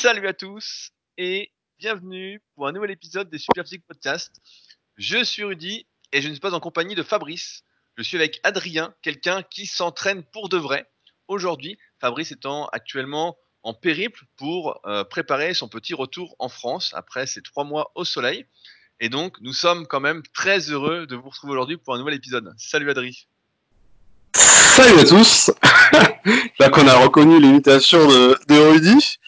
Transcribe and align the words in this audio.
Salut 0.00 0.26
à 0.28 0.32
tous 0.32 0.92
et 1.18 1.50
bienvenue 1.78 2.40
pour 2.54 2.66
un 2.66 2.72
nouvel 2.72 2.90
épisode 2.90 3.28
des 3.28 3.36
Super 3.36 3.64
Physique 3.64 3.86
Podcast. 3.86 4.32
Je 4.96 5.22
suis 5.22 5.44
Rudy 5.44 5.86
et 6.10 6.22
je 6.22 6.28
ne 6.28 6.32
suis 6.32 6.40
pas 6.40 6.54
en 6.54 6.58
compagnie 6.58 6.94
de 6.94 7.02
Fabrice. 7.02 7.64
Je 7.98 8.02
suis 8.02 8.16
avec 8.16 8.40
Adrien, 8.42 8.94
quelqu'un 9.02 9.42
qui 9.42 9.66
s'entraîne 9.66 10.22
pour 10.22 10.48
de 10.48 10.56
vrai. 10.56 10.86
Aujourd'hui, 11.28 11.76
Fabrice 12.00 12.32
étant 12.32 12.66
actuellement 12.68 13.36
en 13.62 13.74
périple 13.74 14.24
pour 14.38 14.80
euh, 14.86 15.04
préparer 15.04 15.52
son 15.52 15.68
petit 15.68 15.92
retour 15.92 16.34
en 16.38 16.48
France 16.48 16.92
après 16.94 17.26
ses 17.26 17.42
trois 17.42 17.64
mois 17.64 17.92
au 17.94 18.06
soleil. 18.06 18.46
Et 19.00 19.10
donc, 19.10 19.36
nous 19.42 19.52
sommes 19.52 19.86
quand 19.86 20.00
même 20.00 20.22
très 20.32 20.60
heureux 20.70 21.06
de 21.06 21.14
vous 21.14 21.28
retrouver 21.28 21.52
aujourd'hui 21.52 21.76
pour 21.76 21.94
un 21.94 21.98
nouvel 21.98 22.14
épisode. 22.14 22.54
Salut 22.56 22.88
Adrien. 22.88 23.12
Salut 24.32 24.98
à 24.98 25.04
tous 25.04 25.50
Là 26.58 26.70
qu'on 26.70 26.88
a 26.88 26.94
reconnu 26.96 27.38
l'imitation 27.38 28.06
de, 28.08 28.38
de 28.48 28.56
Rudy. 28.56 29.18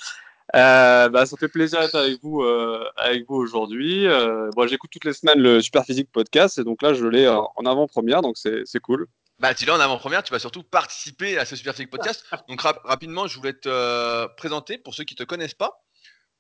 Euh, 0.54 1.08
bah, 1.08 1.24
ça 1.24 1.36
fait 1.38 1.48
plaisir 1.48 1.80
d'être 1.80 1.94
avec 1.94 2.20
vous, 2.22 2.42
euh, 2.42 2.84
avec 2.96 3.26
vous 3.26 3.36
aujourd'hui. 3.36 4.06
Euh, 4.06 4.50
bon, 4.54 4.66
J'écoute 4.66 4.90
toutes 4.92 5.06
les 5.06 5.14
semaines 5.14 5.40
le 5.40 5.62
Super 5.62 5.84
Physique 5.84 6.10
Podcast 6.12 6.58
et 6.58 6.64
donc 6.64 6.82
là 6.82 6.92
je 6.92 7.06
l'ai 7.06 7.26
en 7.28 7.64
avant-première, 7.64 8.20
donc 8.20 8.36
c'est 8.36 8.80
cool. 8.80 9.06
Bah, 9.38 9.54
tu 9.54 9.64
l'as 9.64 9.74
en 9.74 9.80
avant-première, 9.80 10.22
tu 10.22 10.30
vas 10.30 10.38
surtout 10.38 10.62
participer 10.62 11.38
à 11.38 11.44
ce 11.46 11.56
Super 11.56 11.74
Physique 11.74 11.90
Podcast. 11.90 12.24
Donc 12.48 12.60
rapidement, 12.60 13.26
je 13.26 13.36
voulais 13.38 13.54
te 13.54 14.26
présenter 14.36 14.78
pour 14.78 14.94
ceux 14.94 15.02
qui 15.02 15.14
ne 15.14 15.18
te 15.18 15.24
connaissent 15.24 15.54
pas. 15.54 15.82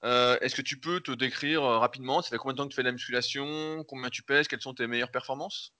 Est-ce 0.04 0.54
que 0.54 0.62
tu 0.62 0.78
peux 0.78 1.00
te 1.00 1.10
décrire 1.10 1.62
rapidement? 1.62 2.22
Ça 2.22 2.28
fait 2.28 2.36
combien 2.36 2.52
de 2.52 2.58
temps 2.58 2.64
que 2.64 2.68
tu 2.68 2.76
fais 2.76 2.82
de 2.82 2.88
la 2.88 2.92
musculation? 2.92 3.82
Combien 3.88 4.08
tu 4.08 4.22
pèses? 4.22 4.46
Quelles 4.46 4.60
sont 4.60 4.74
tes 4.74 4.86
meilleures 4.86 5.10
performances? 5.10 5.72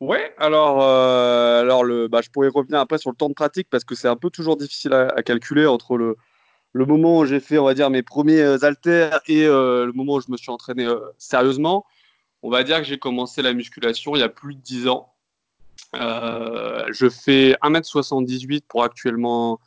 Ouais, 0.00 0.34
alors, 0.38 0.82
alors 0.82 1.84
le, 1.84 2.08
bah, 2.08 2.20
je 2.20 2.30
pourrais 2.30 2.48
revenir 2.48 2.80
après 2.80 2.98
sur 2.98 3.10
le 3.10 3.16
temps 3.16 3.28
de 3.28 3.34
pratique 3.34 3.68
parce 3.70 3.84
que 3.84 3.94
c'est 3.94 4.08
un 4.08 4.16
peu 4.16 4.30
toujours 4.30 4.56
difficile 4.56 4.92
à 4.92 5.22
calculer 5.22 5.66
entre 5.66 5.96
le, 5.96 6.16
le 6.74 6.86
moment 6.86 7.18
où 7.18 7.24
j'ai 7.24 7.38
fait, 7.40 7.56
on 7.56 7.64
va 7.64 7.72
dire, 7.72 7.88
mes 7.88 8.02
premiers 8.02 8.40
euh, 8.40 8.64
haltères 8.64 9.20
et 9.28 9.46
euh, 9.46 9.86
le 9.86 9.92
moment 9.92 10.14
où 10.14 10.20
je 10.20 10.30
me 10.30 10.36
suis 10.36 10.50
entraîné 10.50 10.84
euh, 10.84 10.98
sérieusement, 11.18 11.86
on 12.42 12.50
va 12.50 12.64
dire 12.64 12.78
que 12.78 12.84
j'ai 12.84 12.98
commencé 12.98 13.42
la 13.42 13.54
musculation 13.54 14.16
il 14.16 14.18
y 14.18 14.22
a 14.22 14.28
plus 14.28 14.56
de 14.56 14.60
10 14.60 14.88
ans. 14.88 15.14
je 15.94 17.08
fais 17.08 17.56
1m78 17.62 18.62
pour 18.68 18.82
actuellement 18.82 19.60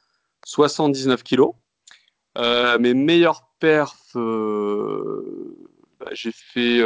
79 0.45 1.23
kg. 1.23 1.44
mes 2.80 2.94
meilleurs 2.94 3.47
perfs, 3.59 4.13
bah, 4.13 6.09
j'ai 6.11 6.33
fait 6.33 6.80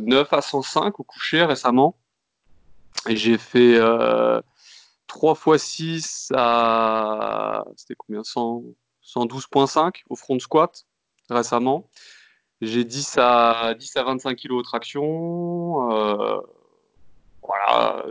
9 0.00 0.32
à 0.32 0.42
105 0.42 0.98
au 0.98 1.04
coucher 1.04 1.44
récemment. 1.44 1.96
Et 3.08 3.16
j'ai 3.16 3.38
fait 3.38 3.78
3 5.06 5.38
x 5.54 5.62
6 5.62 6.32
à. 6.34 7.64
C'était 7.76 7.94
combien 7.96 8.24
100 8.24 8.64
112.5 9.14 10.02
au 10.08 10.16
front 10.16 10.38
squat 10.38 10.86
récemment. 11.30 11.88
J'ai 12.60 12.84
10 12.84 13.16
à, 13.18 13.74
10 13.78 13.96
à 13.96 14.02
25 14.02 14.36
kg 14.36 14.58
de 14.58 14.62
traction. 14.62 15.90
Euh, 15.92 16.40
voilà, 17.42 18.04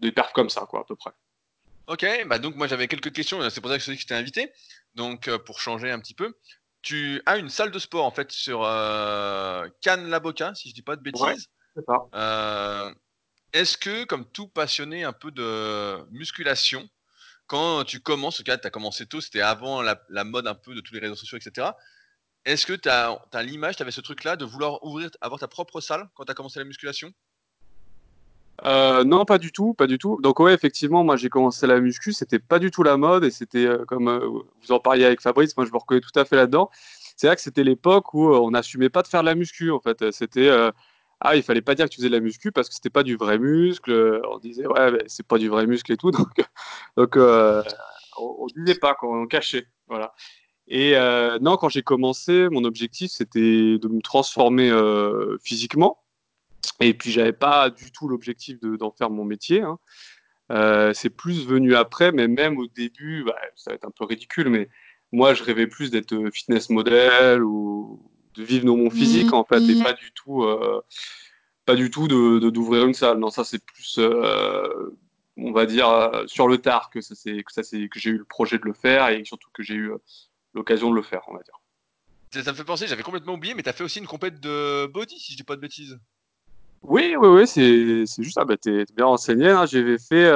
des 0.00 0.12
perfs 0.12 0.32
comme 0.32 0.50
ça, 0.50 0.66
quoi, 0.68 0.80
à 0.80 0.84
peu 0.84 0.96
près. 0.96 1.12
Ok, 1.88 2.06
bah 2.26 2.38
donc 2.38 2.54
moi 2.54 2.68
j'avais 2.68 2.86
quelques 2.86 3.12
questions, 3.12 3.38
c'est 3.50 3.60
pour 3.60 3.68
ça 3.70 3.76
que 3.76 3.82
je 3.82 4.06
t'ai 4.06 4.14
invité. 4.14 4.52
Donc 4.94 5.26
euh, 5.26 5.38
pour 5.38 5.60
changer 5.60 5.90
un 5.90 5.98
petit 5.98 6.14
peu, 6.14 6.32
tu 6.80 7.20
as 7.26 7.38
une 7.38 7.48
salle 7.48 7.70
de 7.70 7.78
sport 7.78 8.04
en 8.04 8.12
fait 8.12 8.30
sur 8.30 8.62
euh, 8.64 9.68
Cannes-la-Boca, 9.80 10.54
si 10.54 10.68
je 10.68 10.74
dis 10.74 10.82
pas 10.82 10.96
de 10.96 11.02
bêtises. 11.02 11.48
Est-ce 13.52 13.76
que, 13.76 14.04
comme 14.04 14.24
tout 14.24 14.48
passionné 14.48 15.04
un 15.04 15.12
peu 15.12 15.30
de 15.30 16.02
musculation, 16.10 16.88
quand 17.52 17.84
tu 17.84 18.00
commences, 18.00 18.42
tu 18.42 18.50
as 18.50 18.70
commencé 18.70 19.04
tôt, 19.04 19.20
c'était 19.20 19.42
avant 19.42 19.82
la, 19.82 20.24
mode 20.24 20.46
un 20.46 20.54
peu 20.54 20.74
de 20.74 20.80
tous 20.80 20.94
les 20.94 21.00
réseaux 21.00 21.14
sociaux, 21.14 21.36
etc. 21.36 21.68
Est-ce 22.46 22.64
que 22.64 22.72
tu 22.72 22.88
as, 22.88 23.20
l'image, 23.42 23.76
tu 23.76 23.82
avais 23.82 23.90
ce 23.90 24.00
truc-là 24.00 24.36
de 24.36 24.46
vouloir 24.46 24.82
ouvrir, 24.82 25.10
avoir 25.20 25.38
ta 25.38 25.48
propre 25.48 25.82
salle 25.82 26.08
quand 26.14 26.24
tu 26.24 26.32
as 26.32 26.34
commencé 26.34 26.60
la 26.60 26.64
musculation? 26.64 27.12
Euh, 28.64 29.04
non, 29.04 29.26
pas 29.26 29.36
du 29.36 29.52
tout, 29.52 29.74
pas 29.74 29.86
du 29.86 29.98
tout. 29.98 30.18
Donc 30.22 30.40
ouais, 30.40 30.54
effectivement, 30.54 31.04
moi 31.04 31.16
j'ai 31.16 31.28
commencé 31.28 31.66
la 31.66 31.78
muscu, 31.78 32.14
c'était 32.14 32.38
pas 32.38 32.58
du 32.58 32.70
tout 32.70 32.82
la 32.84 32.96
mode 32.96 33.24
et 33.24 33.30
c'était 33.30 33.66
euh, 33.66 33.84
comme 33.84 34.08
euh, 34.08 34.26
vous 34.26 34.72
en 34.72 34.80
parliez 34.80 35.04
avec 35.04 35.20
Fabrice, 35.20 35.54
moi 35.54 35.66
je 35.66 35.72
me 35.72 35.76
reconnais 35.76 36.00
tout 36.00 36.18
à 36.18 36.24
fait 36.24 36.36
là-dedans. 36.36 36.70
C'est 37.16 37.26
vrai 37.26 37.36
que 37.36 37.42
c'était 37.42 37.64
l'époque 37.64 38.14
où 38.14 38.32
on 38.34 38.50
n'assumait 38.50 38.88
pas 38.88 39.02
de 39.02 39.08
faire 39.08 39.20
de 39.20 39.26
la 39.26 39.34
muscu 39.34 39.70
en 39.70 39.80
fait. 39.80 40.10
C'était 40.10 40.50
ah, 41.24 41.36
il 41.36 41.42
fallait 41.44 41.62
pas 41.62 41.76
dire 41.76 41.86
que 41.86 41.90
tu 41.90 41.98
faisais 41.98 42.08
de 42.08 42.14
la 42.14 42.20
muscu 42.20 42.50
parce 42.50 42.68
que 42.68 42.74
c'était 42.74 42.90
pas 42.90 43.04
du 43.04 43.16
vrai 43.16 43.38
muscle. 43.38 44.20
On 44.28 44.38
disait, 44.38 44.66
ouais, 44.66 45.04
c'est 45.06 45.26
pas 45.26 45.38
du 45.38 45.48
vrai 45.48 45.66
muscle 45.68 45.92
et 45.92 45.96
tout. 45.96 46.10
Donc, 46.96 47.16
euh, 47.16 47.62
on, 48.18 48.46
ne 48.46 48.64
disait 48.64 48.78
pas, 48.78 48.96
on 49.02 49.26
cachait. 49.26 49.68
Voilà. 49.86 50.14
Et 50.66 50.96
euh, 50.96 51.38
non, 51.38 51.56
quand 51.56 51.68
j'ai 51.68 51.82
commencé, 51.82 52.48
mon 52.50 52.64
objectif, 52.64 53.12
c'était 53.12 53.78
de 53.78 53.88
me 53.88 54.00
transformer 54.00 54.68
euh, 54.70 55.36
physiquement. 55.44 56.02
Et 56.80 56.92
puis, 56.92 57.12
j'avais 57.12 57.32
pas 57.32 57.70
du 57.70 57.92
tout 57.92 58.08
l'objectif 58.08 58.58
d'en 58.60 58.90
faire 58.90 59.10
mon 59.10 59.24
métier. 59.24 59.62
Hein. 59.62 59.78
c'est 60.92 61.10
plus 61.10 61.46
venu 61.46 61.76
après, 61.76 62.10
mais 62.10 62.26
même 62.26 62.58
au 62.58 62.66
début, 62.66 63.22
bah, 63.24 63.38
ça 63.54 63.70
va 63.70 63.76
être 63.76 63.86
un 63.86 63.92
peu 63.96 64.04
ridicule, 64.06 64.48
mais 64.48 64.68
moi, 65.12 65.34
je 65.34 65.44
rêvais 65.44 65.68
plus 65.68 65.92
d'être 65.92 66.16
fitness 66.32 66.68
model 66.68 67.44
ou 67.44 68.11
de 68.34 68.42
vivre 68.42 68.64
dans 68.64 68.76
mon 68.76 68.90
physique 68.90 69.32
en 69.32 69.44
fait 69.44 69.60
et 69.60 69.82
pas 69.82 69.92
du 69.92 70.12
tout 70.12 70.42
euh, 70.44 70.82
pas 71.64 71.74
du 71.74 71.90
tout 71.90 72.08
de 72.08 72.50
d'ouvrir 72.50 72.86
une 72.86 72.94
salle. 72.94 73.18
Non 73.18 73.30
ça 73.30 73.44
c'est 73.44 73.62
plus 73.64 73.96
euh, 73.98 74.96
on 75.36 75.52
va 75.52 75.66
dire 75.66 75.88
euh, 75.88 76.24
sur 76.26 76.48
le 76.48 76.58
tard 76.58 76.90
que 76.90 77.00
ça 77.00 77.14
c'est 77.14 77.42
que 77.42 77.52
ça 77.52 77.62
c'est 77.62 77.88
que 77.88 77.98
j'ai 77.98 78.10
eu 78.10 78.18
le 78.18 78.24
projet 78.24 78.58
de 78.58 78.64
le 78.64 78.72
faire 78.72 79.08
et 79.08 79.24
surtout 79.24 79.50
que 79.52 79.62
j'ai 79.62 79.74
eu 79.74 79.92
l'occasion 80.54 80.90
de 80.90 80.96
le 80.96 81.02
faire 81.02 81.22
on 81.28 81.34
va 81.34 81.42
dire. 81.42 81.58
Ça, 82.42 82.50
me 82.50 82.56
fait 82.56 82.64
penser 82.64 82.86
j'avais 82.86 83.02
complètement 83.02 83.34
oublié 83.34 83.54
mais 83.54 83.62
tu 83.62 83.68
as 83.68 83.74
fait 83.74 83.84
aussi 83.84 83.98
une 83.98 84.06
compète 84.06 84.40
de 84.40 84.86
body 84.86 85.18
si 85.18 85.32
je 85.32 85.36
dis 85.36 85.44
pas 85.44 85.56
de 85.56 85.60
bêtises. 85.60 85.98
Oui 86.82 87.14
oui 87.18 87.28
oui 87.28 87.46
c'est 87.46 88.22
juste 88.22 88.38
ah 88.38 88.44
bah 88.44 88.56
t'es 88.56 88.84
bien 88.96 89.06
renseigné 89.06 89.50
hein. 89.50 89.66
j'avais 89.66 89.98
fait 89.98 90.32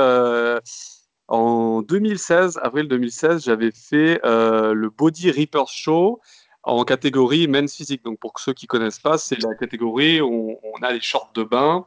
en 1.28 1.82
2016 1.82 2.60
avril 2.62 2.86
2016 2.86 3.44
j'avais 3.44 3.72
fait 3.72 4.20
le 4.22 4.88
Body 4.90 5.30
Reapers 5.30 5.68
Show 5.68 6.20
en 6.66 6.84
catégorie 6.84 7.46
men's 7.46 7.74
physique. 7.74 8.04
Donc 8.04 8.18
pour 8.18 8.38
ceux 8.38 8.52
qui 8.52 8.66
connaissent 8.66 8.98
pas, 8.98 9.16
c'est 9.18 9.40
la 9.42 9.54
catégorie 9.54 10.20
où 10.20 10.58
on, 10.62 10.82
a 10.82 10.92
les 10.92 11.00
shorts 11.00 11.30
de 11.34 11.44
bain 11.44 11.86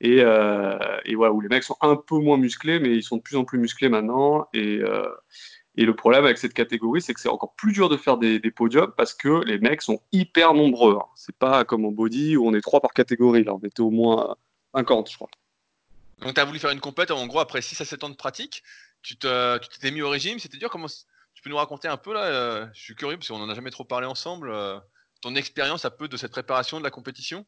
et, 0.00 0.20
euh, 0.20 0.78
où 1.06 1.40
les 1.40 1.48
mecs 1.48 1.64
sont 1.64 1.76
un 1.80 1.96
peu 1.96 2.18
moins 2.18 2.36
musclés, 2.36 2.78
mais 2.78 2.90
ils 2.90 3.02
sont 3.02 3.16
de 3.16 3.22
plus 3.22 3.36
en 3.36 3.44
plus 3.44 3.58
musclés 3.58 3.88
maintenant. 3.88 4.46
Et, 4.52 4.78
euh, 4.78 5.08
le 5.76 5.96
problème 5.96 6.24
avec 6.24 6.38
cette 6.38 6.54
catégorie, 6.54 7.02
c'est 7.02 7.14
que 7.14 7.20
c'est 7.20 7.28
encore 7.28 7.54
plus 7.54 7.72
dur 7.72 7.88
de 7.88 7.96
faire 7.96 8.16
des, 8.16 8.38
podiums 8.50 8.92
parce 8.96 9.12
que 9.12 9.42
les 9.44 9.58
mecs 9.58 9.82
sont 9.82 10.00
hyper 10.12 10.54
nombreux. 10.54 10.96
Hein. 11.00 11.06
C'est 11.16 11.34
pas 11.34 11.64
comme 11.64 11.84
en 11.84 11.90
body 11.90 12.36
où 12.36 12.46
on 12.46 12.54
est 12.54 12.60
trois 12.60 12.80
par 12.80 12.92
catégorie. 12.92 13.42
Là, 13.42 13.54
on 13.54 13.58
était 13.58 13.80
au 13.80 13.90
moins 13.90 14.36
50, 14.74 15.10
je 15.10 15.16
crois. 15.16 15.28
Donc 16.20 16.34
tu 16.34 16.40
as 16.40 16.44
voulu 16.44 16.60
faire 16.60 16.70
une 16.70 16.80
compète, 16.80 17.10
en 17.10 17.26
gros, 17.26 17.40
après 17.40 17.60
6 17.60 17.80
à 17.80 17.84
7 17.84 18.04
ans 18.04 18.10
de 18.10 18.14
pratique, 18.14 18.62
tu 19.02 19.16
t'es 19.16 19.90
mis 19.90 20.02
au 20.02 20.10
régime, 20.10 20.38
c'était 20.38 20.58
dur 20.58 20.70
comment 20.70 20.86
peux 21.44 21.50
nous 21.50 21.56
raconter 21.56 21.88
un 21.88 21.96
peu 21.96 22.12
là 22.12 22.24
euh, 22.24 22.66
Je 22.72 22.80
suis 22.80 22.94
curieux 22.94 23.16
parce 23.16 23.28
qu'on 23.28 23.38
n'en 23.38 23.48
a 23.48 23.54
jamais 23.54 23.70
trop 23.70 23.84
parlé 23.84 24.06
ensemble. 24.06 24.50
Euh, 24.50 24.78
ton 25.20 25.34
expérience 25.34 25.84
un 25.84 25.90
peu 25.90 26.08
de 26.08 26.16
cette 26.16 26.32
préparation 26.32 26.78
de 26.78 26.84
la 26.84 26.90
compétition? 26.90 27.44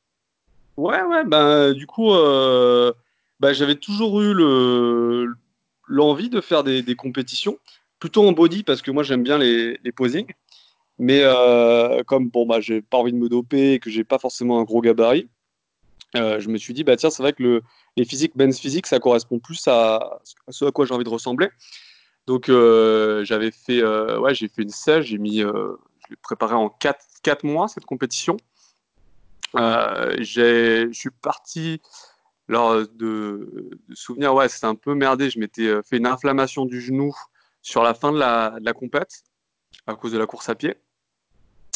Ouais, 0.77 1.03
ouais, 1.03 1.25
ben 1.25 1.73
du 1.73 1.87
coup, 1.87 2.13
euh, 2.13 2.93
bah, 3.41 3.55
j'avais 3.55 3.77
toujours 3.77 4.21
eu 4.21 4.35
le, 4.35 5.35
l'envie 5.89 6.29
de 6.29 6.41
faire 6.43 6.63
des, 6.63 6.95
compétitions, 6.95 7.59
plutôt 7.99 8.29
en 8.29 8.33
body 8.33 8.63
parce 8.63 8.83
que 8.83 8.91
moi 8.91 9.03
j'aime 9.03 9.23
bien 9.23 9.39
les, 9.39 9.81
les 9.83 9.93
posings. 9.93 10.33
Mais 10.99 11.23
comme 12.07 12.29
bon, 12.29 12.47
bah, 12.47 12.61
j'ai 12.61 12.83
pas 12.83 12.99
envie 12.99 13.13
de 13.13 13.19
me 13.19 13.29
doper 13.29 13.73
et 13.73 13.79
que 13.79 13.91
j'ai 13.91 14.05
pas 14.05 14.19
forcément 14.19 14.61
un 14.61 14.65
gros 14.65 14.81
gabarit, 14.81 15.29
je 16.15 16.49
me 16.49 16.59
suis 16.59 16.75
dit, 16.75 16.85
bah 16.85 16.97
tiens, 16.97 17.11
c'est 17.11 17.23
vrai 17.23 17.33
que 17.33 17.43
le, 17.43 17.63
les 17.97 18.05
physiques, 18.05 18.33
Ben's 18.37 18.59
physique, 18.59 18.87
ça 18.87 18.99
correspond 18.99 19.39
plus 19.39 19.67
à 19.69 20.21
ce 20.49 20.67
à 20.67 20.73
quoi 20.73 20.87
j'ai 20.87 20.95
envie 20.95 21.05
de 21.05 21.11
ressembler. 21.11 21.49
Donc 22.27 22.49
euh, 22.49 23.25
j'avais 23.25 23.51
fait, 23.51 23.83
euh, 23.83 24.19
ouais, 24.19 24.35
j'ai 24.35 24.49
fait 24.49 24.63
une 24.63 24.71
sèche, 24.71 25.07
j'ai 25.07 25.19
mis, 25.19 25.43
euh, 25.43 25.77
je 26.05 26.11
l'ai 26.11 26.17
préparé 26.17 26.55
en 26.55 26.69
4, 26.69 27.05
4 27.23 27.45
mois 27.45 27.69
cette 27.69 27.87
compétition. 27.87 28.37
je 29.55 30.89
suis 30.93 31.11
parti 31.11 31.81
lors 32.49 32.77
de, 32.77 33.71
de 33.89 33.95
souvenir, 33.95 34.35
ouais, 34.35 34.49
c'était 34.49 34.67
un 34.67 34.75
peu 34.75 34.95
merdé. 34.95 35.31
Je 35.31 35.39
m'étais 35.39 35.83
fait 35.83 35.99
une 35.99 36.07
inflammation 36.07 36.65
du 36.65 36.81
genou 36.81 37.15
sur 37.63 37.83
la 37.83 37.95
fin 37.95 38.13
de 38.13 38.19
la, 38.19 38.59
de 38.61 38.65
la 38.65 38.73
compète 38.73 39.25
à 39.87 39.95
cause 39.95 40.13
de 40.13 40.19
la 40.19 40.27
course 40.27 40.49
à 40.49 40.55
pied. 40.55 40.75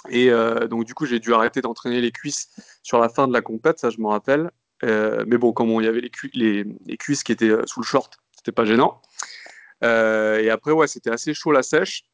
Et 0.09 0.31
donc, 0.69 0.85
du 0.85 0.95
coup, 0.95 1.07
j'ai 1.07 1.19
dû 1.19 1.35
arrêter 1.35 1.61
d'entraîner 1.61 2.01
les 2.01 2.13
cuisses 2.13 2.51
sur 2.83 2.99
la 3.01 3.09
fin 3.09 3.29
de 3.29 3.33
la 3.33 3.43
compète, 3.43 3.79
ça, 3.79 3.91
je 3.91 3.99
m'en 3.99 4.11
rappelle. 4.11 4.51
mais 4.83 5.39
bon, 5.39 5.53
comme 5.53 5.71
il 5.71 5.85
y 5.85 5.89
avait 5.89 6.01
les, 6.03 6.11
les, 6.35 6.65
les, 6.87 6.97
cuisses 6.97 7.25
qui 7.25 7.33
étaient 7.33 7.53
sous 7.67 7.81
le 7.81 7.87
short, 7.87 8.19
c'était 8.37 8.53
pas 8.53 8.65
gênant. 8.65 9.03
Euh, 9.83 10.41
et 10.41 10.51
après, 10.51 10.73
ouais, 10.73 10.87
c'était 10.87 11.11
assez 11.11 11.35
chaud 11.35 11.53
la 11.53 11.63
sèche. 11.63 12.05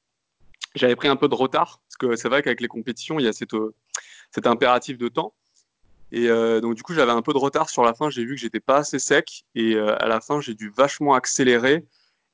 J'avais 0.74 0.96
pris 0.96 1.08
un 1.08 1.16
peu 1.16 1.28
de 1.28 1.34
retard, 1.34 1.80
parce 1.88 1.96
que 1.96 2.16
c'est 2.16 2.28
vrai 2.28 2.42
qu'avec 2.42 2.60
les 2.60 2.68
compétitions, 2.68 3.18
il 3.18 3.24
y 3.24 3.28
a 3.28 3.32
cette, 3.32 3.54
euh, 3.54 3.74
cet 4.30 4.46
impératif 4.46 4.98
de 4.98 5.08
temps. 5.08 5.34
Et 6.12 6.28
euh, 6.28 6.60
donc, 6.60 6.74
du 6.74 6.82
coup, 6.82 6.94
j'avais 6.94 7.12
un 7.12 7.22
peu 7.22 7.32
de 7.32 7.38
retard 7.38 7.68
sur 7.70 7.82
la 7.82 7.94
fin. 7.94 8.10
J'ai 8.10 8.24
vu 8.24 8.34
que 8.34 8.40
j'étais 8.40 8.60
pas 8.60 8.78
assez 8.78 8.98
sec. 8.98 9.44
Et 9.54 9.76
à 9.78 10.06
la 10.06 10.20
fin, 10.20 10.40
j'ai 10.40 10.54
dû 10.54 10.70
vachement 10.70 11.14
accélérer 11.14 11.84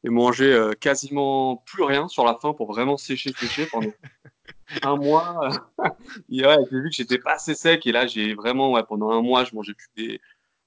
et 0.04 0.10
manger 0.10 0.70
quasiment 0.80 1.56
plus 1.64 1.84
rien 1.84 2.08
sur 2.08 2.24
la 2.24 2.34
fin 2.34 2.52
pour 2.52 2.66
vraiment 2.72 2.96
sécher, 2.96 3.32
sécher 3.32 3.66
pendant, 3.66 3.92
un 4.82 4.96
mois, 4.96 5.48
j'ai 6.28 6.44
vu 6.70 6.90
que 6.90 6.96
j'étais 6.96 7.18
pas 7.18 7.34
assez 7.34 7.54
sec. 7.54 7.86
Et 7.86 7.92
là, 7.92 8.06
j'ai 8.06 8.34
vraiment, 8.34 8.82
pendant 8.82 9.10
un 9.10 9.22
mois, 9.22 9.44
je 9.44 9.54
mangeais 9.54 9.74
plus 9.74 9.88
des, 9.96 10.20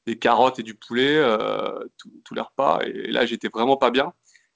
des 0.08 0.18
carottes 0.18 0.58
et 0.58 0.64
du 0.64 0.74
poulet 0.74 1.22
tous 1.98 2.34
les 2.34 2.42
repas. 2.42 2.80
Et 2.86 3.12
là, 3.12 3.28
j'étais 3.28 3.50
vraiment 3.50 3.78
pas 3.78 3.92
bien. 3.92 4.14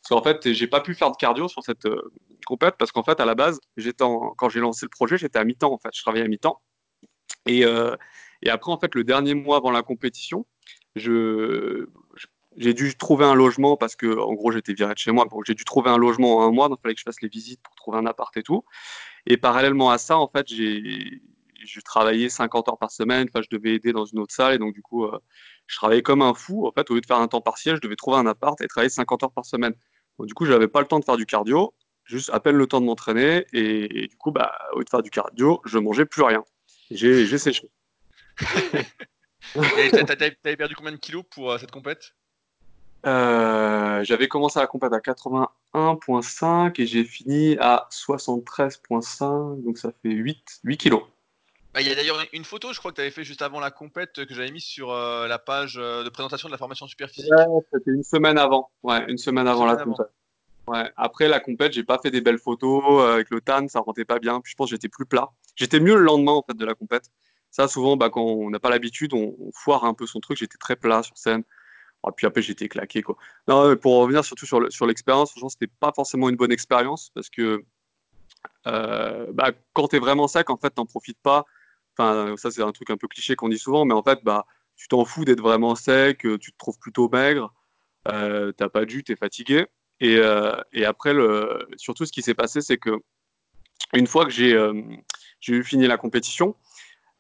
Parce 0.10 0.24
qu'en 0.24 0.28
fait, 0.28 0.54
j'ai 0.54 0.66
pas 0.66 0.82
pu 0.82 0.96
faire 0.96 1.12
de 1.12 1.18
cardio 1.18 1.48
sur 1.48 1.62
cette 1.62 1.86
euh, 1.86 2.12
compète 2.48 2.76
parce 2.80 2.92
qu'en 2.92 3.04
fait, 3.04 3.20
à 3.20 3.26
la 3.26 3.36
base, 3.36 3.60
quand 4.38 4.50
j'ai 4.50 4.60
lancé 4.60 4.88
le 4.88 4.90
projet, 4.90 5.20
j'étais 5.20 5.38
à 5.38 5.44
mi-temps. 5.44 5.72
En 5.72 5.78
fait, 5.78 5.90
je 5.94 6.02
travaillais 6.02 6.26
à 6.26 6.28
mi-temps. 6.28 6.60
Et, 7.46 7.64
euh, 7.64 7.96
et 8.42 8.50
après, 8.50 8.72
en 8.72 8.80
fait, 8.80 8.96
le 8.96 9.04
dernier 9.04 9.36
mois 9.36 9.58
avant 9.58 9.70
la 9.70 9.84
compétition, 9.84 10.48
j'ai 10.96 12.74
dû 12.74 12.98
trouver 12.98 13.26
un 13.26 13.36
logement 13.36 13.78
parce 13.78 13.96
que, 13.96 14.18
en 14.20 14.34
gros, 14.34 14.52
j'étais 14.52 14.74
viré 14.74 14.96
de 14.96 14.98
chez 14.98 15.12
moi. 15.12 15.26
Donc, 15.30 15.44
j'ai 15.46 15.54
dû 15.54 15.64
trouver 15.64 15.92
un 15.92 15.98
logement 15.98 16.38
en 16.38 16.48
un 16.48 16.52
mois. 16.52 16.70
Donc, 16.70 16.80
il 16.80 16.82
fallait 16.82 16.96
que 16.96 17.02
je 17.02 17.06
fasse 17.06 17.22
les 17.22 17.30
visites 17.30 17.62
pour 17.62 17.76
trouver 17.76 18.00
un 18.00 18.08
appart 18.08 18.36
et 18.36 18.42
tout. 18.42 18.66
Et 19.28 19.38
parallèlement 19.38 19.92
à 19.92 20.00
ça, 20.00 20.18
en 20.18 20.28
fait, 20.28 20.48
j'ai, 20.48 21.22
je 21.64 21.82
travaillais 21.82 22.30
50 22.30 22.68
heures 22.68 22.80
par 22.80 22.90
semaine. 22.90 23.28
Enfin, 23.30 23.44
je 23.44 23.56
devais 23.56 23.76
aider 23.76 23.92
dans 23.94 24.06
une 24.06 24.18
autre 24.18 24.34
salle. 24.34 24.56
Et 24.56 24.58
donc, 24.58 24.74
du 24.74 24.82
coup, 24.82 25.06
euh, 25.06 25.20
je 25.68 25.76
travaillais 25.76 26.02
comme 26.02 26.24
un 26.24 26.34
fou. 26.34 26.66
En 26.66 26.72
fait, 26.72 26.90
au 26.90 26.96
lieu 26.96 27.02
de 27.02 27.06
faire 27.06 27.20
un 27.20 27.28
temps 27.28 27.42
partiel, 27.42 27.76
je 27.76 27.82
devais 27.82 27.96
trouver 27.96 28.18
un 28.18 28.26
appart 28.26 28.60
et 28.62 28.68
travailler 28.68 28.90
50 28.90 29.22
heures 29.22 29.32
par 29.32 29.46
semaine. 29.46 29.76
Du 30.26 30.34
coup, 30.34 30.46
je 30.46 30.52
n'avais 30.52 30.68
pas 30.68 30.82
le 30.82 30.88
temps 30.88 31.00
de 31.00 31.06
faire 31.06 31.18
du 31.18 31.26
cardio, 31.26 31.74
juste 32.06 32.30
à 32.34 32.40
peine 32.40 32.56
le 32.56 32.68
temps 32.68 32.82
de 32.82 32.86
m'entraîner. 32.86 33.46
Et, 33.54 34.08
du 34.08 34.18
coup, 34.18 34.32
bah, 34.32 34.58
au 34.74 34.80
lieu 34.80 34.86
de 34.86 34.90
faire 34.90 35.04
du 35.04 35.10
cardio, 35.10 35.62
je 35.66 35.78
mangeais 35.78 36.06
plus 36.06 36.24
rien. 36.24 36.44
J'ai, 36.92 37.26
j'ai 37.26 37.38
séché. 37.38 37.70
T'avais 39.54 40.58
perdu 40.58 40.76
combien 40.76 40.92
de 40.92 40.98
kilos 40.98 41.24
pour 41.30 41.52
euh, 41.52 41.58
cette 41.58 41.72
compète? 41.72 42.14
Euh, 43.06 44.04
J'avais 44.04 44.28
commencé 44.28 44.60
la 44.60 44.68
compète 44.68 44.94
à 44.94 45.00
81,5 45.00 46.82
et 46.82 46.86
j'ai 46.86 47.04
fini 47.06 47.58
à 47.60 47.88
73,5, 47.92 49.64
donc 49.64 49.78
ça 49.78 49.92
fait 50.02 50.10
8, 50.10 50.60
8 50.64 50.78
kilos. 50.78 51.04
Bah, 51.74 51.82
il 51.82 51.88
y 51.88 51.92
a 51.92 51.96
d'ailleurs 51.96 52.18
une 52.34 52.44
photo, 52.46 52.74
je 52.74 52.80
crois 52.80 52.92
que 52.92 52.96
tu 52.96 53.02
avais 53.02 53.12
fait 53.12 53.24
juste 53.24 53.44
avant 53.44 53.60
la 53.60 53.70
compète 53.70 54.26
que 54.26 54.34
j'avais 54.34 54.52
mis 54.52 54.62
sur 54.62 54.92
euh, 54.92 55.28
la 55.28 55.38
page 55.38 55.78
euh, 55.78 56.04
de 56.04 56.10
présentation 56.10 56.48
de 56.48 56.52
la 56.52 56.58
formation 56.58 56.88
super 56.88 57.10
physique. 57.10 57.32
Ouais, 57.32 57.46
c'était 57.72 57.92
une 57.92 58.04
semaine 58.04 58.40
avant. 58.40 58.72
Ouais, 58.82 59.06
une 59.08 59.20
semaine 59.20 59.48
avant 59.48 59.66
la 59.66 59.76
compète. 59.76 60.08
Ouais. 60.66 60.92
Après 60.98 61.28
la 61.28 61.40
compète, 61.40 61.74
j'ai 61.74 61.84
pas 61.84 62.00
fait 62.00 62.10
des 62.10 62.22
belles 62.22 62.40
photos 62.40 62.84
euh, 62.88 63.14
avec 63.14 63.30
le 63.30 63.40
tan, 63.40 63.68
ça 63.68 63.82
rentait 63.82 64.06
pas 64.06 64.18
bien. 64.18 64.42
Puis 64.42 64.52
je 64.52 64.56
pense 64.56 64.70
que 64.70 64.76
j'étais 64.76 64.90
plus 64.90 65.06
plat. 65.06 65.30
J'étais 65.56 65.80
mieux 65.80 65.96
le 65.96 66.02
lendemain 66.02 66.32
en 66.32 66.42
fait 66.42 66.58
de 66.58 66.66
la 66.66 66.74
compète. 66.74 67.12
Ça, 67.52 67.68
souvent, 67.68 67.98
bah, 67.98 68.10
quand 68.10 68.24
on 68.24 68.50
n'a 68.50 68.60
pas 68.60 68.70
l'habitude, 68.70 69.14
on, 69.14 69.36
foire 69.54 69.84
un 69.86 69.94
peu 69.94 70.08
son 70.08 70.20
truc. 70.20 70.38
J'étais 70.38 70.58
très 70.58 70.76
plat 70.76 71.04
sur 71.04 71.18
scène. 71.18 71.44
Et 72.08 72.12
puis 72.16 72.26
après, 72.26 72.42
j'étais 72.42 72.68
claqué 72.68 73.04
quoi. 73.04 73.18
Non, 73.48 73.76
pour 73.76 73.98
revenir 73.98 74.24
surtout 74.26 74.46
sur, 74.48 74.72
sur 74.72 74.88
l'expérience, 74.88 75.32
franchement, 75.32 75.50
c'était 75.50 75.72
pas 75.80 75.92
forcément 75.94 76.30
une 76.30 76.38
bonne 76.38 76.52
expérience 76.52 77.12
parce 77.14 77.30
que 77.30 77.64
bah, 78.66 79.52
quand 79.74 79.90
tu 79.90 79.98
es 79.98 80.00
vraiment 80.00 80.28
sec, 80.28 80.50
en 80.50 80.58
fait, 80.58 80.72
t'en 80.72 80.86
profites 80.88 81.20
pas 81.22 81.46
Enfin, 82.00 82.38
ça, 82.38 82.50
c'est 82.50 82.62
un 82.62 82.72
truc 82.72 82.90
un 82.92 82.98
peu 82.98 83.10
cliché 83.10 83.36
qu'on 83.36 83.50
dit 83.50 83.60
souvent, 83.60 83.84
mais 83.84 83.94
en 83.94 84.02
fait, 84.02 84.20
bah, 84.24 84.46
tu 84.78 84.88
t'en 84.88 85.04
fous 85.04 85.26
d'être 85.26 85.42
vraiment 85.42 85.76
sec, 85.76 86.26
euh, 86.26 86.38
tu 86.38 86.54
te 86.54 86.58
trouves 86.58 86.80
plutôt 86.80 87.10
maigre, 87.10 87.54
euh, 88.08 88.54
t'as 88.54 88.70
pas 88.70 88.86
de 88.86 88.90
jus, 88.90 89.04
t'es 89.04 89.18
fatigué. 89.18 89.66
Et, 90.00 90.16
euh, 90.16 90.56
et, 90.72 90.86
après, 90.86 91.14
le, 91.14 91.68
surtout, 91.76 92.06
ce 92.06 92.14
qui 92.14 92.22
s'est 92.22 92.36
passé, 92.36 92.62
c'est 92.62 92.78
que 92.78 92.92
une 93.94 94.08
fois 94.08 94.24
que 94.24 94.32
j'ai 94.32 94.54
euh, 94.54 94.82
eu 95.50 95.64
fini 95.64 95.88
la 95.88 95.98
compétition, 95.98 96.56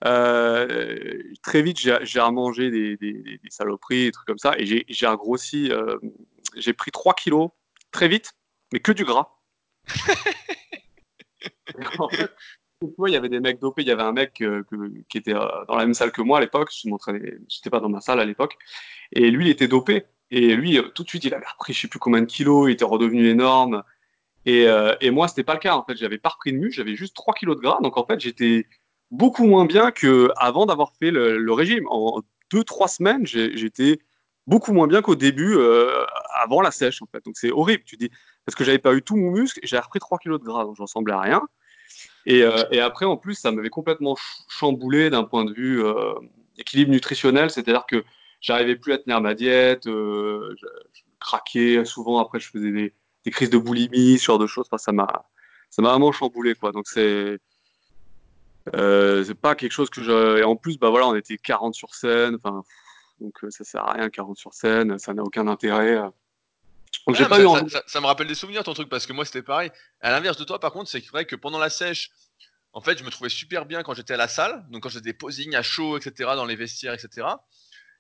très 0.01 1.61
vite, 1.61 1.79
j'ai 1.79 2.21
remangé 2.21 2.71
des, 2.71 2.95
des, 2.95 3.13
des, 3.13 3.49
saloperies, 3.49 4.05
des 4.05 4.11
trucs 4.13 4.27
comme 4.27 4.37
ça, 4.37 4.57
et 4.57 4.85
j'ai 4.87 5.07
regrossi. 5.07 5.73
j'ai 6.55 6.71
pris 6.71 6.91
3 6.91 7.15
kilos 7.15 7.49
très 7.91 8.07
vite, 8.07 8.31
mais 8.71 8.79
que 8.79 8.93
du 8.93 9.03
gras. 9.03 9.27
en 11.99 12.09
fait, 12.09 12.31
il 12.81 13.13
y 13.13 13.15
avait 13.15 13.29
des 13.29 13.39
mecs 13.39 13.59
dopés. 13.59 13.81
Il 13.81 13.87
y 13.87 13.91
avait 13.91 14.03
un 14.03 14.11
mec 14.11 14.41
euh, 14.41 14.63
qui 15.09 15.17
était 15.17 15.33
euh, 15.33 15.45
dans 15.67 15.75
la 15.75 15.85
même 15.85 15.93
salle 15.93 16.11
que 16.11 16.21
moi 16.21 16.37
à 16.37 16.41
l'époque. 16.41 16.71
Je 16.71 16.89
n'étais 16.89 17.69
pas 17.69 17.79
dans 17.79 17.89
ma 17.89 18.01
salle 18.01 18.19
à 18.19 18.25
l'époque. 18.25 18.57
Et 19.11 19.29
lui, 19.31 19.45
il 19.45 19.49
était 19.49 19.67
dopé. 19.67 20.05
Et 20.31 20.55
lui, 20.55 20.77
euh, 20.77 20.83
tout 20.93 21.03
de 21.03 21.09
suite, 21.09 21.25
il 21.25 21.33
avait 21.33 21.45
repris 21.45 21.73
je 21.73 21.81
sais 21.81 21.87
plus 21.87 21.99
combien 21.99 22.21
de 22.21 22.25
kilos. 22.25 22.69
Il 22.69 22.73
était 22.73 22.85
redevenu 22.85 23.27
énorme. 23.27 23.83
Et, 24.45 24.67
et 25.01 25.11
moi, 25.11 25.27
c'était 25.27 25.43
pas 25.43 25.53
le 25.53 25.59
cas. 25.59 25.75
En 25.75 25.83
fait, 25.83 25.95
j'avais 25.95 26.17
pas 26.17 26.29
repris 26.29 26.53
de 26.53 26.57
muscle. 26.57 26.77
J'avais 26.77 26.95
juste 26.95 27.15
3 27.15 27.35
kilos 27.35 27.57
de 27.57 27.61
gras. 27.61 27.79
Donc, 27.83 27.97
en 27.97 28.05
fait, 28.05 28.19
j'étais 28.19 28.65
beaucoup 29.11 29.45
moins 29.45 29.65
bien 29.65 29.91
qu'avant 29.91 30.65
d'avoir 30.65 30.93
fait 30.97 31.11
le, 31.11 31.51
régime. 31.51 31.85
En 31.89 32.21
2-3 32.51 32.87
semaines, 32.87 33.27
j'étais 33.27 33.99
beaucoup 34.47 34.73
moins 34.73 34.87
bien 34.87 35.03
qu'au 35.03 35.15
début, 35.15 35.55
avant 36.33 36.61
la 36.61 36.71
sèche, 36.71 37.01
en 37.03 37.05
fait. 37.11 37.23
Donc, 37.25 37.37
c'est 37.37 37.51
horrible. 37.51 37.83
Tu 37.85 37.95
dis, 37.97 38.09
parce 38.45 38.55
que 38.55 38.63
j'avais 38.63 38.79
pas 38.79 38.95
eu 38.95 39.03
tout 39.03 39.17
mon 39.17 39.29
muscle. 39.29 39.59
J'avais 39.61 39.83
repris 39.83 39.99
3 39.99 40.17
kilos 40.17 40.39
de 40.39 40.45
gras. 40.45 40.63
Donc, 40.63 40.75
j'en 40.77 40.85
ressemblais 40.85 41.13
à 41.13 41.19
rien. 41.19 41.41
Euh, 42.27 42.66
et, 42.71 42.80
après, 42.80 43.06
en 43.06 43.18
plus, 43.18 43.36
ça 43.36 43.51
m'avait 43.51 43.69
complètement 43.69 44.16
chamboulé 44.48 45.10
d'un 45.10 45.24
point 45.24 45.45
de 45.45 45.54
vue 45.54 45.83
euh, 45.83 46.13
équilibre 46.57 46.92
nutritionnel, 46.92 47.50
c'est-à-dire 47.50 47.86
que 47.88 48.04
j'arrivais 48.42 48.75
plus 48.75 48.94
à 48.94 48.98
tenir 48.98 49.21
ma 49.21 49.33
diète, 49.33 49.88
euh, 49.88 50.56
je, 50.60 50.68
craquais 51.19 51.86
souvent. 51.86 52.19
Après, 52.19 52.39
je 52.39 52.50
faisais 52.50 52.71
des, 52.71 52.94
crises 53.31 53.50
de 53.50 53.57
boulimie, 53.57 54.18
ce 54.18 54.25
genre 54.25 54.39
de 54.39 54.48
choses. 54.48 54.68
Enfin, 54.71 54.77
ça 54.77 54.92
m'a, 54.92 55.07
vraiment 55.77 56.12
chamboulé, 56.12 56.56
quoi. 56.56 56.71
Donc 56.71 56.88
c'est 56.88 57.39
pas 59.42 59.56
quelque 59.56 59.71
chose 59.71 59.89
que 59.89 60.01
je. 60.01 60.39
Et 60.39 60.44
en 60.44 60.56
plus, 60.56 60.77
bah 60.80 60.89
voilà, 60.89 61.07
on 61.07 61.16
était 61.16 61.38
40 61.38 61.74
sur 61.75 61.94
scène. 61.94 62.38
Enfin, 62.42 62.63
donc 63.19 63.33
ça 63.50 63.63
sert 63.63 63.83
à 63.83 63.94
rien 63.94 64.10
40 64.10 64.38
sur 64.38 64.54
scène, 64.54 64.98
ça 64.98 65.13
n'a 65.13 65.24
aucun 65.24 65.48
intérêt. 65.48 66.00
Ça, 67.88 68.01
me 68.01 68.06
rappelle 68.06 68.27
des 68.27 68.36
souvenirs 68.36 68.63
ton 68.63 68.74
truc 68.74 68.89
parce 68.89 69.06
que 69.06 69.13
moi 69.13 69.25
c'était 69.25 69.41
pareil. 69.41 69.71
À 70.01 70.12
l'inverse 70.12 70.38
de 70.38 70.44
toi 70.44 70.59
par 70.59 70.71
contre, 70.71 70.89
c'est 70.89 71.06
vrai 71.07 71.25
que 71.25 71.36
pendant 71.36 71.59
la 71.59 71.69
sèche, 71.69 72.12
en 72.74 72.81
fait, 72.81 73.00
je 73.00 73.03
me 73.03 73.09
trouvais 73.09 73.30
super 73.30 73.65
bien 73.65 73.83
quand 73.83 73.94
j'étais 73.94 74.13
à 74.13 74.18
la 74.18 74.27
salle, 74.27 74.65
donc 74.69 74.83
quand 74.83 74.89
j'étais 74.89 75.06
des 75.06 75.13
posings 75.13 75.56
à 75.56 75.63
chaud, 75.63 75.97
etc., 75.97 76.31
dans 76.36 76.45
les 76.45 76.56
vestiaires, 76.56 76.94
etc. 76.94 77.27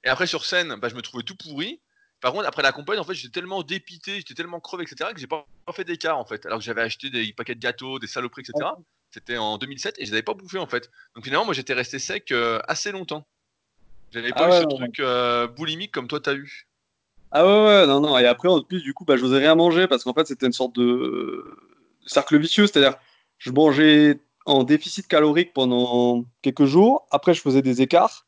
Et 0.03 0.09
après 0.09 0.27
sur 0.27 0.45
scène, 0.45 0.75
bah, 0.75 0.89
je 0.89 0.95
me 0.95 1.01
trouvais 1.01 1.23
tout 1.23 1.35
pourri. 1.35 1.81
Par 2.21 2.33
contre, 2.33 2.47
après 2.47 2.61
la 2.61 2.71
compagnie, 2.71 2.99
en 2.99 3.03
fait, 3.03 3.13
j'étais 3.13 3.39
tellement 3.39 3.63
dépité, 3.63 4.17
j'étais 4.17 4.33
tellement 4.33 4.59
crevé, 4.59 4.83
etc., 4.83 5.11
que 5.13 5.19
j'ai 5.19 5.27
pas 5.27 5.45
fait 5.73 5.85
d'écart 5.85 6.17
en 6.17 6.25
fait. 6.25 6.45
Alors 6.45 6.59
que 6.59 6.65
j'avais 6.65 6.81
acheté 6.81 7.09
des 7.09 7.31
paquets 7.33 7.55
de 7.55 7.59
gâteaux, 7.59 7.97
des 7.97 8.07
saloperies, 8.07 8.41
etc. 8.41 8.71
C'était 9.11 9.37
en 9.37 9.57
2007 9.57 9.95
et 9.97 10.05
je 10.05 10.11
les 10.11 10.15
avais 10.15 10.23
pas 10.23 10.33
bouffé 10.33 10.59
en 10.59 10.67
fait. 10.67 10.91
Donc 11.15 11.23
finalement, 11.23 11.45
moi 11.45 11.53
j'étais 11.53 11.73
resté 11.73 11.97
sec 11.97 12.31
euh, 12.31 12.59
assez 12.67 12.91
longtemps. 12.91 13.25
J'avais 14.11 14.31
pas 14.31 14.47
ah 14.51 14.59
eu 14.59 14.61
ce 14.61 14.75
truc 14.75 14.99
euh, 14.99 15.47
boulimique 15.47 15.91
comme 15.91 16.07
toi 16.07 16.19
t'as 16.19 16.35
eu. 16.35 16.68
Ah 17.31 17.45
ouais, 17.45 17.65
ouais, 17.65 17.87
non, 17.87 17.99
non. 18.01 18.17
Et 18.17 18.25
après, 18.25 18.47
en 18.49 18.61
plus, 18.63 18.81
du 18.81 18.93
coup, 18.93 19.05
bah, 19.05 19.15
je 19.17 19.23
n'osais 19.23 19.37
rien 19.37 19.55
manger 19.55 19.87
parce 19.87 20.03
qu'en 20.03 20.13
fait, 20.13 20.25
c'était 20.27 20.47
une 20.47 20.53
sorte 20.53 20.75
de 20.75 21.45
cercle 22.05 22.37
vicieux. 22.39 22.65
C'est-à-dire, 22.67 22.97
je 23.37 23.51
mangeais 23.51 24.19
en 24.45 24.63
déficit 24.63 25.07
calorique 25.07 25.53
pendant 25.53 26.25
quelques 26.41 26.65
jours. 26.65 27.07
Après, 27.11 27.33
je 27.33 27.41
faisais 27.41 27.61
des 27.61 27.81
écarts. 27.81 28.25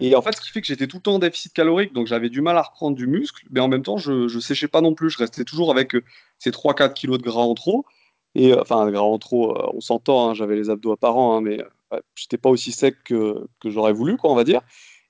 Et 0.00 0.16
en 0.16 0.22
fait, 0.22 0.32
ce 0.32 0.40
qui 0.40 0.50
fait 0.50 0.60
que 0.60 0.66
j'étais 0.66 0.86
tout 0.88 0.96
le 0.96 1.02
temps 1.02 1.14
en 1.14 1.18
déficit 1.20 1.52
calorique, 1.52 1.92
donc 1.92 2.06
j'avais 2.06 2.28
du 2.28 2.40
mal 2.40 2.58
à 2.58 2.62
reprendre 2.62 2.96
du 2.96 3.06
muscle, 3.06 3.46
mais 3.50 3.60
en 3.60 3.68
même 3.68 3.82
temps, 3.82 3.96
je 3.96 4.12
ne 4.34 4.40
séchais 4.40 4.68
pas 4.68 4.80
non 4.80 4.94
plus. 4.94 5.08
Je 5.08 5.18
restais 5.18 5.44
toujours 5.44 5.70
avec 5.70 5.94
euh, 5.94 6.02
ces 6.38 6.50
3-4 6.50 6.92
kilos 6.94 7.18
de 7.18 7.22
gras 7.22 7.42
en 7.42 7.54
trop. 7.54 7.86
Et 8.34 8.52
euh, 8.52 8.60
enfin, 8.60 8.90
gras 8.90 9.02
en 9.02 9.18
trop, 9.18 9.56
euh, 9.56 9.70
on 9.72 9.80
s'entend, 9.80 10.30
hein, 10.30 10.34
j'avais 10.34 10.56
les 10.56 10.68
abdos 10.68 10.92
apparents, 10.92 11.36
hein, 11.36 11.40
mais 11.40 11.58
je 11.92 11.98
j'étais 12.16 12.38
pas 12.38 12.50
aussi 12.50 12.72
sec 12.72 12.96
que, 13.04 13.46
que 13.60 13.70
j'aurais 13.70 13.92
voulu, 13.92 14.16
quoi, 14.16 14.30
on 14.32 14.34
va 14.34 14.44
dire. 14.44 14.60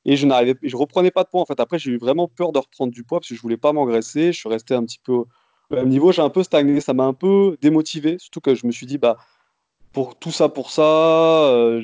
Et 0.05 0.17
je 0.17 0.27
n'arrivais, 0.27 0.55
je 0.63 0.77
reprenais 0.77 1.11
pas 1.11 1.25
de 1.25 1.29
poids. 1.29 1.41
En 1.41 1.47
fait, 1.47 1.59
après, 1.61 1.79
j'ai 1.79 1.93
eu 1.93 1.99
vraiment 1.99 2.29
peur 2.29 2.53
de 2.53 2.59
reprendre 2.59 2.93
du 2.93 3.05
poids 3.05 3.21
parce 3.21 3.29
que 3.29 3.35
je 3.35 3.41
voulais 3.41 3.57
pas 3.57 3.73
m'engraisser. 3.73 4.33
Je 4.33 4.39
suis 4.39 4.49
resté 4.49 4.75
un 4.75 4.85
petit 4.85 4.99
peu 5.03 5.13
au 5.13 5.27
même 5.71 5.89
niveau. 5.89 6.13
J'ai 6.13 6.23
un 6.23 6.31
peu 6.31 6.43
stagné. 6.43 6.81
Ça 6.81 6.93
m'a 6.93 7.05
un 7.05 7.15
peu 7.15 7.57
démotivé. 7.63 8.19
Surtout 8.19 8.41
que 8.41 8.55
je 8.55 8.67
me 8.67 8.73
suis 8.73 8.87
dit, 8.87 8.99
bah, 8.99 9.17
pour 9.93 10.19
tout 10.19 10.33
ça, 10.33 10.49
pour 10.49 10.71
ça, 10.71 10.83
euh, 10.83 11.83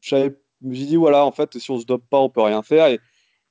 je, 0.00 0.16
me 0.62 0.74
suis 0.74 0.86
dit, 0.86 0.96
voilà, 0.96 1.24
en 1.24 1.32
fait, 1.32 1.58
si 1.58 1.70
on 1.70 1.78
se 1.78 1.86
dope 1.86 2.04
pas, 2.08 2.18
on 2.18 2.30
peut 2.30 2.42
rien 2.42 2.62
faire. 2.62 2.96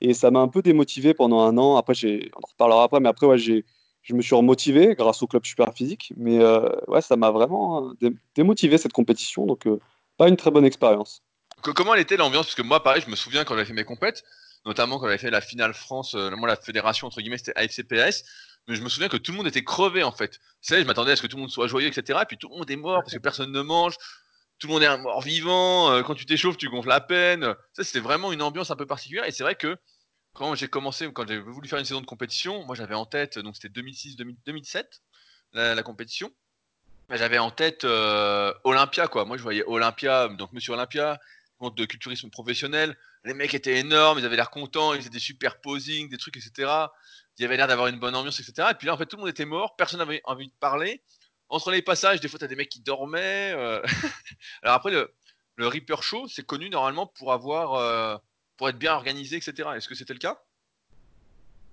Et, 0.01 0.13
ça 0.13 0.31
m'a 0.31 0.39
un 0.39 0.47
peu 0.47 0.61
démotivé 0.61 1.13
pendant 1.13 1.41
un 1.41 1.57
an. 1.57 1.75
Après, 1.75 1.93
on 2.03 2.43
en 2.43 2.47
reparlera 2.51 2.83
après, 2.83 2.99
mais 2.99 3.09
après, 3.09 3.27
ouais, 3.27 3.37
je 3.37 4.13
me 4.13 4.21
suis 4.21 4.35
remotivé 4.35 4.95
grâce 4.95 5.21
au 5.23 5.27
club 5.27 5.45
super 5.45 5.73
physique. 5.73 6.13
Mais 6.17 6.39
euh, 6.39 6.69
ouais, 6.87 7.01
ça 7.01 7.17
m'a 7.17 7.31
vraiment 7.31 7.89
euh, 8.03 8.11
démotivé 8.35 8.77
cette 8.77 8.93
compétition. 8.93 9.45
Donc, 9.45 9.67
pas 10.17 10.29
une 10.29 10.37
très 10.37 10.51
bonne 10.51 10.65
expérience 10.65 11.23
comment 11.61 11.93
elle 11.93 12.01
était 12.01 12.17
l'ambiance? 12.17 12.47
Parce 12.47 12.55
que 12.55 12.61
moi, 12.61 12.83
pareil, 12.83 13.01
je 13.05 13.09
me 13.09 13.15
souviens 13.15 13.43
quand 13.43 13.55
j'avais 13.55 13.65
fait 13.65 13.73
mes 13.73 13.83
compètes, 13.83 14.23
notamment 14.65 14.99
quand 14.99 15.05
j'avais 15.05 15.17
fait 15.17 15.31
la 15.31 15.41
finale 15.41 15.73
France, 15.73 16.15
euh, 16.15 16.31
moi, 16.31 16.47
la 16.47 16.55
fédération, 16.55 17.07
entre 17.07 17.21
guillemets, 17.21 17.37
c'était 17.37 17.55
AFCPS, 17.55 18.23
mais 18.67 18.75
je 18.75 18.81
me 18.81 18.89
souviens 18.89 19.09
que 19.09 19.17
tout 19.17 19.31
le 19.31 19.37
monde 19.37 19.47
était 19.47 19.63
crevé, 19.63 20.03
en 20.03 20.11
fait. 20.11 20.39
Tu 20.61 20.75
je 20.75 20.83
m'attendais 20.83 21.13
à 21.13 21.15
ce 21.15 21.21
que 21.21 21.27
tout 21.27 21.37
le 21.37 21.41
monde 21.41 21.51
soit 21.51 21.67
joyeux, 21.67 21.87
etc. 21.87 22.19
Et 22.21 22.25
puis 22.25 22.37
tout 22.37 22.49
le 22.49 22.57
monde 22.57 22.69
est 22.69 22.75
mort 22.75 23.01
parce 23.01 23.13
que 23.13 23.19
personne 23.19 23.51
ne 23.51 23.61
mange. 23.61 23.95
Tout 24.59 24.67
le 24.67 24.73
monde 24.73 24.83
est 24.83 24.97
mort 24.97 25.21
vivant. 25.21 25.91
Euh, 25.91 26.03
quand 26.03 26.15
tu 26.15 26.25
t'échauffes, 26.25 26.57
tu 26.57 26.69
gonfles 26.69 26.89
la 26.89 26.99
peine. 26.99 27.55
Ça, 27.73 27.83
c'était 27.83 27.99
vraiment 27.99 28.33
une 28.33 28.41
ambiance 28.41 28.71
un 28.71 28.75
peu 28.75 28.85
particulière. 28.85 29.25
Et 29.25 29.31
c'est 29.31 29.43
vrai 29.43 29.55
que 29.55 29.77
quand 30.33 30.55
j'ai 30.55 30.67
commencé, 30.67 31.11
quand 31.13 31.27
j'ai 31.27 31.39
voulu 31.39 31.67
faire 31.67 31.79
une 31.79 31.85
saison 31.85 32.01
de 32.01 32.05
compétition, 32.05 32.63
moi, 32.65 32.75
j'avais 32.75 32.95
en 32.95 33.05
tête, 33.05 33.39
donc 33.39 33.55
c'était 33.55 33.81
2006-2007, 33.81 34.85
la, 35.53 35.81
compétition. 35.83 36.31
J'avais 37.09 37.39
en 37.39 37.51
tête 37.51 37.85
euh, 37.85 38.53
Olympia, 38.63 39.07
quoi. 39.07 39.25
Moi, 39.25 39.37
je 39.37 39.43
voyais 39.43 39.63
Olympia, 39.65 40.27
donc 40.27 40.51
Monsieur 40.53 40.73
Olympia, 40.73 41.19
de 41.61 41.85
culturisme 41.85 42.29
professionnel. 42.29 42.97
Les 43.23 43.33
mecs 43.33 43.53
étaient 43.53 43.77
énormes, 43.77 44.19
ils 44.19 44.25
avaient 44.25 44.35
l'air 44.35 44.49
contents, 44.49 44.93
ils 44.93 44.99
faisaient 44.99 45.09
des 45.09 45.19
super 45.19 45.59
posings, 45.59 46.09
des 46.09 46.17
trucs, 46.17 46.37
etc. 46.37 46.71
Il 47.37 47.41
y 47.41 47.45
avait 47.45 47.57
l'air 47.57 47.67
d'avoir 47.67 47.87
une 47.87 47.99
bonne 47.99 48.15
ambiance, 48.15 48.39
etc. 48.39 48.69
Et 48.71 48.73
puis 48.75 48.87
là, 48.87 48.93
en 48.93 48.97
fait, 48.97 49.05
tout 49.05 49.17
le 49.17 49.21
monde 49.21 49.29
était 49.29 49.45
mort, 49.45 49.75
personne 49.75 49.99
n'avait 49.99 50.21
envie 50.25 50.47
de 50.47 50.53
parler. 50.59 51.01
entre 51.49 51.71
les 51.71 51.81
passages, 51.81 52.19
des 52.19 52.27
fois, 52.27 52.39
t'as 52.39 52.47
des 52.47 52.55
mecs 52.55 52.69
qui 52.69 52.81
dormaient. 52.81 53.53
Alors 54.63 54.75
après, 54.75 54.91
le, 54.91 55.13
Reaper 55.57 56.03
Show, 56.03 56.27
c'est 56.27 56.45
connu 56.45 56.69
normalement 56.69 57.07
pour 57.07 57.33
avoir, 57.33 58.21
pour 58.57 58.69
être 58.69 58.77
bien 58.77 58.93
organisé, 58.93 59.37
etc. 59.37 59.69
Est-ce 59.75 59.87
que 59.87 59.95
c'était 59.95 60.13
le 60.13 60.19
cas? 60.19 60.39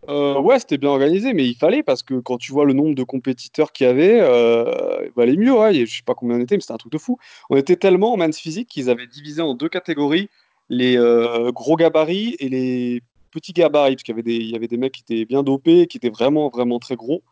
Euh, 0.08 0.38
ouais, 0.38 0.58
c'était 0.58 0.78
bien 0.78 0.90
organisé, 0.90 1.32
mais 1.32 1.46
il 1.46 1.54
fallait 1.54 1.82
parce 1.82 2.02
que 2.02 2.14
quand 2.20 2.36
tu 2.36 2.52
vois 2.52 2.64
le 2.64 2.72
nombre 2.72 2.94
de 2.94 3.02
compétiteurs 3.02 3.72
qu'il 3.72 3.86
y 3.86 3.90
avait, 3.90 4.18
euh, 4.20 5.08
mieux. 5.16 5.52
Ouais. 5.52 5.86
Je 5.86 5.96
sais 5.96 6.02
pas 6.04 6.14
combien 6.14 6.36
on 6.36 6.40
était, 6.40 6.56
mais 6.56 6.60
c'était 6.60 6.74
un 6.74 6.78
truc 6.78 6.92
de 6.92 6.98
fou. 6.98 7.18
On 7.50 7.56
était 7.56 7.76
tellement 7.76 8.12
en 8.12 8.16
man's 8.16 8.38
physique 8.38 8.68
qu'ils 8.68 8.90
avaient 8.90 9.06
divisé 9.06 9.42
en 9.42 9.54
deux 9.54 9.68
catégories 9.68 10.28
les 10.70 10.96
euh, 10.96 11.52
gros 11.52 11.76
gabarits 11.76 12.36
et 12.38 12.48
les 12.48 13.02
petits 13.30 13.52
gabarits. 13.52 13.96
Parce 13.96 14.02
qu'il 14.02 14.14
y, 14.16 14.54
avait 14.54 14.68
des, 14.68 14.76
mecs 14.76 14.92
qui 14.92 15.02
étaient 15.02 15.24
bien 15.24 15.42
dopés, 15.42 15.86
qui 15.86 15.96
étaient 15.96 16.10
vraiment, 16.10 16.48
vraiment 16.48 16.78
très 16.78 16.96
gros. 16.96 17.22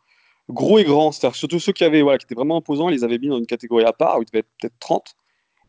Gros 0.49 0.79
et 0.79 0.83
grands. 0.83 1.11
C'est-à-dire 1.11 1.35
surtout 1.35 1.59
ceux 1.59 1.73
qui, 1.73 1.83
avaient, 1.83 2.01
qui 2.01 2.25
étaient 2.25 2.35
vraiment 2.35 2.57
imposants, 2.57 2.89
ils 2.89 2.95
les 2.95 3.03
avaient 3.03 3.19
mis 3.19 3.29
dans 3.29 3.37
une 3.37 3.45
catégorie 3.45 3.85
à 3.85 3.93
part 3.93 4.19
où 4.19 4.23
ils 4.23 4.25
devaient 4.25 4.39
être 4.39 4.49
peut-être 4.59 4.79
30. 4.79 5.15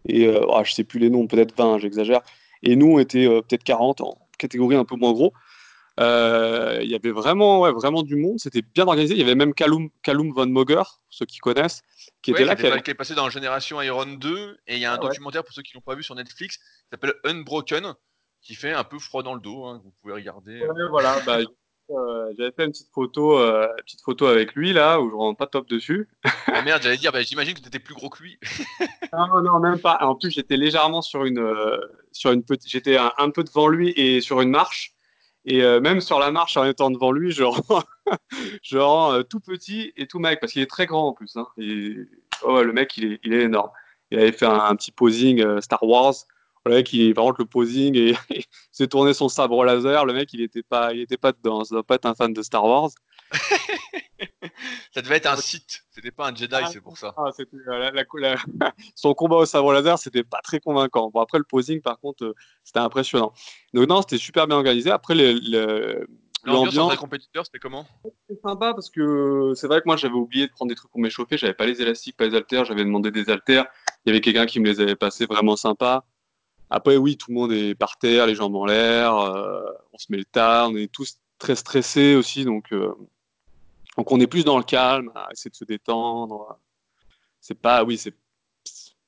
Et 0.07 0.27
ah, 0.27 0.63
je 0.65 0.73
sais 0.73 0.85
plus 0.85 1.01
les 1.01 1.11
noms, 1.11 1.27
peut-être 1.27 1.57
20, 1.57 1.79
j'exagère. 1.79 2.21
Et 2.63 2.77
nous, 2.77 2.93
on 2.93 2.99
était 2.99 3.27
peut-être 3.27 3.65
40 3.65 4.03
en 4.03 4.19
catégorie 4.39 4.77
un 4.77 4.85
peu 4.85 4.97
moins 4.97 5.13
gros. 5.13 5.33
Euh, 6.01 6.81
il 6.83 6.91
y 6.91 6.95
avait 6.95 7.13
vraiment, 7.13 7.61
ouais, 7.61 7.73
vraiment 7.73 8.03
du 8.03 8.17
monde. 8.17 8.39
C'était 8.39 8.63
bien 8.63 8.87
organisé. 8.87 9.15
Il 9.15 9.21
y 9.21 9.23
avait 9.23 9.35
même 9.35 9.55
Callum 9.55 9.91
Von 10.07 10.47
Moger, 10.47 10.83
ceux 11.09 11.27
qui 11.27 11.39
connaissent, 11.39 11.83
qui 12.23 12.33
était 12.33 12.45
là. 12.45 12.57
Qui, 12.57 12.91
est 12.91 12.95
passé 12.95 13.15
dans 13.15 13.31
Génération 13.31 13.81
Iron 13.81 14.07
2. 14.07 14.59
Et 14.67 14.75
il 14.75 14.81
y 14.81 14.85
a 14.85 14.93
un 14.93 14.97
ah 14.97 14.99
documentaire, 14.99 15.45
pour 15.45 15.53
ceux 15.53 15.63
qui 15.63 15.75
l'ont 15.75 15.81
pas 15.81 15.95
vu 15.95 16.03
sur 16.03 16.15
Netflix, 16.15 16.57
qui 16.57 16.65
s'appelle 16.91 17.15
Unbroken, 17.25 17.95
qui 18.43 18.55
fait 18.55 18.73
un 18.73 18.85
peu 18.85 18.99
froid 18.99 19.23
dans 19.23 19.35
le 19.35 19.41
dos. 19.41 19.65
Hein, 19.65 19.81
vous 19.85 19.93
pouvez 20.03 20.15
regarder. 20.15 20.67
voilà. 20.91 21.21
Bah, 21.25 21.39
euh, 21.91 22.33
j'avais 22.37 22.51
fait 22.51 22.65
une 22.65 22.73
petite 22.73 22.91
photo, 22.93 23.39
euh, 23.39 23.69
petite 23.85 24.03
photo 24.03 24.27
avec 24.27 24.55
lui 24.55 24.73
là, 24.73 25.01
où 25.01 25.11
je 25.11 25.15
rentre 25.15 25.39
pas 25.39 25.47
top 25.47 25.69
dessus. 25.69 26.09
ah 26.49 26.63
merde, 26.63 26.83
j'allais 26.83 26.97
dire, 26.97 27.13
bah, 27.13 27.23
j'imagine 27.23 27.55
que 27.55 27.61
tu 27.61 27.69
étais 27.69 27.79
plus 27.79 27.95
gros 27.95 28.11
que 28.11 28.21
lui. 28.21 28.37
non, 29.13 29.43
non, 29.43 29.61
même 29.61 29.79
pas. 29.79 29.99
En 30.01 30.17
plus, 30.17 30.33
j'étais 30.33 30.57
légèrement 30.57 31.03
sur 31.03 31.25
une, 31.25 31.55
sur 32.11 32.33
une 32.33 32.43
petite, 32.43 32.69
j'étais 32.69 32.97
un, 32.97 33.31
peu 33.31 33.45
devant 33.45 33.69
lui 33.69 33.91
et 33.91 34.21
sur 34.21 34.41
une 34.41 34.51
marche. 34.51 34.94
Et 35.47 35.63
euh, 35.63 35.81
même 35.81 36.01
sur 36.01 36.19
la 36.19 36.31
marche, 36.31 36.57
en 36.57 36.65
étant 36.65 36.91
devant 36.91 37.13
lui, 37.13 37.31
je 38.63 38.77
rends, 38.79 39.13
euh, 39.13 39.23
tout 39.23 39.41
petit 39.41 39.93
et 39.97 40.07
tout 40.07 40.19
mec, 40.19 40.41
parce 40.41 40.53
qu'il 40.53 40.63
est 40.63 40.71
très 40.71 40.87
grand 40.87 41.09
en 41.09 41.13
plus. 41.13 41.37
Hein. 41.37 41.47
oh, 42.43 42.63
le 42.63 42.73
mec, 42.73 42.97
il 42.97 43.19
est, 43.23 43.27
énorme. 43.27 43.71
Il 44.11 44.19
avait 44.19 44.33
fait 44.33 44.47
un, 44.47 44.75
petit 44.77 44.93
posing 44.93 45.43
euh, 45.43 45.61
Star 45.61 45.83
Wars. 45.83 46.15
Le 46.67 46.73
mec, 46.73 46.93
il, 46.95 47.13
par 47.13 47.25
contre, 47.25 47.41
le 47.41 47.47
posing, 47.47 47.95
et 48.31 48.45
s'est 48.73 48.89
tourné 48.89 49.13
son 49.13 49.29
sabre 49.29 49.65
laser. 49.65 50.07
Le 50.07 50.15
mec, 50.15 50.33
il 50.33 50.41
n'était 50.41 50.63
pas, 50.63 50.93
pas 51.21 51.33
dedans. 51.33 51.65
Ça 51.65 51.75
doit 51.75 51.85
pas 51.85 51.97
être 51.97 52.07
un 52.07 52.15
fan 52.15 52.33
de 52.33 52.43
Star 52.43 52.65
Wars. 52.65 52.91
ça 54.95 55.03
devait 55.03 55.17
être 55.17 55.27
un 55.27 55.37
Sith, 55.37 55.85
c'était 55.91 56.11
pas 56.11 56.29
un 56.29 56.35
Jedi, 56.35 56.55
ah, 56.55 56.67
c'est 56.71 56.81
pour 56.81 56.99
ça. 56.99 57.15
Ah, 57.17 57.31
la, 57.67 58.37
son 58.95 59.15
combat 59.15 59.37
au 59.37 59.47
sabre 59.47 59.73
laser, 59.73 59.99
c'était 59.99 60.25
pas 60.25 60.41
très 60.43 60.61
convaincant. 60.61 61.11
Bon, 61.11 61.21
après, 61.21 61.39
le 61.39 61.45
posing, 61.45 61.81
par 61.81 61.99
contre, 61.99 62.25
euh, 62.25 62.35
c'était 62.63 62.81
impressionnant. 62.81 63.33
Donc, 63.73 63.89
non, 63.89 64.03
c'était 64.03 64.19
super 64.19 64.47
bien 64.47 64.57
organisé. 64.57 64.91
Après, 64.91 65.15
L'ambiance 66.47 66.79
entre 66.79 66.93
les 66.93 66.99
compétiteurs, 66.99 67.47
c'était 67.47 67.59
comment? 67.59 67.87
C'était 68.29 68.41
sympa 68.43 68.75
parce 68.75 68.91
que 68.91 69.53
c'est 69.55 69.67
vrai 69.67 69.81
que 69.81 69.87
moi 69.87 69.97
j'avais 69.97 70.15
oublié 70.15 70.47
de 70.47 70.53
prendre 70.53 70.69
des 70.69 70.75
trucs 70.75 70.91
pour 70.91 71.01
m'échauffer. 71.01 71.39
J'avais 71.39 71.55
pas 71.55 71.67
les 71.67 71.81
élastiques, 71.81 72.17
pas 72.17 72.27
les 72.27 72.37
haltères. 72.37 72.65
J'avais 72.65 72.85
demandé 72.85 73.11
des 73.11 73.31
haltères. 73.31 73.67
Il 74.05 74.11
y 74.11 74.13
avait 74.13 74.21
quelqu'un 74.21 74.47
qui 74.47 74.61
me 74.61 74.67
les 74.67 74.81
avait 74.81 74.97
passés 74.97 75.27
vraiment 75.27 75.57
sympa. 75.57 76.05
Après, 76.71 76.97
oui, 76.97 77.17
tout 77.17 77.31
le 77.31 77.35
monde 77.35 77.53
est 77.53 77.75
par 77.75 77.99
terre, 77.99 78.27
les 78.27 78.35
jambes 78.35 78.57
en 78.57 78.67
l'air. 78.67 79.17
Euh, 79.17 79.63
on 79.93 79.99
se 79.99 80.07
met 80.11 80.19
le 80.19 80.25
tas. 80.25 80.69
On 80.69 80.77
est 80.77 80.93
tous 80.93 81.19
très 81.39 81.55
stressés 81.55 82.15
aussi. 82.15 82.45
Donc, 82.45 82.73
euh, 82.73 82.93
donc 83.97 84.11
on 84.13 84.21
est 84.21 84.27
plus 84.27 84.45
dans 84.45 84.59
le 84.59 84.65
calme, 84.65 85.11
à 85.15 85.29
essayer 85.33 85.51
de 85.51 85.57
se 85.57 85.65
détendre. 85.65 86.59
C'est 87.41 87.55
pas, 87.55 87.85
oui, 87.85 87.99
c'est 87.99 88.15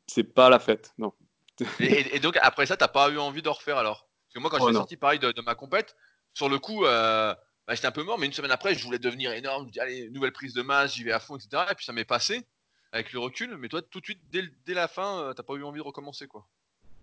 c'est 0.06 0.24
pas 0.24 0.48
la 0.48 0.58
fête, 0.58 0.94
non. 0.98 1.12
et, 1.80 2.20
donc 2.20 2.38
après 2.42 2.66
ça, 2.66 2.76
t'as 2.76 2.88
pas 2.88 3.10
eu 3.10 3.18
envie 3.18 3.42
de 3.42 3.48
refaire 3.48 3.78
alors? 3.78 4.08
Parce 4.26 4.34
que 4.34 4.38
moi, 4.40 4.50
quand 4.50 4.58
oh, 4.60 4.66
j'étais 4.66 4.78
sorti 4.78 4.96
pareil 4.96 5.18
de, 5.18 5.40
ma 5.40 5.54
compète, 5.54 5.96
sur 6.34 6.48
le 6.48 6.58
coup, 6.58 6.84
euh, 6.84 7.34
bah, 7.66 7.74
j'étais 7.74 7.86
un 7.86 7.92
peu 7.92 8.02
mort, 8.02 8.18
mais 8.18 8.26
une 8.26 8.32
semaine 8.32 8.50
après, 8.50 8.74
je 8.74 8.84
voulais 8.84 8.98
devenir 8.98 9.32
énorme. 9.32 9.62
Je 9.62 9.66
me 9.66 9.72
dis, 9.72 9.80
allez, 9.80 10.10
nouvelle 10.10 10.32
prise 10.32 10.52
de 10.52 10.62
masse, 10.62 10.94
j'y 10.94 11.04
vais 11.04 11.12
à 11.12 11.20
fond, 11.20 11.36
etc. 11.36 11.64
Et 11.70 11.74
puis 11.74 11.84
ça 11.84 11.92
m'est 11.92 12.04
passé 12.04 12.46
avec 12.92 13.12
le 13.12 13.18
recul. 13.18 13.56
Mais 13.56 13.68
toi, 13.68 13.82
tout 13.82 14.00
de 14.00 14.04
suite, 14.04 14.20
dès, 14.30 14.42
dès 14.66 14.74
la 14.74 14.86
fin, 14.86 15.20
euh, 15.20 15.32
t'as 15.32 15.42
pas 15.42 15.54
eu 15.54 15.64
envie 15.64 15.80
de 15.80 15.84
recommencer, 15.84 16.26
quoi. 16.26 16.46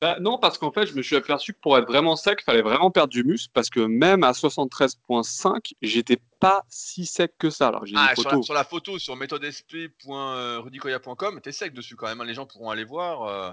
Bah, 0.02 0.18
non, 0.20 0.38
parce 0.38 0.58
qu'en 0.58 0.72
fait, 0.72 0.86
je 0.86 0.96
me 0.96 1.02
suis 1.02 1.16
aperçu 1.16 1.54
que 1.54 1.60
pour 1.60 1.78
être 1.78 1.88
vraiment 1.88 2.18
sec, 2.18 2.40
il 2.42 2.44
fallait 2.44 2.62
vraiment 2.62 2.92
perdre 2.92 3.14
du 3.14 3.24
muscle, 3.24 3.50
parce 3.54 3.70
que 3.70 3.80
même 3.80 4.24
à 4.24 4.32
73.5, 4.32 5.72
j'étais 5.82 6.20
pas 6.42 6.66
si 6.68 7.06
sec 7.06 7.38
que 7.38 7.50
ça. 7.50 7.70
Alors, 7.70 7.86
ah, 7.96 8.14
sur, 8.16 8.30
la, 8.30 8.42
sur, 8.42 8.54
la, 8.54 8.66
photo, 8.66 9.00
sur 9.00 9.16
méthodesp.rudicoya.com, 9.16 11.40
t'es 11.42 11.54
sec 11.54 11.74
dessus 11.74 11.96
quand 11.96 12.08
même, 12.08 12.20
hein. 12.20 12.26
les 12.26 12.34
gens 12.34 12.46
pourront 12.46 12.70
aller 12.70 12.84
voir. 12.84 13.24
Euh, 13.24 13.52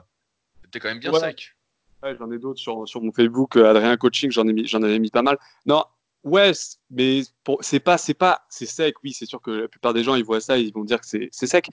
t'es 0.73 0.81
quand 0.81 0.89
même 0.89 0.99
bien 0.99 1.15
sec. 1.15 1.55
Ouais, 2.03 2.17
j'en 2.19 2.33
ai 2.33 2.39
d'autres 2.39 2.59
sur, 2.59 2.89
sur, 2.89 3.01
mon 3.03 3.13
Facebook, 3.13 3.55
euh, 3.57 3.71
Adrien 3.71 3.97
Coaching, 3.97 4.33
j'en 4.33 4.49
ai 4.49 4.53
mis, 4.53 4.67
j'en 4.67 4.83
avais 4.83 4.99
mis 4.99 5.11
pas 5.11 5.23
mal. 5.23 5.39
Non, 5.67 5.85
ouais, 6.25 6.51
mais 6.91 7.23
c'est 7.61 7.81
pas, 7.81 7.97
c'est 7.97 8.15
pas, 8.15 8.45
c'est 8.49 8.67
sec. 8.67 8.97
Oui, 9.05 9.13
c'est 9.13 9.27
sûr 9.27 9.41
que 9.41 9.51
la 9.51 9.69
plupart 9.69 9.95
des 9.95 10.03
gens 10.03 10.17
ils 10.17 10.25
voient 10.25 10.41
ça, 10.41 10.59
ils 10.59 10.73
vont 10.73 10.85
dire 10.85 11.01
que 11.01 11.07
c'est 11.07 11.31
sec, 11.31 11.69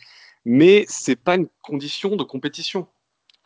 mais 0.46 0.86
c'est 0.88 1.16
pas 1.16 1.36
une 1.36 1.48
condition 1.64 2.16
de 2.16 2.24
compétition 2.24 2.88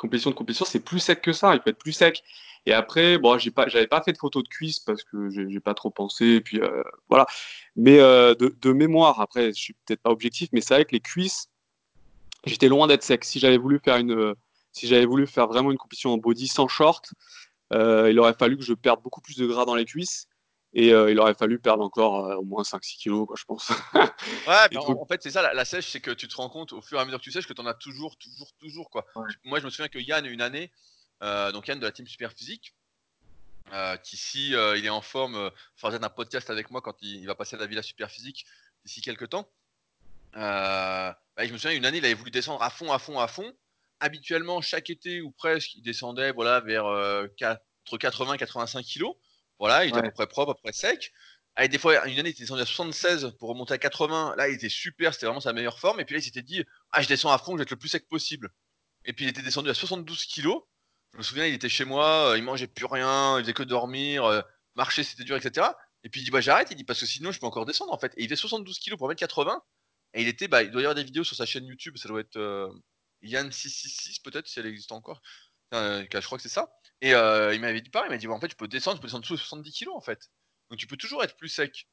compétition 0.01 0.31
de 0.31 0.36
compétition, 0.36 0.65
c'est 0.65 0.79
plus 0.79 1.00
sec 1.00 1.22
que 1.22 1.34
ça. 1.34 1.53
Il 1.53 1.62
peut 1.62 1.70
être 1.70 1.77
plus 1.77 1.93
sec. 1.93 2.24
Et 2.65 2.74
après, 2.74 3.17
bon, 3.17 3.38
j'ai 3.38 3.51
pas, 3.51 3.67
j'avais 3.67 3.88
pas 3.88 4.01
fait 4.01 4.13
de 4.13 4.17
photos 4.17 4.43
de 4.43 4.50
cuisses 4.50 4.79
parce 4.79 5.03
que 5.03 5.29
j'ai 5.29 5.60
pas 5.60 5.74
trop 5.74 5.89
pensé. 5.89 6.25
Et 6.25 6.41
puis 6.41 6.60
euh, 6.60 6.84
voilà. 7.10 7.25
Mais 7.75 8.00
euh, 8.00 8.36
de, 8.36 8.72
mémoire, 8.74 9.20
après, 9.22 9.48
je 9.48 9.62
suis 9.62 9.74
peut-être 9.86 10.01
pas 10.01 10.12
objectif, 10.12 10.50
mais 10.53 10.62
c'est 10.62 10.74
vrai 10.74 10.86
que 10.86 10.91
les 10.91 11.00
cuisses, 11.00 11.50
j'étais 12.46 12.67
loin 12.67 12.88
d'être 12.88 13.03
sec. 13.03 13.24
Si 13.25 13.39
j'avais 13.39 13.58
voulu 13.58 13.79
faire 13.84 13.98
une, 13.98 14.36
si 14.72 14.88
j'avais 14.88 15.05
voulu 15.05 15.27
faire 15.27 15.48
vraiment 15.48 15.72
une 15.72 15.77
compétition 15.77 16.12
en 16.13 16.17
body 16.17 16.48
sans 16.48 16.67
short, 16.67 17.13
euh, 17.74 18.10
il 18.12 18.20
aurait 18.20 18.34
fallu 18.34 18.58
que 18.58 18.63
je 18.63 18.74
perde 18.74 19.01
beaucoup 19.01 19.22
plus 19.22 19.38
de 19.38 19.46
gras 19.48 19.65
dans 19.65 19.75
les 19.75 19.86
cuisses. 19.86 20.27
Et 20.74 20.88
il 20.88 21.20
aurait 21.20 21.34
fallu 21.34 21.60
perdre 21.60 21.84
encore 21.84 22.40
au 22.40 22.44
moins 22.44 22.63
5-6 22.63 22.98
kilos, 22.98 23.28
quoi, 23.28 23.36
je 23.38 23.44
pense. 23.44 23.70
ouais, 23.94 24.78
en, 24.78 25.06
fait, 25.06 25.22
c'est 25.22 25.32
ça, 25.32 25.54
la, 25.54 25.66
sèche, 25.66 25.90
c'est 25.90 26.00
que 26.00 26.12
tu 26.12 26.30
te 26.30 26.36
rends 26.36 26.50
compte 26.50 26.72
au 26.72 26.82
fur 26.82 26.98
et 26.98 27.01
à 27.01 27.06
mesure 27.06 27.20
que 27.20 27.24
tu 27.24 27.32
sèches 27.32 27.46
que 27.46 27.54
tu 27.54 27.62
en 27.62 27.66
as 27.66 27.74
toujours, 27.74 28.18
toujours, 28.18 28.54
toujours. 28.54 28.90
Quoi. 28.90 29.06
Moi, 29.44 29.60
je 29.60 29.66
me 29.66 29.70
souviens 29.70 29.90
que 29.90 30.00
Yann, 30.00 30.25
une 30.25 30.42
année, 30.42 30.72
donc 31.22 31.68
Yann 31.68 31.78
de 31.78 31.86
la 31.86 31.92
team 31.92 32.08
Super 32.08 32.32
Physique, 32.32 32.74
qui, 34.04 34.16
si 34.16 34.51
il 34.51 34.86
est 34.86 34.90
en 34.90 35.01
forme, 35.01 35.51
fera 35.75 35.94
un 35.94 36.10
podcast 36.10 36.50
avec 36.50 36.72
moi 36.72 36.82
quand 36.82 36.96
il, 37.01 37.25
va 37.25 37.36
passer 37.36 37.58
à 37.58 37.60
la 37.60 37.68
Villa 37.68 37.82
Super 37.82 38.10
Physique 38.10 38.46
d'ici 38.86 39.01
quelques 39.01 39.30
temps. 39.30 39.50
Bah, 40.34 41.18
je 41.38 41.51
me 41.51 41.58
souviens, 41.58 41.75
une 41.75 41.86
année, 41.86 41.98
il 41.98 42.06
avait 42.06 42.13
voulu 42.13 42.32
descendre 42.32 42.62
à 42.63 42.70
fond, 42.70 42.94
à 42.94 43.00
fond, 43.00 43.20
à 43.20 43.28
fond. 43.28 43.51
Habituellement, 44.00 44.62
chaque 44.62 44.90
été 44.90 45.22
ou 45.22 45.32
presque, 45.32 45.75
il 45.75 45.82
descendait 45.82 46.32
voilà, 46.32 46.62
vers 46.62 46.86
entre 46.86 47.98
80 47.98 48.36
et 48.36 48.38
85 48.38 48.84
kilos. 48.86 49.16
Voilà, 49.62 49.86
il 49.86 49.89
était 49.89 50.00
à 50.00 50.01
peu 50.01 50.10
près 50.10 50.25
propre, 50.25 50.53
à 50.53 50.56
peu 50.56 50.62
près 50.63 50.74
sec. 50.74 51.13
Allez, 51.56 51.70
des 51.70 51.77
fois, 51.77 52.08
une 52.08 52.18
année, 52.18 52.30
il 52.30 52.32
était 52.32 52.41
descendu 52.41 52.63
à 52.63 52.65
76 52.65 53.36
pour 53.38 53.50
remonter 53.50 53.75
à 53.75 53.77
80. 53.77 54.34
Là, 54.36 54.50
il 54.50 54.56
était 54.56 54.70
super, 54.70 55.13
c'était 55.13 55.27
vraiment 55.27 55.39
sa 55.39 55.53
meilleure 55.53 55.77
forme. 55.77 56.00
Et 56.00 56.06
puis 56.06 56.15
là, 56.15 56.20
il 56.20 56.24
s'était 56.24 56.41
dit, 56.41 56.65
ah, 56.91 57.03
je 57.03 57.08
descends 57.08 57.32
à 57.32 57.38
fond, 57.38 57.51
je 57.51 57.58
vais 57.58 57.63
être 57.63 57.70
le 57.70 57.77
plus 57.77 57.89
sec 57.89 58.08
possible. 58.08 58.50
Et 59.06 59.13
puis, 59.13 59.25
il 59.25 59.27
était 59.30 59.44
descendu 59.44 59.70
à 59.70 59.75
72 59.75 60.25
kilos. 60.25 60.63
Je 61.13 61.20
me 61.20 61.24
souviens, 61.24 61.46
il 61.46 61.53
était 61.53 61.70
chez 61.70 61.86
moi, 61.86 62.32
euh, 62.32 62.38
il 62.39 62.44
mangeait 62.44 62.65
plus 62.65 62.88
rien, 62.88 63.38
il 63.38 63.44
faisait 63.44 63.53
que 63.53 63.62
dormir, 63.62 64.25
euh, 64.25 64.41
marcher, 64.74 65.03
c'était 65.03 65.25
dur, 65.25 65.36
etc. 65.36 65.68
Et 66.03 66.10
puis, 66.10 66.22
il 66.22 66.24
dit, 66.24 66.32
bah, 66.32 66.41
j'arrête. 66.41 66.70
Il 66.72 66.75
dit, 66.75 66.84
parce 66.84 67.00
que 67.00 67.06
sinon, 67.06 67.32
je 67.32 67.39
peux 67.39 67.46
encore 67.46 67.68
descendre, 67.68 67.94
en 67.94 68.00
fait. 68.00 68.13
Et 68.18 68.24
il 68.24 68.30
fait 68.30 68.36
72 68.36 68.80
kilos 68.80 68.98
pour 68.98 69.10
mettre 69.10 69.20
80. 69.20 69.62
Et 70.15 70.24
il 70.24 70.27
était, 70.27 70.48
bah, 70.48 70.63
il 70.63 70.72
doit 70.72 70.82
y 70.82 70.86
avoir 70.86 70.96
des 70.96 71.03
vidéos 71.03 71.24
sur 71.24 71.36
sa 71.36 71.46
chaîne 71.46 71.68
YouTube, 71.68 71.98
ça 71.98 72.10
doit 72.10 72.22
être 72.22 72.38
euh, 72.38 72.68
Yann666, 73.22 74.24
peut-être, 74.24 74.48
si 74.48 74.60
elle 74.60 74.65
existe 74.65 74.91
encore. 74.91 75.22
je 75.72 76.20
crois 76.25 76.39
que 76.39 76.41
c'est 76.41 76.50
ça. 76.50 76.74
Et 77.01 77.10
il 77.10 77.60
m'avait 77.62 77.81
dit 77.81 77.89
pareil, 77.89 78.10
il 78.10 78.13
m'a 78.13 78.17
dit 78.17 78.27
en 78.27 78.39
fait 78.39 78.48
tu 78.48 78.55
peux 78.55 78.67
descendre, 78.67 78.98
tu 78.98 79.01
peux 79.01 79.08
descendre 79.08 79.25
sous 79.25 79.38
70 79.38 79.74
kg 79.74 79.89
en 79.89 80.01
fait. 80.01 80.29
Donc 80.70 80.79
tu 80.79 80.88
peux 80.88 80.98
toujours 80.98 81.24
être 81.24 81.36
plus 81.36 81.50
sec. 81.50 81.88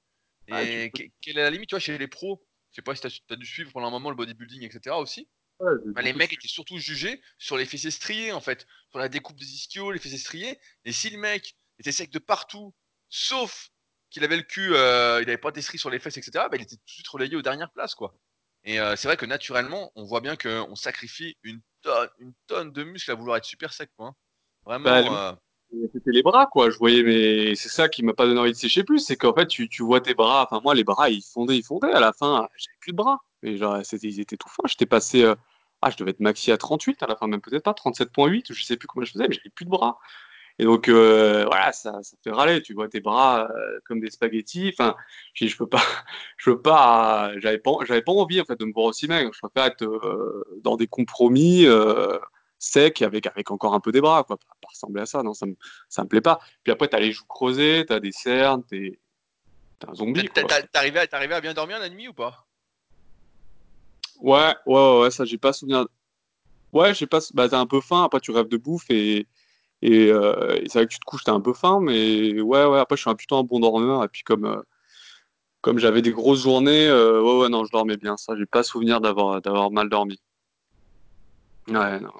Ah, 0.51 0.63
et 0.63 0.91
quelle 1.21 1.39
est 1.39 1.43
la 1.43 1.51
limite, 1.51 1.69
tu 1.69 1.75
vois, 1.75 1.81
chez 1.81 1.99
les 1.99 2.09
pros 2.09 2.43
Je 2.71 2.77
sais 2.77 2.83
pas 2.83 2.95
si 2.95 3.03
tu 3.03 3.33
as, 3.33 3.37
dû 3.37 3.47
suivre 3.47 3.73
pendant 3.73 3.89
un 3.89 3.91
moment 3.91 4.11
le 4.11 4.17
bodybuilding, 4.17 4.65
etc. 4.65 4.97
aussi. 4.97 5.29
Bah, 5.61 6.03
les 6.03 6.13
mecs 6.13 6.33
étaient 6.33 6.47
surtout 6.47 6.79
jugés 6.79 7.21
sur 7.37 7.57
les 7.57 7.67
fessiers 7.67 7.91
striés 7.91 8.33
en 8.33 8.41
fait, 8.41 8.65
sur 8.91 9.01
la 9.01 9.09
découpe 9.09 9.37
des 9.37 9.53
ischios, 9.53 9.91
les 9.91 9.99
fessiers 9.99 10.19
striés. 10.19 10.61
Et 10.85 10.93
si 10.93 11.11
le 11.11 11.19
mec 11.19 11.57
était 11.79 11.91
sec 11.91 12.11
de 12.11 12.21
partout, 12.21 12.75
sauf 13.09 13.71
qu'il 14.11 14.23
avait 14.23 14.37
le 14.37 14.43
cul, 14.43 14.75
euh, 14.75 15.21
il 15.21 15.29
avait 15.29 15.37
pas 15.37 15.51
d'estrie 15.51 15.79
sur 15.79 15.91
les 15.91 15.99
fesses, 15.99 16.17
etc., 16.17 16.47
bah, 16.49 16.57
il 16.57 16.63
était 16.63 16.77
tout 16.77 16.85
de 16.85 16.91
suite 16.91 17.09
relayé 17.09 17.35
aux 17.35 17.43
dernières 17.43 17.73
places 17.73 17.95
quoi. 17.95 18.17
Et 18.65 18.81
euh, 18.81 18.95
c'est 18.97 19.09
vrai 19.09 19.17
que 19.17 19.27
naturellement, 19.27 19.93
on 19.97 20.05
voit 20.05 20.21
bien 20.21 20.37
qu'on 20.37 20.77
sacrifie 20.77 21.37
une 21.43 21.61
tonne, 21.83 22.09
une 22.19 22.35
tonne 22.47 22.73
de 22.73 22.85
muscles 22.85 23.11
à 23.11 23.15
vouloir 23.15 23.37
être 23.37 23.45
super 23.45 23.73
sec 23.73 23.91
quoi. 23.97 24.15
Vraiment. 24.69 24.85
Bah, 24.85 25.39
euh, 25.73 25.89
c'était 25.95 26.11
les 26.11 26.23
bras, 26.23 26.47
quoi. 26.47 26.69
Je 26.69 26.77
voyais, 26.77 27.03
mais 27.03 27.55
c'est 27.55 27.71
ça 27.71 27.89
qui 27.89 28.03
m'a 28.03 28.13
pas 28.13 28.27
donné 28.27 28.39
envie 28.39 28.53
de 28.53 28.57
sécher 28.57 28.85
plus, 28.85 28.99
c'est 28.99 29.17
qu'en 29.17 29.35
fait, 29.35 29.47
tu, 29.47 29.69
tu, 29.69 29.83
vois 29.83 30.01
tes 30.03 30.15
bras. 30.15 30.47
Enfin, 30.49 30.61
moi, 30.63 30.75
les 30.75 30.85
bras, 30.85 31.09
ils 31.09 31.23
fondaient, 31.23 31.57
ils 31.57 31.65
fondaient. 31.65 31.93
À 31.93 32.01
la 32.01 32.13
fin, 32.13 32.47
j'avais 32.57 32.77
plus 32.81 32.93
de 32.93 32.97
bras. 32.97 33.21
Et 33.43 33.57
genre, 33.57 33.81
ils 34.03 34.21
étaient 34.21 34.37
tout 34.37 34.49
fins. 34.49 34.67
J'étais 34.67 34.87
passé. 34.87 35.25
Euh, 35.25 35.35
ah, 35.81 35.91
je 35.91 35.97
devais 35.97 36.11
être 36.11 36.21
maxi 36.21 36.53
à 36.53 36.59
38 36.59 37.03
à 37.03 37.07
la 37.07 37.17
fin, 37.17 37.29
même 37.29 37.41
peut-être 37.41 37.63
pas, 37.63 37.73
37.8, 37.73 38.53
je 38.53 38.65
sais 38.65 38.77
plus 38.77 38.89
comment 38.89 39.07
je 39.07 39.13
faisais, 39.13 39.29
mais 39.29 39.35
j'avais 39.35 39.51
plus 39.51 39.65
de 39.65 39.71
bras. 39.71 39.99
Et 40.59 40.65
donc, 40.65 40.89
euh, 40.89 41.45
voilà, 41.47 41.73
ça, 41.73 42.03
ça 42.03 42.17
fait 42.23 42.33
râler. 42.33 42.63
Tu 42.63 42.75
vois 42.75 42.89
tes 42.89 43.01
bras 43.01 43.49
euh, 43.49 43.79
comme 43.87 44.01
des 44.01 44.11
spaghettis. 44.11 44.71
Enfin, 44.75 44.97
je, 45.35 45.47
je 45.47 45.57
peux 45.57 45.69
pas, 45.69 45.81
je 46.37 46.51
peux 46.51 46.61
pas, 46.61 47.33
j'avais 47.39 47.59
pas, 47.59 47.73
j'avais 47.87 48.03
pas 48.03 48.13
envie, 48.13 48.41
en 48.41 48.45
fait, 48.45 48.59
de 48.59 48.65
me 48.65 48.73
voir 48.73 48.87
aussi 48.87 49.07
maigre. 49.09 49.31
Je 49.33 49.41
préfère 49.41 49.67
être 49.67 49.85
euh, 49.85 50.45
dans 50.63 50.77
des 50.77 50.89
compromis 50.89 51.67
secs 52.59 53.03
avec, 53.03 53.27
avec 53.27 53.51
encore 53.51 53.75
un 53.75 53.81
peu 53.81 53.93
des 53.93 54.01
bras, 54.01 54.25
quoi. 54.25 54.37
Pas 54.37 54.69
ressembler 54.69 55.03
à 55.03 55.07
ça, 55.07 55.23
non, 55.23 55.35
ça 55.35 55.47
me, 55.47 55.55
ça 55.89 56.03
me 56.03 56.09
plaît 56.09 56.21
pas. 56.21 56.41
Puis 56.65 56.73
après, 56.73 56.89
t'as 56.89 57.01
les 57.01 57.13
joues 57.13 57.27
creusées, 57.27 57.85
t'as 57.87 58.01
des 58.01 58.13
cernes, 58.13 58.65
t'es, 58.65 58.99
un 59.87 59.95
zombie. 59.95 60.29
T'arrivais 60.73 61.09
à, 61.11 61.37
à 61.37 61.41
bien 61.41 61.55
dormir 61.55 61.79
la 61.79 61.89
nuit 61.89 62.09
ou 62.09 62.15
pas? 62.15 62.47
Ouais, 64.21 64.55
ouais, 64.67 65.01
ouais, 65.01 65.11
ça, 65.11 65.25
j'ai 65.25 65.39
pas 65.39 65.53
souvenir. 65.53 65.87
Ouais, 66.73 66.93
je 66.93 66.99
sais 67.01 67.07
pas, 67.07 67.21
bah, 67.35 67.49
t'as 67.49 67.59
un 67.59 67.67
peu 67.67 67.81
faim, 67.81 68.05
après 68.05 68.21
tu 68.21 68.31
rêves 68.31 68.49
de 68.49 68.57
bouffe 68.57 68.91
et, 68.91 69.27
euh, 69.85 70.57
et, 70.57 70.69
c'est 70.69 70.79
vrai 70.79 70.87
que 70.87 70.93
tu 70.93 70.99
te 70.99 71.05
couches, 71.05 71.25
t'as 71.25 71.33
un 71.33 71.41
peu 71.41 71.55
faim, 71.55 71.79
mais 71.81 72.41
ouais, 72.41 72.65
ouais, 72.67 72.79
après 72.79 72.97
je 72.97 73.03
suis 73.03 73.11
un 73.11 73.15
plutôt 73.15 73.37
un 73.37 73.45
bon 73.45 73.61
dormeur, 73.61 74.05
et 74.05 74.09
puis 74.09 74.23
comme, 74.23 74.45
euh, 74.45 74.61
comme 75.61 75.79
j'avais 75.79 76.03
des 76.03 76.11
grosses 76.13 76.43
journées, 76.43 76.89
euh, 76.89 77.23
ouais, 77.23 77.43
ouais, 77.43 77.49
non, 77.49 77.65
je 77.65 77.71
dormais 77.71 77.97
bien, 77.97 78.17
ça, 78.17 78.37
j'ai 78.37 78.47
pas 78.47 78.63
souvenir 78.63 79.01
d'avoir 79.01 79.71
mal 79.71 79.89
dormi. 79.89 80.21
Ouais, 81.69 82.01
non. 82.01 82.13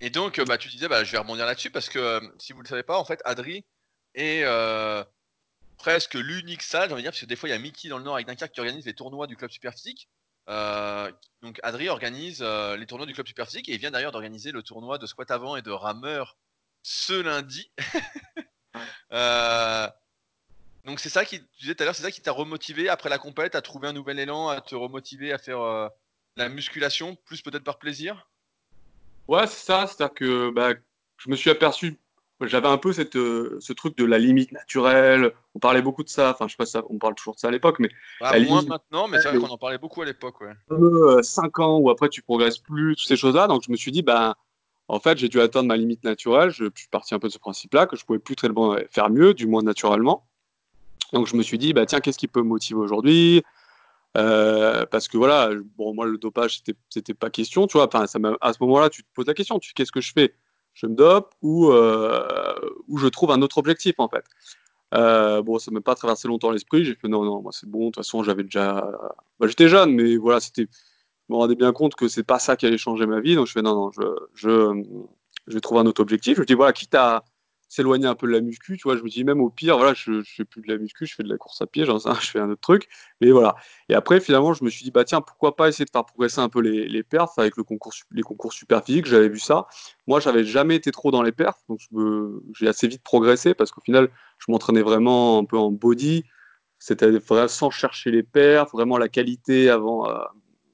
Et 0.00 0.10
donc, 0.10 0.40
bah, 0.40 0.58
tu 0.58 0.68
disais, 0.68 0.88
bah, 0.88 1.04
je 1.04 1.12
vais 1.12 1.18
rebondir 1.18 1.46
là-dessus, 1.46 1.70
parce 1.70 1.88
que 1.88 2.20
si 2.38 2.52
vous 2.52 2.62
le 2.62 2.68
savez 2.68 2.82
pas, 2.82 2.98
en 2.98 3.04
fait, 3.04 3.20
Adri 3.24 3.64
est 4.14 4.44
presque 5.76 6.14
l'unique 6.14 6.62
salle, 6.62 6.88
j'ai 6.88 6.94
envie 6.94 7.02
de 7.02 7.06
dire, 7.06 7.12
parce 7.12 7.20
que 7.20 7.26
des 7.26 7.36
fois 7.36 7.48
il 7.48 7.52
y 7.52 7.54
a 7.54 7.58
Mickey 7.58 7.88
dans 7.88 7.98
le 7.98 8.04
Nord 8.04 8.14
avec 8.14 8.26
Dunkerque 8.26 8.52
qui 8.52 8.60
organise 8.60 8.86
les 8.86 8.94
tournois 8.94 9.26
du 9.26 9.36
club 9.36 9.50
super 9.50 9.72
physique. 9.72 10.08
Euh, 10.48 11.10
donc 11.42 11.58
Adri 11.62 11.88
organise 11.88 12.40
euh, 12.40 12.76
les 12.76 12.86
tournois 12.86 13.06
du 13.06 13.14
club 13.14 13.26
super 13.26 13.46
physique 13.46 13.68
et 13.68 13.74
il 13.74 13.78
vient 13.78 13.90
d'ailleurs 13.90 14.12
d'organiser 14.12 14.52
le 14.52 14.62
tournoi 14.62 14.96
de 14.98 15.06
squat 15.06 15.30
avant 15.30 15.56
et 15.56 15.62
de 15.62 15.70
rameur 15.70 16.36
ce 16.82 17.20
lundi. 17.20 17.70
Euh, 19.12 19.88
donc 20.84 21.00
c'est 21.00 21.08
ça 21.08 21.24
qui, 21.24 21.40
tu 21.40 21.60
disais 21.60 21.74
tout 21.74 21.82
à 21.82 21.86
l'heure, 21.86 21.94
c'est 21.94 22.02
ça 22.02 22.10
qui 22.10 22.20
t'a 22.20 22.32
remotivé 22.32 22.90
après 22.90 23.08
la 23.08 23.16
compète, 23.16 23.54
à 23.54 23.62
trouver 23.62 23.88
un 23.88 23.94
nouvel 23.94 24.18
élan, 24.18 24.48
à 24.48 24.60
te 24.60 24.74
remotiver 24.74 25.32
à 25.32 25.38
faire 25.38 25.90
la 26.34 26.48
musculation, 26.50 27.16
plus 27.24 27.40
peut-être 27.40 27.64
par 27.64 27.78
plaisir? 27.78 28.28
Ouais, 29.28 29.46
c'est 29.46 29.64
ça, 29.64 29.86
c'est-à-dire 29.86 30.14
que 30.14 30.50
bah, 30.50 30.74
je 31.18 31.30
me 31.30 31.36
suis 31.36 31.50
aperçu 31.50 31.98
j'avais 32.42 32.68
un 32.68 32.76
peu 32.76 32.92
cette, 32.92 33.16
euh, 33.16 33.56
ce 33.60 33.72
truc 33.72 33.96
de 33.96 34.04
la 34.04 34.18
limite 34.18 34.52
naturelle. 34.52 35.32
On 35.54 35.58
parlait 35.58 35.80
beaucoup 35.80 36.04
de 36.04 36.08
ça. 36.08 36.32
Enfin, 36.32 36.46
je 36.46 36.52
sais 36.52 36.56
pas 36.56 36.66
si 36.66 36.76
on 36.90 36.98
parle 36.98 37.14
toujours 37.14 37.34
de 37.34 37.40
ça 37.40 37.48
à 37.48 37.50
l'époque, 37.50 37.76
mais. 37.78 37.88
Ah, 38.20 38.38
moins 38.40 38.62
maintenant, 38.62 39.08
mais 39.08 39.18
c'est 39.20 39.30
vrai 39.30 39.38
qu'on 39.38 39.48
en 39.48 39.56
parlait 39.58 39.78
beaucoup 39.78 40.02
à 40.02 40.04
l'époque, 40.04 40.36
ouais. 40.42 41.22
5 41.22 41.58
ans 41.60 41.78
où 41.78 41.88
après 41.88 42.10
tu 42.10 42.20
progresses 42.20 42.58
plus, 42.58 42.96
toutes 42.96 43.08
ces 43.08 43.16
choses-là. 43.16 43.46
Donc 43.46 43.62
je 43.66 43.70
me 43.70 43.76
suis 43.76 43.90
dit, 43.90 44.02
ben, 44.02 44.34
en 44.88 45.00
fait, 45.00 45.16
j'ai 45.16 45.28
dû 45.28 45.40
atteindre 45.40 45.68
ma 45.68 45.76
limite 45.76 46.04
naturelle. 46.04 46.50
Je, 46.50 46.66
suis 46.74 46.88
parti 46.88 47.14
un 47.14 47.18
peu 47.18 47.28
de 47.28 47.32
ce 47.32 47.38
principe-là, 47.38 47.86
que 47.86 47.96
je 47.96 48.04
pouvais 48.04 48.18
plus 48.18 48.36
très 48.36 48.50
bien 48.50 48.76
faire 48.90 49.08
mieux, 49.08 49.32
du 49.32 49.46
moins 49.46 49.62
naturellement. 49.62 50.26
Donc 51.12 51.26
je 51.28 51.36
me 51.36 51.42
suis 51.42 51.58
dit, 51.58 51.72
bah, 51.72 51.86
tiens, 51.86 52.00
qu'est-ce 52.00 52.18
qui 52.18 52.28
peut 52.28 52.42
me 52.42 52.48
motiver 52.48 52.80
aujourd'hui? 52.80 53.42
Euh, 54.16 54.86
parce 54.86 55.08
que 55.08 55.16
voilà, 55.16 55.50
bon, 55.76 55.94
moi 55.94 56.06
le 56.06 56.18
dopage 56.18 56.62
c'était, 56.90 57.14
pas 57.14 57.30
question, 57.30 57.66
tu 57.66 57.76
vois. 57.76 57.86
Enfin, 57.86 58.04
à 58.40 58.52
ce 58.52 58.58
moment-là, 58.60 58.88
tu 58.88 59.02
te 59.02 59.08
poses 59.14 59.26
la 59.26 59.34
question, 59.34 59.58
tu 59.58 59.72
qu'est-ce 59.74 59.92
que 59.92 60.00
je 60.00 60.12
fais? 60.12 60.34
Je 60.74 60.86
me 60.86 60.94
dope 60.94 61.34
ou, 61.42 61.70
euh, 61.70 62.54
ou 62.88 62.98
je 62.98 63.08
trouve 63.08 63.30
un 63.30 63.42
autre 63.42 63.58
objectif 63.58 63.94
en 63.98 64.08
fait? 64.08 64.24
Euh, 64.94 65.42
bon, 65.42 65.58
ça 65.58 65.70
ne 65.70 65.76
m'a 65.76 65.80
pas 65.82 65.94
traversé 65.94 66.28
longtemps 66.28 66.50
l'esprit. 66.50 66.84
J'ai 66.84 66.94
fait 66.94 67.08
non, 67.08 67.24
non, 67.24 67.42
moi 67.42 67.52
c'est 67.52 67.68
bon. 67.68 67.80
De 67.80 67.84
toute 67.86 67.96
façon, 67.96 68.22
j'avais 68.22 68.44
déjà. 68.44 68.90
Bah, 69.40 69.46
j'étais 69.48 69.68
jeune, 69.68 69.92
mais 69.92 70.16
voilà, 70.16 70.40
c'était. 70.40 70.68
Je 71.28 71.34
me 71.34 71.38
rendais 71.38 71.56
bien 71.56 71.72
compte 71.72 71.96
que 71.96 72.08
c'est 72.08 72.22
pas 72.22 72.38
ça 72.38 72.56
qui 72.56 72.66
allait 72.66 72.78
changer 72.78 73.06
ma 73.06 73.20
vie. 73.20 73.34
Donc 73.34 73.46
je 73.46 73.52
fais 73.52 73.62
non, 73.62 73.74
non, 73.74 73.90
je 74.34 74.82
vais 75.48 75.60
trouver 75.60 75.80
un 75.80 75.86
autre 75.86 76.00
objectif. 76.00 76.38
Je 76.38 76.44
dis 76.44 76.54
voilà, 76.54 76.72
quitte 76.72 76.94
à 76.94 77.24
s'éloigner 77.68 78.06
un 78.06 78.14
peu 78.14 78.26
de 78.26 78.32
la 78.32 78.40
muscu, 78.40 78.76
tu 78.76 78.84
vois, 78.84 78.96
je 78.96 79.02
me 79.02 79.08
dis 79.08 79.24
même 79.24 79.40
au 79.40 79.50
pire, 79.50 79.76
voilà, 79.76 79.92
je, 79.94 80.22
je 80.22 80.34
fais 80.34 80.44
plus 80.44 80.62
de 80.62 80.68
la 80.68 80.78
muscu, 80.78 81.06
je 81.06 81.14
fais 81.14 81.22
de 81.22 81.28
la 81.28 81.36
course 81.36 81.60
à 81.60 81.66
pied, 81.66 81.84
genre 81.86 82.00
ça, 82.00 82.16
je 82.20 82.30
fais 82.30 82.38
un 82.38 82.50
autre 82.50 82.60
truc, 82.60 82.88
mais 83.20 83.30
voilà. 83.30 83.56
Et 83.88 83.94
après, 83.94 84.20
finalement, 84.20 84.54
je 84.54 84.64
me 84.64 84.70
suis 84.70 84.84
dit, 84.84 84.90
bah 84.90 85.04
tiens, 85.04 85.20
pourquoi 85.20 85.56
pas 85.56 85.68
essayer 85.68 85.84
de 85.84 85.90
faire 85.90 86.04
progresser 86.04 86.40
un 86.40 86.48
peu 86.48 86.60
les, 86.60 86.88
les 86.88 87.02
perfs 87.02 87.38
avec 87.38 87.56
le 87.56 87.64
concours, 87.64 87.92
les 88.12 88.22
concours 88.22 88.52
super 88.52 88.84
physiques, 88.84 89.06
j'avais 89.06 89.28
vu 89.28 89.40
ça. 89.40 89.66
Moi, 90.06 90.20
j'avais 90.20 90.44
jamais 90.44 90.76
été 90.76 90.92
trop 90.92 91.10
dans 91.10 91.22
les 91.22 91.32
perfs, 91.32 91.60
donc 91.68 91.80
j'ai 92.54 92.68
assez 92.68 92.86
vite 92.88 93.02
progressé 93.02 93.54
parce 93.54 93.72
qu'au 93.72 93.80
final, 93.80 94.10
je 94.38 94.50
m'entraînais 94.50 94.82
vraiment 94.82 95.38
un 95.38 95.44
peu 95.44 95.58
en 95.58 95.70
body, 95.70 96.24
c'était 96.78 97.10
sans 97.48 97.70
chercher 97.70 98.10
les 98.10 98.22
perfs, 98.22 98.70
vraiment 98.72 98.98
la 98.98 99.08
qualité 99.08 99.70
avant, 99.70 100.08
euh, 100.08 100.18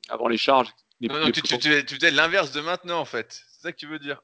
avant 0.08 0.28
les 0.28 0.36
charges. 0.36 0.68
non, 1.00 1.18
non, 1.18 1.30
tu, 1.30 1.42
tu, 1.42 1.58
tu 1.58 1.94
faisais 1.94 2.10
l'inverse 2.10 2.52
de 2.52 2.60
maintenant, 2.60 3.00
en 3.00 3.04
fait. 3.04 3.42
C'est 3.52 3.62
ça 3.62 3.72
que 3.72 3.78
tu 3.78 3.86
veux 3.86 3.98
dire 3.98 4.20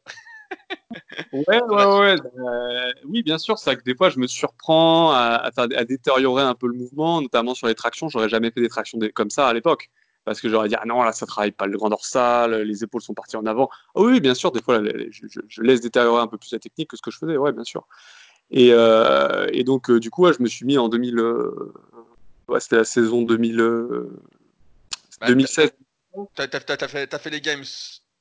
ouais, 1.33 1.63
ouais, 1.63 1.85
ouais. 1.99 2.17
Bah, 2.17 2.93
oui, 3.05 3.23
bien 3.23 3.39
sûr. 3.39 3.59
C'est 3.59 3.77
que 3.77 3.83
des 3.83 3.95
fois, 3.95 4.11
je 4.11 4.19
me 4.19 4.27
surprends 4.27 5.13
à, 5.13 5.51
à, 5.57 5.85
détériorer 5.85 6.43
un 6.43 6.55
peu 6.55 6.67
le 6.69 6.75
mouvement, 6.75 7.21
notamment 7.21 7.55
sur 7.55 7.67
les 7.67 7.75
tractions. 7.75 8.09
J'aurais 8.09 8.29
jamais 8.29 8.51
fait 8.51 8.61
des 8.61 8.69
tractions 8.69 8.99
comme 9.15 9.31
ça 9.31 9.49
à 9.49 9.53
l'époque. 9.53 9.91
Parce 10.25 10.43
que 10.43 10.49
j'aurais 10.51 10.69
dit, 10.69 10.75
ah 10.79 10.85
non, 10.85 11.03
là, 11.03 11.13
ça 11.13 11.25
travaille 11.25 11.53
pas 11.53 11.67
le 11.67 11.79
grand 11.79 11.89
dorsal, 11.89 12.55
les 12.63 12.85
épaules 12.85 13.01
sont 13.01 13.15
parties 13.15 13.37
en 13.37 13.47
avant. 13.47 13.71
Ah 13.95 14.03
oui, 14.03 14.21
bien 14.21 14.35
sûr, 14.35 14.53
des 14.53 14.61
fois, 14.61 14.83
je, 14.83 15.63
laisse 15.63 15.81
détériorer 15.81 16.21
un 16.21 16.27
peu 16.27 16.37
plus 16.37 16.53
la 16.53 16.59
technique 16.59 16.91
que 16.91 16.99
ce 16.99 17.03
que 17.03 17.11
je 17.11 17.17
faisais, 17.17 17.39
ouais, 17.39 17.51
bien 17.53 17.65
sûr. 17.65 17.89
Et, 18.51 18.69
euh, 18.73 19.47
et 19.53 19.65
donc, 19.65 19.89
euh, 19.89 19.99
du 19.99 20.11
coup, 20.11 20.31
je 20.31 20.43
me 20.43 20.47
suis 20.47 20.67
mis 20.67 20.77
en 20.77 20.91
2000. 20.91 21.19
Euh, 21.19 21.73
ouais, 22.49 22.61
c'était 22.61 22.77
la 22.77 22.85
saison 22.85 23.23
2000, 23.23 23.57
2016. 25.27 25.73
T'as 26.35 26.45
as, 26.45 26.89
fait, 26.89 27.15
as 27.15 27.19
fait 27.19 27.31
les 27.31 27.41
Games 27.41 27.65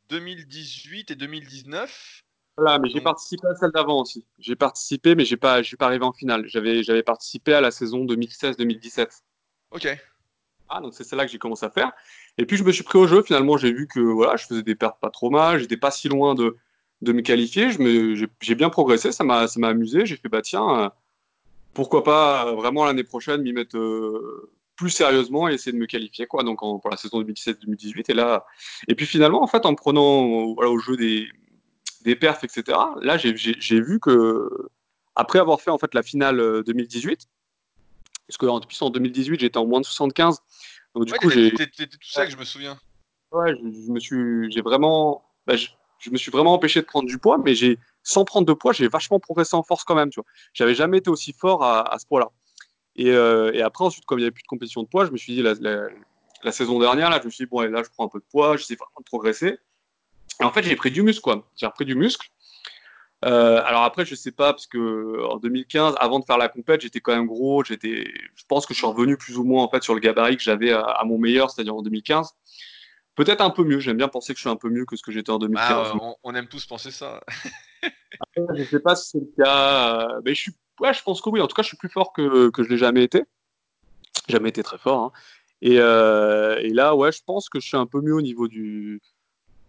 2018 0.09 1.11
et 1.11 1.15
2019. 1.15 2.23
Voilà, 2.57 2.79
mais 2.79 2.89
j'ai 2.89 3.01
participé 3.01 3.47
à 3.47 3.55
celle 3.55 3.71
d'avant 3.71 4.01
aussi. 4.01 4.25
J'ai 4.39 4.55
participé, 4.55 5.13
mais 5.13 5.25
j'ai 5.25 5.37
pas, 5.37 5.61
je 5.61 5.67
suis 5.67 5.77
pas 5.77 5.85
arrivé 5.85 6.03
en 6.03 6.11
finale. 6.11 6.45
J'avais, 6.47 6.81
j'avais 6.81 7.03
participé 7.03 7.53
à 7.53 7.61
la 7.61 7.69
saison 7.69 8.03
2016-2017. 8.05 9.21
Ok. 9.71 9.87
Ah, 10.69 10.81
donc 10.81 10.93
c'est 10.93 11.03
celle-là 11.03 11.25
que 11.25 11.31
j'ai 11.31 11.37
commencé 11.37 11.65
à 11.65 11.69
faire. 11.69 11.91
Et 12.37 12.45
puis 12.45 12.57
je 12.57 12.63
me 12.63 12.71
suis 12.71 12.83
pris 12.83 12.97
au 12.97 13.07
jeu. 13.07 13.21
Finalement, 13.21 13.57
j'ai 13.57 13.71
vu 13.71 13.87
que 13.87 13.99
voilà, 13.99 14.35
je 14.37 14.45
faisais 14.45 14.63
des 14.63 14.75
pertes 14.75 14.99
pas 14.99 15.11
trop 15.11 15.29
mal. 15.29 15.59
J'étais 15.59 15.77
pas 15.77 15.91
si 15.91 16.09
loin 16.09 16.35
de, 16.35 16.57
de 17.01 17.13
me 17.13 17.21
qualifier. 17.21 17.71
Je 17.71 17.79
me, 17.79 18.27
j'ai, 18.41 18.55
bien 18.55 18.69
progressé. 18.69 19.11
Ça 19.11 19.23
m'a, 19.23 19.47
ça 19.47 19.59
m'a 19.59 19.69
amusé. 19.69 20.05
J'ai 20.05 20.17
fait 20.17 20.29
bah 20.29 20.41
tiens, 20.41 20.85
euh, 20.85 20.89
pourquoi 21.73 22.03
pas 22.03 22.47
euh, 22.47 22.55
vraiment 22.55 22.85
l'année 22.85 23.03
prochaine 23.03 23.43
m'y 23.43 23.53
mettre 23.53 23.77
euh, 23.77 24.51
plus 24.77 24.91
sérieusement 24.91 25.49
et 25.49 25.55
essayer 25.55 25.73
de 25.73 25.77
me 25.77 25.87
qualifier 25.87 26.27
quoi. 26.27 26.43
Donc 26.43 26.59
pour 26.59 26.89
la 26.89 26.95
saison 26.95 27.21
2017-2018 27.21 28.05
et 28.09 28.13
là 28.13 28.45
et 28.87 28.95
puis 28.95 29.05
finalement 29.05 29.43
en 29.43 29.47
fait 29.47 29.65
en 29.65 29.75
prenant 29.75 30.53
voilà, 30.53 30.71
au 30.71 30.79
jeu 30.79 30.95
des, 30.95 31.27
des 32.03 32.15
perfs 32.15 32.43
etc 32.45 32.77
là 33.01 33.17
j'ai 33.17 33.81
vu 33.81 33.99
que 33.99 34.49
après 35.15 35.39
avoir 35.39 35.59
fait 35.59 35.71
en 35.71 35.77
fait 35.77 35.93
la 35.93 36.03
finale 36.03 36.63
2018 36.65 37.11
euh, 37.11 37.15
parce 38.27 38.37
que 38.37 38.45
en, 38.45 38.61
plus 38.61 38.81
en 38.81 38.89
2018 38.89 39.41
j'étais 39.41 39.57
en 39.57 39.65
moins 39.65 39.81
de 39.81 39.85
75 39.85 40.39
donc 40.95 41.05
du 41.05 41.13
coup 41.13 41.29
j'ai 41.29 41.51
tout 41.51 41.97
ça 42.01 42.25
que 42.25 42.31
je 42.31 42.37
me 42.37 42.45
souviens. 42.45 42.79
Ouais 43.31 43.53
je, 43.55 43.91
me 43.91 43.99
suis 43.99 44.51
j'ai 44.51 44.61
vraiment 44.61 45.25
bah, 45.47 45.55
je, 45.55 46.09
me 46.11 46.17
suis 46.17 46.31
vraiment 46.31 46.53
empêché 46.53 46.81
de 46.81 46.85
prendre 46.85 47.07
du 47.07 47.17
poids 47.17 47.39
mais 47.39 47.55
j'ai 47.55 47.79
sans 48.03 48.25
prendre 48.25 48.45
de 48.45 48.53
poids 48.53 48.73
j'ai 48.73 48.87
vachement 48.87 49.19
progressé 49.19 49.55
en 49.55 49.63
force 49.63 49.83
quand 49.83 49.95
même 49.95 50.11
tu 50.11 50.21
vois. 50.21 50.29
J'avais 50.53 50.75
jamais 50.75 50.99
été 50.99 51.09
aussi 51.09 51.33
fort 51.33 51.63
à, 51.63 51.81
à 51.93 51.97
ce 51.97 52.05
point 52.05 52.19
là 52.19 52.29
euh, 52.99 53.51
et, 53.53 53.61
après, 53.61 53.85
ensuite, 53.85 54.05
comme 54.05 54.19
il 54.19 54.21
n'y 54.21 54.25
avait 54.25 54.31
plus 54.31 54.43
de 54.43 54.47
compétition 54.47 54.83
de 54.83 54.87
poids, 54.87 55.05
je 55.05 55.11
me 55.11 55.17
suis 55.17 55.33
dit, 55.33 55.41
la, 55.41 56.51
saison 56.51 56.79
dernière, 56.79 57.09
là, 57.09 57.19
je 57.21 57.25
me 57.25 57.31
suis 57.31 57.45
dit, 57.45 57.49
bon, 57.49 57.61
là, 57.61 57.83
je 57.83 57.89
prends 57.89 58.05
un 58.05 58.09
peu 58.09 58.19
de 58.19 58.25
poids, 58.29 58.57
j'essaie 58.57 58.75
vraiment 58.75 58.99
de 58.99 59.05
progresser. 59.05 59.59
Et 60.41 60.43
en 60.43 60.51
fait, 60.51 60.63
j'ai 60.63 60.75
pris 60.75 60.91
du 60.91 61.01
muscle, 61.01 61.21
quoi. 61.21 61.47
J'ai 61.55 61.65
repris 61.65 61.85
du 61.85 61.95
muscle. 61.95 62.27
Euh, 63.25 63.61
alors 63.65 63.83
après, 63.83 64.05
je 64.05 64.13
sais 64.13 64.31
pas, 64.31 64.53
parce 64.53 64.67
que 64.67 65.25
en 65.25 65.37
2015, 65.37 65.95
avant 65.99 66.19
de 66.19 66.25
faire 66.25 66.37
la 66.37 66.49
compète, 66.49 66.81
j'étais 66.81 66.99
quand 66.99 67.15
même 67.15 67.25
gros. 67.25 67.63
J'étais, 67.63 68.13
je 68.35 68.43
pense 68.47 68.67
que 68.67 68.73
je 68.73 68.79
suis 68.79 68.87
revenu 68.87 69.17
plus 69.17 69.37
ou 69.37 69.43
moins 69.43 69.63
en 69.63 69.69
fait 69.69 69.81
sur 69.81 69.95
le 69.95 69.99
gabarit 69.99 70.37
que 70.37 70.43
j'avais 70.43 70.71
à, 70.71 71.01
mon 71.03 71.17
meilleur, 71.17 71.49
c'est-à-dire 71.49 71.75
en 71.75 71.81
2015. 71.81 72.35
Peut-être 73.15 73.41
un 73.41 73.49
peu 73.49 73.63
mieux. 73.63 73.79
J'aime 73.79 73.97
bien 73.97 74.07
penser 74.07 74.33
que 74.33 74.37
je 74.37 74.41
suis 74.41 74.49
un 74.49 74.55
peu 74.55 74.69
mieux 74.69 74.85
que 74.85 74.95
ce 74.95 75.01
que 75.01 75.11
j'étais 75.11 75.31
en 75.31 75.39
2015. 75.39 75.67
Ah, 75.69 76.13
on, 76.23 76.35
aime 76.35 76.47
tous 76.47 76.67
penser 76.67 76.91
ça. 76.91 77.19
après, 77.81 78.59
je 78.59 78.63
sais 78.65 78.79
pas 78.79 78.95
si 78.95 79.09
c'est 79.09 79.19
le 79.19 79.43
cas, 79.43 80.03
euh, 80.03 80.21
mais 80.23 80.35
je 80.35 80.41
suis 80.41 80.53
Ouais, 80.79 80.93
je 80.93 81.01
pense 81.03 81.21
que 81.21 81.29
oui. 81.29 81.41
En 81.41 81.47
tout 81.47 81.55
cas, 81.55 81.63
je 81.63 81.67
suis 81.67 81.77
plus 81.77 81.89
fort 81.89 82.13
que, 82.13 82.49
que 82.49 82.63
je 82.63 82.69
l'ai 82.69 82.77
jamais 82.77 83.03
été. 83.03 83.23
Jamais 84.27 84.49
été 84.49 84.63
très 84.63 84.77
fort. 84.77 85.05
Hein. 85.05 85.11
Et, 85.61 85.79
euh, 85.79 86.59
et, 86.59 86.69
là, 86.69 86.95
ouais, 86.95 87.11
je 87.11 87.23
pense 87.23 87.49
que 87.49 87.59
je 87.59 87.67
suis 87.67 87.77
un 87.77 87.87
peu 87.87 88.01
mieux 88.01 88.13
au 88.13 88.21
niveau 88.21 88.47
du. 88.47 89.01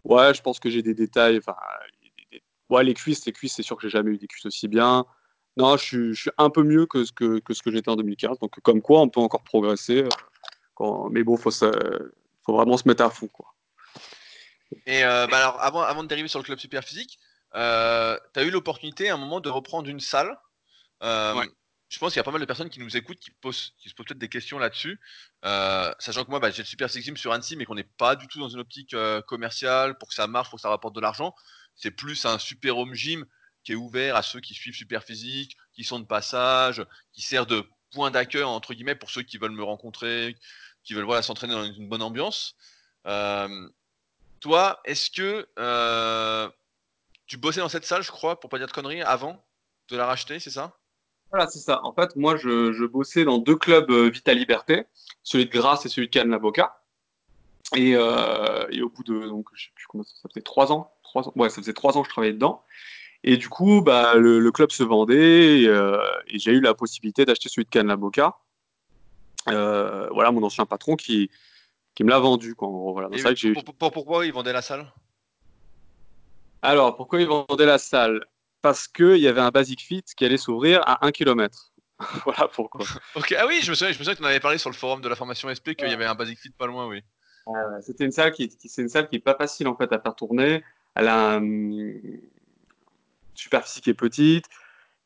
Ouais, 0.05 0.35
je 0.35 0.42
pense 0.42 0.61
que 0.61 0.71
j'ai 0.71 0.83
des 0.83 0.94
détails. 0.94 1.38
Enfin, 1.38 1.57
ouais, 2.71 2.85
les 2.85 2.94
cuisses, 2.94 3.25
les 3.27 3.33
cuisses, 3.33 3.55
c'est 3.55 3.62
sûr 3.62 3.77
que 3.77 3.83
j'ai 3.83 3.90
jamais 3.90 4.12
eu 4.12 4.18
des 4.18 4.27
cuisses 4.27 4.47
aussi 4.47 4.68
bien. 4.68 5.07
Non, 5.57 5.77
je 5.77 6.12
suis, 6.12 6.31
un 6.38 6.51
peu 6.51 6.62
mieux 6.62 6.87
que 6.87 7.05
ce 7.05 7.12
que, 7.12 7.40
que, 7.40 7.53
ce 7.53 7.62
que 7.62 7.73
j'étais 7.73 7.90
en 7.90 7.97
2015. 7.97 8.38
Donc, 8.38 8.61
comme 8.61 8.81
quoi, 8.81 9.01
on 9.01 9.09
peut 9.09 9.21
encore 9.21 9.42
progresser. 9.42 10.05
Euh. 10.81 11.09
Mais 11.11 11.25
bon, 11.25 11.37
faut, 11.37 11.51
faut 11.51 12.53
vraiment 12.53 12.77
se 12.77 12.87
mettre 12.87 13.03
à 13.03 13.11
fond, 13.11 13.27
quoi. 13.29 13.55
Et 14.87 15.05
euh, 15.05 15.27
bah 15.27 15.38
alors, 15.38 15.61
avant, 15.61 15.83
avant 15.83 16.03
de 16.03 16.09
dériver 16.09 16.29
sur 16.29 16.38
le 16.38 16.44
club 16.44 16.59
super 16.59 16.85
physique, 16.85 17.18
euh, 17.55 18.18
tu 18.35 18.40
as 18.40 18.44
eu 18.44 18.51
l'opportunité 18.51 19.09
à 19.09 19.14
un 19.14 19.16
moment 19.16 19.40
de 19.40 19.49
reprendre 19.49 19.88
une 19.88 20.01
salle? 20.01 20.38
Euh, 21.02 21.44
je 21.88 21.98
pense 21.98 22.12
qu'il 22.12 22.18
y 22.18 22.20
a 22.20 22.24
pas 22.24 22.30
mal 22.30 22.40
de 22.40 22.46
personnes 22.46 22.68
qui 22.68 22.80
nous 22.80 22.96
écoutent, 22.96 23.18
qui, 23.18 23.30
se 23.30 23.37
posent 23.40 23.72
peut-être 23.96 24.18
des 24.18 24.28
questions 24.28 24.58
là-dessus. 24.58 25.00
Euh, 25.44 25.92
sachant 25.98 26.24
que 26.24 26.30
moi, 26.30 26.38
bah, 26.38 26.50
j'ai 26.50 26.62
le 26.62 26.66
Super 26.66 26.90
Six 26.90 27.02
Gym 27.02 27.16
sur 27.16 27.32
Annecy, 27.32 27.56
mais 27.56 27.64
qu'on 27.64 27.74
n'est 27.74 27.84
pas 27.84 28.16
du 28.16 28.28
tout 28.28 28.38
dans 28.40 28.48
une 28.48 28.61
optique 28.61 28.94
euh, 28.94 29.22
commerciale 29.22 29.96
pour 29.96 30.08
que 30.08 30.14
ça 30.14 30.26
marche, 30.26 30.50
pour 30.50 30.58
que 30.58 30.62
ça 30.62 30.68
rapporte 30.68 30.94
de 30.94 31.00
l'argent. 31.00 31.34
C'est 31.76 31.90
plus 31.90 32.26
un 32.26 32.38
super 32.38 32.76
home 32.76 32.94
gym 32.94 33.24
qui 33.64 33.72
est 33.72 33.76
ouvert 33.76 34.16
à 34.16 34.22
ceux 34.22 34.40
qui 34.40 34.54
suivent 34.54 34.74
Super 34.74 35.02
Physique, 35.02 35.56
qui 35.72 35.84
sont 35.84 35.98
de 35.98 36.06
passage, 36.06 36.84
qui 37.12 37.22
sert 37.22 37.46
de 37.46 37.66
point 37.92 38.11
d'accueil 38.11 38.42
entre 38.42 38.74
guillemets 38.74 38.94
pour 38.94 39.11
ceux 39.11 39.22
qui 39.22 39.38
veulent 39.38 39.52
me 39.52 39.62
rencontrer, 39.62 40.37
qui 40.84 40.94
veulent 40.94 41.04
voilà 41.04 41.22
s'entraîner 41.22 41.54
dans 41.54 41.64
une 41.64 41.88
bonne 41.88 42.02
ambiance. 42.02 42.56
Toi, 44.40 44.80
est-ce 44.84 45.11
que 45.11 45.48
tu 47.26 47.37
bossais 47.37 47.61
dans 47.61 47.68
cette 47.68 47.84
salle, 47.84 48.02
je 48.02 48.11
crois, 48.11 48.40
pour 48.40 48.50
pas 48.50 48.58
dire 48.58 48.66
de 48.66 48.72
conneries, 48.72 49.02
avant 49.02 49.44
de 49.88 49.96
la 49.96 50.06
racheter, 50.06 50.38
c'est 50.40 50.50
ça? 50.50 50.78
Voilà, 51.31 51.47
c'est 51.49 51.59
ça. 51.59 51.81
En 51.85 51.93
fait, 51.93 52.17
moi, 52.17 52.37
je, 52.37 52.87
bossais 52.87 53.25
dans 53.25 53.38
deux 53.38 53.57
clubs 53.57 53.91
euh, 53.91 54.09
Vita 54.09 54.33
Liberté, 54.33 54.85
celui 55.23 55.47
de 55.47 55.51
Grasse 55.51 55.85
et 55.87 55.88
celui 55.88 56.09
de 56.09 56.12
Cannes 56.12 56.31
l'Avocat. 56.31 56.83
Et, 57.77 57.91
et, 57.91 58.83
au 58.83 58.88
bout 58.88 59.05
de, 59.05 59.29
donc, 59.29 59.49
je 59.53 59.67
sais 59.67 59.71
plus 59.75 59.87
comment 59.88 60.03
ça, 60.03 60.12
ça 60.23 60.29
faisait 60.31 60.43
trois 60.43 60.73
ans, 60.73 60.91
trois 61.03 61.29
ans, 61.29 61.33
ouais, 61.37 61.51
ça 61.51 61.57
faisait 61.61 61.75
trois 61.75 61.99
ans 61.99 62.03
que 62.03 62.09
je 62.09 62.12
travaillais 62.12 62.33
dedans. 62.33 62.64
Et 63.25 63.37
du 63.37 63.51
coup, 63.51 63.83
bah, 63.83 64.14
le, 64.14 64.51
club 64.53 64.71
se 64.71 64.83
vendait 64.83 65.61
et, 65.61 65.64
et 65.64 66.38
j'ai 66.38 66.53
eu 66.53 66.61
la 66.61 66.73
possibilité 66.73 67.27
d'acheter 67.27 67.51
celui 67.51 67.64
de 67.64 67.71
Cannes 67.71 67.88
l'Avocat. 67.88 68.37
voilà, 69.47 70.31
mon 70.33 70.43
ancien 70.43 70.64
patron 70.64 70.97
qui, 70.97 71.29
qui 71.99 72.05
me 72.05 72.11
l'a 72.11 72.21
vendu. 72.21 72.55
Voilà. 72.57 73.09
pourquoi 73.91 74.25
il 74.25 74.33
vendait 74.33 74.53
la 74.53 74.62
salle? 74.62 74.93
Alors, 76.62 76.95
pourquoi 76.95 77.21
il 77.21 77.27
vendait 77.27 77.67
la 77.67 77.79
salle? 77.79 78.25
Parce 78.62 78.88
qu'il 78.88 79.18
y 79.18 79.29
avait 79.29 79.40
un 79.40 79.51
Basic 79.51 79.81
Fit 79.81 80.03
qui 80.16 80.25
allait 80.25 80.37
s'ouvrir 80.37 80.83
à 80.87 81.07
1 81.07 81.12
km. 81.12 81.73
voilà 82.25 82.49
pourquoi. 82.49 82.85
ah 83.14 83.47
oui, 83.47 83.61
je 83.62 83.71
me 83.71 83.75
souviens, 83.75 83.92
je 83.92 83.99
me 83.99 84.05
souviens 84.05 84.14
que 84.14 84.18
tu 84.18 84.25
en 84.25 84.29
avais 84.29 84.40
parlé 84.40 84.59
sur 84.59 84.71
le 84.71 84.77
forum 84.77 85.01
de 85.01 85.09
la 85.09 85.16
formation 85.16 85.53
SP 85.53 85.75
qu'il 85.75 85.88
y 85.88 85.92
avait 85.92 86.07
un 86.07 86.14
Basic 86.14 86.38
Fit 86.38 86.51
pas 86.51 86.66
loin, 86.66 86.87
oui. 86.87 87.03
C'était 87.81 88.05
une 88.05 88.12
salle 88.12 88.33
qui, 88.33 88.55
c'est 88.59 88.83
une 88.83 88.90
salle 88.90 89.09
qui 89.09 89.16
est 89.16 89.21
pas 89.21 89.35
facile 89.35 89.68
en 89.68 89.75
fait 89.75 89.90
à 89.92 89.99
faire 89.99 90.14
tourner. 90.14 90.62
Elle 90.94 91.09
a 91.09 91.37
une 91.37 92.21
superficie 93.35 93.81
qui 93.81 93.90
est 93.90 93.94
petite 93.94 94.44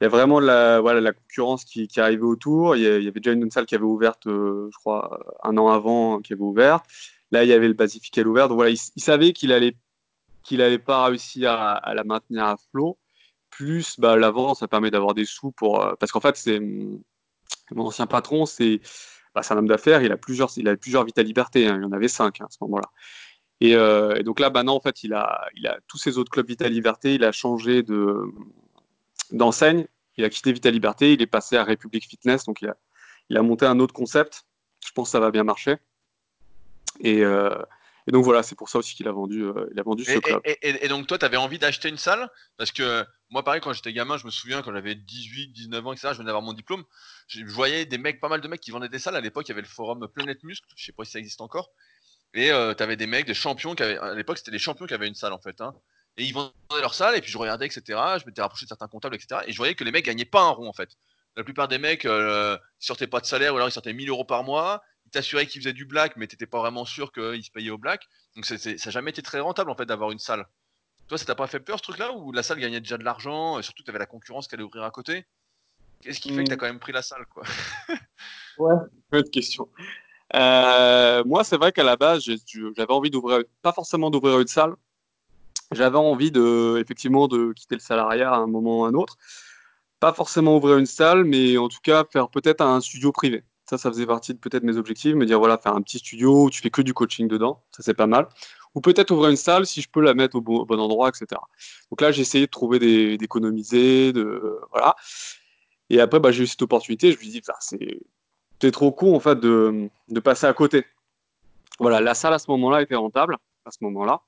il 0.02 0.06
y 0.06 0.06
a 0.06 0.08
vraiment 0.08 0.40
la, 0.40 0.80
voilà, 0.80 1.00
la 1.00 1.12
concurrence 1.12 1.64
qui, 1.64 1.86
qui 1.86 2.00
arrivait 2.00 2.24
autour. 2.24 2.74
Il 2.74 2.82
y, 2.82 2.86
avait 2.88 3.20
déjà 3.20 3.30
une, 3.30 3.48
salle 3.52 3.66
qui 3.66 3.76
avait 3.76 3.84
ouverte, 3.84 4.26
euh, 4.26 4.68
je 4.72 4.76
crois, 4.78 5.16
un 5.44 5.56
an 5.56 5.68
avant, 5.68 6.20
qui 6.20 6.32
avait 6.32 6.42
ouvert. 6.42 6.80
Là, 7.30 7.44
il 7.44 7.48
y 7.48 7.52
avait 7.52 7.68
le 7.68 7.74
Basifical 7.74 8.26
ouvert. 8.26 8.48
Donc 8.48 8.56
voilà, 8.56 8.72
il, 8.72 9.00
savait 9.00 9.32
qu'il 9.32 9.52
allait 9.52 9.76
qu'il 10.42 10.80
pas 10.80 11.04
réussir 11.04 11.52
à, 11.52 11.94
la 11.94 12.02
maintenir 12.02 12.42
à 12.46 12.56
flot. 12.72 12.98
Plus 13.52 14.00
bah, 14.00 14.16
l'avant, 14.16 14.54
ça 14.54 14.66
permet 14.66 14.90
d'avoir 14.90 15.14
des 15.14 15.24
sous 15.24 15.52
pour. 15.52 15.80
Euh, 15.80 15.94
parce 16.00 16.10
qu'en 16.10 16.20
fait, 16.20 16.36
c'est 16.36 16.58
mon 16.58 17.86
ancien 17.86 18.06
patron, 18.06 18.46
c'est 18.46 18.80
bah, 19.34 19.42
un 19.48 19.56
homme 19.58 19.68
d'affaires. 19.68 20.02
Il 20.02 20.10
a 20.10 20.16
plusieurs, 20.16 20.50
plusieurs 20.80 21.04
Vita 21.04 21.22
Liberté. 21.22 21.68
Hein. 21.68 21.76
il 21.78 21.82
y 21.82 21.86
en 21.86 21.92
avait 21.92 22.08
cinq 22.08 22.40
hein, 22.40 22.46
à 22.48 22.50
ce 22.50 22.58
moment-là. 22.62 22.90
Et, 23.60 23.76
euh, 23.76 24.22
donc 24.22 24.40
là, 24.40 24.50
maintenant, 24.50 24.74
en 24.74 24.80
fait, 24.80 25.04
il 25.04 25.12
a, 25.12 25.46
il 25.54 25.66
a 25.66 25.78
tous 25.86 25.98
ses 25.98 26.18
autres 26.18 26.30
clubs 26.30 26.48
Vita 26.48 26.68
Liberté. 26.68 27.14
Il 27.14 27.24
a 27.24 27.30
changé 27.30 27.82
de 27.82 28.24
d'enseigne. 29.30 29.86
Il 30.16 30.24
a 30.24 30.30
quitté 30.30 30.52
Vita 30.52 30.70
Liberté, 30.70 31.12
il 31.14 31.22
est 31.22 31.26
passé 31.26 31.56
à 31.56 31.64
République 31.64 32.06
Fitness, 32.06 32.44
donc 32.44 32.60
il 32.60 32.68
a, 32.68 32.76
il 33.30 33.36
a 33.36 33.42
monté 33.42 33.64
un 33.66 33.80
autre 33.80 33.94
concept. 33.94 34.44
Je 34.84 34.92
pense 34.92 35.08
que 35.08 35.12
ça 35.12 35.20
va 35.20 35.30
bien 35.30 35.44
marcher. 35.44 35.76
Et, 37.00 37.24
euh, 37.24 37.54
donc 38.10 38.24
voilà, 38.24 38.42
c'est 38.42 38.56
pour 38.56 38.68
ça 38.68 38.78
aussi 38.78 38.94
qu'il 38.96 39.06
a 39.06 39.12
vendu, 39.12 39.44
euh, 39.44 39.68
il 39.72 39.78
a 39.78 39.82
vendu 39.82 40.04
ce 40.04 40.18
club. 40.18 40.40
Et, 40.44 40.88
donc 40.88 41.06
toi, 41.06 41.18
tu 41.18 41.24
avais 41.24 41.36
envie 41.36 41.58
d'acheter 41.58 41.88
une 41.88 41.98
salle? 41.98 42.28
Parce 42.56 42.72
que 42.72 43.04
moi, 43.30 43.44
pareil, 43.44 43.60
quand 43.60 43.72
j'étais 43.72 43.92
gamin, 43.92 44.16
je 44.16 44.26
me 44.26 44.30
souviens, 44.30 44.62
quand 44.62 44.72
j'avais 44.72 44.96
18, 44.96 45.52
19 45.52 45.86
ans, 45.86 45.92
etc., 45.92 46.08
je 46.12 46.18
venais 46.18 46.26
d'avoir 46.26 46.42
mon 46.42 46.52
diplôme, 46.52 46.82
je 47.28 47.44
voyais 47.44 47.86
des 47.86 47.98
mecs, 47.98 48.20
pas 48.20 48.28
mal 48.28 48.40
de 48.40 48.48
mecs 48.48 48.60
qui 48.60 48.72
vendaient 48.72 48.88
des 48.88 48.98
salles. 48.98 49.16
À 49.16 49.20
l'époque, 49.20 49.46
il 49.46 49.50
y 49.50 49.52
avait 49.52 49.62
le 49.62 49.68
forum 49.68 50.08
Planète 50.08 50.42
Muscle, 50.42 50.66
je 50.74 50.84
sais 50.84 50.92
pas 50.92 51.04
si 51.04 51.12
ça 51.12 51.18
existe 51.20 51.40
encore. 51.40 51.70
Et 52.34 52.50
euh, 52.50 52.74
tu 52.74 52.82
avais 52.82 52.96
des 52.96 53.06
mecs, 53.06 53.26
des 53.26 53.34
champions 53.34 53.74
qui 53.74 53.82
avaient, 53.82 53.98
à 53.98 54.14
l'époque, 54.14 54.38
c'était 54.38 54.50
des 54.50 54.58
champions 54.58 54.86
qui 54.86 54.94
avaient 54.94 55.08
une 55.08 55.14
salle 55.14 55.32
en 55.32 55.40
fait. 55.40 55.60
Hein 55.60 55.74
et 56.16 56.24
ils 56.24 56.32
vendaient 56.32 56.52
leur 56.80 56.94
salle, 56.94 57.16
et 57.16 57.20
puis 57.20 57.30
je 57.30 57.38
regardais, 57.38 57.66
etc. 57.66 57.98
Je 58.20 58.26
m'étais 58.26 58.42
rapproché 58.42 58.66
de 58.66 58.68
certains 58.68 58.88
comptables, 58.88 59.14
etc. 59.14 59.42
Et 59.46 59.52
je 59.52 59.56
voyais 59.56 59.74
que 59.74 59.84
les 59.84 59.92
mecs 59.92 60.04
gagnaient 60.04 60.24
pas 60.24 60.42
un 60.42 60.50
rond, 60.50 60.68
en 60.68 60.72
fait. 60.72 60.90
La 61.36 61.44
plupart 61.44 61.68
des 61.68 61.78
mecs, 61.78 62.04
euh, 62.04 62.58
ils 62.80 62.86
sortaient 62.86 63.06
pas 63.06 63.20
de 63.20 63.26
salaire, 63.26 63.54
ou 63.54 63.56
alors 63.56 63.68
ils 63.68 63.72
sortaient 63.72 63.94
1000 63.94 64.08
euros 64.10 64.24
par 64.24 64.44
mois. 64.44 64.82
Ils 65.12 65.20
t'assuraient 65.20 65.46
qu'ils 65.46 65.60
faisaient 65.60 65.74
du 65.74 65.84
black, 65.84 66.16
mais 66.16 66.26
t'étais 66.26 66.46
pas 66.46 66.58
vraiment 66.58 66.86
sûr 66.86 67.12
qu'ils 67.12 67.44
se 67.44 67.50
payaient 67.50 67.68
au 67.68 67.76
black. 67.76 68.08
Donc 68.34 68.46
ça 68.46 68.54
n'a 68.54 68.90
jamais 68.90 69.10
été 69.10 69.20
très 69.20 69.40
rentable, 69.40 69.70
en 69.70 69.74
fait, 69.74 69.84
d'avoir 69.84 70.10
une 70.10 70.18
salle. 70.18 70.46
Toi, 71.06 71.18
ça 71.18 71.26
t'a 71.26 71.34
pas 71.34 71.46
fait 71.46 71.60
peur, 71.60 71.76
ce 71.76 71.82
truc-là, 71.82 72.12
ou 72.12 72.32
la 72.32 72.42
salle 72.42 72.58
gagnait 72.58 72.80
déjà 72.80 72.96
de 72.96 73.04
l'argent, 73.04 73.58
et 73.58 73.62
surtout, 73.62 73.82
tu 73.82 73.90
avais 73.90 73.98
la 73.98 74.06
concurrence 74.06 74.48
qui 74.48 74.54
allait 74.54 74.64
ouvrir 74.64 74.84
à 74.84 74.90
côté? 74.90 75.26
Qu'est-ce 76.00 76.18
qui 76.18 76.34
fait 76.34 76.44
que 76.44 76.48
tu 76.48 76.52
as 76.52 76.56
hmm. 76.56 76.58
quand 76.58 76.66
même 76.66 76.78
pris 76.78 76.92
la 76.92 77.02
salle, 77.02 77.26
quoi? 77.26 77.42
Ouais, 78.58 78.74
bonne 79.10 79.28
question. 79.30 79.68
Euh, 80.34 81.22
moi, 81.24 81.44
c'est 81.44 81.56
vrai 81.56 81.72
qu'à 81.72 81.84
la 81.84 81.96
base, 81.96 82.24
j'avais 82.24 82.92
envie 82.92 83.10
d'ouvrir, 83.10 83.42
pas 83.60 83.72
forcément 83.72 84.10
d'ouvrir 84.10 84.40
une 84.40 84.46
salle, 84.46 84.74
j'avais 85.72 85.98
envie 85.98 86.30
de, 86.30 86.78
effectivement, 86.80 87.28
de 87.28 87.52
quitter 87.52 87.74
le 87.74 87.80
salariat 87.80 88.32
à 88.32 88.36
un 88.36 88.46
moment 88.46 88.80
ou 88.80 88.84
à 88.84 88.88
un 88.88 88.94
autre. 88.94 89.16
Pas 90.00 90.12
forcément 90.12 90.56
ouvrir 90.56 90.78
une 90.78 90.86
salle, 90.86 91.24
mais 91.24 91.56
en 91.56 91.68
tout 91.68 91.80
cas 91.82 92.04
faire 92.10 92.28
peut-être 92.28 92.60
un 92.60 92.80
studio 92.80 93.12
privé. 93.12 93.44
Ça, 93.78 93.90
faisait 93.90 94.06
partie 94.06 94.34
de 94.34 94.38
peut-être 94.38 94.62
mes 94.64 94.76
objectifs, 94.76 95.14
me 95.14 95.26
dire 95.26 95.38
voilà, 95.38 95.58
faire 95.58 95.74
un 95.74 95.82
petit 95.82 95.98
studio 95.98 96.44
où 96.44 96.50
tu 96.50 96.60
fais 96.60 96.70
que 96.70 96.82
du 96.82 96.94
coaching 96.94 97.28
dedans, 97.28 97.62
ça 97.70 97.82
c'est 97.82 97.94
pas 97.94 98.06
mal. 98.06 98.28
Ou 98.74 98.80
peut-être 98.80 99.10
ouvrir 99.10 99.30
une 99.30 99.36
salle 99.36 99.66
si 99.66 99.82
je 99.82 99.88
peux 99.88 100.00
la 100.00 100.14
mettre 100.14 100.36
au 100.36 100.40
bon, 100.40 100.66
endroit, 100.78 101.08
etc. 101.08 101.26
Donc 101.90 102.00
là, 102.00 102.10
j'ai 102.12 102.22
essayé 102.22 102.46
de 102.46 102.50
trouver 102.50 102.78
d'économiser, 103.18 104.12
de 104.12 104.60
voilà. 104.70 104.96
Et 105.90 106.00
après, 106.00 106.20
bah, 106.20 106.32
j'ai 106.32 106.44
eu 106.44 106.46
cette 106.46 106.62
opportunité. 106.62 107.12
Je 107.12 107.16
me 107.16 107.22
suis 107.22 107.30
dit, 107.30 107.42
c'est 108.60 108.70
trop 108.70 108.92
con 108.92 109.14
en 109.14 109.20
fait 109.20 109.38
de, 109.40 109.88
de 110.08 110.20
passer 110.20 110.46
à 110.46 110.52
côté. 110.54 110.84
Voilà, 111.78 112.00
la 112.00 112.14
salle 112.14 112.34
à 112.34 112.38
ce 112.38 112.50
moment-là 112.50 112.82
était 112.82 112.94
rentable 112.94 113.36
à 113.64 113.70
ce 113.70 113.78
moment-là 113.82 114.22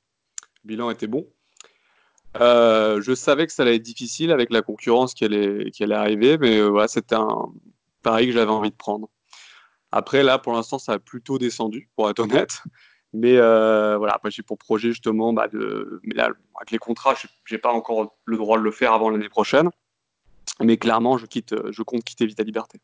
bilan 0.65 0.91
était 0.91 1.07
bon. 1.07 1.27
Euh, 2.41 3.01
je 3.01 3.15
savais 3.15 3.47
que 3.47 3.53
ça 3.53 3.63
allait 3.63 3.77
être 3.77 3.83
difficile 3.83 4.33
avec 4.33 4.51
la 4.51 4.63
concurrence 4.63 5.15
qui 5.15 5.25
allait, 5.25 5.71
qui 5.71 5.85
arriver, 5.93 6.37
mais 6.39 6.59
euh, 6.59 6.69
voilà, 6.69 6.89
c'était 6.89 7.15
un 7.15 7.53
pari 8.03 8.27
que 8.27 8.33
j'avais 8.33 8.51
envie 8.51 8.71
de 8.71 8.77
prendre. 8.77 9.09
Après, 9.97 10.25
là, 10.25 10.41
pour 10.41 10.53
l'instant, 10.53 10.81
ça 10.81 10.95
a 10.95 10.99
plutôt 10.99 11.39
descendu, 11.39 11.89
pour 11.95 12.11
être 12.11 12.19
honnête. 12.19 12.63
Mais 13.13 13.37
euh, 13.37 13.97
voilà, 13.97 14.15
après, 14.15 14.33
j'ai 14.33 14.43
pour 14.43 14.59
projet 14.59 14.89
justement, 14.89 15.33
bah, 15.33 15.47
de... 15.47 16.01
mais 16.03 16.17
là, 16.17 16.31
avec 16.57 16.73
les 16.73 16.79
contrats, 16.79 17.15
je 17.15 17.55
n'ai 17.55 17.61
pas 17.61 17.71
encore 17.71 18.17
le 18.25 18.37
droit 18.37 18.59
de 18.59 18.65
le 18.65 18.73
faire 18.73 18.93
avant 18.93 19.09
l'année 19.09 19.29
prochaine. 19.29 19.71
Mais 20.61 20.79
clairement, 20.79 21.17
je, 21.17 21.27
quitte, 21.27 21.55
je 21.71 21.83
compte 21.85 22.03
quitter 22.03 22.27
Vita 22.27 22.43
Liberté. 22.43 22.81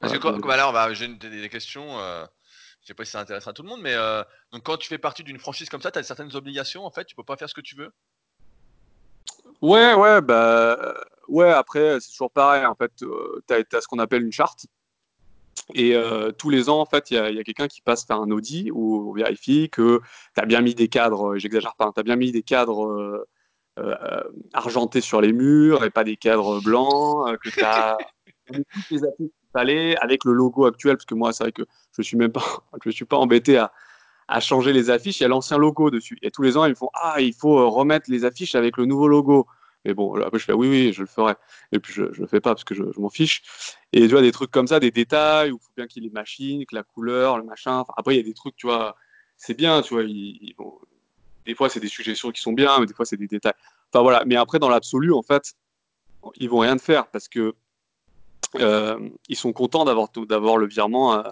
Parce 0.00 0.14
que 0.14 0.18
quoi, 0.18 0.54
alors, 0.54 0.94
j'ai 0.94 1.08
des 1.08 1.50
questions. 1.50 1.98
Je 2.80 2.88
sais 2.88 2.94
pas 2.94 3.04
si 3.04 3.12
ça 3.12 3.20
intéressera 3.20 3.52
tout 3.52 3.62
le 3.62 3.68
monde, 3.68 3.80
mais 3.82 3.94
euh, 3.94 4.22
donc 4.52 4.62
quand 4.62 4.76
tu 4.76 4.88
fais 4.88 4.98
partie 4.98 5.24
d'une 5.24 5.38
franchise 5.38 5.70
comme 5.70 5.80
ça, 5.80 5.90
tu 5.90 5.98
as 5.98 6.02
certaines 6.02 6.34
obligations 6.36 6.84
en 6.84 6.90
fait, 6.90 7.06
tu 7.06 7.16
peux 7.16 7.24
pas 7.24 7.38
faire 7.38 7.48
ce 7.48 7.54
que 7.54 7.62
tu 7.62 7.76
veux? 7.76 7.90
Ouais, 9.62 9.94
ouais, 9.94 10.20
bah 10.20 10.94
ouais. 11.28 11.50
Après, 11.50 11.98
c'est 12.00 12.10
toujours 12.10 12.30
pareil. 12.30 12.66
En 12.66 12.74
fait, 12.74 12.92
euh, 13.02 13.42
tu 13.48 13.54
as, 13.54 13.80
ce 13.80 13.88
qu'on 13.88 13.98
appelle 13.98 14.22
une 14.22 14.32
charte. 14.32 14.66
Et 15.74 15.94
euh, 15.94 16.30
tous 16.32 16.50
les 16.50 16.68
ans, 16.68 16.80
en 16.80 16.86
fait, 16.86 17.10
il 17.10 17.14
y 17.14 17.18
a, 17.18 17.44
quelqu'un 17.44 17.68
qui 17.68 17.80
passe 17.80 18.04
faire 18.06 18.20
un 18.20 18.30
audit 18.30 18.70
où 18.72 19.10
on 19.10 19.12
vérifie 19.12 19.70
que 19.70 20.00
tu 20.34 20.40
as 20.40 20.46
bien 20.46 20.60
mis 20.60 20.74
des 20.74 20.88
cadres, 20.88 21.36
j'exagère 21.36 21.74
pas, 21.76 21.86
hein, 21.86 21.92
tu 21.94 22.00
as 22.00 22.04
bien 22.04 22.16
mis 22.16 22.32
des 22.32 22.42
cadres 22.42 23.26
argentés 24.52 25.00
sur 25.00 25.20
les 25.20 25.32
murs 25.32 25.84
et 25.84 25.90
pas 25.90 26.04
des 26.04 26.16
cadres 26.16 26.60
blancs, 26.62 27.36
que 27.40 27.50
tu 27.50 27.62
as 27.62 27.96
toutes 28.52 29.64
les 29.64 29.96
avec 29.96 30.24
le 30.24 30.32
logo 30.32 30.66
actuel, 30.66 30.96
parce 30.96 31.06
que 31.06 31.14
moi, 31.14 31.32
c'est 31.32 31.44
vrai 31.44 31.52
que 31.52 31.62
je 31.96 32.02
suis 32.02 32.16
même 32.16 32.32
pas, 32.32 32.44
je 32.84 32.90
suis 32.90 33.04
pas 33.04 33.16
embêté 33.16 33.56
à, 33.56 33.72
à 34.28 34.40
changer 34.40 34.72
les 34.72 34.90
affiches. 34.90 35.20
Il 35.20 35.22
y 35.24 35.26
a 35.26 35.28
l'ancien 35.28 35.58
logo 35.58 35.90
dessus. 35.90 36.18
Et 36.22 36.30
tous 36.30 36.42
les 36.42 36.56
ans, 36.56 36.64
ils 36.64 36.70
me 36.70 36.74
font 36.74 36.90
Ah, 36.94 37.20
il 37.20 37.34
faut 37.34 37.58
euh, 37.58 37.66
remettre 37.66 38.10
les 38.10 38.24
affiches 38.24 38.54
avec 38.54 38.76
le 38.76 38.86
nouveau 38.86 39.08
logo. 39.08 39.46
Mais 39.84 39.94
bon, 39.94 40.14
après, 40.20 40.38
je 40.38 40.44
fais 40.44 40.52
Oui, 40.52 40.68
oui, 40.68 40.92
je 40.92 41.02
le 41.02 41.06
ferai. 41.06 41.34
Et 41.72 41.78
puis, 41.78 41.92
je 41.92 42.02
ne 42.02 42.08
le 42.08 42.26
fais 42.26 42.40
pas 42.40 42.54
parce 42.54 42.64
que 42.64 42.74
je, 42.74 42.82
m'en 42.98 43.10
fiche. 43.10 43.42
Et 43.92 44.00
tu 44.00 44.08
vois, 44.08 44.22
des 44.22 44.32
trucs 44.32 44.50
comme 44.50 44.66
ça, 44.66 44.80
des 44.80 44.90
détails, 44.90 45.50
où 45.50 45.56
il 45.56 45.64
faut 45.64 45.72
bien 45.76 45.86
qu'il 45.86 46.02
y 46.02 46.06
ait 46.06 46.08
les 46.08 46.14
machines, 46.14 46.64
que 46.66 46.74
la 46.74 46.82
couleur, 46.82 47.38
le 47.38 47.44
machin. 47.44 47.78
Enfin, 47.78 47.92
après, 47.96 48.14
il 48.14 48.16
y 48.18 48.20
a 48.20 48.24
des 48.24 48.34
trucs, 48.34 48.56
tu 48.56 48.66
vois, 48.66 48.96
c'est 49.36 49.54
bien, 49.54 49.82
tu 49.82 49.94
vois. 49.94 50.04
des 50.04 51.54
fois, 51.54 51.68
c'est 51.68 51.80
des 51.80 51.88
suggestions 51.88 52.30
qui 52.30 52.40
sont 52.40 52.52
bien, 52.52 52.80
mais 52.80 52.86
des 52.86 52.94
fois, 52.94 53.04
c'est 53.04 53.16
des 53.16 53.28
détails. 53.28 53.54
Enfin, 53.92 54.02
voilà. 54.02 54.24
Mais 54.26 54.36
après, 54.36 54.58
dans 54.58 54.68
l'absolu, 54.68 55.12
en 55.12 55.22
fait, 55.22 55.54
ils 56.36 56.48
vont 56.48 56.58
rien 56.58 56.78
faire 56.78 57.08
parce 57.08 57.28
que 57.28 57.54
euh, 58.56 59.08
ils 59.28 59.36
sont 59.36 59.52
contents 59.52 59.84
d'avoir, 59.84 60.08
d'avoir 60.10 60.56
le 60.56 60.66
virement 60.66 61.14
euh, 61.14 61.22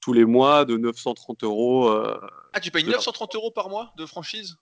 tous 0.00 0.12
les 0.12 0.24
mois 0.24 0.64
de 0.64 0.76
930 0.76 1.44
euros. 1.44 1.88
Euh, 1.88 2.18
ah, 2.52 2.60
tu 2.60 2.70
payes 2.70 2.84
930 2.84 3.34
euros 3.34 3.50
par 3.50 3.68
mois 3.68 3.92
de 3.96 4.06
franchise? 4.06 4.56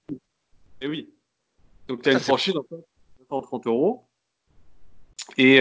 Eh 0.81 0.88
oui. 0.88 1.11
Donc 1.87 2.03
tu 2.03 2.09
as 2.09 2.12
une 2.12 2.20
franchise 2.20 2.57
en 2.57 2.62
fait, 2.62 2.85
930 3.31 3.67
euros. 3.67 4.05
Et 5.37 5.61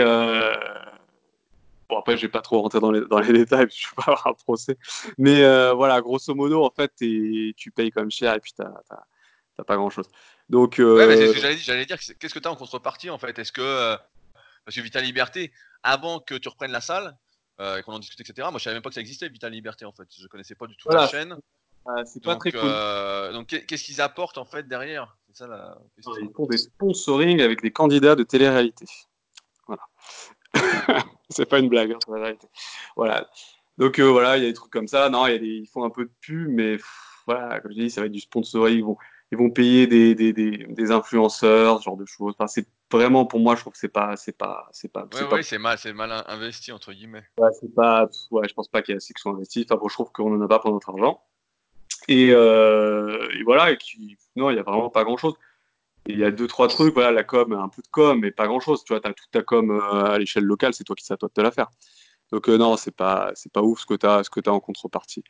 bon, 1.89 1.97
après, 1.97 2.17
je 2.17 2.23
vais 2.23 2.31
pas 2.31 2.41
trop 2.41 2.61
rentrer 2.61 2.79
dans 2.79 2.91
les, 2.91 3.01
dans 3.01 3.19
les 3.19 3.33
détails, 3.45 3.67
je 3.69 3.87
vais 3.87 3.95
pas 3.95 4.11
avoir 4.11 4.27
un 4.27 4.33
procès. 4.33 4.77
Mais 5.17 5.41
voilà, 5.73 6.01
grosso 6.01 6.33
modo, 6.33 6.63
en 6.63 6.71
fait, 6.71 6.91
tu 6.97 7.71
payes 7.75 7.91
quand 7.91 8.01
même 8.01 8.11
cher 8.11 8.33
et 8.33 8.39
puis 8.39 8.53
tu 8.53 8.63
n'as 8.63 9.63
pas 9.65 9.75
grand 9.75 9.89
chose. 9.89 10.07
Donc, 10.49 10.75
ouais, 10.79 11.07
mais 11.07 11.33
j'allais, 11.33 11.57
j'allais 11.57 11.85
dire, 11.85 11.97
qu'est-ce 11.99 12.33
que 12.33 12.39
tu 12.39 12.47
as 12.47 12.51
en 12.51 12.55
contrepartie 12.55 13.09
en 13.09 13.17
fait? 13.17 13.37
Est-ce 13.37 13.51
que 13.51 13.97
parce 14.67 14.75
que 14.75 14.81
Vital 14.81 15.05
Liberté, 15.05 15.53
avant 15.81 16.19
que 16.19 16.35
tu 16.35 16.49
reprennes 16.49 16.73
la 16.73 16.81
salle, 16.81 17.15
euh, 17.61 17.77
et 17.77 17.83
qu'on 17.83 17.93
en 17.93 17.99
discute, 17.99 18.19
etc., 18.19 18.49
moi 18.51 18.59
je 18.59 18.65
savais 18.65 18.73
même 18.73 18.83
pas 18.83 18.89
que 18.89 18.95
ça 18.95 18.99
existait, 19.01 19.29
Vital 19.29 19.53
Liberté 19.53 19.85
en 19.85 19.93
fait. 19.93 20.09
Je 20.19 20.27
connaissais 20.27 20.55
pas 20.55 20.67
du 20.67 20.75
tout 20.75 20.89
la 20.89 21.07
chaîne. 21.07 21.37
c'est 22.03 22.21
pas 22.21 22.35
très 22.35 22.51
cool. 22.51 22.59
Euh, 22.65 23.31
donc 23.31 23.47
qu'est-ce 23.47 23.83
qu'ils 23.85 24.01
apportent 24.01 24.37
en 24.37 24.43
fait 24.43 24.67
derrière? 24.67 25.15
Ça 25.37 25.47
la 25.47 25.77
question. 25.95 26.13
Ils 26.19 26.33
font 26.33 26.47
des 26.47 26.57
sponsoring 26.57 27.41
avec 27.41 27.61
des 27.61 27.71
candidats 27.71 28.15
de 28.15 28.23
télé-réalité. 28.23 28.85
Voilà. 29.67 29.83
c'est 31.29 31.45
pas 31.45 31.59
une 31.59 31.69
blague, 31.69 31.91
hein, 31.91 31.99
c'est 32.03 32.11
la 32.11 32.19
vérité. 32.19 32.47
Voilà. 32.95 33.29
Donc 33.77 33.99
euh, 33.99 34.09
voilà, 34.09 34.37
il 34.37 34.43
y 34.43 34.45
a 34.47 34.49
des 34.49 34.55
trucs 34.55 34.71
comme 34.71 34.87
ça. 34.87 35.09
Non, 35.09 35.27
y 35.27 35.33
a 35.33 35.37
des, 35.37 35.45
ils 35.45 35.67
font 35.67 35.83
un 35.83 35.91
peu 35.91 36.05
de 36.05 36.11
pub, 36.21 36.49
mais 36.49 36.77
voilà, 37.27 37.59
comme 37.59 37.71
je 37.71 37.77
dis, 37.77 37.89
ça 37.91 38.01
va 38.01 38.07
être 38.07 38.13
du 38.13 38.19
sponsoring. 38.19 38.77
Ils 38.77 38.83
vont, 38.83 38.97
ils 39.31 39.37
vont 39.37 39.51
payer 39.51 39.85
des, 39.85 40.15
des, 40.15 40.33
des, 40.33 40.65
des 40.67 40.91
influenceurs, 40.91 41.79
ce 41.79 41.83
genre 41.83 41.97
de 41.97 42.05
choses. 42.05 42.33
Enfin, 42.37 42.47
c'est 42.47 42.67
vraiment 42.91 43.25
pour 43.27 43.39
moi, 43.39 43.55
je 43.55 43.61
trouve 43.61 43.73
que 43.73 43.79
c'est 43.79 43.89
pas, 43.89 44.15
c'est 44.15 44.35
pas, 44.35 44.67
c'est 44.71 44.91
pas. 44.91 45.07
Ouais, 45.13 45.31
ouais, 45.31 45.43
c'est 45.43 45.59
mal, 45.59 45.77
c'est 45.77 45.93
mal 45.93 46.23
investi 46.27 46.71
entre 46.71 46.93
guillemets. 46.93 47.25
Ouais, 47.37 47.49
c'est 47.59 47.73
pas, 47.75 48.09
ouais, 48.31 48.47
je 48.47 48.53
pense 48.55 48.69
pas 48.69 48.81
qu'il 48.81 48.93
y 48.93 48.95
ait 48.95 48.97
assez 48.97 49.13
qui 49.13 49.21
sont 49.21 49.35
investis. 49.35 49.65
Enfin, 49.69 49.79
bon, 49.79 49.87
je 49.87 49.93
trouve 49.93 50.11
qu'on 50.11 50.35
en 50.35 50.41
a 50.41 50.47
pas 50.47 50.57
pour 50.59 50.71
notre 50.71 50.89
argent. 50.89 51.21
Et, 52.07 52.29
euh, 52.31 53.29
et 53.33 53.43
voilà, 53.43 53.71
et 53.71 53.77
qui, 53.77 54.17
non, 54.35 54.49
il 54.49 54.55
y 54.55 54.59
a 54.59 54.63
vraiment 54.63 54.89
pas 54.89 55.03
grand 55.03 55.17
chose. 55.17 55.33
Il 56.05 56.17
y 56.17 56.23
a 56.23 56.31
deux, 56.31 56.47
trois 56.47 56.69
trucs, 56.69 56.93
voilà, 56.93 57.11
la 57.11 57.23
com, 57.25 57.51
un 57.51 57.67
peu 57.67 57.81
de 57.81 57.87
com, 57.89 58.19
mais 58.21 58.31
pas 58.31 58.47
grand 58.47 58.61
chose. 58.61 58.83
Tu 58.85 58.93
vois, 58.93 59.01
tu 59.01 59.09
as 59.09 59.13
toute 59.13 59.29
ta 59.29 59.41
com 59.41 59.71
euh, 59.71 60.13
à 60.13 60.17
l'échelle 60.17 60.45
locale, 60.45 60.73
c'est 60.73 60.85
toi 60.85 60.95
qui 60.95 61.03
sais 61.03 61.17
toi 61.17 61.27
de 61.27 61.33
te 61.33 61.41
la 61.41 61.51
faire. 61.51 61.67
Donc, 62.31 62.47
euh, 62.47 62.57
non, 62.57 62.77
c'est 62.77 62.95
pas, 62.95 63.31
c'est 63.35 63.51
pas 63.51 63.61
ouf 63.61 63.81
ce 63.81 63.85
que 63.85 63.95
tu 63.95 64.05
as, 64.05 64.23
ce 64.23 64.29
que 64.29 64.39
as 64.47 64.53
en 64.53 64.61
contrepartie. 64.61 65.23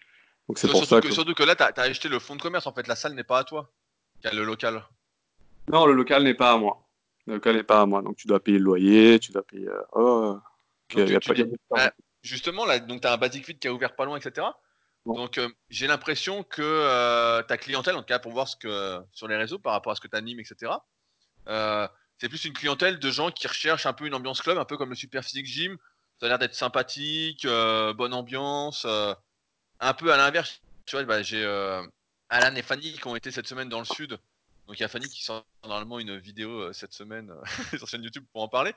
Donc, 0.47 0.59
c'est 0.59 0.67
pour 0.67 0.85
surtout 0.85 0.95
ça 0.95 1.01
que, 1.01 1.11
Surtout 1.11 1.33
que 1.33 1.43
là, 1.43 1.55
tu 1.55 1.63
as, 1.63 1.73
acheté 1.81 2.09
le 2.09 2.19
fonds 2.19 2.35
de 2.35 2.41
commerce, 2.41 2.67
en 2.67 2.73
fait, 2.73 2.87
la 2.87 2.95
salle 2.95 3.13
n'est 3.13 3.23
pas 3.23 3.39
à 3.39 3.43
toi, 3.43 3.71
le 4.23 4.43
local. 4.43 4.83
Non, 5.71 5.87
le 5.87 5.93
local 5.93 6.23
n'est 6.23 6.35
pas 6.35 6.51
à 6.51 6.57
moi. 6.57 6.87
Le 7.25 7.35
local 7.35 7.55
n'est 7.55 7.63
pas 7.63 7.81
à 7.81 7.85
moi. 7.87 8.03
Donc, 8.03 8.15
tu 8.17 8.27
dois 8.27 8.39
payer 8.39 8.59
le 8.59 8.63
loyer, 8.63 9.19
tu 9.19 9.31
dois 9.31 9.43
payer. 9.43 9.67
Oh, 9.93 10.37
justement, 12.21 12.65
là, 12.65 12.79
donc 12.79 13.01
tu 13.01 13.07
as 13.07 13.13
un 13.13 13.17
Basic 13.17 13.45
Fit 13.45 13.57
qui 13.57 13.67
a 13.67 13.73
ouvert 13.73 13.95
pas 13.95 14.05
loin, 14.05 14.17
etc. 14.17 14.47
Donc 15.15 15.37
euh, 15.37 15.49
j'ai 15.69 15.87
l'impression 15.87 16.43
que 16.43 16.61
euh, 16.61 17.41
ta 17.43 17.57
clientèle, 17.57 17.95
en 17.95 17.99
tout 17.99 18.07
cas 18.07 18.19
pour 18.19 18.33
voir 18.33 18.47
ce 18.47 18.57
que 18.57 19.01
sur 19.13 19.27
les 19.27 19.37
réseaux 19.37 19.57
par 19.57 19.71
rapport 19.71 19.93
à 19.93 19.95
ce 19.95 20.01
que 20.01 20.07
tu 20.07 20.17
animes, 20.17 20.39
etc. 20.39 20.73
Euh, 21.47 21.87
c'est 22.17 22.27
plus 22.27 22.43
une 22.43 22.53
clientèle 22.53 22.99
de 22.99 23.09
gens 23.09 23.31
qui 23.31 23.47
recherchent 23.47 23.85
un 23.85 23.93
peu 23.93 24.05
une 24.05 24.13
ambiance 24.13 24.41
club, 24.41 24.57
un 24.57 24.65
peu 24.65 24.75
comme 24.75 24.89
le 24.89 24.95
Super 24.95 25.23
Physique 25.23 25.45
Gym. 25.45 25.77
Ça 26.19 26.25
a 26.25 26.29
l'air 26.29 26.39
d'être 26.39 26.55
sympathique, 26.55 27.45
bonne 27.45 28.13
ambiance. 28.13 28.85
un 28.85 29.93
peu 29.93 30.11
à 30.11 30.17
l'inverse, 30.17 30.61
tu 30.85 30.95
vois, 30.95 31.05
bah, 31.05 31.21
j'ai 31.21 31.45
Alan 32.29 32.55
et 32.55 32.61
Fanny 32.61 32.93
qui 32.93 33.07
ont 33.07 33.15
été 33.15 33.31
cette 33.31 33.47
semaine 33.47 33.69
dans 33.69 33.79
le 33.79 33.85
sud. 33.85 34.19
Donc 34.65 34.77
il 34.77 34.81
y 34.81 34.83
a 34.83 34.89
Fanny 34.89 35.07
qui 35.07 35.23
sort 35.23 35.45
normalement 35.63 35.99
une 35.99 36.17
vidéo 36.17 36.73
cette 36.73 36.91
semaine 36.91 37.31
sur 37.77 37.87
chaîne 37.87 38.03
YouTube 38.03 38.25
pour 38.33 38.41
en 38.41 38.49
parler. 38.49 38.73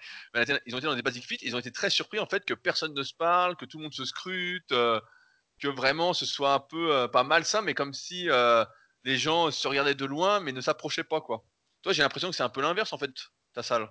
ils 0.67 0.75
ont 0.75 0.79
été 0.79 0.87
dans 0.87 0.95
des 0.95 1.03
basic 1.03 1.25
fit, 1.25 1.39
ils 1.43 1.57
ont 1.57 1.59
été 1.59 1.73
très 1.73 1.91
surpris 1.91 2.21
en 2.21 2.27
fait 2.27 2.45
que 2.45 2.55
personne 2.55 2.95
ne 2.95 3.03
se 3.03 3.15
parle, 3.15 3.57
que 3.57 3.65
tout 3.65 3.79
le 3.79 3.85
monde 3.85 3.95
se 3.95 4.05
scrute 4.05 4.73
que 5.61 5.69
vraiment 5.69 6.13
ce 6.13 6.27
soit 6.27 6.55
un 6.55 6.61
peu 6.61 6.93
euh, 6.93 7.09
pas 7.09 7.23
malsain, 7.23 7.63
mais 7.63 7.75
comme 7.75 7.93
si 7.93 8.29
euh, 8.29 8.65
les 9.05 9.17
gens 9.17 9.51
se 9.51 9.69
regardaient 9.69 9.95
de 9.95 10.07
loin, 10.07 10.41
mais 10.41 10.53
ne 10.53 10.61
s'approchaient 10.61 11.05
pas, 11.05 11.21
quoi. 11.21 11.45
Toi, 11.83 11.93
j'ai 11.93 12.03
l'impression 12.03 12.31
que 12.31 12.37
c'est 12.37 12.43
un 12.43 12.49
peu 12.49 12.61
l'inverse, 12.61 12.93
en 12.93 12.99
fait, 12.99 13.11
ta 13.55 13.63
salle. 13.63 13.91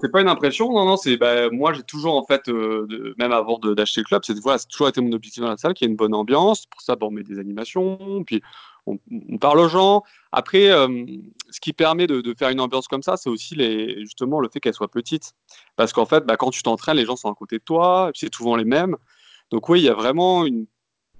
C'est 0.00 0.10
pas 0.10 0.20
une 0.20 0.28
impression, 0.28 0.72
non, 0.72 0.84
non, 0.84 0.96
c'est 0.96 1.16
bah, 1.16 1.50
moi 1.50 1.72
j'ai 1.72 1.84
toujours 1.84 2.16
en 2.16 2.24
fait, 2.24 2.48
euh, 2.48 3.14
même 3.16 3.30
avant 3.30 3.58
d'acheter 3.58 4.00
le 4.00 4.06
club, 4.06 4.22
c'est 4.24 4.38
voilà, 4.40 4.58
toujours 4.58 4.88
été 4.88 5.00
mon 5.00 5.12
objectif 5.12 5.40
dans 5.40 5.48
la 5.48 5.56
salle, 5.56 5.72
qu'il 5.72 5.86
y 5.86 5.88
ait 5.88 5.92
une 5.92 5.96
bonne 5.96 6.14
ambiance. 6.14 6.66
Pour 6.66 6.80
ça, 6.82 6.96
bon, 6.96 7.06
on 7.06 7.10
met 7.12 7.22
des 7.22 7.38
animations, 7.38 8.24
puis 8.24 8.42
on, 8.86 8.98
parle 9.38 9.60
aux 9.60 9.68
gens. 9.68 10.02
Après, 10.32 10.70
ce 10.70 11.60
qui 11.60 11.72
permet 11.72 12.08
de, 12.08 12.34
faire 12.36 12.48
une 12.48 12.60
ambiance 12.60 12.88
comme 12.88 13.02
ça, 13.02 13.16
c'est 13.16 13.30
aussi 13.30 13.54
les, 13.54 14.00
justement 14.00 14.40
le 14.40 14.48
fait 14.48 14.58
qu'elle 14.58 14.74
soit 14.74 14.90
petite, 14.90 15.32
parce 15.76 15.92
qu'en 15.92 16.06
fait, 16.06 16.26
bah, 16.26 16.36
quand 16.36 16.50
tu 16.50 16.62
t'entraînes, 16.62 16.96
les 16.96 17.06
gens 17.06 17.16
sont 17.16 17.30
à 17.30 17.34
côté 17.34 17.58
de 17.58 17.64
toi, 17.64 18.10
c'est 18.14 18.34
souvent 18.34 18.56
les 18.56 18.64
mêmes. 18.64 18.96
Donc 19.50 19.68
oui, 19.68 19.80
il 19.80 19.84
y 19.84 19.88
a 19.88 19.94
vraiment 19.94 20.44
une 20.44 20.66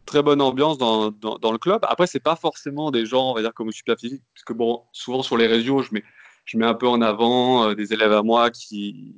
très 0.08 0.22
bonne 0.22 0.40
ambiance 0.40 0.78
dans, 0.78 1.10
dans, 1.10 1.52
le 1.52 1.58
club. 1.58 1.84
Après, 1.86 2.06
c'est 2.06 2.18
pas 2.18 2.34
forcément 2.34 2.90
des 2.90 3.04
gens, 3.04 3.30
on 3.30 3.34
va 3.34 3.42
dire, 3.42 3.52
comme 3.52 3.68
au 3.68 3.72
super 3.72 3.96
physique, 3.98 4.22
parce 4.34 4.44
que 4.44 4.54
bon, 4.54 4.82
souvent 4.92 5.22
sur 5.22 5.36
les 5.36 5.46
réseaux, 5.46 5.82
je 5.82 5.90
mets, 5.92 6.02
je 6.46 6.56
mets 6.56 6.64
un 6.64 6.74
peu 6.74 6.88
en 6.88 7.02
avant 7.02 7.68
euh, 7.68 7.74
des 7.74 7.92
élèves 7.92 8.12
à 8.12 8.22
moi 8.22 8.50
qui, 8.50 9.14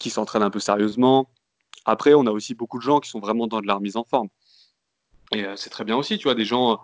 qui 0.00 0.10
s'entraînent 0.10 0.42
un 0.42 0.50
peu 0.50 0.58
sérieusement. 0.58 1.30
Après, 1.84 2.14
on 2.14 2.26
a 2.26 2.32
aussi 2.32 2.54
beaucoup 2.54 2.78
de 2.78 2.82
gens 2.82 2.98
qui 2.98 3.08
sont 3.08 3.20
vraiment 3.20 3.46
dans 3.46 3.60
de 3.60 3.66
la 3.68 3.76
remise 3.76 3.96
en 3.96 4.04
forme. 4.04 4.28
Et 5.32 5.44
euh, 5.44 5.54
c'est 5.56 5.70
très 5.70 5.84
bien 5.84 5.96
aussi, 5.96 6.18
tu 6.18 6.24
vois, 6.24 6.34
des 6.34 6.44
gens 6.44 6.72
euh, 6.72 6.76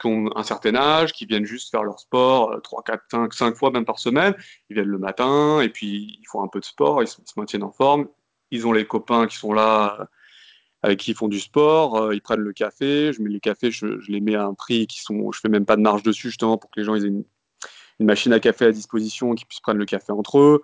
qui 0.00 0.06
ont 0.06 0.34
un 0.34 0.42
certain 0.42 0.74
âge, 0.74 1.12
qui 1.12 1.26
viennent 1.26 1.44
juste 1.44 1.70
faire 1.70 1.82
leur 1.82 2.00
sport 2.00 2.58
3, 2.62 2.82
4, 2.84 3.02
5, 3.10 3.34
5 3.34 3.56
fois 3.56 3.70
même 3.70 3.84
par 3.84 3.98
semaine. 3.98 4.34
Ils 4.70 4.74
viennent 4.74 4.86
le 4.86 4.98
matin 4.98 5.60
et 5.60 5.68
puis 5.68 6.18
ils 6.20 6.26
font 6.26 6.42
un 6.42 6.48
peu 6.48 6.60
de 6.60 6.64
sport, 6.64 7.02
ils 7.02 7.08
se 7.08 7.18
maintiennent 7.36 7.64
en 7.64 7.72
forme. 7.72 8.08
Ils 8.50 8.66
ont 8.66 8.72
les 8.72 8.86
copains 8.86 9.26
qui 9.26 9.36
sont 9.36 9.52
là 9.52 10.08
avec 10.82 11.00
qui 11.00 11.10
ils 11.10 11.16
font 11.16 11.28
du 11.28 11.40
sport, 11.40 11.96
euh, 11.96 12.14
ils 12.14 12.22
prennent 12.22 12.40
le 12.40 12.52
café, 12.52 13.12
je 13.12 13.20
mets 13.20 13.30
les 13.30 13.40
cafés, 13.40 13.70
je, 13.70 13.86
les 14.08 14.20
mets 14.20 14.36
à 14.36 14.44
un 14.44 14.54
prix 14.54 14.86
qui 14.86 15.00
sont, 15.00 15.32
je 15.32 15.40
fais 15.40 15.48
même 15.48 15.66
pas 15.66 15.76
de 15.76 15.82
marge 15.82 16.02
dessus 16.02 16.28
justement 16.28 16.56
pour 16.56 16.70
que 16.70 16.78
les 16.78 16.84
gens 16.84 16.94
aient 16.94 17.00
une, 17.00 17.24
machine 18.00 18.32
à 18.32 18.38
café 18.38 18.66
à 18.66 18.72
disposition, 18.72 19.34
qu'ils 19.34 19.46
puissent 19.46 19.60
prendre 19.60 19.78
le 19.78 19.84
café 19.84 20.12
entre 20.12 20.38
eux. 20.38 20.62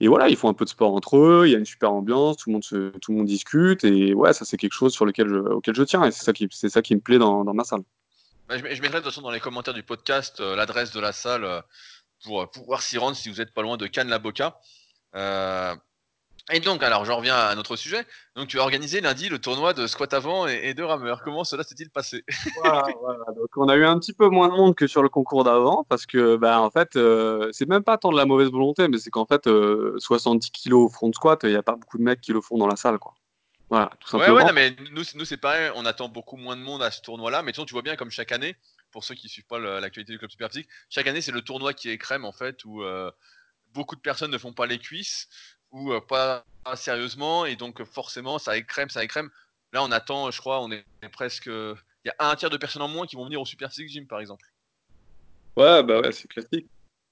Et 0.00 0.06
voilà, 0.06 0.28
ils 0.28 0.36
font 0.36 0.48
un 0.48 0.54
peu 0.54 0.64
de 0.64 0.70
sport 0.70 0.94
entre 0.94 1.16
eux, 1.16 1.44
il 1.46 1.52
y 1.52 1.54
a 1.56 1.58
une 1.58 1.64
super 1.64 1.92
ambiance, 1.92 2.36
tout 2.36 2.50
le 2.50 3.14
monde, 3.14 3.26
discute, 3.26 3.84
et 3.84 4.14
ouais, 4.14 4.32
ça 4.32 4.44
c'est 4.44 4.56
quelque 4.56 4.74
chose 4.74 4.92
sur 4.92 5.06
lequel 5.06 5.28
je, 5.28 5.36
auquel 5.36 5.74
je 5.74 5.82
tiens, 5.82 6.04
et 6.04 6.12
c'est 6.12 6.24
ça 6.24 6.32
qui, 6.32 6.46
c'est 6.52 6.68
ça 6.68 6.82
qui 6.82 6.94
me 6.94 7.00
plaît 7.00 7.18
dans, 7.18 7.42
dans 7.42 7.54
ma 7.54 7.64
salle. 7.64 7.82
Bah, 8.48 8.56
je, 8.58 8.62
mettrai 8.62 8.88
de 8.88 8.90
toute 8.90 9.04
façon 9.04 9.22
dans 9.22 9.30
les 9.30 9.40
commentaires 9.40 9.74
du 9.74 9.82
podcast 9.82 10.40
euh, 10.40 10.54
l'adresse 10.56 10.92
de 10.92 11.00
la 11.00 11.12
salle 11.12 11.44
euh, 11.44 11.60
pour 12.22 12.50
pouvoir 12.50 12.80
s'y 12.80 12.96
rendre 12.96 13.16
si 13.16 13.28
vous 13.28 13.36
n'êtes 13.36 13.52
pas 13.52 13.62
loin 13.62 13.76
de 13.76 13.86
Cannes-la-Boca. 13.86 14.60
Et 16.50 16.60
donc, 16.60 16.82
alors, 16.82 17.04
j'en 17.04 17.16
reviens 17.16 17.36
à 17.36 17.54
notre 17.54 17.76
sujet. 17.76 18.06
Donc, 18.34 18.48
tu 18.48 18.58
as 18.58 18.62
organisé 18.62 19.00
lundi 19.02 19.28
le 19.28 19.38
tournoi 19.38 19.74
de 19.74 19.86
squat 19.86 20.14
avant 20.14 20.46
et, 20.46 20.72
de 20.72 20.82
rameur. 20.82 21.22
Comment 21.22 21.44
cela 21.44 21.62
s'est-il 21.62 21.90
passé? 21.90 22.24
Voilà, 22.62 22.84
voilà, 23.00 23.24
Donc, 23.36 23.48
on 23.56 23.68
a 23.68 23.76
eu 23.76 23.84
un 23.84 23.98
petit 23.98 24.14
peu 24.14 24.28
moins 24.28 24.48
de 24.48 24.54
monde 24.54 24.74
que 24.74 24.86
sur 24.86 25.02
le 25.02 25.10
concours 25.10 25.44
d'avant 25.44 25.84
parce 25.84 26.06
que, 26.06 26.36
bah, 26.36 26.60
en 26.60 26.70
fait, 26.70 26.96
euh, 26.96 27.50
c'est 27.52 27.68
même 27.68 27.84
pas 27.84 27.98
tant 27.98 28.10
de 28.10 28.16
la 28.16 28.24
mauvaise 28.24 28.50
volonté, 28.50 28.88
mais 28.88 28.98
c'est 28.98 29.10
qu'en 29.10 29.26
fait, 29.26 29.44
70 29.44 29.48
euh, 29.48 30.50
kilos 30.52 30.86
au 30.86 30.88
front 30.88 31.12
squat, 31.12 31.40
il 31.42 31.50
n'y 31.50 31.56
a 31.56 31.62
pas 31.62 31.76
beaucoup 31.76 31.98
de 31.98 32.02
mecs 32.02 32.20
qui 32.20 32.32
le 32.32 32.40
font 32.40 32.56
dans 32.56 32.66
la 32.66 32.76
salle, 32.76 32.98
quoi. 32.98 33.14
Voilà, 33.70 33.90
tout 34.00 34.08
simplement. 34.08 34.34
Ouais, 34.34 34.42
ouais, 34.42 34.48
non, 34.48 34.54
mais 34.54 34.74
nous, 34.92 35.02
nous 35.14 35.24
c'est 35.26 35.36
pareil. 35.36 35.70
On 35.74 35.84
attend 35.84 36.08
beaucoup 36.08 36.38
moins 36.38 36.56
de 36.56 36.62
monde 36.62 36.82
à 36.82 36.90
ce 36.90 37.02
tournoi-là. 37.02 37.42
Mais 37.42 37.52
tu 37.52 37.62
vois 37.72 37.82
bien 37.82 37.96
comme 37.96 38.10
chaque 38.10 38.32
année, 38.32 38.56
pour 38.90 39.04
ceux 39.04 39.14
qui 39.14 39.28
suivent 39.28 39.46
pas 39.46 39.58
l'actualité 39.58 40.12
du 40.12 40.18
club 40.18 40.30
super 40.30 40.48
physique, 40.48 40.68
chaque 40.88 41.06
année, 41.06 41.20
c'est 41.20 41.32
le 41.32 41.42
tournoi 41.42 41.74
qui 41.74 41.90
est 41.90 41.98
crème, 41.98 42.24
en 42.24 42.32
fait, 42.32 42.64
où 42.64 42.82
euh, 42.82 43.10
beaucoup 43.74 43.94
de 43.94 44.00
personnes 44.00 44.30
ne 44.30 44.38
font 44.38 44.54
pas 44.54 44.66
les 44.66 44.78
cuisses 44.78 45.28
ou 45.72 45.92
euh, 45.92 46.00
pas, 46.00 46.44
sérieusement, 46.74 47.46
et 47.46 47.56
donc 47.56 47.82
forcément 47.84 48.38
ça 48.38 48.56
écrème, 48.56 48.90
ça 48.90 49.02
écrème. 49.04 49.30
Là 49.72 49.82
on 49.82 49.90
attend, 49.90 50.30
je 50.30 50.40
crois, 50.40 50.60
on 50.62 50.70
est 50.70 50.84
presque. 51.12 51.46
Il 51.46 52.06
y 52.06 52.10
a 52.10 52.30
un 52.30 52.36
tiers 52.36 52.50
de 52.50 52.56
personnes 52.56 52.82
en 52.82 52.88
moins 52.88 53.06
qui 53.06 53.16
vont 53.16 53.24
venir 53.24 53.40
au 53.40 53.46
Super 53.46 53.72
Six 53.72 53.88
Gym 53.88 54.06
par 54.06 54.20
exemple. 54.20 54.44
Ouais, 55.56 55.82
bah 55.82 56.00
ouais, 56.00 56.12
c'est 56.12 56.28
classique. 56.28 56.66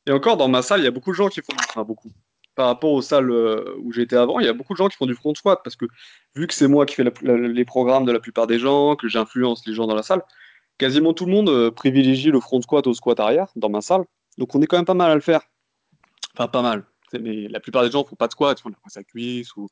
Et 0.06 0.12
encore 0.12 0.36
dans 0.36 0.48
ma 0.48 0.62
salle, 0.62 0.80
il 0.80 0.84
y 0.84 0.86
a 0.86 0.92
beaucoup 0.92 1.10
de 1.10 1.16
gens 1.16 1.28
qui 1.28 1.40
font. 1.40 1.52
Enfin, 1.68 1.82
beaucoup. 1.82 2.12
Par 2.54 2.68
rapport 2.68 2.92
aux 2.92 3.02
salles 3.02 3.30
euh, 3.30 3.74
où 3.80 3.92
j'étais 3.92 4.16
avant, 4.16 4.38
il 4.38 4.46
y 4.46 4.48
a 4.48 4.52
beaucoup 4.52 4.72
de 4.72 4.78
gens 4.78 4.88
qui 4.88 4.96
font 4.96 5.04
du 5.06 5.14
front 5.14 5.34
squat 5.34 5.60
parce 5.62 5.76
que 5.76 5.84
vu 6.36 6.46
que 6.46 6.54
c'est 6.54 6.68
moi 6.68 6.86
qui 6.86 6.94
fais 6.94 7.04
les 7.22 7.64
programmes 7.64 8.04
de 8.04 8.12
la 8.12 8.20
plupart 8.20 8.46
des 8.46 8.58
gens, 8.58 8.96
que 8.96 9.08
j'influence 9.08 9.66
les 9.66 9.74
gens 9.74 9.86
dans 9.86 9.94
la 9.94 10.02
salle, 10.02 10.22
quasiment 10.78 11.12
tout 11.12 11.26
le 11.26 11.32
monde 11.32 11.48
euh, 11.48 11.70
privilégie 11.70 12.30
le 12.30 12.40
front 12.40 12.62
squat 12.62 12.86
au 12.86 12.94
squat 12.94 13.18
arrière 13.18 13.48
dans 13.56 13.68
ma 13.68 13.80
salle. 13.80 14.04
Donc 14.38 14.54
on 14.54 14.62
est 14.62 14.66
quand 14.66 14.76
même 14.76 14.86
pas 14.86 14.94
mal 14.94 15.10
à 15.10 15.14
le 15.16 15.20
faire. 15.20 15.40
Enfin, 16.34 16.46
pas 16.46 16.62
mal. 16.62 16.84
Mais 17.12 17.48
la 17.48 17.60
plupart 17.60 17.82
des 17.82 17.90
gens 17.90 18.04
font 18.04 18.16
pas 18.16 18.26
de 18.26 18.32
squat, 18.32 18.58
ils 18.58 18.62
font 18.62 18.70
de 18.70 18.74
la 18.74 18.80
presse 18.80 18.96
à 18.96 19.04
cuisse 19.04 19.54
ou 19.56 19.68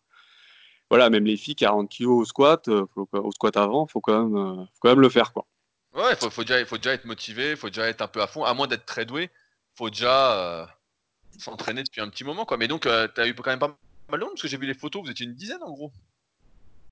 voilà, 0.90 1.11
même 1.11 1.25
les 1.25 1.37
filles 1.37 1.57
40 1.57 1.90
kg 1.90 2.07
au 2.07 2.25
squat, 2.25 2.68
euh, 2.68 2.87
au 2.97 3.33
squat 3.33 3.57
avant, 3.57 3.87
faut 3.87 4.01
quand 4.01 4.25
même, 4.25 4.37
euh, 4.37 4.64
faut 4.64 4.81
quand 4.81 4.90
même 4.90 5.01
le 5.01 5.09
faire 5.09 5.33
quoi. 5.33 5.47
Ouais, 5.94 6.14
faut, 6.16 6.31
faut 6.31 6.44
déjà, 6.44 6.64
faut 6.66 6.77
déjà 6.77 6.92
être 6.92 7.05
motivé, 7.05 7.57
faut 7.57 7.68
déjà 7.68 7.88
être 7.88 8.03
un 8.03 8.09
peu 8.09 8.20
à 8.20 8.27
fond, 8.27 8.44
à 8.44 8.53
moins 8.55 8.66
d'être 8.66 8.85
très 8.85 9.05
doué, 9.05 9.31
faut 9.75 9.90
déjà 9.90 10.33
euh, 10.35 10.66
s'entraîner 11.38 11.83
depuis 11.83 12.01
un 12.01 12.09
petit 12.09 12.25
moment 12.25 12.44
quoi. 12.44 12.57
Mais 12.57 12.68
donc, 12.68 12.83
tu 12.83 12.88
as 12.88 13.27
eu 13.27 13.35
quand 13.35 13.51
même 13.51 13.59
pas 13.59 13.77
mal 14.11 14.20
de 14.20 14.25
monde 14.25 14.35
parce 14.35 14.42
que 14.42 14.49
j'ai 14.49 14.57
vu 14.57 14.66
les 14.66 14.75
photos, 14.75 15.03
vous 15.03 15.11
étiez 15.11 15.27
une 15.27 15.35
dizaine 15.35 15.62
en 15.62 15.73
gros. 15.73 15.92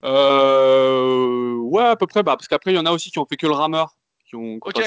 ouais, 0.03 1.85
à 1.85 1.97
peu 1.97 2.07
près, 2.07 2.23
bah, 2.23 2.37
parce 2.37 2.49
qu'après 2.49 2.73
il 2.73 2.77
y 2.77 2.79
en 2.79 2.87
a 2.87 2.93
aussi 2.93 3.11
qui 3.11 3.19
ont 3.19 3.27
fait 3.27 3.37
que 3.37 3.47
le 3.47 3.55
rameur, 3.55 3.97
qui 4.25 4.37
ont. 4.37 4.59
Ok. 4.63 4.83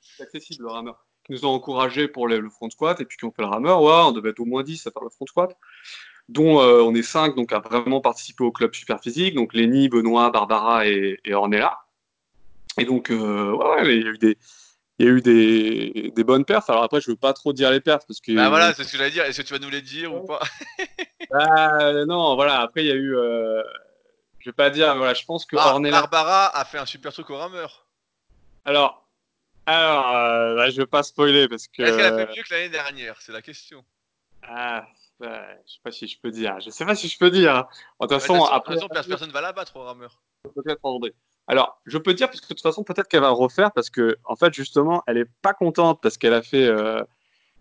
C'est 0.00 0.22
accessible 0.22 0.64
le 0.64 0.70
rameur 0.70 1.06
qui 1.26 1.32
nous 1.32 1.44
ont 1.44 1.50
encouragés 1.50 2.08
pour 2.08 2.28
le 2.28 2.48
front 2.48 2.70
squat 2.70 3.00
et 3.00 3.04
puis 3.04 3.18
qui 3.18 3.24
ont 3.24 3.32
fait 3.32 3.42
le 3.42 3.48
rameur. 3.48 3.82
Ouais, 3.82 3.92
on 3.92 4.12
devait 4.12 4.30
être 4.30 4.40
au 4.40 4.44
moins 4.44 4.62
10 4.62 4.86
à 4.86 4.90
faire 4.90 5.02
le 5.02 5.10
front 5.10 5.26
squat, 5.26 5.56
dont 6.28 6.60
euh, 6.60 6.82
on 6.82 6.94
est 6.94 7.02
5 7.02 7.34
donc, 7.34 7.52
à 7.52 7.58
vraiment 7.58 8.00
participer 8.00 8.44
au 8.44 8.52
club 8.52 8.74
super 8.74 9.00
physique. 9.00 9.34
Donc 9.34 9.52
Lenny, 9.52 9.88
Benoît, 9.88 10.30
Barbara 10.30 10.86
et, 10.86 11.18
et 11.24 11.34
Ornella. 11.34 11.78
Et 12.78 12.84
donc, 12.84 13.10
euh, 13.10 13.52
ouais, 13.52 13.96
il 13.96 14.02
y 14.02 14.06
a 14.06 14.10
eu 14.10 14.18
des. 14.18 14.38
Il 14.98 15.04
y 15.04 15.08
a 15.10 15.12
eu 15.12 15.20
des, 15.20 16.10
des, 16.16 16.24
bonnes 16.24 16.46
perfs. 16.46 16.70
Alors 16.70 16.82
après, 16.82 17.02
je 17.02 17.10
veux 17.10 17.18
pas 17.18 17.34
trop 17.34 17.52
dire 17.52 17.70
les 17.70 17.80
perfs 17.80 18.06
parce 18.06 18.18
que. 18.18 18.32
Bah 18.34 18.48
voilà, 18.48 18.72
c'est 18.72 18.82
ce 18.82 18.92
que 18.92 18.96
j'allais 18.96 19.10
dire. 19.10 19.24
Est-ce 19.24 19.42
que 19.42 19.46
tu 19.46 19.52
vas 19.52 19.58
nous 19.58 19.68
les 19.68 19.82
dire 19.82 20.14
ou 20.14 20.24
pas? 20.24 20.40
Bah, 21.30 22.04
Non, 22.06 22.34
voilà. 22.34 22.60
Après, 22.60 22.82
il 22.84 22.86
y 22.86 22.92
a 22.92 22.94
eu. 22.94 23.14
Euh... 23.14 23.62
Je 24.38 24.48
vais 24.48 24.54
pas 24.54 24.70
dire. 24.70 24.96
Voilà, 24.96 25.12
je 25.12 25.24
pense 25.24 25.44
que 25.44 25.56
Ornella... 25.56 26.00
Barbara 26.00 26.56
a 26.56 26.64
fait 26.64 26.78
un 26.78 26.86
super 26.86 27.12
truc 27.12 27.28
au 27.28 27.36
rameur. 27.36 27.86
Alors, 28.64 29.05
alors, 29.66 30.14
euh, 30.14 30.54
là, 30.54 30.70
je 30.70 30.76
vais 30.76 30.86
pas 30.86 31.02
spoiler 31.02 31.48
parce 31.48 31.66
que. 31.66 31.82
Est-ce 31.82 31.96
qu'elle 31.96 32.06
a 32.06 32.26
fait 32.26 32.36
mieux 32.36 32.42
que 32.42 32.54
l'année 32.54 32.68
dernière? 32.68 33.20
C'est 33.20 33.32
la 33.32 33.42
question. 33.42 33.84
Ah, 34.42 34.86
bah, 35.18 35.42
je 35.66 35.72
sais 35.72 35.80
pas 35.82 35.90
si 35.90 36.06
je 36.06 36.20
peux 36.20 36.30
dire. 36.30 36.60
Je 36.60 36.70
sais 36.70 36.86
pas 36.86 36.94
si 36.94 37.08
je 37.08 37.18
peux 37.18 37.30
dire. 37.30 37.66
De 38.00 38.06
toute 38.06 38.20
façon, 38.20 38.44
après. 38.44 38.76
personne 38.92 39.32
va 39.32 39.40
la 39.40 39.52
battre 39.52 39.76
au 39.76 39.82
rameur. 39.82 40.22
Alors, 41.48 41.80
je 41.84 41.98
peux 41.98 42.14
dire, 42.14 42.28
parce 42.28 42.40
que 42.40 42.46
de 42.46 42.54
toute 42.54 42.62
façon, 42.62 42.84
peut-être 42.84 43.08
qu'elle 43.08 43.20
va 43.20 43.30
refaire 43.30 43.72
parce 43.72 43.90
que, 43.90 44.16
en 44.24 44.36
fait, 44.36 44.54
justement, 44.54 45.02
elle 45.06 45.18
est 45.18 45.30
pas 45.42 45.52
contente 45.52 46.00
parce 46.00 46.16
qu'elle 46.16 46.34
a 46.34 46.42
fait. 46.42 46.66
Euh, 46.66 47.02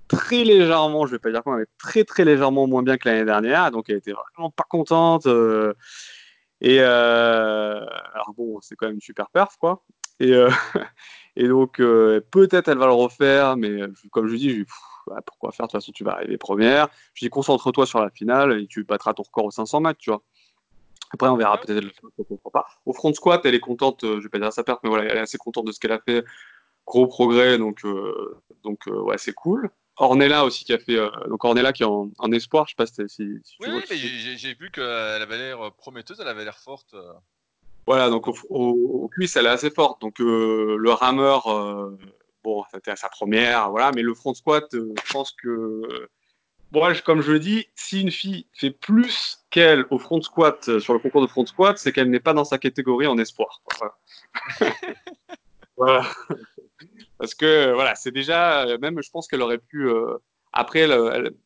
très 0.08 0.44
légèrement, 0.44 1.08
je 1.08 1.14
vais 1.14 1.20
pas 1.20 1.32
dire 1.32 1.42
quoi, 1.42 1.58
mais 1.58 1.66
très 1.80 2.04
très 2.04 2.26
légèrement 2.26 2.68
moins 2.68 2.84
bien 2.84 2.96
que 2.98 3.10
l'année 3.10 3.26
dernière. 3.26 3.72
Donc 3.72 3.90
elle 3.90 3.96
était 3.96 4.12
vraiment 4.12 4.52
pas 4.52 4.64
contente. 4.70 5.26
et 6.62 6.80
alors 6.80 8.34
bon, 8.38 8.60
c'est 8.62 8.76
quand 8.76 8.86
même 8.86 8.96
une 8.96 9.02
super 9.02 9.32
perf 9.32 9.58
quoi. 9.58 9.84
Et, 10.20 10.34
et 11.36 11.48
donc 11.48 11.78
peut-être 11.78 12.68
elle 12.68 12.78
va 12.78 12.88
le 12.88 12.94
refaire, 12.94 13.58
mais 13.58 13.82
comme 14.12 14.28
je 14.28 14.36
dis, 14.36 14.66
bah, 15.08 15.22
pourquoi 15.26 15.52
faire? 15.52 15.68
De 15.68 15.72
toute 15.72 15.82
façon, 15.82 15.92
tu 15.92 16.04
vas 16.04 16.14
arriver 16.14 16.38
première. 16.38 16.88
Je 17.14 17.26
dis 17.26 17.30
concentre-toi 17.30 17.86
sur 17.86 18.00
la 18.02 18.10
finale 18.10 18.60
et 18.60 18.68
tu 18.68 18.84
battras 18.84 19.14
ton 19.14 19.24
record 19.24 19.46
aux 19.46 19.52
500 19.52 19.82
mètres, 19.82 20.00
tu 20.00 20.10
vois. 20.10 20.22
Après, 21.12 21.28
on 21.28 21.38
verra 21.38 21.60
peut-être 21.60 21.92
pas. 22.52 22.66
Au 22.86 22.94
front 22.94 23.14
squat, 23.14 23.46
elle 23.46 23.56
est 23.56 23.60
contente, 23.60 24.02
je 24.04 24.22
vais 24.22 24.30
pas 24.30 24.40
dire 24.40 24.52
sa 24.52 24.64
perte, 24.64 24.82
mais 24.84 24.90
voilà, 24.90 25.06
elle 25.06 25.18
est 25.18 25.22
assez 25.22 25.38
contente 25.38 25.66
de 25.66 25.72
ce 25.72 25.80
qu'elle 25.80 25.92
a 25.92 26.00
fait. 26.00 26.24
Gros 26.86 27.08
progrès, 27.08 27.58
donc, 27.58 27.84
donc 28.64 28.86
ouais, 28.88 29.18
c'est 29.18 29.34
cool. 29.34 29.70
Ornella 29.98 30.44
aussi 30.44 30.66
qui 30.66 30.74
a 30.74 30.80
fait. 30.80 30.98
Euh, 30.98 31.10
donc 31.28 31.44
Ornella 31.44 31.74
qui 31.74 31.84
est 31.84 31.86
en, 31.86 32.32
espoir, 32.32 32.66
je 32.68 32.72
sais 32.72 32.76
pas 32.76 32.86
si, 32.86 33.08
si, 33.08 33.24
Oui, 33.60 33.68
oui 33.70 33.84
mais 33.90 33.98
j'ai 33.98 34.54
vu 34.54 34.70
qu'elle 34.72 34.84
avait 34.84 35.38
l'air 35.38 35.72
prometteuse, 35.74 36.20
elle 36.20 36.28
avait 36.28 36.44
l'air 36.44 36.58
forte. 36.58 36.96
Euh. 37.88 37.92
Voilà, 37.92 38.10
donc 38.10 38.28
au, 38.28 38.36
au, 38.50 39.10
elle 39.18 39.46
est 39.46 39.50
assez 39.50 39.70
forte. 39.70 40.02
Donc 40.02 40.20
euh, 40.20 40.76
le 40.78 40.92
rameur, 40.92 41.46
bon, 42.44 42.64
c'était 42.74 42.92
à 42.92 42.96
sa 42.96 43.10
première, 43.10 43.70
voilà, 43.70 43.92
mais 43.96 44.02
le 44.02 44.14
front 44.14 44.34
squat, 44.34 44.66
je 44.72 45.12
pense 45.12 45.32
que. 45.32 46.10
Bon, 46.72 46.92
comme 47.06 47.22
je 47.22 47.32
le 47.32 47.40
dis, 47.40 47.68
si 47.76 48.02
une 48.02 48.12
fille 48.12 48.48
fait 48.54 48.72
plus 48.72 49.46
qu'elle 49.50 49.86
au 49.92 50.00
front 50.00 50.22
squat 50.22 50.80
sur 50.80 50.94
le 50.94 51.00
concours 51.00 51.22
de 51.22 51.28
front 51.28 51.46
squat, 51.46 51.78
c'est 51.78 51.94
qu'elle 51.94 52.10
n'est 52.10 52.20
pas 52.20 52.34
dans 52.34 52.44
sa 52.44 52.58
catégorie 52.58 53.08
en 53.08 53.18
espoir. 53.18 53.62
voilà. 55.78 56.06
Parce 57.18 57.34
que 57.34 57.72
voilà, 57.72 57.96
c'est 57.96 58.12
déjà, 58.12 58.66
même 58.80 59.02
je 59.02 59.10
pense 59.10 59.28
qu'elle 59.28 59.42
aurait 59.42 59.60
pu. 59.60 59.88
Euh, 59.88 60.18
après, 60.52 60.82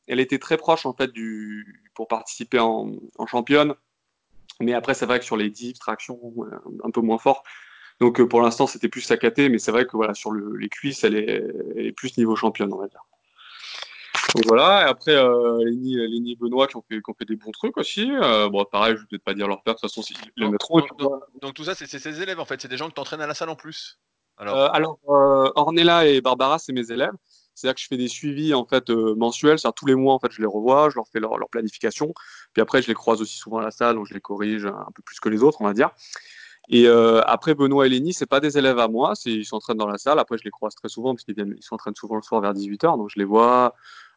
elle, 0.08 0.19
était 0.19 0.39
très 0.39 0.58
proche 0.58 0.86
en 0.86 0.93
fait 0.93 1.12
du 1.12 1.84
pour 1.93 2.08
participer 2.08 2.60
en 2.60 2.97
championne, 3.28 3.75
mais 4.60 4.74
après 4.74 4.93
c'est 4.93 5.06
vrai 5.06 5.19
que 5.19 5.26
sur 5.26 5.38
les 5.38 5.50
10 5.50 5.74
tractions, 5.74 6.19
un 6.84 6.91
peu 6.91 7.02
moins 7.02 7.17
fort. 7.17 7.43
Donc 8.00 8.19
euh, 8.19 8.28
pour 8.28 8.41
l'instant 8.41 8.67
c'était 8.67 8.89
plus 8.89 9.02
saccadé, 9.02 9.50
mais 9.50 9.60
c'est 9.60 9.72
vrai 9.72 9.86
que 9.86 9.95
voilà 9.95 10.13
sur 10.13 10.32
le, 10.32 10.56
les 10.56 10.69
cuisses, 10.69 11.04
elle 11.04 11.15
est, 11.15 11.43
elle 11.76 11.86
est, 11.88 11.91
plus 11.91 12.17
niveau 12.17 12.36
championne, 12.36 12.74
on 12.74 12.78
va 12.78 12.88
dire. 12.88 13.04
Donc 14.36 14.45
voilà, 14.45 14.84
et 14.84 14.89
après 14.89 15.15
euh, 15.15 15.63
Lénie, 15.65 16.36
Benoît 16.36 16.67
qui 16.67 16.76
ont, 16.76 16.84
fait, 16.88 17.02
qui 17.02 17.10
ont, 17.10 17.15
fait, 17.15 17.26
des 17.26 17.36
bons 17.36 17.52
trucs 17.52 17.78
aussi. 17.78 18.12
Euh, 18.12 18.48
bon, 18.48 18.63
pareil, 18.65 18.95
je 18.95 19.02
vais 19.02 19.08
peut-être 19.10 19.24
pas 19.24 19.34
dire 19.34 19.48
leur 19.48 19.63
père, 19.63 19.74
de 19.74 19.80
toute 19.80 19.89
façon, 19.89 20.04
ils 20.38 20.43
le 20.43 20.52
mettront. 20.52 20.80
Donc, 21.00 21.24
donc, 21.41 21.54
tout 21.56 21.63
ça, 21.63 21.74
c'est 21.74 21.88
ses 21.88 22.22
élèves 22.22 22.39
en 22.39 22.45
fait, 22.45 22.62
c'est 22.62 22.67
des 22.67 22.78
gens 22.78 22.88
qui 22.88 22.93
t'entraînent 22.93 23.22
à 23.22 23.28
la 23.28 23.34
salle 23.34 23.50
en 23.50 23.56
plus. 23.56 24.00
Alors, 24.39 24.56
euh, 24.58 24.69
euh, 25.10 25.52
Ornella 25.56 26.08
et 26.08 26.22
Barbara, 26.22 26.60
c'est 26.60 26.72
mes 26.72 26.91
élèves. 26.91 27.13
C'est-à-dire 27.60 27.76
que 27.76 27.82
je 27.82 27.88
fais 27.88 27.98
des 27.98 28.08
suivis 28.08 28.54
en 28.54 28.65
fait 28.65 28.89
euh, 28.89 29.15
mensuels, 29.15 29.60
c'est-à-dire 29.60 29.76
tous 29.76 29.86
les 29.86 29.95
mois 29.95 30.13
en 30.13 30.19
fait 30.19 30.32
je 30.32 30.39
les 30.39 30.48
revois, 30.48 30.89
je 30.89 30.95
leur 30.95 31.08
fais 31.10 31.19
leur, 31.19 31.38
planification, 31.52 32.13
puis 32.54 32.62
après 32.62 32.82
je 32.82 32.88
les 32.88 32.93
croise 32.93 33.22
aussi 33.22 33.38
souvent 33.38 33.58
à 33.58 33.63
la 33.63 33.72
salle, 33.72 33.95
donc 33.95 34.08
je 34.08 34.13
les 34.13 34.22
corrige 34.22 34.65
un 34.65 34.91
peu 34.95 35.02
plus 35.04 35.19
que 35.19 35.28
les 35.28 35.43
autres, 35.43 35.60
on 35.62 35.65
va 35.65 35.74
dire. 35.74 35.91
Et 36.69 36.88
après 36.88 37.56
Benoît 37.56 37.88
et 37.88 37.89
Lénie, 37.89 38.13
c'est 38.13 38.28
pas 38.28 38.39
des 38.39 38.58
élèves 38.58 38.80
à 38.80 38.88
moi, 38.88 39.13
ils 39.26 39.45
s'entraînent 39.45 39.78
dans 39.78 39.88
la 39.88 39.98
salle. 39.98 40.19
Après 40.19 40.38
je 40.38 40.43
les 40.43 40.52
croise 40.52 40.76
très 40.76 40.88
souvent 40.88 41.15
parce 41.15 41.24
qu'ils 41.24 41.36
ils 41.38 41.63
s'entraînent 41.63 41.95
souvent 41.95 42.15
le 42.15 42.22
soir 42.22 42.41
vers 42.41 42.54
18h, 42.54 42.98
donc 42.98 43.10
je 43.10 43.17
les 43.17 43.26
vois, 43.26 43.74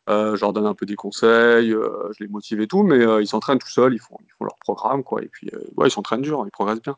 je 0.09 0.41
leur 0.41 0.53
donne 0.53 0.67
un 0.67 0.75
peu 0.75 0.87
des 0.87 0.97
conseils, 0.97 1.71
je 1.71 2.17
les 2.21 2.29
motive 2.29 2.61
et 2.61 2.67
tout, 2.67 2.83
mais 2.83 3.23
ils 3.23 3.27
s'entraînent 3.27 3.59
tout 3.59 3.71
seuls, 3.71 3.95
ils 3.95 4.01
font, 4.01 4.19
ils 4.21 4.33
font 4.39 4.45
leur 4.45 4.59
programme 4.61 5.03
quoi, 5.03 5.23
et 5.23 5.29
puis 5.29 5.51
ouais, 5.77 5.89
ils 5.89 5.91
s'entraînent 5.91 6.23
dur, 6.23 6.45
ils 6.47 6.51
progressent 6.51 6.83
bien. 6.83 6.97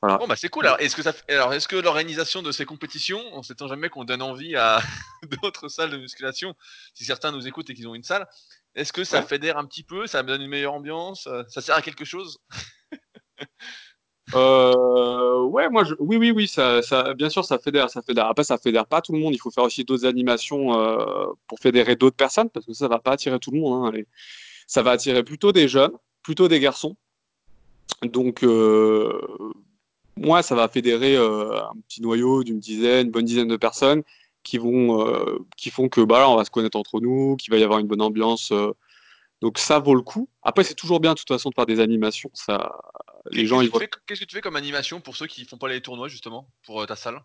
Bon 0.00 0.28
bah 0.28 0.36
c'est 0.36 0.48
cool. 0.48 0.66
Alors 0.66 0.80
est-ce 0.80 0.94
que 0.94 1.02
ça, 1.02 1.12
alors 1.28 1.52
est-ce 1.52 1.66
que 1.66 1.74
l'organisation 1.74 2.40
de 2.40 2.52
ces 2.52 2.64
compétitions, 2.64 3.20
on 3.32 3.42
sait 3.42 3.54
jamais 3.66 3.88
qu'on 3.88 4.04
donne 4.04 4.22
envie 4.22 4.54
à 4.54 4.80
d'autres 5.42 5.68
salles 5.68 5.90
de 5.90 5.96
musculation, 5.96 6.54
si 6.94 7.04
certains 7.04 7.32
nous 7.32 7.48
écoutent 7.48 7.68
et 7.70 7.74
qu'ils 7.74 7.88
ont 7.88 7.96
une 7.96 8.04
salle, 8.04 8.28
est-ce 8.76 8.92
que 8.92 9.02
ça 9.02 9.22
fédère 9.22 9.58
un 9.58 9.64
petit 9.64 9.82
peu, 9.82 10.06
ça 10.06 10.22
me 10.22 10.28
donne 10.28 10.42
une 10.42 10.50
meilleure 10.50 10.74
ambiance, 10.74 11.26
euh, 11.26 11.42
ça 11.48 11.60
sert 11.60 11.74
à 11.74 11.82
quelque 11.82 12.04
chose? 12.04 12.38
Euh, 14.34 15.42
ouais, 15.44 15.68
moi, 15.70 15.84
je, 15.84 15.94
oui, 15.98 16.16
oui, 16.16 16.30
oui, 16.30 16.48
ça, 16.48 16.82
ça, 16.82 17.14
bien 17.14 17.30
sûr, 17.30 17.44
ça 17.44 17.58
fédère, 17.58 17.88
ça 17.88 18.02
fédère. 18.02 18.26
Après, 18.26 18.44
ça 18.44 18.58
fédère 18.58 18.86
pas 18.86 19.00
tout 19.00 19.12
le 19.12 19.18
monde. 19.18 19.34
Il 19.34 19.38
faut 19.38 19.50
faire 19.50 19.64
aussi 19.64 19.84
d'autres 19.84 20.04
animations 20.04 20.78
euh, 20.78 21.26
pour 21.46 21.58
fédérer 21.60 21.96
d'autres 21.96 22.16
personnes, 22.16 22.50
parce 22.50 22.66
que 22.66 22.72
ça 22.72 22.88
va 22.88 22.98
pas 22.98 23.12
attirer 23.12 23.38
tout 23.38 23.50
le 23.50 23.60
monde. 23.60 23.94
Hein, 23.94 24.02
ça 24.66 24.82
va 24.82 24.90
attirer 24.90 25.22
plutôt 25.22 25.52
des 25.52 25.66
jeunes, 25.66 25.92
plutôt 26.22 26.48
des 26.48 26.60
garçons. 26.60 26.96
Donc, 28.02 28.44
euh, 28.44 29.18
moi, 30.18 30.42
ça 30.42 30.54
va 30.54 30.68
fédérer 30.68 31.16
euh, 31.16 31.60
un 31.62 31.74
petit 31.86 32.02
noyau 32.02 32.44
d'une 32.44 32.58
dizaine, 32.58 33.06
une 33.06 33.12
bonne 33.12 33.24
dizaine 33.24 33.48
de 33.48 33.56
personnes 33.56 34.02
qui 34.42 34.58
vont, 34.58 35.06
euh, 35.06 35.38
qui 35.56 35.70
font 35.70 35.88
que 35.88 36.00
bah, 36.00 36.28
on 36.28 36.36
va 36.36 36.44
se 36.44 36.50
connaître 36.50 36.76
entre 36.76 37.00
nous, 37.00 37.36
qu'il 37.36 37.52
va 37.52 37.58
y 37.58 37.64
avoir 37.64 37.78
une 37.78 37.86
bonne 37.86 38.02
ambiance. 38.02 38.52
Euh. 38.52 38.72
donc 39.40 39.58
ça 39.58 39.78
vaut 39.78 39.94
le 39.94 40.02
coup. 40.02 40.28
Après, 40.42 40.64
c'est 40.64 40.74
toujours 40.74 41.00
bien 41.00 41.14
de 41.14 41.18
toute 41.18 41.28
façon 41.28 41.50
de 41.50 41.54
faire 41.54 41.66
des 41.66 41.80
animations. 41.80 42.30
Ça, 42.34 42.72
les 43.30 43.46
gens, 43.46 43.60
Qu'est-ce 44.06 44.20
que 44.20 44.24
tu 44.24 44.34
fais 44.34 44.40
comme 44.40 44.56
animation 44.56 45.00
pour 45.00 45.16
ceux 45.16 45.26
qui 45.26 45.44
font 45.44 45.58
pas 45.58 45.68
les 45.68 45.80
tournois 45.80 46.08
justement 46.08 46.48
pour 46.64 46.84
ta 46.86 46.96
salle? 46.96 47.22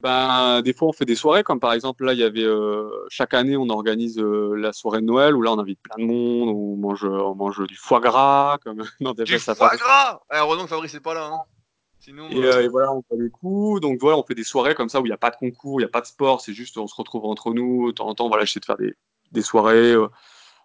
Ben, 0.00 0.62
des 0.62 0.72
fois, 0.72 0.88
on 0.88 0.92
fait 0.92 1.04
des 1.04 1.14
soirées, 1.14 1.44
comme 1.44 1.60
par 1.60 1.72
exemple, 1.72 2.04
là, 2.04 2.12
il 2.12 2.18
y 2.18 2.24
avait 2.24 2.48
chaque 3.08 3.34
année, 3.34 3.56
on 3.56 3.68
organise 3.68 4.18
la 4.18 4.72
soirée 4.72 5.00
de 5.00 5.06
Noël 5.06 5.36
où 5.36 5.42
là, 5.42 5.52
on 5.52 5.60
invite 5.60 5.78
plein 5.80 6.04
de 6.04 6.10
monde, 6.10 6.48
on 6.48 6.76
mange, 6.76 7.04
on 7.04 7.36
mange 7.36 7.64
du 7.68 7.76
foie 7.76 8.00
gras. 8.00 8.58
Comme... 8.64 8.78
du 9.24 9.38
foie 9.38 9.76
gras 9.76 10.20
eh, 10.32 10.38
Heureusement 10.38 10.64
que 10.64 10.70
Fabrice 10.70 10.94
n'est 10.94 11.00
pas 11.00 11.14
là. 11.14 11.26
Hein. 11.26 11.44
Euh, 12.08 12.62
et, 12.62 12.68
voilà, 12.68 12.92
on 12.92 13.02
fait 13.02 13.16
des 13.16 13.30
coups. 13.30 13.80
Donc 13.80 13.98
voilà, 14.00 14.18
on 14.18 14.24
fait 14.24 14.34
des 14.34 14.44
soirées 14.44 14.74
comme 14.74 14.88
ça 14.88 15.00
où 15.00 15.06
il 15.06 15.10
n'y 15.10 15.14
a 15.14 15.18
pas 15.18 15.30
de 15.30 15.36
concours, 15.36 15.80
il 15.80 15.84
n'y 15.84 15.88
a 15.88 15.92
pas 15.92 16.00
de 16.00 16.06
sport, 16.06 16.40
c'est 16.40 16.52
juste 16.52 16.76
on 16.78 16.86
se 16.86 16.94
retrouve 16.94 17.24
entre 17.26 17.52
nous. 17.52 17.88
De 17.88 17.92
temps 17.92 18.08
en 18.08 18.14
temps, 18.14 18.28
voilà, 18.28 18.44
j'essaie 18.44 18.60
de 18.60 18.64
faire 18.64 18.76
des, 18.76 18.94
des 19.30 19.42
soirées 19.42 19.92
euh, 19.92 20.08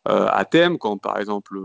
euh, 0.07 0.27
à 0.31 0.45
thème, 0.45 0.77
quand 0.77 0.97
par 0.97 1.19
exemple, 1.19 1.59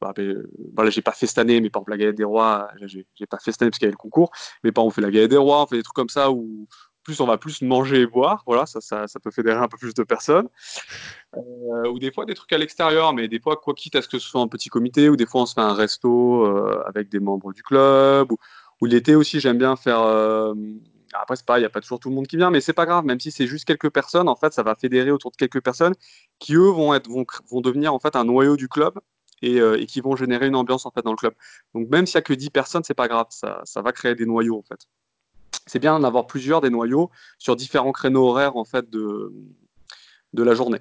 bah, 0.00 0.12
ben, 0.14 0.42
voilà, 0.74 0.90
j'ai 0.90 1.02
pas 1.02 1.12
fait 1.12 1.26
cette 1.26 1.38
année, 1.38 1.60
mais 1.60 1.70
par 1.70 1.80
exemple 1.80 1.92
la 1.92 1.96
galette 1.98 2.16
des 2.16 2.24
rois, 2.24 2.68
j'ai 2.86 3.26
pas 3.26 3.38
fait 3.38 3.52
cette 3.52 3.62
année 3.62 3.70
parce 3.70 3.78
qu'il 3.78 3.86
y 3.86 3.88
avait 3.88 3.92
le 3.92 3.96
concours, 3.96 4.30
mais 4.62 4.72
par 4.72 4.82
exemple 4.82 4.92
on 4.92 4.94
fait 4.94 5.06
la 5.06 5.10
galette 5.10 5.30
des 5.30 5.36
rois, 5.36 5.62
on 5.62 5.66
fait 5.66 5.76
des 5.76 5.82
trucs 5.82 5.96
comme 5.96 6.08
ça 6.08 6.30
où 6.30 6.66
plus 7.02 7.20
on 7.20 7.26
va 7.26 7.36
plus 7.36 7.60
manger 7.60 8.00
et 8.00 8.06
boire, 8.06 8.42
voilà, 8.46 8.64
ça, 8.64 8.80
ça, 8.80 9.06
ça 9.06 9.20
peut 9.20 9.30
fédérer 9.30 9.58
un 9.58 9.68
peu 9.68 9.76
plus 9.76 9.92
de 9.92 10.02
personnes. 10.04 10.48
ou 11.34 11.98
des 11.98 12.10
fois 12.10 12.24
des 12.24 12.34
trucs 12.34 12.52
à 12.52 12.58
l'extérieur, 12.58 13.12
mais 13.12 13.28
des 13.28 13.40
fois, 13.40 13.56
quoi 13.56 13.74
quitte 13.74 13.96
à 13.96 14.02
ce 14.02 14.08
que 14.08 14.18
ce 14.18 14.26
soit 14.26 14.40
un 14.40 14.48
petit 14.48 14.70
comité, 14.70 15.10
ou 15.10 15.16
des 15.16 15.26
fois 15.26 15.42
on 15.42 15.46
se 15.46 15.52
fait 15.52 15.60
un 15.60 15.74
resto 15.74 16.46
avec 16.86 17.10
des 17.10 17.20
membres 17.20 17.52
du 17.52 17.62
club, 17.62 18.32
ou, 18.32 18.38
ou 18.84 18.86
l'été 18.86 19.14
aussi, 19.14 19.40
j'aime 19.40 19.56
bien 19.56 19.76
faire. 19.76 20.02
Euh, 20.02 20.54
après, 21.14 21.36
c'est 21.36 21.46
pas, 21.46 21.58
il 21.58 21.62
n'y 21.62 21.66
a 21.66 21.70
pas 21.70 21.80
toujours 21.80 21.98
tout 22.00 22.10
le 22.10 22.14
monde 22.14 22.26
qui 22.26 22.36
vient, 22.36 22.50
mais 22.50 22.60
c'est 22.60 22.74
pas 22.74 22.84
grave, 22.84 23.06
même 23.06 23.18
si 23.18 23.30
c'est 23.30 23.46
juste 23.46 23.64
quelques 23.64 23.88
personnes, 23.88 24.28
en 24.28 24.36
fait, 24.36 24.52
ça 24.52 24.62
va 24.62 24.74
fédérer 24.74 25.10
autour 25.10 25.30
de 25.30 25.36
quelques 25.36 25.62
personnes 25.62 25.94
qui, 26.38 26.54
eux, 26.54 26.68
vont, 26.68 26.92
être, 26.92 27.08
vont, 27.08 27.24
vont 27.50 27.62
devenir 27.62 27.94
en 27.94 27.98
fait 27.98 28.14
un 28.14 28.24
noyau 28.24 28.58
du 28.58 28.68
club 28.68 29.00
et, 29.40 29.58
euh, 29.58 29.80
et, 29.80 29.86
qui 29.86 30.02
vont 30.02 30.16
générer 30.16 30.48
une 30.48 30.56
ambiance 30.56 30.84
en 30.84 30.90
fait 30.90 31.02
dans 31.02 31.12
le 31.12 31.16
club. 31.16 31.32
Donc, 31.74 31.88
même 31.88 32.06
s'il 32.06 32.18
n'y 32.18 32.20
a 32.20 32.22
que 32.22 32.34
10 32.34 32.50
personnes, 32.50 32.84
c'est 32.84 32.92
pas 32.94 33.08
grave, 33.08 33.26
ça, 33.30 33.62
ça 33.64 33.80
va 33.80 33.92
créer 33.92 34.14
des 34.14 34.26
noyaux 34.26 34.58
en 34.58 34.62
fait. 34.62 34.86
C'est 35.66 35.78
bien 35.78 35.98
d'en 35.98 36.04
avoir 36.06 36.26
plusieurs 36.26 36.60
des 36.60 36.70
noyaux 36.70 37.10
sur 37.38 37.56
différents 37.56 37.92
créneaux 37.92 38.28
horaires 38.28 38.56
en 38.56 38.66
fait 38.66 38.90
de, 38.90 39.32
de 40.34 40.42
la 40.42 40.54
journée. 40.54 40.80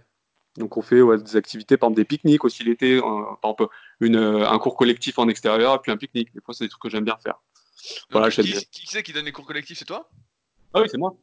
Donc 0.58 0.76
on 0.76 0.82
fait 0.82 1.02
des 1.18 1.36
activités, 1.38 1.78
par 1.78 1.88
exemple 1.88 2.02
des 2.02 2.06
pique-niques 2.06 2.44
aussi 2.44 2.63
l'été, 2.66 3.00
par 3.00 3.38
exemple 3.44 3.68
une, 4.02 4.18
un 4.18 4.60
cours 4.60 4.76
collectif 4.76 5.20
en 5.20 5.30
extérieur, 5.30 5.82
puis 5.82 5.92
un 5.92 5.98
pique-nique. 5.98 6.34
Des 6.34 6.42
fois 6.42 6.54
c'est 6.54 6.66
des 6.66 6.70
trucs 6.70 6.82
que 6.82 6.89
j'aime 6.89 7.06
bien 7.06 7.18
faire 7.24 7.39
qui, 8.72 8.88
c'est 8.88 9.04
qui 9.04 9.13
donne 9.13 9.26
les 9.26 9.32
cours 9.32 9.46
collectifs? 9.46 9.78
C'est 9.78 9.86
toi? 9.86 10.10
Ah 10.74 10.82
oui, 10.82 10.88
c'est 10.89 10.98
moi. 10.98 11.15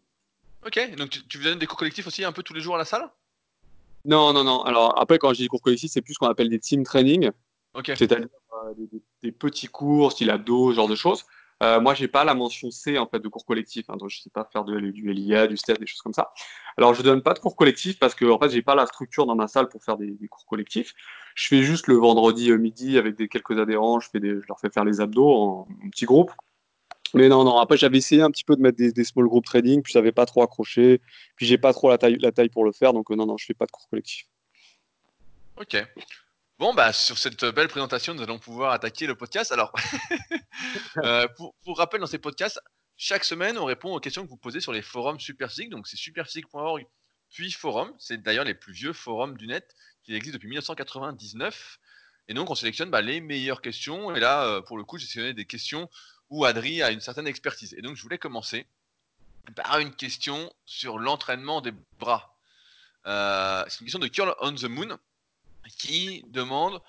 Ok, 0.66 0.94
donc 0.96 1.10
tu, 1.10 1.26
tu 1.26 1.38
donnes 1.38 1.58
des 1.58 1.66
cours 1.66 1.78
collectifs 1.78 2.06
aussi 2.06 2.24
un 2.24 2.32
peu 2.32 2.42
tous 2.42 2.54
les 2.54 2.60
jours 2.60 2.74
à 2.74 2.78
la 2.78 2.84
salle? 2.84 3.10
Non, 4.04 4.32
non, 4.32 4.44
non. 4.44 4.62
Alors 4.62 4.98
après, 4.98 5.18
quand 5.18 5.32
je 5.32 5.38
dis 5.38 5.48
cours 5.48 5.62
collectifs, 5.62 5.90
c'est 5.92 6.02
plus 6.02 6.14
ce 6.14 6.18
qu'on 6.18 6.28
appelle 6.28 6.48
des 6.48 6.58
team 6.58 6.84
training. 6.84 7.30
Ok. 7.74 7.92
C'est-à-dire 7.96 8.28
euh, 8.66 8.74
des, 9.22 9.32
petits 9.32 9.68
cours, 9.68 10.12
style 10.12 10.30
abdos, 10.30 10.70
ce 10.70 10.76
genre 10.76 10.88
de 10.88 10.94
choses. 10.94 11.24
Euh, 11.62 11.78
moi, 11.78 11.92
j'ai 11.92 12.08
pas 12.08 12.24
la 12.24 12.34
mention 12.34 12.70
C 12.70 12.98
en 12.98 13.06
fait 13.06 13.20
de 13.20 13.28
cours 13.28 13.44
collectifs, 13.44 13.90
hein, 13.90 13.96
donc 13.98 14.08
je 14.08 14.22
sais 14.22 14.30
pas 14.30 14.48
faire 14.50 14.64
de, 14.64 14.80
du 14.80 15.12
LIA, 15.12 15.46
du 15.46 15.58
STEP, 15.58 15.78
des 15.78 15.86
choses 15.86 16.00
comme 16.00 16.14
ça. 16.14 16.32
Alors, 16.78 16.94
je 16.94 17.02
donne 17.02 17.22
pas 17.22 17.34
de 17.34 17.38
cours 17.38 17.54
collectifs 17.54 17.98
parce 17.98 18.14
que 18.14 18.24
en 18.24 18.38
fait, 18.38 18.48
j'ai 18.48 18.62
pas 18.62 18.74
la 18.74 18.86
structure 18.86 19.26
dans 19.26 19.34
ma 19.34 19.46
salle 19.46 19.68
pour 19.68 19.84
faire 19.84 19.98
des, 19.98 20.16
cours 20.28 20.46
collectifs. 20.46 20.94
Je 21.34 21.48
fais 21.48 21.62
juste 21.62 21.86
le 21.86 21.96
vendredi 21.96 22.50
euh, 22.50 22.56
midi 22.56 22.96
avec 22.96 23.16
des 23.16 23.28
quelques 23.28 23.58
adhérents, 23.58 24.00
je 24.00 24.08
fais 24.08 24.20
des, 24.20 24.40
je 24.40 24.46
leur 24.48 24.58
fais 24.58 24.70
faire 24.70 24.84
les 24.84 25.02
abdos 25.02 25.30
en, 25.30 25.68
en 25.84 25.90
petits 25.90 26.06
groupes. 26.06 26.32
Mais 27.14 27.28
non, 27.28 27.44
non, 27.44 27.58
après 27.58 27.76
j'avais 27.76 27.98
essayé 27.98 28.22
un 28.22 28.30
petit 28.30 28.44
peu 28.44 28.56
de 28.56 28.60
mettre 28.60 28.78
des, 28.78 29.04
small 29.04 29.26
group 29.26 29.44
trading, 29.44 29.82
puis 29.82 29.92
ça 29.92 29.98
n'avait 29.98 30.12
pas 30.12 30.26
trop 30.26 30.42
accroché, 30.42 31.00
puis 31.36 31.46
j'ai 31.46 31.58
pas 31.58 31.72
trop 31.72 31.90
la 31.90 31.98
taille, 31.98 32.16
la 32.20 32.32
taille 32.32 32.48
pour 32.48 32.64
le 32.64 32.72
faire, 32.72 32.92
donc 32.92 33.10
euh, 33.10 33.16
non, 33.16 33.26
non, 33.26 33.36
je 33.36 33.46
fais 33.46 33.54
pas 33.54 33.66
de 33.66 33.70
cours 33.70 33.88
collectif. 33.88 34.26
Ok. 35.56 35.76
Bon, 36.60 36.74
bah, 36.74 36.92
sur 36.92 37.16
cette 37.16 37.42
belle 37.44 37.68
présentation, 37.68 38.12
nous 38.12 38.22
allons 38.22 38.38
pouvoir 38.38 38.72
attaquer 38.72 39.06
le 39.06 39.14
podcast. 39.14 39.50
Alors, 39.50 39.72
euh, 40.98 41.26
pour, 41.36 41.78
rappel, 41.78 42.00
dans 42.00 42.06
ces 42.06 42.18
podcasts, 42.18 42.60
chaque 42.98 43.24
semaine, 43.24 43.56
on 43.56 43.64
répond 43.64 43.94
aux 43.94 43.98
questions 43.98 44.22
que 44.24 44.28
vous 44.28 44.36
posez 44.36 44.60
sur 44.60 44.72
les 44.72 44.82
forums 44.82 45.18
SuperPhysique. 45.18 45.70
Donc, 45.70 45.88
c'est 45.88 45.96
superphysique.org, 45.96 46.86
puis 47.30 47.50
forum. 47.50 47.94
C'est 47.98 48.22
d'ailleurs 48.22 48.44
les 48.44 48.52
plus 48.52 48.74
vieux 48.74 48.92
forums 48.92 49.38
du 49.38 49.46
net 49.46 49.74
qui 50.02 50.14
existent 50.14 50.34
depuis 50.34 50.48
1999. 50.48 51.78
Et 52.28 52.34
donc, 52.34 52.50
on 52.50 52.54
sélectionne 52.54 52.90
bah, 52.90 53.00
les 53.00 53.22
meilleures 53.22 53.62
questions. 53.62 54.14
Et 54.14 54.20
là, 54.20 54.44
euh, 54.44 54.60
pour 54.60 54.76
le 54.76 54.84
coup, 54.84 54.98
j'ai 54.98 55.06
sélectionné 55.06 55.32
des 55.32 55.46
questions 55.46 55.88
où 56.30 56.44
Adri 56.44 56.82
a 56.82 56.90
une 56.90 57.00
certaine 57.00 57.26
expertise. 57.26 57.74
Et 57.74 57.82
donc, 57.82 57.96
je 57.96 58.02
voulais 58.02 58.18
commencer 58.18 58.66
par 59.54 59.78
une 59.78 59.94
question 59.94 60.52
sur 60.64 60.98
l'entraînement 60.98 61.60
des 61.60 61.72
bras. 61.98 62.36
c'est 63.04 63.80
une 63.80 63.86
question 63.86 63.98
de 63.98 64.08
Curl 64.08 64.34
on 64.40 64.54
the 64.54 64.64
Moon 64.64 64.98
qui 65.78 66.24
demande 66.28 66.80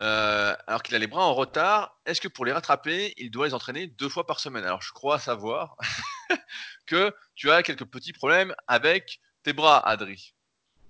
euh, 0.00 0.54
alors 0.66 0.82
qu'il 0.82 0.94
a 0.96 0.98
les 0.98 1.06
bras 1.06 1.24
en 1.24 1.34
retard, 1.34 1.96
est-ce 2.06 2.20
que 2.20 2.28
pour 2.28 2.44
les 2.44 2.52
rattraper, 2.52 3.14
il 3.18 3.30
doit 3.30 3.46
les 3.46 3.54
entraîner 3.54 3.86
deux 3.86 4.08
fois 4.08 4.26
par 4.26 4.40
semaine? 4.40 4.64
Alors 4.64 4.82
je 4.82 4.92
crois 4.92 5.18
savoir 5.18 5.76
que 6.86 7.14
tu 7.36 7.50
as 7.50 7.62
quelques 7.62 7.84
petits 7.84 8.12
problèmes 8.12 8.54
avec 8.66 9.20
tes 9.44 9.52
bras, 9.52 9.78
Adri. 9.86 10.34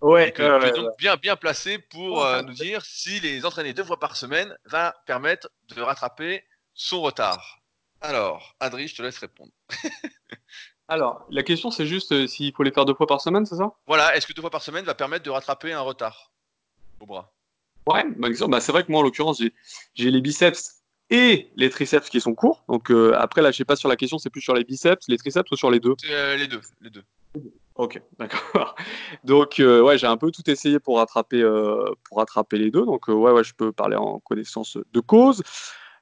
Ouais, 0.00 0.28
et 0.28 0.32
que 0.32 0.60
tu 0.60 0.66
es 0.66 0.72
donc 0.72 0.96
bien, 0.98 1.16
bien 1.16 1.36
placé 1.36 1.78
pour 1.78 2.24
euh, 2.24 2.42
nous 2.42 2.54
dire 2.54 2.84
si 2.84 3.20
les 3.20 3.44
entraîner 3.44 3.74
deux 3.74 3.84
fois 3.84 4.00
par 4.00 4.16
semaine 4.16 4.56
va 4.64 4.94
permettre 5.06 5.50
de 5.68 5.82
rattraper 5.82 6.44
son 6.74 7.02
retard. 7.02 7.58
Alors, 8.02 8.56
Adri, 8.58 8.88
je 8.88 8.96
te 8.96 9.02
laisse 9.02 9.18
répondre. 9.18 9.52
Alors, 10.88 11.24
la 11.30 11.44
question 11.44 11.70
c'est 11.70 11.86
juste 11.86 12.12
euh, 12.12 12.26
s'il 12.26 12.52
faut 12.52 12.64
les 12.64 12.72
faire 12.72 12.84
deux 12.84 12.94
fois 12.94 13.06
par 13.06 13.20
semaine, 13.20 13.46
c'est 13.46 13.56
ça? 13.56 13.72
Voilà, 13.86 14.14
est-ce 14.16 14.26
que 14.26 14.32
deux 14.32 14.42
fois 14.42 14.50
par 14.50 14.62
semaine 14.62 14.84
va 14.84 14.94
permettre 14.94 15.24
de 15.24 15.30
rattraper 15.30 15.72
un 15.72 15.80
retard 15.80 16.32
au 17.00 17.06
bras? 17.06 17.32
Ouais, 17.86 18.04
bah, 18.16 18.28
bah, 18.48 18.60
c'est 18.60 18.72
vrai 18.72 18.84
que 18.84 18.90
moi, 18.90 19.00
en 19.00 19.04
l'occurrence, 19.04 19.40
j'ai 19.94 20.10
les 20.10 20.20
biceps 20.20 20.82
et 21.10 21.50
les 21.56 21.70
triceps 21.70 22.10
qui 22.10 22.20
sont 22.20 22.34
courts. 22.34 22.64
Donc 22.68 22.90
euh, 22.90 23.14
après, 23.16 23.40
là, 23.40 23.52
je 23.52 23.56
sais 23.58 23.64
pas 23.64 23.76
sur 23.76 23.88
la 23.88 23.96
question, 23.96 24.18
c'est 24.18 24.30
plus 24.30 24.40
sur 24.40 24.54
les 24.54 24.64
biceps, 24.64 25.06
les 25.08 25.16
triceps 25.16 25.50
ou 25.50 25.56
sur 25.56 25.70
les 25.70 25.80
deux? 25.80 25.94
Euh, 26.10 26.36
Les 26.36 26.48
deux, 26.48 26.60
les 26.80 26.90
deux. 26.90 27.04
Ok, 27.76 28.02
d'accord. 28.18 28.74
Donc 29.22 29.54
ouais, 29.58 29.96
j'ai 29.96 30.08
un 30.08 30.16
peu 30.16 30.30
tout 30.32 30.48
essayé 30.50 30.80
pour 30.80 30.98
rattraper, 30.98 31.42
pour 32.04 32.18
rattraper 32.18 32.58
les 32.58 32.70
deux. 32.70 32.84
Donc 32.84 33.06
ouais, 33.08 33.30
ouais, 33.30 33.44
je 33.44 33.54
peux 33.54 33.72
parler 33.72 33.96
en 33.96 34.18
connaissance 34.18 34.76
de 34.92 35.00
cause. 35.00 35.42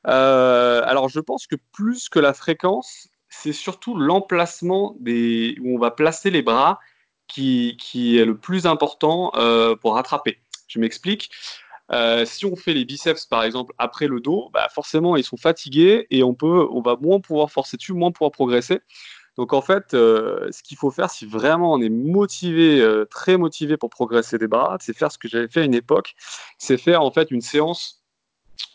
Alors 0.05 1.09
je 1.09 1.20
pense 1.20 1.46
que 1.46 1.57
plus 1.72 2.09
que 2.09 2.18
la 2.18 2.34
fréquence, 2.34 3.09
c'est 3.28 3.53
surtout 3.53 3.96
l'emplacement 3.96 4.96
des 5.01 5.57
où 5.61 5.74
on 5.76 5.78
va 5.78 5.90
placer 5.90 6.30
les 6.30 6.42
bras 6.42 6.78
qui, 7.28 7.76
qui 7.78 8.18
est 8.18 8.24
le 8.24 8.36
plus 8.36 8.66
important 8.66 9.32
pour 9.80 9.94
rattraper. 9.94 10.40
Je 10.68 10.78
m'explique. 10.78 11.30
Euh, 11.92 12.24
si 12.24 12.46
on 12.46 12.55
fait 12.55 12.72
les 12.72 12.84
biceps 12.84 13.26
par 13.26 13.42
exemple 13.42 13.74
après 13.78 14.07
le 14.07 14.20
dos, 14.20 14.51
bah 14.53 14.68
forcément 14.72 15.16
ils 15.16 15.24
sont 15.24 15.36
fatigués 15.36 16.07
et 16.11 16.22
on 16.22 16.34
peut, 16.34 16.66
on 16.70 16.80
va 16.80 16.96
moins 17.01 17.20
pouvoir 17.20 17.51
forcer 17.51 17.76
dessus, 17.76 17.92
moins 17.92 18.12
pouvoir 18.12 18.30
progresser. 18.30 18.80
Donc 19.36 19.53
en 19.53 19.62
fait, 19.62 19.94
euh, 19.94 20.48
ce 20.53 20.62
qu'il 20.62 20.76
faut 20.76 20.90
faire 20.90 21.11
si 21.11 21.26
vraiment 21.26 21.72
on 21.72 21.80
est 21.80 21.88
motivé, 21.88 22.80
euh, 22.80 23.07
très 23.07 23.36
motivé 23.36 23.76
pour 23.76 23.90
progresser 23.90 24.38
des 24.38 24.46
bras, 24.48 24.76
c'est 24.80 24.96
faire 24.96 25.11
ce 25.11 25.18
que 25.18 25.28
j'avais 25.28 25.48
fait 25.48 25.62
à 25.62 25.64
une 25.64 25.74
époque, 25.74 26.14
c'est 26.59 26.76
faire 26.76 27.03
en 27.03 27.11
fait 27.11 27.30
une 27.30 27.40
séance 27.40 27.99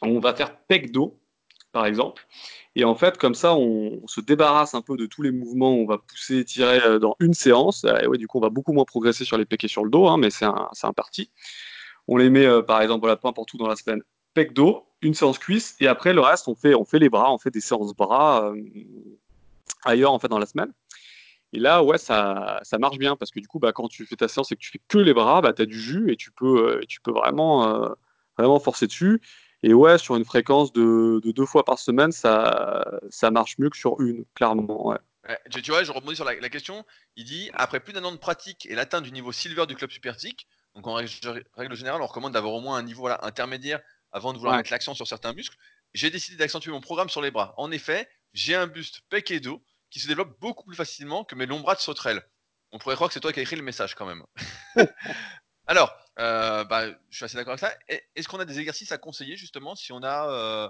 on 0.01 0.19
va 0.19 0.33
faire 0.33 0.57
pec 0.57 0.91
dos 0.91 1.19
par 1.75 1.86
exemple. 1.86 2.25
Et 2.75 2.86
en 2.86 2.95
fait, 2.95 3.17
comme 3.17 3.36
ça, 3.36 3.53
on, 3.53 4.07
se 4.07 4.21
débarrasse 4.21 4.75
un 4.75 4.81
peu 4.81 4.95
de 4.95 5.05
tous 5.05 5.21
les 5.21 5.31
mouvements, 5.31 5.75
on 5.75 5.86
va 5.86 5.97
pousser, 5.97 6.45
tirer 6.45 6.99
dans 6.99 7.17
une 7.19 7.33
séance. 7.33 7.86
Et 8.01 8.07
ouais, 8.07 8.17
du 8.17 8.27
coup, 8.27 8.38
on 8.38 8.41
va 8.41 8.49
beaucoup 8.49 8.71
moins 8.71 8.86
progresser 8.86 9.25
sur 9.25 9.38
les 9.38 9.43
pecs 9.43 9.65
et 9.65 9.67
sur 9.67 9.83
le 9.83 9.89
dos, 9.89 10.07
hein, 10.07 10.17
mais 10.17 10.29
c'est 10.29 10.45
un, 10.45 10.69
un 10.83 10.93
parti. 10.93 11.31
On 12.07 12.15
les 12.15 12.29
met, 12.29 12.45
euh, 12.45 12.61
par 12.61 12.81
exemple, 12.81 13.01
voilà, 13.01 13.17
peu 13.17 13.27
importe 13.27 13.53
où 13.53 13.57
dans 13.57 13.67
la 13.67 13.75
semaine. 13.75 14.01
Pec 14.33 14.53
dos, 14.53 14.88
une 15.01 15.13
séance 15.13 15.38
cuisse, 15.38 15.75
et 15.81 15.88
après, 15.88 16.13
le 16.13 16.21
reste, 16.21 16.47
on 16.47 16.55
fait, 16.55 16.75
on 16.75 16.86
fait 16.86 16.99
les 16.99 17.09
bras, 17.09 17.33
on 17.33 17.38
fait 17.38 17.51
des 17.51 17.61
séances 17.61 17.93
bras 17.93 18.53
euh, 18.53 18.61
ailleurs, 19.83 20.13
en 20.13 20.19
fait, 20.19 20.29
dans 20.29 20.39
la 20.39 20.45
semaine. 20.45 20.71
Et 21.51 21.59
là, 21.59 21.83
ouais, 21.83 21.97
ça, 21.97 22.61
ça 22.63 22.77
marche 22.77 22.97
bien 22.97 23.17
parce 23.17 23.31
que 23.31 23.39
du 23.41 23.47
coup, 23.47 23.59
bah, 23.59 23.73
quand 23.73 23.88
tu 23.88 24.05
fais 24.05 24.15
ta 24.15 24.27
séance 24.29 24.51
et 24.51 24.55
que 24.55 24.61
tu 24.61 24.71
fais 24.71 24.81
que 24.88 24.97
les 24.97 25.13
bras, 25.13 25.41
bah, 25.41 25.53
tu 25.53 25.61
as 25.61 25.65
du 25.65 25.79
jus 25.79 26.11
et 26.11 26.15
tu 26.15 26.31
peux, 26.31 26.77
euh, 26.77 26.81
tu 26.88 27.01
peux 27.01 27.11
vraiment, 27.11 27.95
vraiment 28.38 28.59
forcer 28.59 28.88
dessus. 28.88 29.21
Et 29.66 29.74
ouais, 29.74 29.97
sur 29.97 30.16
une 30.16 30.26
fréquence 30.26 30.72
de, 30.74 31.20
deux 31.24 31.45
fois 31.47 31.66
par 31.66 31.80
semaine, 31.80 32.11
ça, 32.11 32.86
ça 33.09 33.32
marche 33.32 33.57
mieux 33.57 33.72
que 33.72 33.78
sur 33.78 33.99
une, 33.99 34.24
clairement. 34.36 34.89
Ouais. 34.89 34.99
tu, 35.49 35.72
vois, 35.72 35.84
je 35.84 35.91
rebondis 35.91 36.16
sur 36.16 36.24
la, 36.24 36.49
question. 36.49 36.86
Il 37.16 37.26
dit 37.26 37.49
après 37.55 37.80
plus 37.80 37.91
d'un 37.91 38.03
an 38.03 38.11
de 38.11 38.18
pratique 38.18 38.68
et 38.68 38.76
l'atteinte 38.76 39.05
du 39.05 39.11
niveau 39.11 39.32
silver 39.32 39.66
du 39.66 39.76
club 39.76 39.89
supertique, 39.89 40.47
donc 40.76 40.86
en 40.86 40.93
règle, 40.93 41.76
générale, 41.76 41.99
on 41.99 42.05
recommande 42.05 42.34
d'avoir 42.34 42.53
au 42.53 42.61
moins 42.61 42.78
un 42.78 42.84
niveau 42.84 43.07
intermédiaire 43.07 43.82
avant 44.11 44.34
de 44.34 44.38
vouloir 44.38 44.55
mettre 44.55 44.70
l'accent 44.70 44.93
sur 44.93 45.07
certains 45.07 45.34
muscles. 45.34 45.57
J'ai 45.95 46.11
décidé 46.11 46.38
d'accentuer 46.38 46.70
mon 46.70 46.82
programme 46.82 47.09
sur 47.09 47.24
les 47.24 47.32
bras. 47.32 47.55
En 47.57 47.72
effet, 47.72 48.07
j'ai 48.34 48.53
un 48.53 48.68
buste 48.68 49.01
pec 49.09 49.32
et 49.32 49.39
dos 49.39 49.63
qui 49.89 49.99
se 49.99 50.07
développe 50.07 50.39
beaucoup 50.39 50.66
plus 50.66 50.76
facilement 50.76 51.24
que 51.24 51.34
mes 51.34 51.47
longs 51.47 51.61
bras 51.61 51.74
de 51.74 51.80
sauterelle. 51.80 52.22
On 52.72 52.78
pourrait 52.78 52.93
croire 52.93 53.09
que 53.09 53.16
c'est 53.16 53.20
toi 53.20 53.34
qui 53.34 53.39
as 53.39 53.43
écrit 53.43 53.55
le 53.55 53.63
message 53.63 53.95
quand 53.95 54.05
même. 54.05 54.24
Alors, 55.66 55.91
euh, 56.20 56.63
bah, 56.63 56.88
je 57.09 57.16
suis 57.16 57.26
assez 57.26 57.36
d'accord 57.36 57.53
avec 57.53 57.59
ça. 57.59 57.74
Est-ce 58.16 58.28
qu'on 58.28 58.39
a 58.39 58.45
des 58.45 58.59
exercices 58.59 58.91
à 58.91 58.97
conseiller 58.97 59.36
justement 59.36 59.76
si 59.76 59.91
on 59.91 60.01
a 60.03 60.30
euh, 60.30 60.70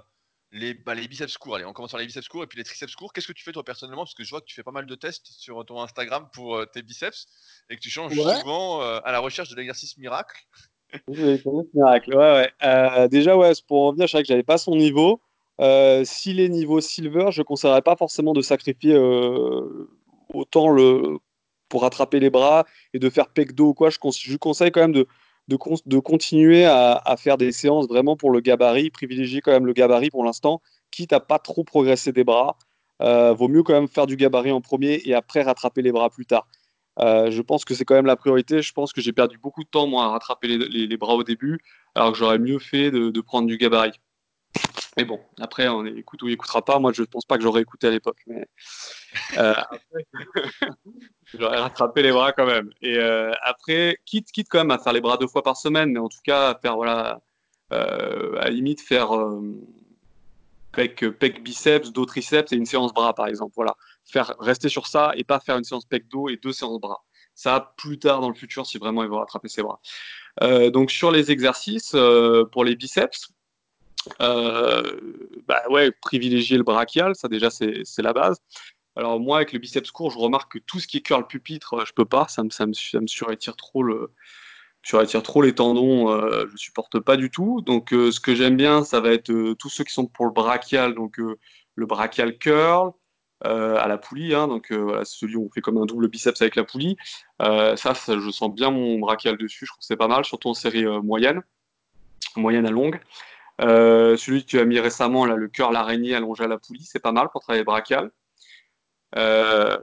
les, 0.52 0.74
bah, 0.74 0.94
les 0.94 1.06
biceps 1.06 1.36
courts, 1.38 1.56
allez, 1.56 1.64
on 1.64 1.72
commence 1.72 1.92
par 1.92 2.00
les 2.00 2.06
biceps 2.06 2.28
courts 2.28 2.42
et 2.42 2.46
puis 2.46 2.58
les 2.58 2.64
triceps 2.64 2.94
courts. 2.94 3.12
Qu'est-ce 3.12 3.28
que 3.28 3.32
tu 3.32 3.44
fais 3.44 3.52
toi 3.52 3.64
personnellement? 3.64 4.04
Parce 4.04 4.14
que 4.14 4.24
je 4.24 4.30
vois 4.30 4.40
que 4.40 4.46
tu 4.46 4.54
fais 4.54 4.62
pas 4.62 4.72
mal 4.72 4.86
de 4.86 4.94
tests 4.94 5.26
sur 5.26 5.64
ton 5.64 5.80
Instagram 5.80 6.28
pour 6.32 6.56
euh, 6.56 6.66
tes 6.66 6.82
biceps 6.82 7.26
et 7.70 7.76
que 7.76 7.80
tu 7.80 7.90
changes 7.90 8.14
souvent 8.14 8.82
euh, 8.82 8.98
à 9.04 9.12
la 9.12 9.20
recherche 9.20 9.48
de 9.48 9.56
l'exercice 9.56 9.96
miracle. 9.98 10.36
Miracle, 11.08 12.14
ouais, 12.16 12.50
ouais. 12.62 13.08
Déjà, 13.08 13.36
ouais, 13.36 13.52
pour 13.66 13.82
en 13.82 13.86
revenir, 13.88 14.06
je 14.06 14.12
savais 14.12 14.22
que 14.22 14.28
j'avais 14.28 14.42
pas 14.42 14.58
son 14.58 14.76
niveau. 14.76 15.20
S'il 16.04 16.40
est 16.40 16.48
niveau 16.48 16.80
silver, 16.80 17.30
je 17.30 17.40
ne 17.40 17.44
conseillerais 17.44 17.82
pas 17.82 17.96
forcément 17.96 18.32
de 18.32 18.40
sacrifier 18.40 18.96
autant 20.32 20.68
le 20.68 21.18
pour 21.68 21.82
rattraper 21.82 22.20
les 22.20 22.30
bras 22.30 22.64
et 22.94 23.00
de 23.00 23.10
faire 23.10 23.28
pec 23.28 23.52
dos 23.52 23.68
ou 23.68 23.74
quoi. 23.74 23.90
Je, 23.90 23.98
je 24.12 24.36
conseille 24.36 24.70
quand 24.70 24.82
même 24.82 24.92
de, 24.92 25.08
de, 25.48 25.98
continuer 25.98 26.64
à, 26.64 27.16
faire 27.18 27.36
des 27.36 27.52
séances 27.52 27.86
vraiment 27.88 28.16
pour 28.16 28.30
le 28.30 28.40
gabarit, 28.40 28.90
privilégier 28.90 29.40
quand 29.40 29.52
même 29.52 29.66
le 29.66 29.72
gabarit 29.72 30.10
pour 30.10 30.24
l'instant, 30.24 30.60
quitte 30.90 31.12
à 31.12 31.20
pas 31.20 31.38
trop 31.38 31.64
progresser 31.64 32.12
des 32.12 32.24
bras. 32.24 32.58
Euh, 33.02 33.32
vaut 33.34 33.48
mieux 33.48 33.62
quand 33.62 33.74
même 33.74 33.88
faire 33.88 34.06
du 34.06 34.16
gabarit 34.16 34.52
en 34.52 34.60
premier 34.60 35.02
et 35.04 35.14
après 35.14 35.42
rattraper 35.42 35.82
les 35.82 35.92
bras 35.92 36.10
plus 36.10 36.26
tard. 36.26 36.48
Euh, 36.98 37.30
je 37.30 37.42
pense 37.42 37.64
que 37.64 37.74
c'est 37.74 37.84
quand 37.84 37.94
même 37.94 38.06
la 38.06 38.16
priorité. 38.16 38.62
Je 38.62 38.72
pense 38.72 38.92
que 38.92 39.00
j'ai 39.00 39.12
perdu 39.12 39.38
beaucoup 39.38 39.62
de 39.62 39.68
temps 39.68 39.86
moi 39.86 40.04
à 40.04 40.08
rattraper 40.08 40.48
les, 40.48 40.96
bras 40.96 41.14
au 41.14 41.22
début, 41.22 41.60
alors 41.94 42.12
que 42.12 42.18
j'aurais 42.18 42.38
mieux 42.38 42.58
fait 42.58 42.90
de, 42.90 43.20
prendre 43.20 43.46
du 43.46 43.58
gabarit. 43.58 44.00
Mais 44.96 45.04
bon, 45.04 45.20
après, 45.40 45.68
on 45.68 45.84
écoute 45.84 46.22
ou 46.22 46.28
écoutera 46.28 46.64
pas. 46.64 46.78
Moi, 46.78 46.90
je 46.92 47.02
ne 47.02 47.06
pense 47.06 47.26
pas 47.26 47.36
que 47.36 47.42
j'aurais 47.42 47.60
écouté 47.60 47.86
à 47.86 47.90
l'époque. 47.90 48.22
Mais 48.26 48.46
euh, 49.36 49.54
j'aurais 51.38 51.58
rattrapé 51.58 52.02
les 52.02 52.12
bras 52.12 52.32
quand 52.32 52.46
même. 52.46 52.70
Et 52.80 52.96
euh, 52.96 53.30
après, 53.42 53.98
quitte, 54.06 54.32
quitte 54.32 54.48
quand 54.50 54.58
même 54.58 54.70
à 54.70 54.78
faire 54.78 54.94
les 54.94 55.02
bras 55.02 55.18
deux 55.18 55.26
fois 55.26 55.42
par 55.42 55.58
semaine, 55.58 55.92
mais 55.92 56.00
en 56.00 56.08
tout 56.08 56.20
cas, 56.24 56.50
à 56.50 56.58
faire, 56.58 56.76
voilà, 56.76 57.20
euh, 57.72 58.36
à 58.38 58.44
la 58.44 58.50
limite, 58.50 58.80
faire 58.80 59.10
pec, 60.72 61.04
pec 61.18 61.42
biceps, 61.42 61.92
dos 61.92 62.06
triceps 62.06 62.52
et 62.52 62.56
une 62.56 62.66
séance 62.66 62.94
bras, 62.94 63.14
par 63.14 63.26
exemple. 63.26 63.52
Voilà. 63.54 63.74
Faire, 64.04 64.34
rester 64.38 64.70
sur 64.70 64.86
ça 64.86 65.12
et 65.16 65.24
pas 65.24 65.40
faire 65.40 65.58
une 65.58 65.64
séance 65.64 65.84
pec 65.84 66.08
dos 66.08 66.30
et 66.30 66.38
deux 66.38 66.52
séances 66.52 66.80
bras. 66.80 67.04
Ça, 67.34 67.74
plus 67.76 67.98
tard 67.98 68.22
dans 68.22 68.30
le 68.30 68.34
futur, 68.34 68.64
si 68.64 68.78
vraiment 68.78 69.02
il 69.02 69.10
veut 69.10 69.16
rattraper 69.16 69.48
ses 69.48 69.62
bras. 69.62 69.78
donc, 70.70 70.90
sur 70.90 71.10
les 71.10 71.30
exercices, 71.30 71.94
pour 72.50 72.64
les 72.64 72.76
biceps, 72.76 73.28
bah 74.18 75.62
ouais, 75.70 75.90
privilégier 75.90 76.56
le 76.56 76.64
brachial, 76.64 77.14
ça 77.14 77.28
déjà 77.28 77.50
c'est 77.50 77.84
la 77.98 78.12
base. 78.12 78.40
Alors 78.96 79.20
moi, 79.20 79.36
avec 79.36 79.52
le 79.52 79.58
biceps 79.58 79.90
court, 79.90 80.10
je 80.10 80.18
remarque 80.18 80.52
que 80.52 80.58
tout 80.58 80.80
ce 80.80 80.86
qui 80.86 80.96
est 80.96 81.00
curl 81.02 81.26
pupitre, 81.26 81.74
euh, 81.74 81.84
je 81.84 81.92
peux 81.92 82.06
pas, 82.06 82.26
ça 82.28 82.42
me, 82.42 82.50
ça 82.50 82.66
me, 82.66 82.72
ça 82.72 83.00
me 83.00 83.06
surétire 83.06 83.54
trop 83.54 83.82
le, 83.82 84.10
surétire 84.82 85.22
trop 85.22 85.42
les 85.42 85.54
tendons, 85.54 86.10
euh, 86.10 86.46
je 86.50 86.56
supporte 86.56 86.98
pas 87.00 87.16
du 87.18 87.30
tout. 87.30 87.60
Donc 87.60 87.92
euh, 87.92 88.10
ce 88.10 88.20
que 88.20 88.34
j'aime 88.34 88.56
bien, 88.56 88.84
ça 88.84 89.00
va 89.00 89.10
être 89.12 89.52
tous 89.54 89.68
ceux 89.68 89.84
qui 89.84 89.92
sont 89.92 90.06
pour 90.06 90.24
le 90.24 90.32
brachial, 90.32 90.94
donc 90.94 91.18
le 91.18 91.86
brachial 91.86 92.38
curl, 92.38 92.92
à 93.42 93.86
la 93.86 93.98
poulie, 93.98 94.34
hein, 94.34 94.48
donc 94.48 94.72
celui 95.04 95.36
où 95.36 95.46
on 95.46 95.50
fait 95.50 95.60
comme 95.60 95.76
un 95.76 95.84
double 95.84 96.08
biceps 96.08 96.40
avec 96.40 96.56
la 96.56 96.64
poulie. 96.64 96.96
Ça, 97.38 97.76
ça, 97.76 98.18
je 98.18 98.30
sens 98.30 98.50
bien 98.54 98.70
mon 98.70 98.98
brachial 98.98 99.36
dessus, 99.36 99.66
je 99.66 99.72
trouve 99.72 99.80
que 99.80 99.84
c'est 99.84 99.96
pas 99.96 100.08
mal, 100.08 100.24
surtout 100.24 100.48
en 100.48 100.54
série 100.54 100.86
moyenne, 101.02 101.42
moyenne 102.36 102.66
à 102.66 102.70
longue. 102.70 102.98
Euh, 103.60 104.16
celui 104.16 104.42
que 104.42 104.48
tu 104.48 104.58
as 104.58 104.64
mis 104.64 104.78
récemment, 104.78 105.24
là, 105.24 105.36
le 105.36 105.48
cœur 105.48 105.72
l'araignée 105.72 106.14
allongé 106.14 106.44
à 106.44 106.48
la 106.48 106.58
poulie, 106.58 106.84
c'est 106.84 106.98
pas 106.98 107.12
mal 107.12 107.28
pour 107.30 107.40
travailler 107.42 107.64
brachial. 107.64 108.10
Euh, 109.16 109.78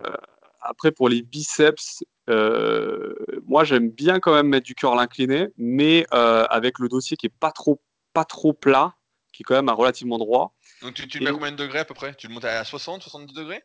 après, 0.61 0.91
pour 0.91 1.09
les 1.09 1.21
biceps, 1.21 2.03
euh, 2.29 3.13
moi 3.47 3.63
j'aime 3.63 3.89
bien 3.89 4.19
quand 4.19 4.33
même 4.33 4.47
mettre 4.47 4.65
du 4.65 4.75
curl 4.75 4.97
incliné, 4.99 5.47
mais 5.57 6.05
avec 6.11 6.79
le 6.79 6.87
dossier 6.87 7.17
qui 7.17 7.27
est 7.27 7.33
pas 7.39 7.51
trop, 7.51 7.81
pas 8.13 8.25
trop 8.25 8.53
plat, 8.53 8.95
qui 9.33 9.41
est 9.41 9.45
quand 9.45 9.55
même 9.55 9.69
à 9.69 9.73
relativement 9.73 10.19
droit. 10.19 10.53
Donc 10.81 10.93
tu, 10.93 11.19
le 11.19 11.23
mets 11.23 11.29
à 11.29 11.33
combien 11.33 11.51
de 11.51 11.57
degrés 11.57 11.79
à 11.79 11.85
peu 11.85 11.95
près? 11.95 12.13
Tu 12.15 12.27
le 12.27 12.33
montes 12.33 12.45
à 12.45 12.63
60, 12.63 13.01
70 13.01 13.33
degrés? 13.33 13.63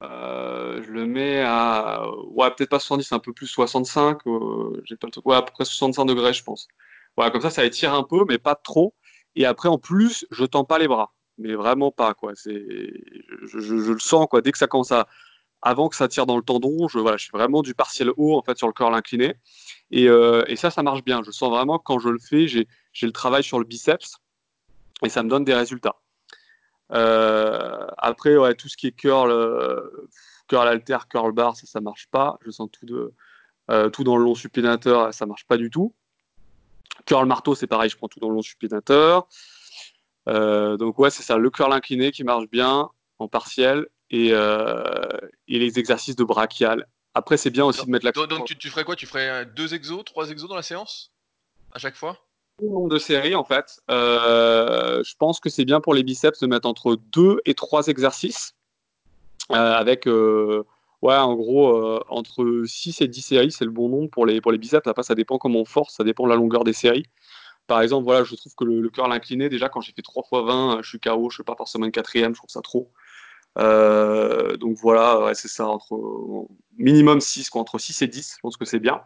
Je 0.00 0.90
le 0.90 1.06
mets 1.06 1.42
à. 1.42 2.06
Ouais, 2.28 2.50
peut-être 2.50 2.70
pas 2.70 2.78
70, 2.78 3.12
un 3.12 3.18
peu 3.18 3.32
plus 3.32 3.46
65. 3.46 4.18
J'ai 4.84 4.96
pas 4.96 5.06
le 5.06 5.22
Ouais, 5.24 5.36
à 5.36 5.42
peu 5.42 5.52
près 5.52 5.64
65 5.64 6.06
degrés, 6.06 6.32
je 6.32 6.42
pense. 6.42 6.68
Voilà, 7.16 7.30
comme 7.30 7.40
ça, 7.40 7.50
ça 7.50 7.64
étire 7.64 7.94
un 7.94 8.02
peu, 8.02 8.24
mais 8.28 8.38
pas 8.38 8.54
trop. 8.54 8.94
Et 9.36 9.46
après, 9.46 9.68
en 9.68 9.78
plus, 9.78 10.26
je 10.30 10.44
tends 10.44 10.64
pas 10.64 10.78
les 10.78 10.88
bras, 10.88 11.14
mais 11.38 11.54
vraiment 11.54 11.90
pas 11.90 12.14
quoi. 12.14 12.32
C'est, 12.34 12.64
je, 13.44 13.92
le 13.92 13.98
sens 13.98 14.26
quoi. 14.30 14.40
Dès 14.42 14.52
que 14.52 14.58
ça 14.58 14.66
commence 14.66 14.92
à, 14.92 15.06
avant 15.62 15.88
que 15.88 15.96
ça 15.96 16.08
tire 16.08 16.26
dans 16.26 16.36
le 16.36 16.42
tendon, 16.42 16.88
je, 16.88 16.98
voilà, 16.98 17.16
je 17.16 17.26
fais 17.26 17.36
vraiment 17.36 17.62
du 17.62 17.74
partiel 17.74 18.10
haut 18.16 18.36
en 18.36 18.42
fait 18.42 18.56
sur 18.58 18.66
le 18.66 18.72
corps 18.72 18.94
incliné. 18.94 19.34
Et, 19.90 20.08
euh, 20.08 20.44
et, 20.48 20.56
ça, 20.56 20.70
ça 20.70 20.82
marche 20.82 21.04
bien. 21.04 21.22
Je 21.24 21.30
sens 21.30 21.50
vraiment 21.50 21.78
que 21.78 21.84
quand 21.84 21.98
je 21.98 22.08
le 22.08 22.18
fais, 22.18 22.48
j'ai, 22.48 22.66
le 23.02 23.12
travail 23.12 23.42
sur 23.42 23.58
le 23.58 23.64
biceps 23.64 24.16
et 25.04 25.08
ça 25.08 25.22
me 25.22 25.28
donne 25.28 25.44
des 25.44 25.54
résultats. 25.54 25.96
Euh, 26.92 27.86
après, 27.98 28.36
tout 28.54 28.68
ce 28.68 28.76
qui 28.76 28.88
est 28.88 28.92
curl, 28.92 29.30
euh, 29.30 30.08
curl 30.48 30.68
alter, 30.68 30.98
curl 31.10 31.32
bar, 31.32 31.56
ça, 31.56 31.66
ça 31.66 31.80
marche 31.80 32.08
pas. 32.10 32.38
Je 32.44 32.50
sens 32.50 32.68
tout 32.72 32.86
de, 32.86 33.12
tout 33.90 34.04
dans 34.04 34.16
le 34.16 34.24
long 34.24 34.34
supinateur, 34.34 35.12
ça 35.12 35.26
marche 35.26 35.46
pas 35.46 35.56
du 35.56 35.70
tout. 35.70 35.94
Curl 37.04 37.26
marteau, 37.26 37.54
c'est 37.54 37.66
pareil, 37.66 37.90
je 37.90 37.96
prends 37.96 38.08
tout 38.08 38.20
dans 38.20 38.28
le 38.28 38.34
long 38.34 38.42
supinateur. 38.42 39.28
donc 40.26 40.98
ouais, 40.98 41.10
c'est 41.10 41.22
ça, 41.22 41.36
le 41.36 41.50
curl 41.50 41.72
incliné 41.72 42.10
qui 42.12 42.24
marche 42.24 42.48
bien 42.50 42.88
en 43.18 43.28
partiel 43.28 43.86
et, 44.10 44.28
et 44.28 45.58
les 45.58 45.78
exercices 45.78 46.16
de 46.16 46.24
brachial. 46.24 46.86
Après, 47.14 47.36
c'est 47.36 47.50
bien 47.50 47.64
aussi 47.64 47.84
de 47.86 47.90
mettre 47.90 48.04
la. 48.04 48.12
Donc, 48.12 48.28
donc 48.28 48.46
tu, 48.46 48.58
tu, 48.58 48.68
ferais 48.68 48.84
quoi? 48.84 48.94
Tu 48.94 49.06
ferais 49.06 49.46
deux 49.46 49.74
exos, 49.74 50.04
trois 50.04 50.30
exos 50.30 50.48
dans 50.48 50.56
la 50.56 50.62
séance? 50.62 51.12
À 51.72 51.78
chaque 51.78 51.96
fois? 51.96 52.18
Le 52.62 52.68
nombre 52.68 52.88
de 52.88 52.98
séries, 52.98 53.34
en 53.34 53.44
fait. 53.44 53.80
Euh, 53.90 55.02
je 55.04 55.14
pense 55.18 55.40
que 55.40 55.50
c'est 55.50 55.64
bien 55.64 55.80
pour 55.80 55.92
les 55.92 56.02
biceps 56.02 56.40
de 56.40 56.46
mettre 56.46 56.66
entre 56.66 56.96
2 57.12 57.40
et 57.44 57.54
3 57.54 57.88
exercices. 57.88 58.54
Euh, 59.52 59.54
avec, 59.54 60.08
euh, 60.08 60.64
ouais, 61.06 61.16
en 61.16 61.34
gros, 61.34 62.00
entre 62.08 62.64
6 62.66 63.00
et 63.00 63.08
10 63.08 63.22
séries, 63.22 63.52
c'est 63.52 63.64
le 63.64 63.70
bon 63.70 63.88
nombre 63.88 64.10
pour 64.10 64.26
les, 64.26 64.40
pour 64.40 64.52
les 64.52 64.58
biceps. 64.58 64.86
Après, 64.86 65.02
ça 65.02 65.14
dépend 65.14 65.38
comment 65.38 65.60
on 65.60 65.64
force, 65.64 65.94
ça 65.94 66.04
dépend 66.04 66.24
de 66.24 66.30
la 66.30 66.36
longueur 66.36 66.64
des 66.64 66.72
séries. 66.72 67.06
Par 67.66 67.80
exemple, 67.80 68.04
voilà, 68.04 68.24
je 68.24 68.34
trouve 68.36 68.54
que 68.54 68.64
le, 68.64 68.88
curl 68.90 69.12
incliné, 69.12 69.48
déjà, 69.48 69.68
quand 69.68 69.80
j'ai 69.80 69.92
fait 69.92 70.02
3 70.02 70.22
x 70.22 70.46
20, 70.46 70.82
je 70.82 70.88
suis 70.88 71.00
KO, 71.00 71.30
je 71.30 71.34
ne 71.34 71.38
fais 71.38 71.44
pas 71.44 71.56
forcément 71.56 71.86
une 71.86 71.92
quatrième, 71.92 72.34
je 72.34 72.40
trouve 72.40 72.50
ça 72.50 72.60
trop. 72.62 72.92
donc 73.56 74.76
voilà, 74.76 75.32
c'est 75.34 75.48
ça, 75.48 75.66
entre 75.66 76.46
minimum 76.78 77.20
6, 77.20 77.50
quoi, 77.50 77.60
entre 77.62 77.78
6 77.78 78.02
et 78.02 78.08
10, 78.08 78.34
je 78.36 78.40
pense 78.40 78.56
que 78.56 78.64
c'est 78.64 78.80
bien. 78.80 79.00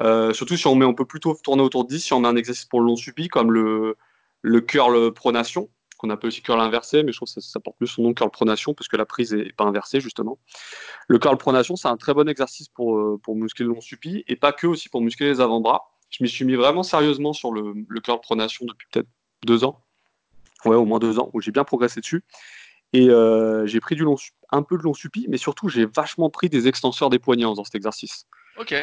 Euh, 0.00 0.32
surtout 0.34 0.56
si 0.56 0.66
on 0.66 0.74
met, 0.74 0.84
on 0.84 0.94
peut 0.94 1.06
plutôt 1.06 1.34
tourner 1.42 1.62
autour 1.62 1.84
de 1.84 1.88
10 1.88 2.00
si 2.00 2.12
on 2.12 2.20
met 2.20 2.28
un 2.28 2.36
exercice 2.36 2.66
pour 2.66 2.80
le 2.80 2.86
long 2.86 2.96
supi 2.96 3.28
comme 3.28 3.50
le 3.52 4.60
curl 4.60 5.12
pronation, 5.12 5.68
qu'on 5.96 6.10
appelle 6.10 6.28
aussi 6.28 6.42
curl 6.42 6.60
inversé, 6.60 7.02
mais 7.02 7.12
je 7.12 7.18
trouve 7.18 7.32
que 7.32 7.40
ça, 7.40 7.60
porte 7.60 7.76
plus 7.76 7.86
son 7.86 8.02
nom 8.02 8.14
curl 8.14 8.30
pronation 8.30 8.74
parce 8.74 8.88
que 8.88 8.96
la 8.96 9.06
prise 9.06 9.34
n'est 9.34 9.52
pas 9.52 9.64
inversée 9.64 10.00
justement. 10.00 10.38
Le 11.08 11.18
curl 11.18 11.36
pronation, 11.36 11.76
c'est 11.76 11.88
un 11.88 11.96
très 11.96 12.14
bon 12.14 12.28
exercice 12.28 12.68
pour, 12.68 12.96
euh, 12.96 13.20
pour 13.22 13.36
muscler 13.36 13.64
le 13.64 13.72
long 13.72 13.80
supi 13.80 14.24
et 14.28 14.36
pas 14.36 14.52
que 14.52 14.66
aussi 14.66 14.88
pour 14.88 15.00
muscler 15.00 15.26
les 15.28 15.40
avant-bras. 15.40 15.90
Je 16.10 16.22
m'y 16.22 16.28
suis 16.28 16.44
mis 16.44 16.54
vraiment 16.54 16.82
sérieusement 16.82 17.32
sur 17.32 17.52
le, 17.52 17.74
le 17.88 18.00
curl 18.00 18.20
pronation 18.20 18.64
depuis 18.66 18.86
peut-être 18.92 19.08
deux 19.44 19.64
ans, 19.64 19.82
ouais, 20.64 20.76
au 20.76 20.84
moins 20.84 20.98
deux 20.98 21.18
ans, 21.18 21.30
où 21.32 21.40
j'ai 21.40 21.50
bien 21.50 21.64
progressé 21.64 22.00
dessus. 22.00 22.24
Et 22.92 23.10
euh, 23.10 23.66
j'ai 23.66 23.80
pris 23.80 23.94
du 23.94 24.04
long, 24.04 24.16
un 24.50 24.62
peu 24.62 24.78
de 24.78 24.82
long 24.82 24.94
supi, 24.94 25.26
mais 25.28 25.36
surtout 25.36 25.68
j'ai 25.68 25.86
vachement 25.86 26.30
pris 26.30 26.48
des 26.48 26.68
extenseurs 26.68 27.10
des 27.10 27.18
poignets 27.18 27.44
dans 27.44 27.64
cet 27.64 27.74
exercice. 27.74 28.26
Ok. 28.58 28.74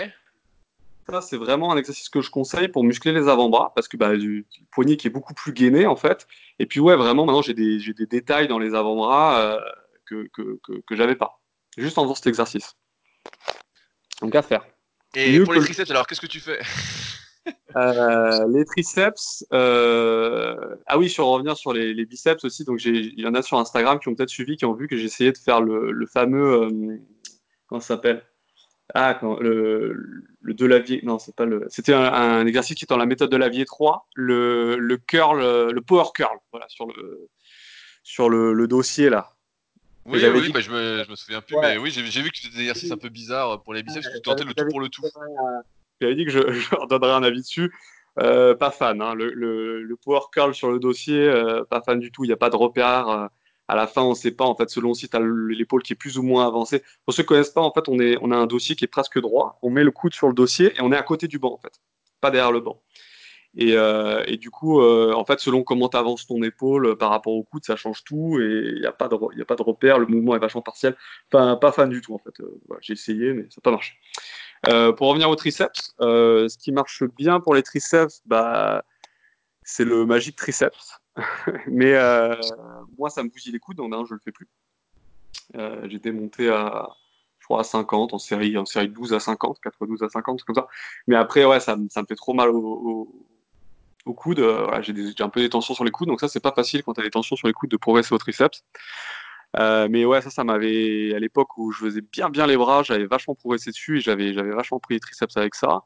Ça, 1.09 1.21
c'est 1.21 1.37
vraiment 1.37 1.71
un 1.71 1.77
exercice 1.77 2.09
que 2.09 2.21
je 2.21 2.29
conseille 2.29 2.69
pour 2.69 2.83
muscler 2.83 3.11
les 3.11 3.27
avant-bras, 3.27 3.73
parce 3.75 3.87
que 3.87 3.97
bah, 3.97 4.13
le 4.13 4.45
poignet 4.71 4.95
qui 4.95 5.07
est 5.07 5.09
beaucoup 5.09 5.33
plus 5.33 5.51
gainé, 5.51 5.85
en 5.85 5.95
fait. 5.95 6.27
Et 6.59 6.65
puis, 6.65 6.79
ouais, 6.79 6.95
vraiment, 6.95 7.25
maintenant, 7.25 7.41
j'ai 7.41 7.53
des, 7.53 7.77
des, 7.77 8.05
détails 8.05 8.47
dans 8.47 8.59
les 8.59 8.73
avant-bras 8.73 9.41
euh, 9.41 9.59
que, 10.05 10.29
que, 10.33 10.59
que, 10.85 10.95
j'avais 10.95 11.15
pas, 11.15 11.41
juste 11.77 11.97
en 11.97 12.03
faisant 12.03 12.15
cet 12.15 12.27
exercice. 12.27 12.75
Donc, 14.21 14.33
à 14.35 14.41
faire. 14.41 14.65
Et 15.15 15.39
pour 15.41 15.53
les 15.53 15.61
triceps, 15.61 15.91
alors, 15.91 16.07
qu'est-ce 16.07 16.21
que 16.21 16.27
tu 16.27 16.39
fais? 16.39 16.59
Euh, 17.75 18.47
les 18.47 18.63
triceps, 18.63 19.45
euh... 19.51 20.75
ah 20.85 20.97
oui, 20.97 21.09
sur 21.09 21.25
revenir 21.25 21.57
sur 21.57 21.73
les, 21.73 21.93
les 21.93 22.05
biceps 22.05 22.45
aussi. 22.45 22.63
Donc 22.63 22.85
il 22.85 23.19
y 23.19 23.27
en 23.27 23.33
a 23.33 23.41
sur 23.41 23.57
Instagram 23.57 23.99
qui 23.99 24.07
ont 24.07 24.15
peut-être 24.15 24.29
suivi, 24.29 24.55
qui 24.55 24.65
ont 24.65 24.73
vu 24.73 24.87
que 24.87 24.95
j'ai 24.95 25.05
essayé 25.05 25.31
de 25.31 25.37
faire 25.37 25.59
le, 25.59 25.91
le 25.91 26.05
fameux, 26.05 26.69
comment 27.67 27.81
ça 27.81 27.95
s'appelle? 27.95 28.23
Ah, 28.93 29.19
le, 29.39 30.25
le 30.41 30.53
de 30.53 30.65
Lavier, 30.65 30.99
non, 31.03 31.19
c'est 31.19 31.35
pas 31.35 31.45
le. 31.45 31.65
C'était 31.69 31.93
un, 31.93 32.45
exercice 32.45 32.75
qui 32.75 32.85
est 32.85 32.89
dans 32.89 32.97
la 32.97 33.05
méthode 33.05 33.31
de 33.31 33.37
Lavier 33.37 33.65
3, 33.65 34.07
le, 34.15 34.77
le 34.77 34.97
curl, 34.97 35.39
le 35.71 35.81
power 35.81 36.05
curl, 36.13 36.37
voilà, 36.51 36.67
sur 36.69 36.85
le, 36.85 37.29
sur 38.03 38.29
le, 38.29 38.67
dossier 38.67 39.09
là. 39.09 39.31
Oui, 40.05 40.19
oui, 40.21 40.51
bah, 40.51 40.59
je, 40.59 40.69
me, 40.69 41.03
je 41.05 41.09
me 41.09 41.15
souviens 41.15 41.41
plus, 41.41 41.55
mais 41.61 41.77
oui, 41.77 41.89
j'ai 41.89 42.21
vu 42.21 42.29
que 42.29 42.37
c'était 42.37 42.55
des 42.55 42.61
exercices 42.61 42.91
un 42.91 42.97
peu 42.97 43.09
bizarres 43.09 43.63
pour 43.63 43.73
les 43.73 43.83
biceps, 43.83 44.05
que 44.05 44.15
tu 44.15 44.21
tentais 44.21 44.43
le 44.43 44.53
tout 44.53 44.67
pour 44.69 44.81
le 44.81 44.89
tout. 44.89 45.03
J'avais 46.01 46.15
dit 46.15 46.25
que 46.25 46.31
je, 46.31 46.39
je 46.51 46.71
leur 46.71 46.87
donnerais 46.87 47.13
un 47.13 47.23
avis 47.23 47.41
dessus. 47.41 47.73
Euh, 48.19 48.53
pas 48.53 48.69
fan, 48.69 49.01
hein. 49.01 49.15
le, 49.15 49.33
le, 49.33 49.95
power 49.95 50.19
curl 50.31 50.53
sur 50.53 50.69
le 50.71 50.77
dossier, 50.77 51.17
euh, 51.17 51.63
pas 51.63 51.81
fan 51.81 51.99
du 51.99 52.11
tout. 52.11 52.25
Il 52.25 52.27
n'y 52.27 52.33
a 52.33 52.37
pas 52.37 52.49
de 52.49 52.55
repère. 52.55 53.29
À 53.67 53.75
la 53.75 53.87
fin, 53.87 54.01
on 54.01 54.09
ne 54.09 54.15
sait 54.15 54.31
pas, 54.31 54.45
en 54.45 54.55
fait, 54.55 54.69
selon 54.69 54.93
si 54.93 55.07
tu 55.07 55.15
as 55.15 55.21
l'épaule 55.21 55.83
qui 55.83 55.93
est 55.93 55.95
plus 55.95 56.17
ou 56.17 56.23
moins 56.23 56.45
avancée. 56.45 56.83
Pour 57.05 57.13
ceux 57.13 57.23
qui 57.23 57.27
ne 57.27 57.29
connaissent 57.29 57.51
pas, 57.51 57.61
en 57.61 57.71
fait, 57.71 57.87
on, 57.87 57.99
est, 57.99 58.17
on 58.21 58.31
a 58.31 58.35
un 58.35 58.45
dossier 58.45 58.75
qui 58.75 58.83
est 58.85 58.87
presque 58.87 59.19
droit. 59.19 59.57
On 59.61 59.69
met 59.69 59.83
le 59.83 59.91
coude 59.91 60.13
sur 60.13 60.27
le 60.27 60.33
dossier 60.33 60.73
et 60.75 60.81
on 60.81 60.91
est 60.91 60.97
à 60.97 61.03
côté 61.03 61.27
du 61.27 61.39
banc, 61.39 61.53
en 61.53 61.57
fait, 61.57 61.79
pas 62.21 62.31
derrière 62.31 62.51
le 62.51 62.59
banc. 62.59 62.81
Et, 63.55 63.73
euh, 63.77 64.23
et 64.25 64.37
du 64.37 64.49
coup, 64.49 64.81
euh, 64.81 65.13
en 65.13 65.25
fait, 65.25 65.39
selon 65.39 65.63
comment 65.63 65.87
tu 65.87 65.97
avances 65.97 66.25
ton 66.25 66.41
épaule 66.41 66.87
euh, 66.87 66.95
par 66.95 67.11
rapport 67.11 67.33
au 67.33 67.43
coude, 67.43 67.63
ça 67.63 67.75
change 67.75 68.03
tout 68.03 68.39
et 68.39 68.71
il 68.75 68.79
n'y 68.79 68.87
a, 68.87 68.91
pas 68.91 69.07
de, 69.07 69.15
a 69.15 69.45
pas 69.45 69.55
de 69.55 69.61
repère. 69.61 69.99
Le 69.99 70.07
mouvement 70.07 70.35
est 70.35 70.39
vachement 70.39 70.63
partiel. 70.63 70.97
Pas, 71.29 71.55
pas 71.55 71.71
fan 71.71 71.89
du 71.89 72.01
tout, 72.01 72.15
en 72.15 72.17
fait. 72.17 72.33
J'ai 72.81 72.93
essayé, 72.93 73.33
mais 73.33 73.43
ça 73.43 73.57
n'a 73.57 73.61
pas 73.61 73.71
marché. 73.71 73.93
pour 74.97 75.07
revenir 75.07 75.29
au 75.29 75.35
triceps, 75.35 75.93
ce 75.99 76.57
qui 76.57 76.71
marche 76.71 77.03
bien 77.03 77.39
pour 77.39 77.53
les 77.53 77.63
triceps, 77.63 78.21
bah, 78.25 78.83
c'est 79.61 79.85
le 79.85 80.05
magique 80.05 80.35
triceps. 80.35 81.02
mais 81.67 81.93
euh, 81.93 82.35
moi, 82.97 83.09
ça 83.09 83.23
me 83.23 83.29
bousille 83.29 83.51
les 83.51 83.59
coudes, 83.59 83.77
donc 83.77 83.91
non, 83.91 84.05
je 84.05 84.13
le 84.13 84.19
fais 84.19 84.31
plus. 84.31 84.47
Euh, 85.55 85.87
J'étais 85.89 86.11
monté 86.11 86.49
à, 86.49 86.89
je 87.39 87.55
à 87.55 87.63
50 87.63 88.13
en 88.13 88.19
série, 88.19 88.57
en 88.57 88.65
série 88.65 88.89
12 88.89 89.13
à 89.13 89.19
50, 89.19 89.59
4 89.61 89.85
12 89.85 90.03
à 90.03 90.09
50, 90.09 90.43
comme 90.43 90.55
ça. 90.55 90.67
Mais 91.07 91.15
après, 91.15 91.45
ouais, 91.45 91.59
ça, 91.59 91.77
ça 91.89 92.01
me 92.01 92.07
fait 92.07 92.15
trop 92.15 92.33
mal 92.33 92.49
au, 92.49 93.09
au, 94.05 94.13
coude. 94.13 94.39
Euh, 94.39 94.81
j'ai 94.81 95.23
un 95.23 95.29
peu 95.29 95.41
des 95.41 95.49
tensions 95.49 95.73
sur 95.73 95.83
les 95.83 95.91
coudes, 95.91 96.07
donc 96.07 96.19
ça, 96.19 96.27
c'est 96.27 96.39
pas 96.39 96.53
facile 96.53 96.83
quand 96.83 96.93
tu 96.93 97.01
as 97.01 97.03
des 97.03 97.11
tensions 97.11 97.35
sur 97.35 97.47
les 97.47 97.53
coudes 97.53 97.71
de 97.71 97.77
progresser 97.77 98.13
au 98.13 98.17
triceps. 98.17 98.63
Euh, 99.59 99.87
mais 99.89 100.03
ouais, 100.05 100.21
ça, 100.21 100.31
ça 100.31 100.43
m'avait, 100.43 101.13
à 101.13 101.19
l'époque 101.19 101.57
où 101.57 101.71
je 101.71 101.85
faisais 101.85 102.01
bien 102.01 102.29
bien 102.29 102.47
les 102.47 102.57
bras, 102.57 102.81
j'avais 102.81 103.05
vachement 103.05 103.35
progressé 103.35 103.69
dessus 103.69 103.97
et 103.97 104.01
j'avais 104.01 104.31
vachement 104.31 104.79
pris 104.79 104.95
les 104.95 104.99
triceps 104.99 105.37
avec 105.37 105.53
ça. 105.53 105.83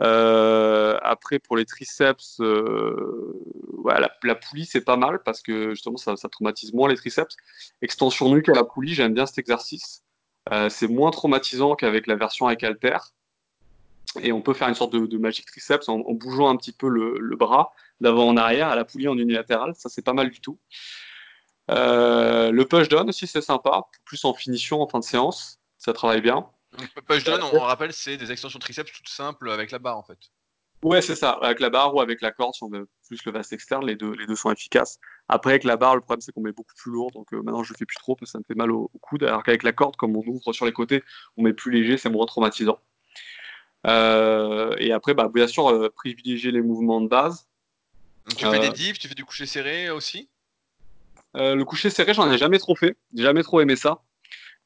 Euh, 0.00 0.96
après, 1.02 1.38
pour 1.38 1.56
les 1.56 1.64
triceps, 1.64 2.40
euh, 2.40 3.34
la, 4.22 4.34
poulie, 4.34 4.66
c'est 4.66 4.84
pas 4.84 4.96
mal 4.96 5.22
parce 5.24 5.42
que 5.42 5.70
justement, 5.70 5.96
ça, 5.96 6.14
traumatise 6.30 6.72
moins 6.72 6.88
les 6.88 6.96
triceps. 6.96 7.36
Extension 7.82 8.32
nuque 8.32 8.48
à 8.48 8.54
la 8.54 8.64
poulie, 8.64 8.94
j'aime 8.94 9.14
bien 9.14 9.26
cet 9.26 9.38
exercice. 9.38 10.04
Euh, 10.52 10.68
c'est 10.68 10.88
moins 10.88 11.10
traumatisant 11.10 11.74
qu'avec 11.74 12.06
la 12.06 12.14
version 12.14 12.46
avec 12.46 12.62
halter. 12.62 12.98
Et 14.22 14.32
on 14.32 14.40
peut 14.40 14.54
faire 14.54 14.68
une 14.68 14.74
sorte 14.74 14.92
de, 14.92 15.04
de 15.06 15.18
magic 15.18 15.46
triceps 15.46 15.88
en, 15.88 15.98
bougeant 15.98 16.48
un 16.48 16.56
petit 16.56 16.72
peu 16.72 16.88
le, 16.88 17.36
bras 17.36 17.74
d'avant 18.00 18.28
en 18.28 18.36
arrière 18.36 18.68
à 18.68 18.76
la 18.76 18.84
poulie 18.84 19.08
en 19.08 19.18
unilatéral. 19.18 19.74
Ça, 19.76 19.88
c'est 19.88 20.02
pas 20.02 20.14
mal 20.14 20.30
du 20.30 20.40
tout. 20.40 20.58
le 21.68 22.62
push 22.64 22.88
down 22.88 23.08
aussi, 23.08 23.26
c'est 23.26 23.42
sympa. 23.42 23.82
Plus 24.04 24.24
en 24.24 24.32
finition, 24.32 24.80
en 24.80 24.86
fin 24.86 25.00
de 25.00 25.04
séance. 25.04 25.60
Ça 25.76 25.92
travaille 25.92 26.22
bien. 26.22 26.48
Donc, 26.78 26.88
push 27.06 27.24
down, 27.24 27.42
on, 27.42 27.60
rappelle, 27.60 27.92
c'est 27.92 28.16
des 28.16 28.30
extensions 28.30 28.58
triceps 28.58 28.92
toutes 28.92 29.08
simples 29.08 29.50
avec 29.50 29.70
la 29.70 29.78
barre 29.78 29.98
en 29.98 30.02
fait. 30.02 30.18
Ouais, 30.82 31.02
c'est 31.02 31.16
ça, 31.16 31.30
avec 31.30 31.58
la 31.58 31.70
barre 31.70 31.92
ou 31.94 32.00
avec 32.00 32.20
la 32.20 32.30
corde, 32.30 32.54
si 32.54 32.62
on 32.62 32.68
veut 32.68 32.88
plus 33.08 33.24
le 33.24 33.32
vaste 33.32 33.52
externe, 33.52 33.84
les 33.84 33.96
deux, 33.96 34.12
les 34.12 34.26
deux 34.26 34.36
sont 34.36 34.52
efficaces. 34.52 35.00
Après, 35.28 35.50
avec 35.50 35.64
la 35.64 35.76
barre, 35.76 35.96
le 35.96 36.00
problème 36.00 36.20
c'est 36.20 36.30
qu'on 36.30 36.40
met 36.40 36.52
beaucoup 36.52 36.74
plus 36.76 36.92
lourd, 36.92 37.10
donc 37.10 37.32
euh, 37.32 37.42
maintenant 37.42 37.64
je 37.64 37.72
le 37.72 37.78
fais 37.78 37.84
plus 37.84 37.96
trop 37.96 38.14
parce 38.14 38.30
que 38.30 38.32
ça 38.32 38.38
me 38.38 38.44
fait 38.44 38.54
mal 38.54 38.70
au, 38.70 38.88
coude, 39.00 39.24
alors 39.24 39.42
qu'avec 39.42 39.64
la 39.64 39.72
corde, 39.72 39.96
comme 39.96 40.16
on 40.16 40.22
ouvre 40.24 40.52
sur 40.52 40.66
les 40.66 40.72
côtés, 40.72 41.02
on 41.36 41.42
met 41.42 41.52
plus 41.52 41.72
léger, 41.72 41.98
c'est 41.98 42.10
moins 42.10 42.26
traumatisant. 42.26 42.78
Euh, 43.88 44.76
et 44.78 44.92
après, 44.92 45.14
bah, 45.14 45.28
bien 45.32 45.48
sûr, 45.48 45.68
euh, 45.68 45.90
privilégier 45.90 46.52
les 46.52 46.62
mouvements 46.62 47.00
de 47.00 47.08
base. 47.08 47.48
Donc, 48.28 48.38
tu 48.38 48.46
fais 48.46 48.60
des 48.60 48.70
divs, 48.70 48.98
tu 48.98 49.08
fais 49.08 49.14
du 49.14 49.24
coucher 49.24 49.46
serré 49.46 49.90
aussi? 49.90 50.28
Le 51.34 51.62
coucher 51.64 51.90
serré, 51.90 52.14
j'en 52.14 52.30
ai 52.30 52.38
jamais 52.38 52.58
trop 52.58 52.74
fait, 52.74 52.96
j'ai 53.14 53.22
jamais 53.22 53.42
trop 53.42 53.60
aimé 53.60 53.76
ça. 53.76 54.02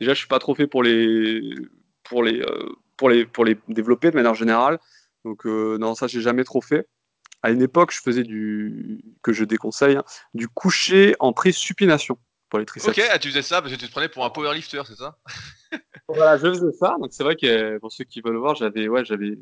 Déjà, 0.01 0.15
je 0.15 0.19
suis 0.19 0.29
pas 0.29 0.39
trop 0.39 0.55
fait 0.55 0.67
pour 0.67 0.83
les 0.83 1.55
pour 2.05 2.23
les, 2.23 2.41
euh, 2.41 2.69
pour 2.97 3.09
les, 3.09 3.27
pour 3.27 3.45
les 3.45 3.57
développer 3.69 4.11
de 4.11 4.17
manière 4.17 4.35
générale. 4.35 4.79
Donc 5.25 5.47
euh, 5.47 5.79
non, 5.79 5.95
ça 5.95 6.07
j'ai 6.07 6.21
jamais 6.21 6.45
trop 6.45 6.61
fait. 6.61 6.89
À 7.43 7.51
une 7.51 7.63
époque, 7.63 7.93
je 7.93 8.01
faisais 8.01 8.23
du 8.23 9.05
que 9.23 9.33
je 9.33 9.45
déconseille, 9.45 9.97
hein, 9.97 10.05
du 10.35 10.49
coucher 10.49 11.17
en 11.19 11.33
pré-supination 11.33 12.19
pour 12.49 12.59
les 12.59 12.67
triceps. 12.67 12.97
Ok, 12.97 13.05
ah, 13.11 13.19
tu 13.19 13.29
faisais 13.29 13.43
ça 13.43 13.61
parce 13.61 13.75
que 13.75 13.79
tu 13.79 13.87
te 13.87 13.91
prenais 13.91 14.09
pour 14.09 14.25
un 14.25 14.31
powerlifter, 14.31 14.83
c'est 14.87 14.97
ça? 14.97 15.17
Voilà, 16.09 16.37
je 16.37 16.49
faisais 16.49 16.73
ça. 16.73 16.97
Donc 17.01 17.09
c'est 17.13 17.23
vrai 17.23 17.37
que 17.37 17.79
pour 17.79 17.91
ceux 17.91 18.05
qui 18.05 18.21
veulent 18.21 18.37
voir, 18.37 18.55
j'avais 18.55 18.87
ouais, 18.89 19.05
j'avais 19.05 19.39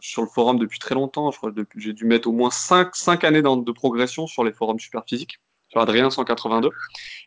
sur 0.00 0.22
le 0.22 0.28
forum 0.28 0.58
depuis 0.58 0.78
très 0.78 0.94
longtemps. 0.94 1.32
Je 1.32 1.38
crois 1.38 1.50
j'ai 1.76 1.92
dû 1.92 2.04
mettre 2.04 2.28
au 2.28 2.32
moins 2.32 2.50
5, 2.50 2.94
5 2.94 3.24
années 3.24 3.42
de 3.42 3.72
progression 3.72 4.28
sur 4.28 4.44
les 4.44 4.52
forums 4.52 4.78
super 4.78 5.02
physiques 5.04 5.40
sur 5.72 5.80
Adrien 5.80 6.10
182. 6.10 6.70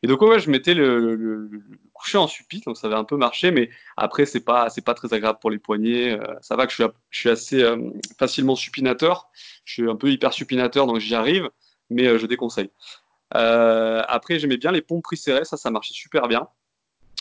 Et 0.04 0.08
donc 0.08 0.22
ouais, 0.22 0.40
je 0.40 0.50
mettais 0.50 0.76
le, 0.76 1.50
coucher 1.96 2.18
en 2.18 2.28
suppi, 2.28 2.62
donc 2.66 2.78
ça 2.78 2.88
avait 2.88 2.96
un 2.96 3.06
peu 3.06 3.16
marché, 3.16 3.50
mais 3.50 3.70
après 3.98 4.26
c'est 4.26 4.42
pas 4.42 4.70
c'est 4.70 4.84
pas 4.84 4.94
très 4.94 5.12
agréable 5.14 5.40
pour 5.40 5.50
les 5.50 5.58
poignets. 5.58 6.12
Euh, 6.12 6.36
ça 6.42 6.56
va 6.56 6.68
que 6.68 6.72
je 6.72 6.84
suis, 6.84 6.92
je 7.10 7.20
suis 7.20 7.30
assez 7.30 7.64
euh, 7.64 7.90
facilement 8.20 8.56
supinateur, 8.56 9.30
je 9.64 9.74
suis 9.74 9.90
un 9.90 9.96
peu 9.96 10.12
hyper 10.12 10.34
supinateur, 10.34 10.86
donc 10.86 11.00
j'y 11.00 11.16
arrive, 11.16 11.50
mais 11.90 12.06
euh, 12.06 12.20
je 12.20 12.28
déconseille. 12.28 12.70
après 13.32 14.38
j'aimais 14.38 14.58
bien 14.58 14.72
les 14.72 14.82
pompes 14.82 15.04
pris 15.04 15.18
serrées, 15.18 15.46
ça 15.46 15.58
ça 15.58 15.72
marchait 15.72 15.96
super 15.96 16.28
bien 16.28 16.48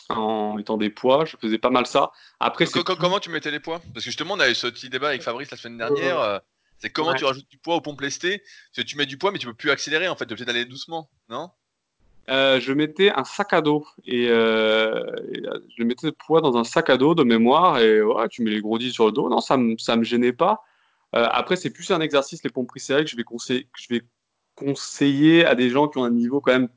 en 0.09 0.53
mettant 0.53 0.77
des 0.77 0.91
poids, 0.91 1.25
je 1.25 1.35
faisais 1.37 1.57
pas 1.57 1.71
mal 1.71 1.87
ça. 1.87 2.11
Après, 2.39 2.65
comment 2.65 3.19
tu 3.19 3.31
mettais 3.31 3.49
les 3.49 3.59
poids? 3.59 3.79
Parce 3.79 4.05
que 4.05 4.11
justement, 4.11 4.35
on 4.35 4.39
a 4.39 4.47
eu 4.47 4.53
ce 4.53 4.67
petit 4.67 4.87
débat 4.87 5.07
avec 5.07 5.23
Fabrice 5.23 5.49
la 5.49 5.57
semaine 5.57 5.79
dernière. 5.79 6.41
C'est 6.77 6.91
comment 6.91 7.15
tu 7.15 7.25
rajoutes 7.25 7.49
du 7.49 7.57
poids 7.57 7.75
aux 7.75 7.81
pompes 7.81 8.01
lestées? 8.01 8.37
Parce 8.39 8.85
que 8.85 8.91
tu 8.91 8.97
mets 8.97 9.07
du 9.07 9.17
poids, 9.17 9.31
mais 9.31 9.39
tu 9.39 9.47
peux 9.47 9.55
plus 9.55 9.71
accélérer 9.71 10.07
en 10.07 10.15
fait, 10.15 10.25
tu 10.25 10.29
es 10.29 10.33
obligé 10.33 10.45
d'aller 10.45 10.65
doucement, 10.65 11.09
non? 11.27 11.49
Euh, 12.29 12.59
je 12.59 12.73
mettais 12.73 13.11
un 13.11 13.23
sac 13.23 13.53
à 13.53 13.61
dos 13.61 13.85
et, 14.05 14.27
euh, 14.29 15.03
je 15.77 15.83
mettais 15.83 16.07
le 16.07 16.11
poids 16.11 16.41
dans 16.41 16.57
un 16.57 16.63
sac 16.63 16.89
à 16.89 16.97
dos 16.97 17.13
de 17.13 17.23
mémoire 17.23 17.79
et 17.79 18.01
ouais, 18.01 18.27
tu 18.29 18.41
mets 18.41 18.49
les 18.49 18.61
gros 18.61 18.79
sur 18.79 19.05
le 19.05 19.11
dos. 19.11 19.29
Non, 19.29 19.41
ça 19.41 19.57
me 19.57 19.77
ça 19.77 19.95
me 19.95 20.03
gênait 20.03 20.33
pas. 20.33 20.63
Euh, 21.15 21.27
après, 21.31 21.55
c'est 21.55 21.69
plus 21.69 21.91
un 21.91 22.01
exercice 22.01 22.43
les 22.43 22.49
pompes 22.49 22.71
serrées 22.77 23.03
que 23.03 23.11
je 23.11 23.15
vais 23.15 23.23
conseiller 23.23 23.67
je 23.77 23.87
vais 23.93 24.01
conseiller 24.55 25.45
à 25.45 25.55
des 25.55 25.69
gens 25.69 25.87
qui 25.87 25.99
ont 25.99 26.03
un 26.03 26.09
niveau 26.11 26.41
quand 26.41 26.51
même 26.53 26.69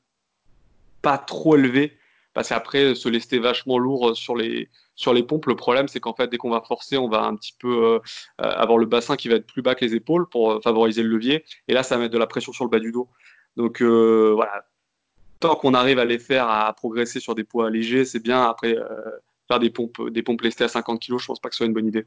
pas 1.03 1.17
trop 1.19 1.57
élevé 1.57 1.97
parce 2.35 2.51
qu'après 2.51 2.95
se 2.95 3.09
laisser 3.09 3.39
vachement 3.39 3.79
lourd 3.79 4.17
sur 4.17 4.37
les 4.37 4.69
sur 4.97 5.15
les 5.15 5.23
pompes. 5.23 5.47
Le 5.47 5.57
problème, 5.57 5.89
c'est 5.89 6.01
qu'en 6.01 6.15
fait, 6.15 6.29
dès 6.29 6.37
qu'on 6.37 6.51
va 6.51 6.61
forcer, 6.61 6.99
on 6.99 7.09
va 7.09 7.23
un 7.25 7.37
petit 7.37 7.55
peu 7.59 8.01
avoir 8.39 8.79
le 8.79 8.87
bassin 8.87 9.17
qui 9.17 9.29
va 9.29 9.37
être 9.37 9.47
plus 9.47 9.63
bas 9.63 9.75
que 9.75 9.85
les 9.85 9.95
épaules 9.95 10.29
pour 10.29 10.61
favoriser 10.63 11.03
le 11.03 11.09
levier. 11.09 11.45
Et 11.69 11.73
là, 11.73 11.83
ça 11.83 11.97
va 11.97 12.03
mettre 12.03 12.15
de 12.15 12.19
la 12.19 12.27
pression 12.27 12.53
sur 12.53 12.65
le 12.65 12.71
bas 12.71 12.81
du 12.81 12.93
dos. 12.93 13.09
Donc 13.57 13.81
voilà, 13.83 14.65
tant 15.41 15.55
qu'on 15.57 15.74
arrive 15.74 15.99
à 15.99 16.05
les 16.05 16.18
faire 16.18 16.49
à 16.49 16.72
progresser 16.72 17.20
sur 17.20 17.34
des 17.34 17.45
poids 17.45 17.70
légers, 17.70 18.05
c'est 18.05 18.22
bien. 18.22 18.43
Après, 18.43 18.76
euh, 18.76 18.86
faire 19.49 19.59
des 19.59 19.70
pompes, 19.70 20.11
des 20.11 20.22
pompes 20.22 20.43
lestées 20.43 20.64
à 20.64 20.68
50 20.68 21.01
kg, 21.01 21.18
je 21.18 21.26
pense 21.26 21.41
pas 21.41 21.49
que 21.49 21.55
ce 21.55 21.59
soit 21.59 21.66
une 21.66 21.72
bonne 21.72 21.86
idée. 21.86 22.07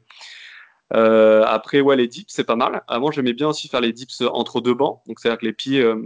Euh, 0.94 1.42
après, 1.46 1.80
ouais, 1.80 1.96
les 1.96 2.08
dips, 2.08 2.32
c'est 2.32 2.44
pas 2.44 2.56
mal. 2.56 2.82
Avant, 2.86 3.10
j'aimais 3.10 3.32
bien 3.32 3.48
aussi 3.48 3.68
faire 3.68 3.80
les 3.80 3.92
dips 3.92 4.22
entre 4.32 4.60
deux 4.60 4.74
bancs. 4.74 5.00
Donc, 5.06 5.20
c'est-à-dire 5.20 5.38
que 5.38 5.46
les 5.46 5.52
pieds, 5.52 5.80
euh, 5.80 5.96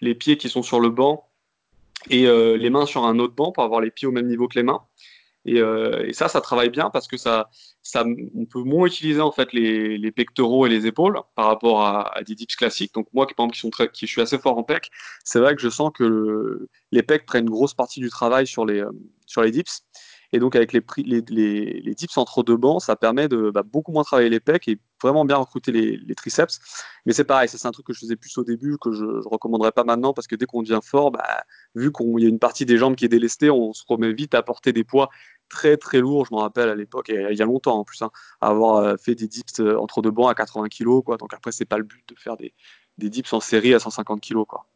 les 0.00 0.14
pieds 0.14 0.36
qui 0.36 0.48
sont 0.48 0.62
sur 0.62 0.80
le 0.80 0.90
banc 0.90 1.28
et 2.10 2.26
les 2.26 2.70
mains 2.70 2.84
sur 2.84 3.04
un 3.04 3.20
autre 3.20 3.34
banc 3.34 3.52
pour 3.52 3.62
avoir 3.62 3.80
les 3.80 3.92
pieds 3.92 4.08
au 4.08 4.10
même 4.10 4.26
niveau 4.26 4.48
que 4.48 4.58
les 4.58 4.64
mains. 4.64 4.82
Euh, 5.48 6.04
et, 6.06 6.12
ça, 6.12 6.28
ça 6.28 6.40
travaille 6.40 6.70
bien 6.70 6.90
parce 6.90 7.08
que 7.08 7.16
ça, 7.16 7.50
ça, 7.82 8.04
on 8.34 8.46
peut 8.46 8.62
moins 8.62 8.86
utiliser 8.86 9.20
en 9.20 9.32
fait 9.32 9.52
les, 9.52 10.12
pectoraux 10.12 10.66
et 10.66 10.68
les 10.68 10.86
épaules 10.86 11.18
par 11.34 11.46
rapport 11.46 11.82
à, 11.84 12.20
des 12.26 12.34
dips 12.34 12.56
classiques. 12.56 12.94
Donc 12.94 13.08
moi, 13.12 13.26
par 13.36 13.46
exemple, 13.46 13.88
qui, 13.88 13.88
qui 13.92 14.06
suis 14.06 14.20
assez 14.20 14.38
fort 14.38 14.58
en 14.58 14.62
pec, 14.62 14.90
c'est 15.24 15.40
vrai 15.40 15.54
que 15.54 15.60
je 15.60 15.68
sens 15.68 15.90
que 15.94 16.68
les 16.92 17.02
pecs 17.02 17.26
prennent 17.26 17.44
une 17.44 17.50
grosse 17.50 17.74
partie 17.74 18.00
du 18.00 18.10
travail 18.10 18.46
sur 18.46 18.64
les, 18.64 18.80
euh, 18.80 18.90
sur 19.26 19.42
les 19.42 19.50
dips. 19.50 19.82
Et 20.34 20.38
donc, 20.38 20.56
avec 20.56 20.72
les 20.72 20.82
dips 21.94 22.16
entre 22.16 22.42
deux 22.42 22.56
bancs, 22.56 22.80
ça 22.80 22.96
permet 22.96 23.28
de 23.28 23.50
bah, 23.50 23.62
beaucoup 23.62 23.92
moins 23.92 24.02
travailler 24.02 24.30
les 24.30 24.40
pecs 24.40 24.66
et 24.66 24.78
vraiment 25.02 25.24
bien 25.24 25.36
recruter 25.36 25.72
les, 25.72 25.96
les 25.96 26.14
triceps. 26.14 26.60
Mais 27.06 27.12
c'est 27.12 27.24
pareil, 27.24 27.48
c'est 27.48 27.66
un 27.66 27.72
truc 27.72 27.86
que 27.86 27.92
je 27.92 28.00
faisais 28.00 28.16
plus 28.16 28.36
au 28.38 28.44
début, 28.44 28.78
que 28.78 28.92
je 28.92 29.04
ne 29.04 29.28
recommanderais 29.28 29.72
pas 29.72 29.84
maintenant, 29.84 30.12
parce 30.12 30.26
que 30.26 30.36
dès 30.36 30.46
qu'on 30.46 30.62
devient 30.62 30.80
fort, 30.82 31.10
bah, 31.10 31.44
vu 31.74 31.92
qu'il 31.92 32.20
y 32.20 32.26
a 32.26 32.28
une 32.28 32.38
partie 32.38 32.66
des 32.66 32.76
jambes 32.78 32.96
qui 32.96 33.04
est 33.04 33.08
délestée, 33.08 33.50
on 33.50 33.72
se 33.72 33.84
remet 33.86 34.12
vite 34.12 34.34
à 34.34 34.42
porter 34.42 34.72
des 34.72 34.84
poids 34.84 35.10
très 35.48 35.76
très 35.76 36.00
lourds. 36.00 36.26
Je 36.26 36.34
me 36.34 36.40
rappelle 36.40 36.68
à 36.68 36.74
l'époque, 36.74 37.10
et 37.10 37.26
il 37.30 37.36
y 37.36 37.42
a 37.42 37.46
longtemps 37.46 37.78
en 37.78 37.84
plus, 37.84 38.02
hein, 38.02 38.10
avoir 38.40 38.76
euh, 38.76 38.96
fait 38.96 39.14
des 39.14 39.28
dips 39.28 39.60
euh, 39.60 39.78
entre 39.78 40.02
deux 40.02 40.10
bancs 40.10 40.30
à 40.30 40.34
80 40.34 40.68
kg. 40.68 41.02
Quoi. 41.02 41.16
Donc 41.16 41.34
après, 41.34 41.52
c'est 41.52 41.64
pas 41.64 41.78
le 41.78 41.84
but 41.84 42.08
de 42.08 42.18
faire 42.18 42.36
des, 42.36 42.52
des 42.98 43.10
dips 43.10 43.32
en 43.32 43.40
série 43.40 43.74
à 43.74 43.78
150 43.78 44.20
kg. 44.20 44.44
Quoi. 44.46 44.66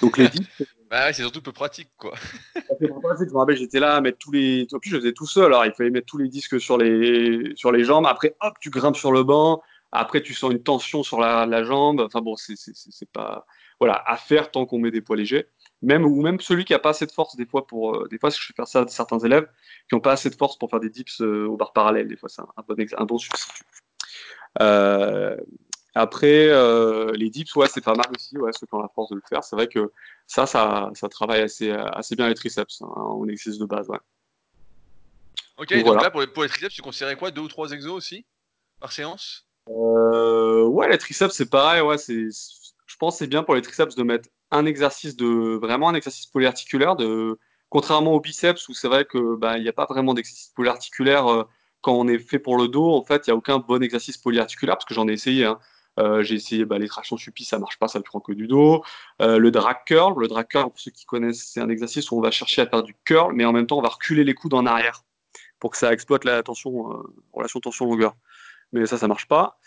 Donc 0.00 0.18
les 0.18 0.28
dips, 0.28 0.62
bah 0.92 1.10
c'est 1.14 1.22
surtout 1.22 1.40
peu 1.40 1.52
pratique, 1.52 1.88
quoi. 1.96 2.12
je 2.54 2.86
me 2.86 3.38
rappelle, 3.38 3.56
j'étais 3.56 3.80
là 3.80 3.96
à 3.96 4.00
mettre 4.02 4.18
tous 4.18 4.30
les. 4.30 4.66
En 4.74 4.78
plus, 4.78 4.90
je 4.90 4.98
faisais 4.98 5.14
tout 5.14 5.26
seul, 5.26 5.46
alors 5.46 5.64
il 5.64 5.72
fallait 5.72 5.88
mettre 5.88 6.04
tous 6.04 6.18
les 6.18 6.28
disques 6.28 6.60
sur 6.60 6.76
les, 6.76 7.52
sur 7.56 7.72
les 7.72 7.82
jambes. 7.82 8.04
Après, 8.06 8.36
hop, 8.42 8.52
tu 8.60 8.68
grimpes 8.68 8.96
sur 8.96 9.10
le 9.10 9.22
banc. 9.22 9.62
Après, 9.90 10.20
tu 10.20 10.34
sens 10.34 10.52
une 10.52 10.62
tension 10.62 11.02
sur 11.02 11.18
la, 11.18 11.46
la 11.46 11.64
jambe. 11.64 12.00
Enfin 12.00 12.20
bon, 12.20 12.36
c'est 12.36 13.10
pas. 13.10 13.46
Voilà, 13.80 14.02
à 14.06 14.18
faire 14.18 14.50
tant 14.50 14.66
qu'on 14.66 14.78
met 14.78 14.90
des 14.90 15.00
poids 15.00 15.16
légers. 15.16 15.48
Même, 15.80 16.04
ou 16.04 16.20
même 16.20 16.38
celui 16.40 16.66
qui 16.66 16.74
n'a 16.74 16.78
pas 16.78 16.90
assez 16.90 17.06
de 17.06 17.12
force, 17.12 17.36
des 17.36 17.46
fois, 17.46 17.66
pour. 17.66 17.96
Euh, 17.96 18.08
des 18.10 18.18
fois, 18.18 18.28
je 18.28 18.36
fais 18.36 18.52
faire 18.52 18.68
ça 18.68 18.82
à 18.82 18.88
certains 18.88 19.18
élèves 19.20 19.48
qui 19.88 19.94
n'ont 19.94 20.02
pas 20.02 20.12
assez 20.12 20.28
de 20.28 20.34
force 20.34 20.58
pour 20.58 20.68
faire 20.68 20.80
des 20.80 20.90
dips 20.90 21.22
euh, 21.22 21.46
au 21.46 21.56
bar 21.56 21.72
parallèle. 21.72 22.06
Des 22.06 22.16
fois, 22.16 22.28
c'est 22.28 22.42
un, 22.42 22.64
bon, 22.68 22.76
un 22.98 23.04
bon 23.06 23.16
substitut. 23.16 23.64
Euh, 24.60 25.38
après, 25.94 26.48
euh, 26.48 27.12
les 27.12 27.28
dips, 27.28 27.54
ouais, 27.56 27.66
c'est 27.68 27.84
pas 27.84 27.94
mal 27.94 28.06
aussi, 28.14 28.38
ouais, 28.38 28.50
ceux 28.52 28.66
qui 28.66 28.74
ont 28.74 28.80
la 28.80 28.88
force 28.88 29.10
de 29.10 29.16
le 29.16 29.22
faire. 29.28 29.44
C'est 29.44 29.56
vrai 29.56 29.68
que 29.68 29.92
ça, 30.26 30.46
ça, 30.46 30.90
ça 30.94 31.08
travaille 31.08 31.42
assez, 31.42 31.70
assez 31.70 32.16
bien 32.16 32.28
les 32.28 32.34
triceps 32.34 32.80
hein, 32.82 32.86
en 32.86 33.28
exercice 33.28 33.58
de 33.58 33.66
base, 33.66 33.88
ouais. 33.88 33.98
Ok, 35.58 35.84
donc, 35.84 36.02
là, 36.02 36.10
pour 36.10 36.22
les, 36.22 36.26
pour 36.26 36.42
les, 36.42 36.48
triceps, 36.48 36.74
tu 36.74 36.82
considérais 36.82 37.16
quoi 37.16 37.30
Deux 37.30 37.42
ou 37.42 37.48
trois 37.48 37.70
exos 37.72 37.92
aussi 37.92 38.24
par 38.80 38.90
séance? 38.92 39.46
Euh, 39.68 40.64
Ouais, 40.64 40.88
les 40.88 40.98
triceps, 40.98 41.34
c'est 41.34 41.50
pareil, 41.50 41.82
ouais, 41.82 41.98
c'est, 41.98 42.28
je 42.86 42.96
pense 42.98 43.14
que 43.14 43.18
c'est 43.18 43.26
bien 43.26 43.42
pour 43.42 43.54
les 43.54 43.62
triceps 43.62 43.94
de 43.94 44.02
mettre 44.02 44.28
un 44.50 44.64
exercice 44.64 45.14
de, 45.16 45.58
vraiment 45.60 45.90
un 45.90 45.94
exercice 45.94 46.26
polyarticulaire, 46.26 46.96
de, 46.96 47.38
contrairement 47.68 48.14
aux 48.14 48.20
biceps 48.20 48.68
où 48.68 48.74
c'est 48.74 48.88
vrai 48.88 49.04
que, 49.04 49.36
bah, 49.36 49.58
il 49.58 49.62
n'y 49.62 49.68
a 49.68 49.72
pas 49.72 49.86
vraiment 49.86 50.14
d'exercice 50.14 50.52
polyarticulaire 50.54 51.30
euh, 51.30 51.48
quand 51.82 51.92
on 51.92 52.08
est 52.08 52.18
fait 52.18 52.38
pour 52.38 52.56
le 52.56 52.68
dos, 52.68 52.90
en 52.92 53.04
fait, 53.04 53.26
il 53.26 53.30
n'y 53.30 53.34
a 53.34 53.36
aucun 53.36 53.58
bon 53.58 53.82
exercice 53.82 54.16
polyarticulaire, 54.16 54.76
parce 54.76 54.86
que 54.86 54.94
j'en 54.94 55.08
ai 55.08 55.12
essayé. 55.12 55.44
Hein. 55.44 55.58
Euh, 56.00 56.22
j'ai 56.22 56.36
essayé 56.36 56.64
bah, 56.64 56.78
les 56.78 56.88
tractions 56.88 57.16
suppies, 57.16 57.44
ça 57.44 57.58
marche 57.58 57.78
pas, 57.78 57.88
ça 57.88 57.98
ne 57.98 58.04
prend 58.04 58.20
que 58.20 58.32
du 58.32 58.46
dos. 58.46 58.82
Euh, 59.20 59.38
le 59.38 59.50
drag 59.50 59.78
curl, 59.86 60.18
le 60.18 60.28
drag 60.28 60.48
curl, 60.48 60.70
pour 60.70 60.80
ceux 60.80 60.90
qui 60.90 61.04
connaissent, 61.04 61.44
c'est 61.44 61.60
un 61.60 61.68
exercice 61.68 62.10
où 62.10 62.16
on 62.16 62.20
va 62.20 62.30
chercher 62.30 62.62
à 62.62 62.66
faire 62.66 62.82
du 62.82 62.94
curl, 63.04 63.34
mais 63.34 63.44
en 63.44 63.52
même 63.52 63.66
temps, 63.66 63.78
on 63.78 63.82
va 63.82 63.88
reculer 63.88 64.24
les 64.24 64.34
coudes 64.34 64.54
en 64.54 64.66
arrière 64.66 65.04
pour 65.58 65.70
que 65.70 65.76
ça 65.76 65.92
exploite 65.92 66.24
la 66.24 66.42
tension, 66.42 66.92
euh, 66.92 67.02
relation 67.32 67.60
tension-longueur. 67.60 68.16
Mais 68.72 68.86
ça, 68.86 68.98
ça 68.98 69.08
marche 69.08 69.28
pas. 69.28 69.58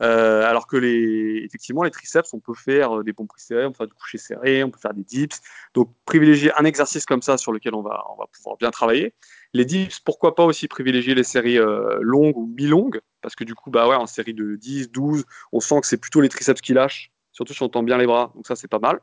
Alors 0.00 0.68
que 0.68 0.76
les, 0.76 1.42
effectivement, 1.44 1.82
les 1.82 1.90
triceps, 1.90 2.32
on 2.32 2.40
peut 2.40 2.54
faire 2.54 3.02
des 3.02 3.12
pompes 3.12 3.32
serrées, 3.36 3.66
on 3.66 3.72
peut 3.72 3.78
faire 3.78 3.86
du 3.88 3.94
coucher 3.94 4.18
serré, 4.18 4.62
on 4.62 4.70
peut 4.70 4.78
faire 4.78 4.94
des 4.94 5.02
dips. 5.02 5.40
Donc, 5.74 5.92
privilégier 6.04 6.52
un 6.56 6.64
exercice 6.64 7.04
comme 7.04 7.20
ça 7.20 7.36
sur 7.36 7.52
lequel 7.52 7.74
on 7.74 7.82
va, 7.82 8.04
pouvoir 8.32 8.56
bien 8.56 8.70
travailler. 8.70 9.14
Les 9.54 9.64
dips, 9.64 9.98
pourquoi 10.00 10.36
pas 10.36 10.44
aussi 10.44 10.68
privilégier 10.68 11.14
les 11.16 11.24
séries 11.24 11.58
longues 12.00 12.36
ou 12.36 12.46
mi-longues? 12.46 13.00
Parce 13.20 13.34
que 13.34 13.44
du 13.44 13.54
coup, 13.54 13.70
bah 13.70 13.88
ouais, 13.88 13.96
en 13.96 14.06
série 14.06 14.34
de 14.34 14.56
10, 14.56 14.90
12, 14.90 15.24
on 15.52 15.60
sent 15.60 15.80
que 15.80 15.86
c'est 15.86 15.96
plutôt 15.96 16.20
les 16.20 16.28
triceps 16.28 16.60
qui 16.60 16.72
lâchent, 16.72 17.10
surtout 17.32 17.52
si 17.52 17.62
on 17.62 17.68
tend 17.68 17.82
bien 17.82 17.98
les 17.98 18.06
bras. 18.06 18.32
Donc 18.34 18.46
ça, 18.46 18.56
c'est 18.56 18.68
pas 18.68 18.78
mal. 18.78 19.00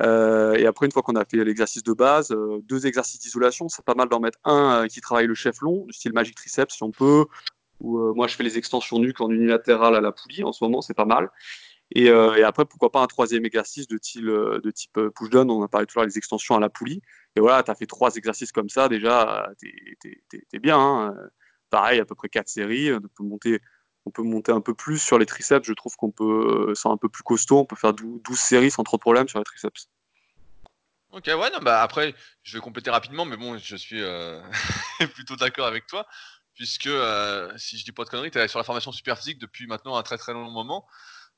Euh, 0.00 0.54
et 0.54 0.66
après, 0.66 0.86
une 0.86 0.92
fois 0.92 1.02
qu'on 1.02 1.14
a 1.14 1.24
fait 1.24 1.44
l'exercice 1.44 1.84
de 1.84 1.92
base, 1.92 2.32
euh, 2.32 2.60
deux 2.64 2.86
exercices 2.86 3.20
d'isolation, 3.20 3.68
c'est 3.68 3.84
pas 3.84 3.94
mal 3.94 4.08
d'en 4.08 4.18
mettre 4.20 4.38
un 4.44 4.86
qui 4.88 5.00
travaille 5.00 5.26
le 5.26 5.34
chef 5.34 5.60
long, 5.60 5.84
du 5.86 5.92
style 5.92 6.12
Magic 6.12 6.34
Triceps 6.34 6.74
si 6.74 6.82
on 6.82 6.90
peut. 6.90 7.26
Ou 7.80 8.14
moi, 8.14 8.26
je 8.26 8.36
fais 8.36 8.44
les 8.44 8.58
extensions 8.58 8.98
nuques 8.98 9.20
en 9.20 9.30
unilatéral 9.30 9.94
à 9.94 10.00
la 10.00 10.12
poulie 10.12 10.42
en 10.44 10.52
ce 10.52 10.64
moment, 10.64 10.80
c'est 10.80 10.94
pas 10.94 11.04
mal. 11.04 11.30
Et, 11.94 12.10
après, 12.10 12.64
pourquoi 12.64 12.90
pas 12.90 13.02
un 13.02 13.06
troisième 13.06 13.44
exercice 13.44 13.86
de, 13.86 13.98
type, 13.98 15.00
push-down, 15.14 15.50
on 15.50 15.62
a 15.62 15.68
parlé 15.68 15.86
tout 15.86 15.98
à 15.98 16.02
l'heure 16.02 16.08
des 16.08 16.18
extensions 16.18 16.56
à 16.56 16.60
la 16.60 16.70
poulie. 16.70 17.02
Et 17.36 17.40
voilà, 17.40 17.62
tu 17.62 17.70
as 17.70 17.74
fait 17.74 17.86
trois 17.86 18.14
exercices 18.14 18.52
comme 18.52 18.68
ça, 18.68 18.88
déjà, 18.88 19.50
tu 19.60 19.98
es, 20.52 20.58
bien. 20.58 20.78
Hein. 20.78 21.14
Pareil, 21.74 21.98
à 21.98 22.04
peu 22.04 22.14
près 22.14 22.28
quatre 22.28 22.48
séries. 22.48 22.92
On 22.92 23.00
peut, 23.00 23.24
monter, 23.24 23.60
on 24.06 24.12
peut 24.12 24.22
monter 24.22 24.52
un 24.52 24.60
peu 24.60 24.74
plus 24.74 24.98
sur 24.98 25.18
les 25.18 25.26
triceps. 25.26 25.66
Je 25.66 25.72
trouve 25.72 25.96
qu'on 25.96 26.12
peut, 26.12 26.72
c'est 26.76 26.88
un 26.88 26.96
peu 26.96 27.08
plus 27.08 27.24
costaud. 27.24 27.58
On 27.58 27.64
peut 27.64 27.74
faire 27.74 27.92
12, 27.92 28.20
séries 28.36 28.70
sans 28.70 28.84
trop 28.84 28.96
de 28.96 29.00
problème 29.00 29.26
sur 29.26 29.40
les 29.40 29.44
triceps. 29.44 29.88
Ok, 31.10 31.26
ouais, 31.26 31.50
non, 31.50 31.58
bah 31.62 31.82
après, 31.82 32.14
je 32.44 32.56
vais 32.56 32.60
compléter 32.60 32.90
rapidement, 32.90 33.24
mais 33.24 33.36
bon, 33.36 33.58
je 33.58 33.74
suis 33.74 34.00
euh, 34.00 34.40
plutôt 35.14 35.34
d'accord 35.34 35.66
avec 35.66 35.88
toi, 35.88 36.06
puisque 36.54 36.86
euh, 36.86 37.52
si 37.56 37.76
je 37.76 37.84
dis 37.84 37.90
pas 37.90 38.04
de 38.04 38.08
conneries, 38.08 38.30
tu 38.30 38.38
es 38.38 38.46
sur 38.46 38.60
la 38.60 38.64
formation 38.64 38.92
super 38.92 39.18
physique 39.18 39.40
depuis 39.40 39.66
maintenant 39.66 39.96
un 39.96 40.04
très 40.04 40.16
très 40.16 40.32
long 40.32 40.48
moment. 40.48 40.86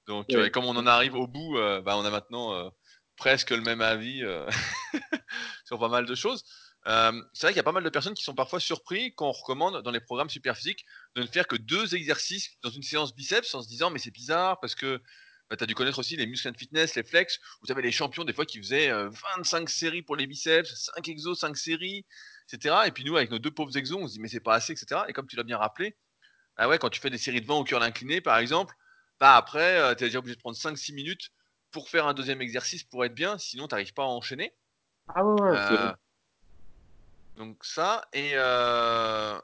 Donc, 0.07 0.35
euh, 0.35 0.51
comme 0.51 0.67
on 0.67 0.77
en 0.77 0.87
arrive 0.87 1.15
au 1.15 1.27
bout, 1.27 1.57
bah, 1.83 1.97
on 1.97 2.05
a 2.05 2.11
maintenant 2.11 2.71
presque 3.17 3.51
le 3.51 3.63
même 3.63 3.81
avis 3.81 4.23
euh, 4.23 4.49
sur 5.65 5.79
pas 5.79 5.89
mal 5.89 6.07
de 6.07 6.15
choses. 6.15 6.45
Euh, 6.87 7.21
c'est 7.33 7.47
vrai 7.47 7.53
qu'il 7.53 7.57
y 7.57 7.61
a 7.61 7.65
pas 7.65 7.73
mal 7.73 7.83
de 7.83 7.89
personnes 7.89 8.15
qui 8.15 8.23
sont 8.23 8.35
parfois 8.35 8.61
surpris 8.61 9.13
quand 9.17 9.27
on 9.29 9.33
recommande 9.33 9.83
dans 9.83 9.91
les 9.91 10.01
programmes 10.01 10.31
super 10.31 10.57
physiques 10.57 10.85
de 11.17 11.23
ne 11.23 11.27
faire 11.27 11.49
que 11.49 11.57
deux 11.57 11.97
exercices 11.97 12.51
dans 12.63 12.71
une 12.71 12.83
séance 12.83 13.15
biceps 13.15 13.55
en 13.55 13.63
se 13.63 13.69
disant 13.69 13.91
mais 13.91 13.99
c'est 13.99 14.13
bizarre 14.13 14.61
parce 14.61 14.77
que 14.77 15.03
bah, 15.51 15.57
tu 15.57 15.65
as 15.65 15.67
dû 15.67 15.75
connaître 15.75 15.99
aussi 15.99 16.17
les 16.17 16.27
muscles 16.27 16.49
and 16.49 16.55
fitness, 16.57 16.95
les 16.95 17.03
flex, 17.03 17.41
vous 17.63 17.73
avez 17.73 17.83
les 17.83 17.91
champions 17.91 18.25
des 18.25 18.33
fois 18.33 18.47
qui 18.47 18.59
faisaient 18.59 18.91
25 19.37 19.63
euh, 19.63 19.67
séries 19.67 20.03
pour 20.03 20.15
les 20.15 20.29
biceps, 20.29 20.91
5 20.95 21.09
exos, 21.09 21.39
5 21.41 21.57
séries, 21.57 22.07
etc. 22.53 22.77
Et 22.87 22.93
puis 22.93 23.05
nous 23.05 23.17
avec 23.17 23.31
nos 23.31 23.41
deux 23.41 23.51
pauvres 23.51 23.77
exos 23.77 23.99
on 24.01 24.07
se 24.07 24.13
dit 24.13 24.21
mais 24.21 24.29
c'est 24.29 24.41
pas 24.41 24.55
assez, 24.55 24.73
etc. 24.73 25.03
Et 25.09 25.13
comme 25.13 25.27
tu 25.27 25.35
l'as 25.35 25.43
bien 25.43 25.59
rappelé, 25.59 25.97
ah 26.57 26.69
ouais, 26.69 26.79
quand 26.79 26.91
tu 26.91 27.01
fais 27.01 27.11
des 27.11 27.19
séries 27.19 27.41
de 27.41 27.47
vent 27.47 27.59
au 27.59 27.65
curl 27.65 27.83
incliné 27.83 28.21
par 28.21 28.39
exemple, 28.39 28.75
bah 29.19 29.35
après 29.35 29.97
tu 29.97 30.05
es 30.05 30.07
déjà 30.07 30.21
obligé 30.21 30.37
de 30.37 30.41
prendre 30.41 30.57
5-6 30.57 30.95
minutes 30.95 31.31
pour 31.73 31.89
faire 31.89 32.07
un 32.07 32.15
deuxième 32.15 32.41
exercice 32.41 32.85
pour 32.85 33.05
être 33.05 33.15
bien, 33.15 33.39
sinon 33.39 33.67
tu 33.67 33.75
n'arrives 33.75 33.93
pas 33.93 34.05
à 34.05 34.07
enchaîner. 34.07 34.55
Ah 35.15 35.25
ouais, 35.25 35.41
euh, 35.43 35.93
Donc 37.37 37.65
ça, 37.65 38.09
et 38.13 38.31
euh, 38.35 39.39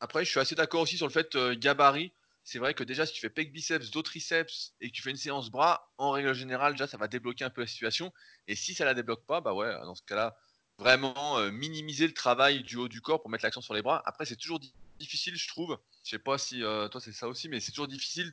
après 0.00 0.24
je 0.24 0.30
suis 0.30 0.38
assez 0.38 0.54
d'accord 0.54 0.80
aussi 0.82 0.96
sur 0.96 1.06
le 1.06 1.12
fait 1.12 1.34
euh, 1.34 1.54
gabarit. 1.56 2.12
C'est 2.44 2.58
vrai 2.58 2.74
que 2.74 2.84
déjà 2.84 3.04
si 3.06 3.12
tu 3.12 3.20
fais 3.20 3.30
pec 3.30 3.52
biceps, 3.52 3.90
dos 3.90 4.02
triceps 4.02 4.74
et 4.80 4.88
que 4.88 4.94
tu 4.94 5.02
fais 5.02 5.10
une 5.10 5.16
séance 5.16 5.50
bras, 5.50 5.92
en 5.98 6.10
règle 6.10 6.34
générale 6.34 6.72
déjà 6.72 6.86
ça 6.86 6.96
va 6.96 7.08
débloquer 7.08 7.44
un 7.44 7.50
peu 7.50 7.60
la 7.60 7.66
situation. 7.66 8.12
Et 8.46 8.54
si 8.56 8.74
ça 8.74 8.84
la 8.84 8.94
débloque 8.94 9.26
pas, 9.26 9.40
bah 9.40 9.54
ouais, 9.54 9.72
dans 9.84 9.94
ce 9.94 10.02
cas-là, 10.02 10.36
vraiment 10.78 11.38
minimiser 11.50 12.06
le 12.06 12.14
travail 12.14 12.62
du 12.62 12.76
haut 12.76 12.88
du 12.88 13.00
corps 13.00 13.20
pour 13.20 13.30
mettre 13.30 13.44
l'accent 13.44 13.60
sur 13.60 13.74
les 13.74 13.82
bras. 13.82 14.02
Après 14.06 14.24
c'est 14.24 14.36
toujours 14.36 14.60
difficile 14.98 15.36
je 15.36 15.48
trouve. 15.48 15.78
Je 16.04 16.10
sais 16.10 16.18
pas 16.18 16.38
si 16.38 16.60
toi 16.60 17.00
c'est 17.00 17.12
ça 17.12 17.28
aussi, 17.28 17.48
mais 17.48 17.60
c'est 17.60 17.72
toujours 17.72 17.88
difficile 17.88 18.32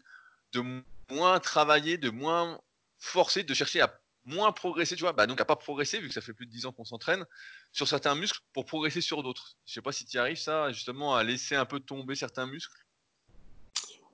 de 0.53 0.63
moins 1.11 1.39
travailler, 1.39 1.97
de 1.97 2.09
moins 2.09 2.59
forcé 2.99 3.43
de 3.43 3.53
chercher 3.53 3.81
à 3.81 3.99
moins 4.29 4.51
progresser, 4.51 4.95
tu 4.95 5.01
vois, 5.03 5.13
bah 5.13 5.27
donc 5.27 5.41
à 5.41 5.45
pas 5.45 5.55
progresser, 5.55 5.99
vu 5.99 6.07
que 6.07 6.13
ça 6.13 6.21
fait 6.21 6.33
plus 6.33 6.45
de 6.45 6.51
10 6.51 6.65
ans 6.65 6.71
qu'on 6.71 6.85
s'entraîne, 6.85 7.25
sur 7.71 7.87
certains 7.87 8.15
muscles 8.15 8.39
pour 8.53 8.65
progresser 8.65 9.01
sur 9.01 9.23
d'autres. 9.23 9.55
Je 9.65 9.73
sais 9.73 9.81
pas 9.81 9.91
si 9.91 10.05
tu 10.05 10.17
arrives, 10.17 10.37
ça, 10.37 10.71
justement, 10.71 11.15
à 11.15 11.23
laisser 11.23 11.55
un 11.55 11.65
peu 11.65 11.79
tomber 11.79 12.15
certains 12.15 12.45
muscles. 12.45 12.77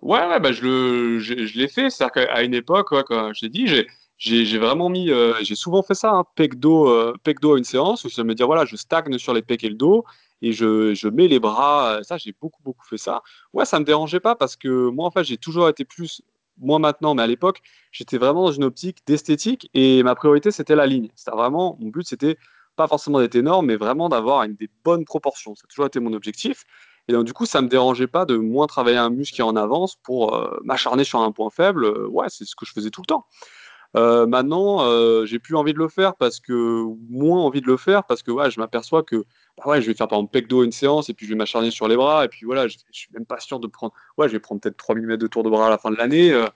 Ouais, 0.02 0.26
ouais, 0.28 0.40
bah 0.40 0.52
je, 0.52 0.62
le, 0.62 1.20
je, 1.20 1.34
l'ai 1.58 1.68
fait. 1.68 1.90
C'est-à-dire 1.90 2.28
qu'à 2.28 2.44
une 2.44 2.54
époque, 2.54 2.90
quand 3.08 3.34
je 3.34 3.42
t'ai 3.42 3.50
dit, 3.50 3.68
j'ai 4.18 4.58
vraiment 4.58 4.90
mis, 4.90 5.10
euh, 5.12 5.34
j'ai 5.42 5.56
souvent 5.56 5.84
fait 5.84 5.96
ça, 5.96 6.12
hein, 6.12 6.26
pec 6.36 6.60
dos, 6.60 6.90
euh, 6.90 7.14
à 7.26 7.58
une 7.58 7.64
séance, 7.64 8.04
où 8.04 8.10
je 8.10 8.22
me 8.22 8.36
dire 8.36 8.46
voilà, 8.46 8.66
je 8.66 8.76
stagne 8.76 9.18
sur 9.18 9.34
les 9.34 9.42
pecs 9.42 9.64
et 9.64 9.70
le 9.70 9.76
dos 9.76 10.06
et 10.42 10.54
je, 10.54 10.94
je 10.94 11.08
mets 11.08 11.28
les 11.28 11.40
bras. 11.40 11.96
Euh, 11.96 12.04
ça, 12.04 12.18
j'ai 12.18 12.34
beaucoup 12.40 12.62
beaucoup 12.64 12.86
fait 12.86 12.98
ça. 12.98 13.24
Ouais, 13.54 13.66
ça 13.66 13.80
me 13.80 13.86
dérangeait 13.86 14.20
pas 14.20 14.36
parce 14.36 14.56
que 14.56 14.90
moi 14.90 15.08
en 15.08 15.12
fait, 15.12 15.24
j'ai 15.24 15.38
toujours 15.38 15.70
été 15.70 15.86
plus, 15.86 16.22
moi 16.58 16.80
maintenant, 16.80 17.16
mais 17.16 17.24
à 17.24 17.28
l'époque, 17.28 17.62
j'étais 17.92 18.18
vraiment 18.18 18.46
dans 18.46 18.52
une 18.52 18.64
optique 18.64 19.00
d'esthétique 19.06 19.70
et 19.74 20.04
ma 20.04 20.16
priorité 20.16 20.52
c'était 20.52 20.76
la 20.76 20.86
ligne. 20.86 21.10
C'était 21.16 21.32
vraiment 21.32 21.78
mon 21.80 21.90
but, 21.90 22.08
c'était 22.08 22.38
pas 22.76 22.88
forcément 22.88 23.20
d'être 23.20 23.36
énorme, 23.36 23.68
mais 23.68 23.76
vraiment 23.76 24.10
d'avoir 24.10 24.48
des 24.48 24.70
bonnes 24.84 25.06
proportions. 25.06 25.56
Ça 25.56 25.64
a 25.66 25.68
toujours 25.68 25.86
été 25.86 26.00
mon 26.00 26.14
objectif. 26.14 26.64
Et 27.08 27.14
donc, 27.14 27.24
du 27.24 27.34
coup, 27.34 27.46
ça 27.46 27.62
me 27.62 27.68
dérangeait 27.68 28.08
pas 28.08 28.26
de 28.26 28.36
moins 28.36 28.68
travailler 28.68 28.98
un 28.98 29.12
muscle 29.12 29.36
qui 29.36 29.42
est 29.42 29.46
en 29.46 29.56
avance 29.56 29.96
pour 30.04 30.50
m'acharner 30.64 31.04
sur 31.04 31.20
un 31.20 31.32
point 31.32 31.50
faible. 31.52 31.86
Ouais, 32.08 32.26
c'est 32.30 32.46
ce 32.46 32.56
que 32.56 32.66
je 32.66 32.74
faisais 32.74 32.90
tout 32.90 33.02
le 33.02 33.06
temps. 33.06 33.26
Euh, 33.96 34.28
maintenant, 34.28 34.86
euh, 34.86 35.26
j'ai 35.26 35.40
plus 35.40 35.56
envie 35.56 35.74
de 35.74 35.78
le 35.78 35.88
faire 35.88 36.16
parce 36.16 36.40
que 36.40 36.84
moins 37.10 37.40
envie 37.40 37.62
de 37.62 37.68
le 37.68 37.78
faire 37.78 38.04
parce 38.04 38.24
que 38.24 38.32
ouais, 38.32 38.52
je 38.52 38.60
m'aperçois 38.60 39.04
que 39.04 39.26
bah 39.58 39.64
ouais, 39.68 39.82
je 39.82 39.88
vais 39.88 39.94
faire 39.94 40.08
par 40.10 40.20
exemple 40.20 40.34
pec 40.34 40.52
une 40.52 40.72
séance 40.74 41.10
et 41.10 41.14
puis 41.14 41.26
je 41.26 41.32
vais 41.32 41.38
m'acharner 41.38 41.72
sur 41.72 41.88
les 41.88 41.96
bras 41.96 42.26
et 42.26 42.28
puis 42.28 42.46
voilà, 42.46 42.68
je, 42.68 42.78
je, 42.92 43.00
suis 43.00 43.10
même 43.14 43.26
pas 43.26 43.40
sûr 43.40 43.60
de 43.60 43.68
prendre. 43.68 43.94
Ouais, 44.18 44.28
je 44.28 44.34
vais 44.34 44.40
prendre 44.40 44.60
peut-être 44.60 44.76
3 44.78 44.96
mm 44.96 45.16
de 45.18 45.28
tour 45.28 45.44
de 45.44 45.50
bras 45.50 45.68
à 45.68 45.70
la 45.70 45.78
fin 45.78 45.92
de 45.92 45.96
l'année. 45.96 46.32
Euh, 46.34 46.48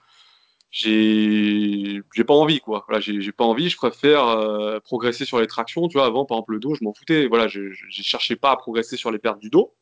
j'ai 0.70 2.02
pas 2.26 2.34
envie 2.34 2.60
quoi. 2.60 2.84
Voilà, 2.88 3.00
j'ai 3.00 3.32
pas 3.32 3.44
envie. 3.44 3.70
Je 3.70 3.76
préfère 3.76 4.26
euh, 4.28 4.78
progresser 4.80 5.24
sur 5.24 5.40
les 5.40 5.46
tractions. 5.46 5.88
Tu 5.88 5.94
vois, 5.96 6.06
avant 6.06 6.26
par 6.26 6.36
exemple 6.36 6.52
le 6.52 6.60
dos, 6.60 6.74
je 6.74 6.84
m'en 6.84 6.92
foutais. 6.92 7.26
Voilà, 7.26 7.48
je, 7.48 7.72
je, 7.72 8.02
cherchais 8.02 8.36
pas 8.36 8.52
à 8.52 8.56
progresser 8.56 8.96
sur 8.96 9.10
les 9.10 9.18
pertes 9.18 9.40
du 9.40 9.50
dos, 9.50 9.74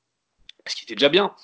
ce 0.67 0.77
qui 0.77 0.85
était 0.85 0.95
déjà 0.95 1.09
bien. 1.09 1.35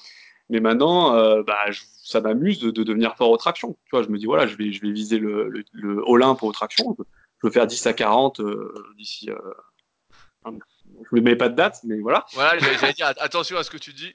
Mais 0.50 0.60
maintenant, 0.60 1.14
euh, 1.14 1.42
bah, 1.42 1.58
ça 2.02 2.20
m'amuse 2.20 2.60
de, 2.60 2.70
devenir 2.70 3.16
fort 3.16 3.30
aux 3.30 3.36
tractions. 3.36 3.76
Tu 3.84 3.90
vois, 3.92 4.02
je 4.02 4.08
me 4.08 4.18
dis, 4.18 4.26
voilà, 4.26 4.46
je 4.46 4.56
vais, 4.56 4.72
je 4.72 4.82
vais 4.82 4.92
viser 4.92 5.18
le, 5.18 5.48
le, 5.48 5.64
le 5.72 6.02
Olympe 6.06 6.42
aux 6.42 6.52
tractions. 6.52 6.96
Je 6.98 7.46
veux 7.46 7.50
faire 7.50 7.66
10 7.66 7.86
à 7.86 7.92
40 7.92 8.40
euh, 8.40 8.74
d'ici. 8.96 9.30
Euh, 9.30 10.52
je 11.10 11.16
ne 11.16 11.20
mets 11.22 11.36
pas 11.36 11.48
de 11.48 11.54
date, 11.54 11.80
mais 11.84 11.98
voilà. 12.00 12.26
Voilà, 12.34 12.58
j'allais 12.58 12.92
dire, 12.92 13.12
attention 13.18 13.56
à 13.56 13.64
ce 13.64 13.70
que 13.70 13.78
tu 13.78 13.92
dis. 13.92 14.12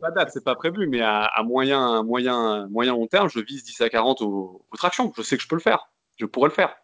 pas 0.00 0.10
de 0.10 0.14
date, 0.14 0.30
c'est 0.32 0.44
pas 0.44 0.54
prévu, 0.54 0.86
mais 0.86 1.00
à, 1.00 1.42
moyen, 1.44 2.02
moyen, 2.04 2.68
moyen 2.68 2.92
long 2.92 3.06
terme, 3.08 3.28
je 3.28 3.40
vise 3.40 3.64
10 3.64 3.80
à 3.80 3.88
40 3.88 4.22
aux, 4.22 4.64
tractions. 4.76 5.12
Je 5.16 5.22
sais 5.22 5.36
que 5.36 5.42
je 5.42 5.48
peux 5.48 5.56
le 5.56 5.60
faire. 5.60 5.88
Je 6.18 6.26
pourrais 6.26 6.48
le 6.48 6.54
faire. 6.54 6.74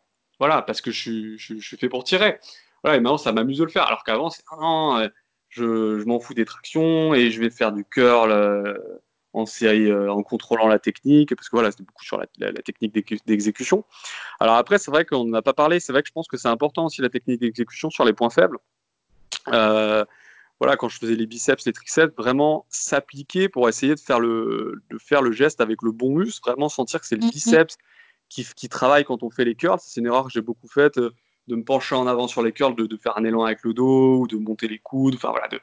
Voilà, 0.41 0.63
parce 0.63 0.81
que 0.81 0.91
je, 0.91 1.37
je, 1.37 1.57
je 1.57 1.67
suis 1.67 1.77
fait 1.77 1.89
pour 1.89 2.05
tirer. 2.05 2.39
Voilà, 2.83 2.97
et 2.97 3.01
maintenant, 3.01 3.19
ça 3.19 3.33
m'amuse 3.33 3.59
de 3.59 3.65
le 3.65 3.71
faire. 3.71 3.87
Alors 3.87 4.05
qu'avant, 4.05 4.31
c'est 4.31 4.43
non, 4.61 5.09
je, 5.49 6.05
m'en 6.05 6.21
fous 6.21 6.35
des 6.35 6.45
tractions 6.45 7.15
et 7.15 7.31
je 7.31 7.41
vais 7.41 7.51
faire 7.51 7.73
du 7.73 7.85
curl 7.85 8.31
euh, 8.31 8.75
en 9.33 9.47
série 9.47 9.91
euh, 9.91 10.13
en 10.13 10.23
contrôlant 10.23 10.69
la 10.69 10.79
technique 10.79 11.35
parce 11.35 11.49
que 11.49 11.57
voilà 11.57 11.71
c'est 11.71 11.83
beaucoup 11.83 12.05
sur 12.05 12.19
la, 12.19 12.53
technique 12.63 12.95
d'exécution. 13.27 13.85
Alors 14.41 14.57
après 14.57 14.79
c'est 14.79 14.91
vrai 14.91 15.05
qu'on 15.05 15.25
n'a 15.27 15.43
pas 15.43 15.55
parlé 15.55 15.81
c'est 15.81 15.93
vrai 15.93 16.03
que 16.03 16.09
je 16.09 16.13
pense 16.13 16.29
que 16.29 16.37
c'est 16.37 16.49
important 16.49 16.87
aussi 16.87 17.01
la 17.01 17.09
technique 17.09 17.41
d'exécution 17.41 17.91
sur 17.91 18.05
les 18.05 18.13
points 18.13 18.31
faibles. 18.31 18.59
Euh, 19.49 20.05
voilà 20.61 20.77
quand 20.77 20.89
je 20.89 20.99
faisais 20.99 21.15
les 21.15 21.27
biceps 21.27 21.65
les 21.65 21.73
triceps 21.73 22.15
vraiment 22.17 22.67
s'appliquer 22.69 23.49
pour 23.49 23.69
essayer 23.69 23.95
de 23.95 24.01
faire 24.01 24.21
le 24.21 24.83
de 24.91 24.99
faire 24.99 25.23
le 25.23 25.33
geste 25.33 25.61
avec 25.61 25.83
le 25.83 25.93
bon 25.93 26.17
muscle 26.17 26.41
vraiment 26.49 26.69
sentir 26.69 27.01
que 27.01 27.07
c'est 27.07 27.17
le 27.17 27.23
mm-hmm. 27.23 27.33
biceps 27.33 27.77
qui, 28.29 28.47
qui 28.57 28.69
travaille 28.69 29.05
quand 29.05 29.23
on 29.23 29.31
fait 29.31 29.45
les 29.45 29.55
curls. 29.55 29.79
C'est 29.81 30.01
une 30.01 30.07
erreur 30.07 30.25
que 30.25 30.31
j'ai 30.31 30.43
beaucoup 30.43 30.69
faite 30.69 30.99
de 31.49 31.57
me 31.57 31.65
pencher 31.65 31.95
en 31.95 32.07
avant 32.07 32.29
sur 32.29 32.43
les 32.43 32.53
curls, 32.53 32.77
de, 32.77 32.97
faire 32.97 33.17
un 33.17 33.25
élan 33.25 33.45
avec 33.45 33.65
le 33.65 33.75
dos, 33.75 34.21
ou 34.21 34.27
de 34.29 34.37
monter 34.37 34.69
les 34.69 34.79
coudes, 34.79 35.15
enfin 35.15 35.31
voilà, 35.31 35.49
de, 35.49 35.61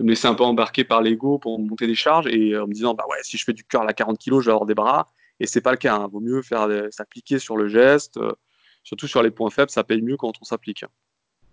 me 0.00 0.10
laisser 0.10 0.26
un 0.26 0.34
peu 0.34 0.44
embarquer 0.44 0.84
par 0.84 1.00
l'ego 1.00 1.38
pour 1.38 1.58
monter 1.58 1.86
des 1.86 1.94
charges 1.94 2.26
et 2.28 2.54
euh, 2.54 2.64
en 2.64 2.66
me 2.68 2.72
disant 2.72 2.94
bah 2.94 3.04
ouais 3.10 3.18
si 3.22 3.36
je 3.36 3.44
fais 3.44 3.52
du 3.52 3.64
curl 3.64 3.88
à 3.88 3.92
40 3.92 4.16
kg 4.16 4.38
je 4.38 4.46
vais 4.46 4.52
avoir 4.52 4.64
des 4.64 4.74
bras 4.74 5.08
et 5.40 5.46
c'est 5.46 5.60
pas 5.60 5.72
le 5.72 5.76
cas. 5.76 5.96
Hein. 5.96 6.08
Vaut 6.08 6.20
mieux 6.20 6.42
faire 6.42 6.68
s'appliquer 6.92 7.38
sur 7.38 7.56
le 7.56 7.68
geste, 7.68 8.16
euh, 8.18 8.32
surtout 8.84 9.08
sur 9.08 9.22
les 9.22 9.30
points 9.30 9.50
faibles, 9.50 9.70
ça 9.70 9.84
paye 9.84 10.02
mieux 10.02 10.16
quand 10.16 10.34
on 10.40 10.44
s'applique. 10.44 10.84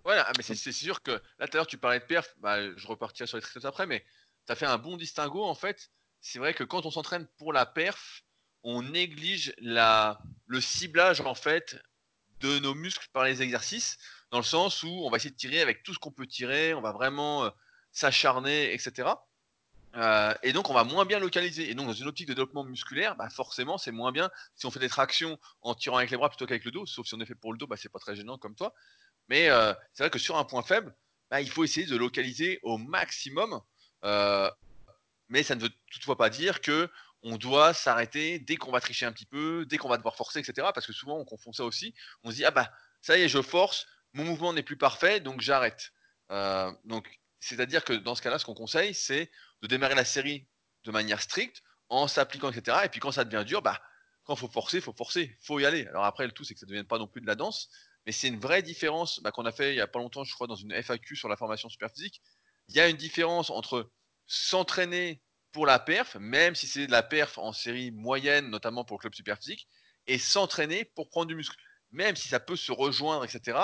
Voilà, 0.04 0.24
ah, 0.28 0.32
mais 0.36 0.42
c'est 0.42 0.72
sûr 0.72 1.02
que 1.02 1.10
là 1.10 1.48
tout 1.48 1.56
à 1.56 1.56
l'heure 1.56 1.66
tu 1.66 1.78
parlais 1.78 1.98
de 1.98 2.04
perf, 2.04 2.36
bah, 2.38 2.58
je 2.76 2.86
repartirai 2.86 3.26
sur 3.26 3.36
les 3.36 3.42
triceps 3.42 3.64
après, 3.64 3.86
mais 3.86 4.04
tu 4.46 4.52
as 4.52 4.54
fait 4.54 4.66
un 4.66 4.78
bon 4.78 4.96
distinguo 4.96 5.42
en 5.42 5.54
fait. 5.54 5.90
C'est 6.20 6.38
vrai 6.38 6.54
que 6.54 6.62
quand 6.62 6.86
on 6.86 6.90
s'entraîne 6.90 7.26
pour 7.38 7.52
la 7.52 7.66
perf, 7.66 8.22
on 8.62 8.82
néglige 8.82 9.54
la, 9.58 10.20
le 10.46 10.60
ciblage 10.60 11.20
en 11.20 11.34
fait 11.34 11.76
de 12.40 12.58
nos 12.58 12.74
muscles 12.74 13.08
par 13.12 13.24
les 13.24 13.42
exercices, 13.42 13.98
dans 14.30 14.38
le 14.38 14.44
sens 14.44 14.82
où 14.82 14.88
on 14.88 15.10
va 15.10 15.16
essayer 15.16 15.30
de 15.30 15.36
tirer 15.36 15.60
avec 15.60 15.82
tout 15.82 15.94
ce 15.94 15.98
qu'on 15.98 16.10
peut 16.10 16.26
tirer, 16.26 16.74
on 16.74 16.80
va 16.80 16.92
vraiment 16.92 17.44
euh, 17.44 17.50
s'acharner, 17.92 18.72
etc. 18.72 19.10
Euh, 19.94 20.34
et 20.42 20.52
donc 20.52 20.68
on 20.68 20.74
va 20.74 20.84
moins 20.84 21.04
bien 21.04 21.18
localiser. 21.18 21.70
Et 21.70 21.74
donc 21.74 21.86
dans 21.86 21.92
une 21.92 22.08
optique 22.08 22.28
de 22.28 22.34
développement 22.34 22.64
musculaire, 22.64 23.16
bah 23.16 23.30
forcément 23.30 23.78
c'est 23.78 23.92
moins 23.92 24.12
bien 24.12 24.30
si 24.54 24.66
on 24.66 24.70
fait 24.70 24.80
des 24.80 24.88
tractions 24.88 25.38
en 25.62 25.74
tirant 25.74 25.96
avec 25.96 26.10
les 26.10 26.16
bras 26.16 26.28
plutôt 26.28 26.46
qu'avec 26.46 26.64
le 26.64 26.70
dos. 26.70 26.86
Sauf 26.86 27.06
si 27.06 27.14
on 27.14 27.20
est 27.20 27.26
fait 27.26 27.34
pour 27.34 27.52
le 27.52 27.58
dos, 27.58 27.66
bah, 27.66 27.76
c'est 27.78 27.88
pas 27.88 27.98
très 27.98 28.16
gênant 28.16 28.36
comme 28.36 28.54
toi. 28.54 28.74
Mais 29.28 29.48
euh, 29.48 29.72
c'est 29.92 30.02
vrai 30.02 30.10
que 30.10 30.18
sur 30.18 30.36
un 30.36 30.44
point 30.44 30.62
faible, 30.62 30.94
bah, 31.30 31.40
il 31.40 31.48
faut 31.48 31.64
essayer 31.64 31.86
de 31.86 31.96
localiser 31.96 32.60
au 32.62 32.78
maximum. 32.78 33.60
mais 35.28 35.42
ça 35.42 35.54
ne 35.54 35.60
veut 35.62 35.72
toutefois 35.90 36.16
pas 36.16 36.30
dire 36.30 36.60
que 36.60 36.90
on 37.28 37.38
doit 37.38 37.74
s'arrêter 37.74 38.38
dès 38.38 38.54
qu'on 38.54 38.70
va 38.70 38.80
tricher 38.80 39.04
un 39.04 39.10
petit 39.10 39.26
peu, 39.26 39.66
dès 39.66 39.78
qu'on 39.78 39.88
va 39.88 39.96
devoir 39.96 40.14
forcer, 40.14 40.38
etc. 40.38 40.68
Parce 40.72 40.86
que 40.86 40.92
souvent, 40.92 41.18
on 41.18 41.24
confond 41.24 41.52
ça 41.52 41.64
aussi. 41.64 41.92
On 42.22 42.30
se 42.30 42.36
dit, 42.36 42.44
ah 42.44 42.52
bah, 42.52 42.70
ça 43.02 43.18
y 43.18 43.22
est, 43.22 43.28
je 43.28 43.42
force, 43.42 43.86
mon 44.12 44.24
mouvement 44.24 44.52
n'est 44.52 44.62
plus 44.62 44.76
parfait, 44.76 45.18
donc 45.18 45.40
j'arrête. 45.40 45.90
Euh, 46.30 46.72
donc, 46.84 47.10
c'est-à-dire 47.40 47.84
que 47.84 47.94
dans 47.94 48.14
ce 48.14 48.22
cas-là, 48.22 48.38
ce 48.38 48.44
qu'on 48.44 48.54
conseille, 48.54 48.94
c'est 48.94 49.28
de 49.62 49.66
démarrer 49.66 49.96
la 49.96 50.04
série 50.04 50.46
de 50.84 50.92
manière 50.92 51.20
stricte, 51.20 51.64
en 51.88 52.06
s'appliquant, 52.06 52.50
etc. 52.50 52.78
Et 52.84 52.88
puis 52.88 53.00
quand 53.00 53.10
ça 53.10 53.24
devient 53.24 53.44
dur, 53.44 53.60
bah, 53.60 53.82
quand 54.22 54.36
faut 54.36 54.48
forcer, 54.48 54.80
faut 54.80 54.92
forcer, 54.92 55.36
faut 55.40 55.58
y 55.58 55.66
aller. 55.66 55.84
Alors 55.88 56.04
après, 56.04 56.26
le 56.26 56.32
tout, 56.32 56.44
c'est 56.44 56.54
que 56.54 56.60
ça 56.60 56.66
ne 56.66 56.70
devienne 56.70 56.86
pas 56.86 56.98
non 56.98 57.08
plus 57.08 57.20
de 57.20 57.26
la 57.26 57.34
danse, 57.34 57.70
mais 58.06 58.12
c'est 58.12 58.28
une 58.28 58.38
vraie 58.38 58.62
différence 58.62 59.20
bah, 59.20 59.32
qu'on 59.32 59.46
a 59.46 59.52
fait 59.52 59.72
il 59.72 59.74
n'y 59.74 59.80
a 59.80 59.88
pas 59.88 59.98
longtemps, 59.98 60.22
je 60.22 60.32
crois, 60.32 60.46
dans 60.46 60.54
une 60.54 60.72
FAQ 60.80 61.16
sur 61.16 61.28
la 61.28 61.36
formation 61.36 61.68
super 61.68 61.90
physique. 61.90 62.22
Il 62.68 62.76
y 62.76 62.80
a 62.80 62.88
une 62.88 62.96
différence 62.96 63.50
entre 63.50 63.90
s'entraîner 64.26 65.22
pour 65.52 65.66
la 65.66 65.78
perf, 65.78 66.16
même 66.16 66.54
si 66.54 66.66
c'est 66.66 66.86
de 66.86 66.92
la 66.92 67.02
perf 67.02 67.38
en 67.38 67.52
série 67.52 67.90
moyenne, 67.90 68.50
notamment 68.50 68.84
pour 68.84 68.98
le 68.98 69.00
club 69.00 69.14
super 69.14 69.38
physique, 69.38 69.68
et 70.06 70.18
s'entraîner 70.18 70.84
pour 70.84 71.08
prendre 71.08 71.26
du 71.26 71.34
muscle. 71.34 71.56
Même 71.92 72.16
si 72.16 72.28
ça 72.28 72.40
peut 72.40 72.56
se 72.56 72.72
rejoindre, 72.72 73.24
etc., 73.24 73.58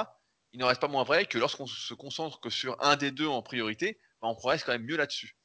il 0.52 0.60
n'en 0.60 0.66
reste 0.66 0.80
pas 0.80 0.88
moins 0.88 1.04
vrai 1.04 1.26
que 1.26 1.38
lorsqu'on 1.38 1.66
se 1.66 1.94
concentre 1.94 2.40
que 2.40 2.50
sur 2.50 2.82
un 2.82 2.96
des 2.96 3.10
deux 3.10 3.26
en 3.26 3.42
priorité, 3.42 3.98
bah, 4.20 4.28
on 4.28 4.34
progresse 4.34 4.64
quand 4.64 4.72
même 4.72 4.84
mieux 4.84 4.96
là-dessus. 4.96 5.36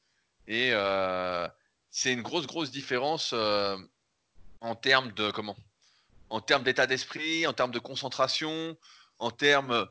Et 0.46 0.70
euh, 0.72 1.46
c'est 1.90 2.12
une 2.12 2.22
grosse, 2.22 2.46
grosse 2.46 2.70
différence 2.70 3.30
euh, 3.32 3.76
en 4.60 4.74
termes 4.74 5.12
de 5.12 5.30
comment 5.30 5.56
En 6.30 6.40
termes 6.40 6.62
d'état 6.62 6.86
d'esprit, 6.86 7.46
en 7.46 7.52
termes 7.52 7.70
de 7.70 7.78
concentration, 7.78 8.76
en 9.18 9.30
termes 9.30 9.88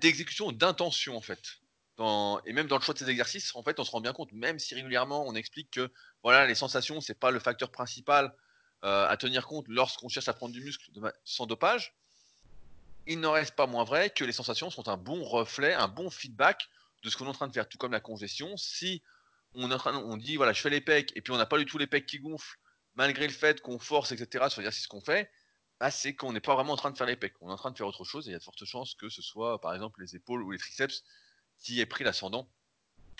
d'exécution, 0.00 0.52
d'intention 0.52 1.16
en 1.16 1.20
fait 1.20 1.58
et 1.98 2.52
même 2.52 2.66
dans 2.66 2.76
le 2.76 2.82
choix 2.82 2.94
de 2.94 2.98
ces 2.98 3.08
exercices, 3.08 3.54
en 3.54 3.62
fait, 3.62 3.80
on 3.80 3.84
se 3.84 3.90
rend 3.90 4.00
bien 4.00 4.12
compte, 4.12 4.32
même 4.32 4.58
si 4.58 4.74
régulièrement 4.74 5.26
on 5.26 5.34
explique 5.34 5.70
que 5.70 5.90
voilà, 6.22 6.46
les 6.46 6.54
sensations, 6.54 7.00
c'est 7.00 7.18
pas 7.18 7.30
le 7.30 7.38
facteur 7.38 7.70
principal 7.70 8.34
euh, 8.84 9.06
à 9.08 9.16
tenir 9.16 9.46
compte 9.46 9.66
lorsqu'on 9.68 10.08
cherche 10.08 10.28
à 10.28 10.34
prendre 10.34 10.52
du 10.52 10.60
muscle 10.62 10.90
sans 11.24 11.46
dopage, 11.46 11.94
il 13.06 13.20
n'en 13.20 13.32
reste 13.32 13.54
pas 13.54 13.66
moins 13.66 13.84
vrai 13.84 14.10
que 14.10 14.24
les 14.24 14.32
sensations 14.32 14.68
sont 14.68 14.88
un 14.88 14.96
bon 14.96 15.22
reflet, 15.24 15.72
un 15.72 15.88
bon 15.88 16.10
feedback 16.10 16.68
de 17.02 17.08
ce 17.08 17.16
qu'on 17.16 17.24
est 17.26 17.28
en 17.28 17.32
train 17.32 17.48
de 17.48 17.52
faire, 17.52 17.68
tout 17.68 17.78
comme 17.78 17.92
la 17.92 18.00
congestion. 18.00 18.56
Si 18.56 19.02
on, 19.54 19.70
est 19.70 19.74
en 19.74 19.78
train, 19.78 19.96
on 19.96 20.16
dit 20.16 20.36
voilà, 20.36 20.52
je 20.52 20.60
fais 20.60 20.70
les 20.70 20.80
pecs 20.80 21.12
et 21.16 21.22
puis 21.22 21.32
on 21.32 21.36
n'a 21.36 21.46
pas 21.46 21.56
du 21.56 21.64
tout 21.64 21.78
les 21.78 21.86
pecs 21.86 22.04
qui 22.04 22.18
gonflent, 22.18 22.58
malgré 22.94 23.26
le 23.26 23.32
fait 23.32 23.62
qu'on 23.62 23.78
force, 23.78 24.12
etc., 24.12 24.46
sur 24.48 24.60
l'exercice 24.60 24.86
qu'on 24.86 25.00
fait, 25.00 25.30
bah, 25.80 25.90
c'est 25.90 26.14
qu'on 26.14 26.32
n'est 26.32 26.40
pas 26.40 26.54
vraiment 26.54 26.72
en 26.72 26.76
train 26.76 26.90
de 26.90 26.96
faire 26.96 27.06
les 27.06 27.16
pecs, 27.16 27.34
on 27.40 27.48
est 27.48 27.52
en 27.52 27.56
train 27.56 27.70
de 27.70 27.76
faire 27.76 27.86
autre 27.86 28.04
chose 28.04 28.26
et 28.26 28.30
il 28.30 28.32
y 28.32 28.36
a 28.36 28.38
de 28.38 28.44
fortes 28.44 28.64
chances 28.64 28.94
que 28.94 29.08
ce 29.08 29.20
soit 29.20 29.60
par 29.60 29.74
exemple 29.74 30.00
les 30.00 30.16
épaules 30.16 30.42
ou 30.42 30.50
les 30.50 30.58
triceps 30.58 31.02
qui 31.58 31.80
ait 31.80 31.86
pris 31.86 32.04
l'ascendant. 32.04 32.48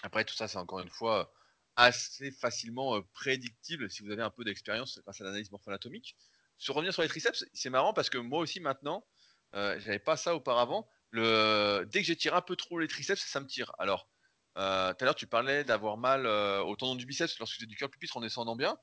Après, 0.03 0.25
tout 0.25 0.35
ça, 0.35 0.49
c'est 0.49 0.59
encore 0.59 0.81
une 0.81 0.91
fois 0.91 1.33
assez 1.77 2.31
facilement 2.31 2.97
euh, 2.97 3.03
prédictible 3.13 3.91
si 3.91 4.03
vous 4.03 4.11
avez 4.11 4.23
un 4.23 4.31
peu 4.31 4.45
d'expérience 4.45 4.99
grâce 5.03 5.21
à 5.21 5.25
l'analyse 5.25 5.51
morpho-anatomique. 5.51 6.17
Sur 6.59 6.75
revenir 6.75 6.93
sur 6.93 7.03
les 7.03 7.09
triceps, 7.09 7.45
c'est 7.53 7.71
marrant 7.71 7.93
parce 7.93 8.09
que 8.09 8.19
moi 8.19 8.41
aussi 8.41 8.61
maintenant, 8.61 9.05
euh, 9.55 9.79
j'avais 9.81 9.99
pas 9.99 10.17
ça 10.17 10.35
auparavant. 10.35 10.89
Le... 11.11 11.87
Dès 11.91 12.01
que 12.01 12.07
j'étire 12.07 12.35
un 12.35 12.41
peu 12.41 12.57
trop 12.57 12.79
les 12.79 12.89
triceps, 12.89 13.23
ça 13.23 13.41
me 13.41 13.47
tire. 13.47 13.73
Alors, 13.79 14.09
euh, 14.57 14.93
tout 14.95 15.03
à 15.03 15.05
l'heure, 15.05 15.15
tu 15.15 15.27
parlais 15.27 15.65
d'avoir 15.65 15.99
mal 15.99 16.27
euh, 16.27 16.63
au 16.63 16.77
tendon 16.77 16.95
du 16.95 17.07
biceps 17.07 17.39
lorsque 17.39 17.59
j'ai 17.59 17.67
du 17.67 17.77
cœur 17.77 17.91
pupitre 17.91 18.17
en 18.17 18.21
descendant 18.21 18.57
bien. 18.57 18.79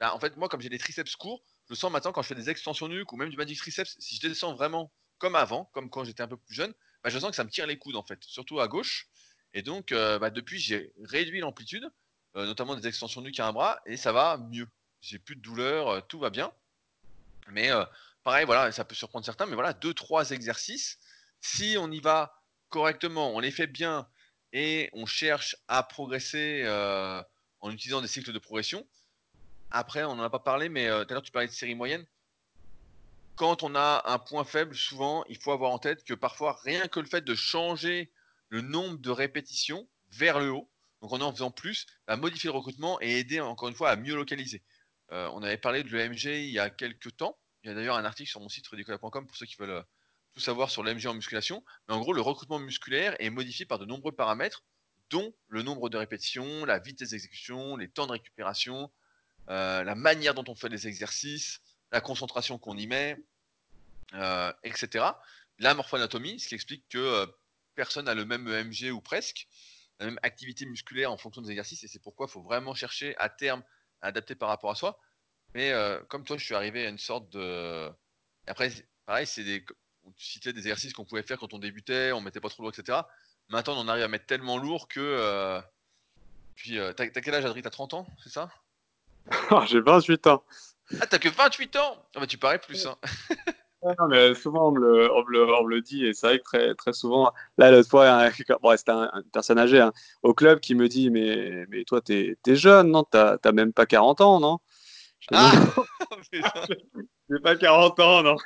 Bah, 0.00 0.14
en 0.14 0.20
fait, 0.20 0.36
moi, 0.36 0.48
comme 0.48 0.60
j'ai 0.60 0.68
des 0.68 0.78
triceps 0.78 1.14
courts, 1.16 1.44
je 1.68 1.74
sens 1.74 1.92
maintenant 1.92 2.12
quand 2.12 2.22
je 2.22 2.28
fais 2.28 2.34
des 2.34 2.50
extensions 2.50 2.88
nuques 2.88 3.12
ou 3.12 3.16
même 3.16 3.30
du 3.30 3.36
magic 3.36 3.58
triceps, 3.58 3.96
si 4.00 4.16
je 4.16 4.20
descends 4.20 4.54
vraiment 4.54 4.92
comme 5.18 5.36
avant, 5.36 5.66
comme 5.66 5.90
quand 5.90 6.02
j'étais 6.04 6.22
un 6.22 6.28
peu 6.28 6.36
plus 6.36 6.54
jeune, 6.54 6.74
bah, 7.02 7.10
je 7.10 7.18
sens 7.18 7.30
que 7.30 7.36
ça 7.36 7.44
me 7.44 7.50
tire 7.50 7.66
les 7.66 7.78
coudes 7.78 7.96
en 7.96 8.02
fait, 8.02 8.22
surtout 8.24 8.60
à 8.60 8.68
gauche. 8.68 9.08
Et 9.54 9.62
donc, 9.62 9.92
euh, 9.92 10.18
bah, 10.18 10.30
depuis, 10.30 10.58
j'ai 10.58 10.92
réduit 11.04 11.40
l'amplitude, 11.40 11.90
euh, 12.36 12.46
notamment 12.46 12.74
des 12.74 12.86
extensions 12.86 13.20
nuque 13.20 13.38
à 13.40 13.46
un 13.46 13.52
bras, 13.52 13.80
et 13.86 13.96
ça 13.96 14.12
va 14.12 14.38
mieux. 14.50 14.68
J'ai 15.00 15.18
plus 15.18 15.36
de 15.36 15.42
douleur, 15.42 15.88
euh, 15.88 16.00
tout 16.00 16.18
va 16.18 16.30
bien. 16.30 16.52
Mais 17.48 17.70
pareil, 18.22 18.46
voilà, 18.46 18.70
ça 18.70 18.84
peut 18.84 18.94
surprendre 18.94 19.26
certains, 19.26 19.46
mais 19.46 19.54
voilà, 19.54 19.72
deux, 19.72 19.92
trois 19.92 20.30
exercices. 20.30 20.98
Si 21.40 21.76
on 21.78 21.90
y 21.90 22.00
va 22.00 22.40
correctement, 22.68 23.34
on 23.34 23.40
les 23.40 23.50
fait 23.50 23.66
bien 23.66 24.08
et 24.52 24.90
on 24.92 25.06
cherche 25.06 25.56
à 25.66 25.82
progresser 25.82 26.64
en 27.60 27.70
utilisant 27.72 28.00
des 28.00 28.06
cycles 28.06 28.32
de 28.32 28.38
progression. 28.38 28.86
Après, 29.72 30.04
on 30.04 30.14
n'en 30.14 30.22
a 30.22 30.30
pas 30.30 30.38
parlé, 30.38 30.68
mais 30.68 30.86
tout 30.86 31.10
à 31.10 31.14
l'heure, 31.14 31.22
tu 31.22 31.32
parlais 31.32 31.48
de 31.48 31.52
série 31.52 31.74
moyenne 31.74 32.06
quand 33.42 33.64
on 33.64 33.74
a 33.74 34.04
un 34.06 34.20
point 34.20 34.44
faible, 34.44 34.76
souvent, 34.76 35.24
il 35.28 35.36
faut 35.36 35.50
avoir 35.50 35.72
en 35.72 35.80
tête 35.80 36.04
que 36.04 36.14
parfois, 36.14 36.60
rien 36.62 36.86
que 36.86 37.00
le 37.00 37.06
fait 37.06 37.24
de 37.24 37.34
changer 37.34 38.12
le 38.50 38.60
nombre 38.60 38.98
de 38.98 39.10
répétitions 39.10 39.88
vers 40.12 40.38
le 40.38 40.52
haut, 40.52 40.70
donc 41.00 41.12
en 41.12 41.20
en 41.20 41.32
faisant 41.32 41.50
plus, 41.50 41.86
va 42.06 42.16
modifier 42.16 42.50
le 42.50 42.56
recrutement 42.56 43.00
et 43.00 43.18
aider 43.18 43.40
encore 43.40 43.68
une 43.68 43.74
fois 43.74 43.90
à 43.90 43.96
mieux 43.96 44.14
localiser. 44.14 44.62
Euh, 45.10 45.28
on 45.32 45.42
avait 45.42 45.56
parlé 45.56 45.82
de 45.82 45.88
l'EMG 45.88 46.26
il 46.26 46.52
y 46.52 46.60
a 46.60 46.70
quelques 46.70 47.16
temps. 47.16 47.36
Il 47.64 47.68
y 47.68 47.72
a 47.72 47.74
d'ailleurs 47.74 47.96
un 47.96 48.04
article 48.04 48.30
sur 48.30 48.40
mon 48.40 48.48
site 48.48 48.68
redicola.com 48.68 49.26
pour 49.26 49.36
ceux 49.36 49.46
qui 49.46 49.56
veulent 49.58 49.70
euh, 49.70 49.82
tout 50.34 50.40
savoir 50.40 50.70
sur 50.70 50.84
l'EMG 50.84 51.08
en 51.08 51.14
musculation. 51.14 51.64
Mais 51.88 51.94
en 51.96 52.00
gros, 52.00 52.12
le 52.12 52.20
recrutement 52.20 52.60
musculaire 52.60 53.16
est 53.18 53.30
modifié 53.30 53.66
par 53.66 53.80
de 53.80 53.86
nombreux 53.86 54.12
paramètres, 54.12 54.62
dont 55.10 55.34
le 55.48 55.62
nombre 55.62 55.90
de 55.90 55.96
répétitions, 55.96 56.64
la 56.64 56.78
vitesse 56.78 57.10
d'exécution, 57.10 57.76
les 57.76 57.88
temps 57.88 58.06
de 58.06 58.12
récupération, 58.12 58.92
euh, 59.48 59.82
la 59.82 59.96
manière 59.96 60.32
dont 60.32 60.44
on 60.46 60.54
fait 60.54 60.68
les 60.68 60.86
exercices, 60.86 61.60
la 61.90 62.00
concentration 62.00 62.56
qu'on 62.56 62.76
y 62.76 62.86
met, 62.86 63.16
etc. 64.62 65.04
La 65.58 65.74
morphoanatomie, 65.74 66.40
ce 66.40 66.48
qui 66.48 66.54
explique 66.54 66.88
que 66.88 67.26
personne 67.74 68.06
n'a 68.06 68.14
le 68.14 68.24
même 68.24 68.46
EMG 68.48 68.92
ou 68.92 69.00
presque, 69.00 69.46
la 70.00 70.06
même 70.06 70.18
activité 70.22 70.66
musculaire 70.66 71.12
en 71.12 71.16
fonction 71.16 71.42
des 71.42 71.50
exercices, 71.50 71.84
et 71.84 71.88
c'est 71.88 72.00
pourquoi 72.00 72.26
il 72.28 72.32
faut 72.32 72.42
vraiment 72.42 72.74
chercher 72.74 73.16
à 73.18 73.28
terme 73.28 73.62
à 74.00 74.08
adapter 74.08 74.34
par 74.34 74.48
rapport 74.48 74.70
à 74.70 74.74
soi. 74.74 74.98
Mais 75.54 75.72
comme 76.08 76.24
toi, 76.24 76.36
je 76.36 76.44
suis 76.44 76.54
arrivé 76.54 76.86
à 76.86 76.88
une 76.88 76.98
sorte 76.98 77.30
de. 77.30 77.90
Après, 78.46 78.70
pareil, 79.06 79.26
c'est 79.26 79.44
des. 79.44 79.64
Tu 80.16 80.26
citais 80.26 80.52
des 80.52 80.60
exercices 80.60 80.92
qu'on 80.92 81.04
pouvait 81.04 81.22
faire 81.22 81.38
quand 81.38 81.54
on 81.54 81.58
débutait, 81.58 82.10
on 82.12 82.20
mettait 82.20 82.40
pas 82.40 82.48
trop 82.48 82.64
lourd, 82.64 82.72
etc. 82.76 82.98
Maintenant, 83.48 83.74
on 83.78 83.86
arrive 83.86 84.02
à 84.02 84.08
mettre 84.08 84.26
tellement 84.26 84.58
lourd 84.58 84.88
que. 84.88 85.62
Puis, 86.56 86.78
t'as 86.96 87.08
quel 87.08 87.34
âge, 87.34 87.44
Adrien 87.44 87.62
T'as 87.62 87.70
30 87.70 87.94
ans, 87.94 88.06
c'est 88.22 88.30
ça? 88.30 88.50
J'ai 89.66 89.80
28 89.80 90.26
ans. 90.26 90.44
Ah, 91.00 91.06
t'as 91.06 91.18
que 91.18 91.28
28 91.28 91.76
ans? 91.76 92.08
Ah, 92.14 92.20
bah, 92.20 92.26
Tu 92.26 92.38
parais 92.38 92.58
plus. 92.60 92.86
Hein. 92.86 92.98
non, 93.82 94.08
mais 94.08 94.34
souvent 94.34 94.68
on 94.68 94.72
me, 94.72 94.80
le, 94.80 95.10
on, 95.12 95.64
le, 95.64 95.80
dit, 95.80 96.06
et 96.06 96.14
c'est 96.14 96.26
vrai 96.26 96.38
que 96.38 96.44
très, 96.44 96.74
très 96.74 96.92
souvent, 96.92 97.32
là, 97.58 97.70
l'autre 97.70 97.88
fois, 97.88 98.28
bon, 98.62 98.76
c'était 98.76 98.92
un, 98.92 99.10
personne 99.32 99.58
âgée 99.58 99.80
hein, 99.80 99.92
au 100.22 100.34
club 100.34 100.60
qui 100.60 100.74
me 100.74 100.88
dit 100.88 101.10
Mais, 101.10 101.66
mais 101.68 101.84
toi, 101.84 102.00
t'es 102.00 102.36
es 102.46 102.56
jeune, 102.56 102.90
non 102.90 103.04
T'as 103.04 103.52
même 103.52 103.72
pas 103.72 103.86
40 103.86 104.20
ans, 104.20 104.40
non? 104.40 104.58
Ah 105.32 105.52
J'ai 106.32 107.38
pas 107.42 107.56
40 107.56 108.00
ans, 108.00 108.22
non. 108.22 108.36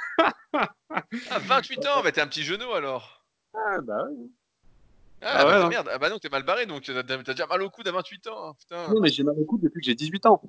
Ah, 0.53 1.39
28 1.41 1.87
ans, 1.87 2.03
bah, 2.03 2.13
t'es 2.13 2.21
un 2.21 2.27
petit 2.27 2.43
genou 2.43 2.73
alors. 2.73 3.25
Ah, 3.55 3.81
bah 3.81 4.07
oui. 4.11 4.31
Ah, 5.23 5.39
ah 5.39 5.45
bah, 5.45 5.69
merde, 5.69 5.89
ah 5.91 5.99
bah 5.99 6.11
non, 6.11 6.19
t'es 6.19 6.29
mal 6.29 6.43
barré, 6.43 6.67
donc 6.67 6.83
t'as 6.83 7.03
déjà 7.03 7.47
mal 7.47 7.63
au 7.63 7.71
coude 7.71 7.89
à 7.89 7.93
28 7.93 8.27
ans. 8.29 8.49
Hein, 8.49 8.55
putain. 8.59 8.89
Non, 8.93 9.01
mais 9.01 9.09
j'ai 9.09 9.23
mal 9.23 9.35
au 9.39 9.45
coude 9.45 9.63
depuis 9.63 9.81
que 9.81 9.87
j'ai 9.87 9.95
18 9.95 10.27
ans. 10.27 10.43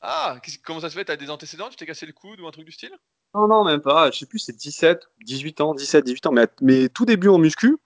Ah, 0.00 0.38
comment 0.64 0.80
ça 0.80 0.90
se 0.90 0.94
fait? 0.94 1.04
T'as 1.04 1.16
des 1.16 1.30
antécédents? 1.30 1.68
Tu 1.68 1.76
t'es 1.76 1.86
cassé 1.86 2.06
le 2.06 2.12
coude 2.12 2.40
ou 2.40 2.46
un 2.46 2.50
truc 2.50 2.64
du 2.64 2.72
style? 2.72 2.96
Non, 3.34 3.48
non, 3.48 3.64
même 3.64 3.80
pas. 3.80 4.10
Je 4.10 4.18
sais 4.18 4.26
plus, 4.26 4.38
c'est 4.38 4.56
17, 4.56 5.08
18 5.24 5.60
ans, 5.60 5.74
17, 5.74 6.04
18 6.04 6.26
ans. 6.26 6.34
Mais, 6.60 6.88
tout 6.88 7.04
début 7.04 7.28
en 7.28 7.38
muscu. 7.38 7.76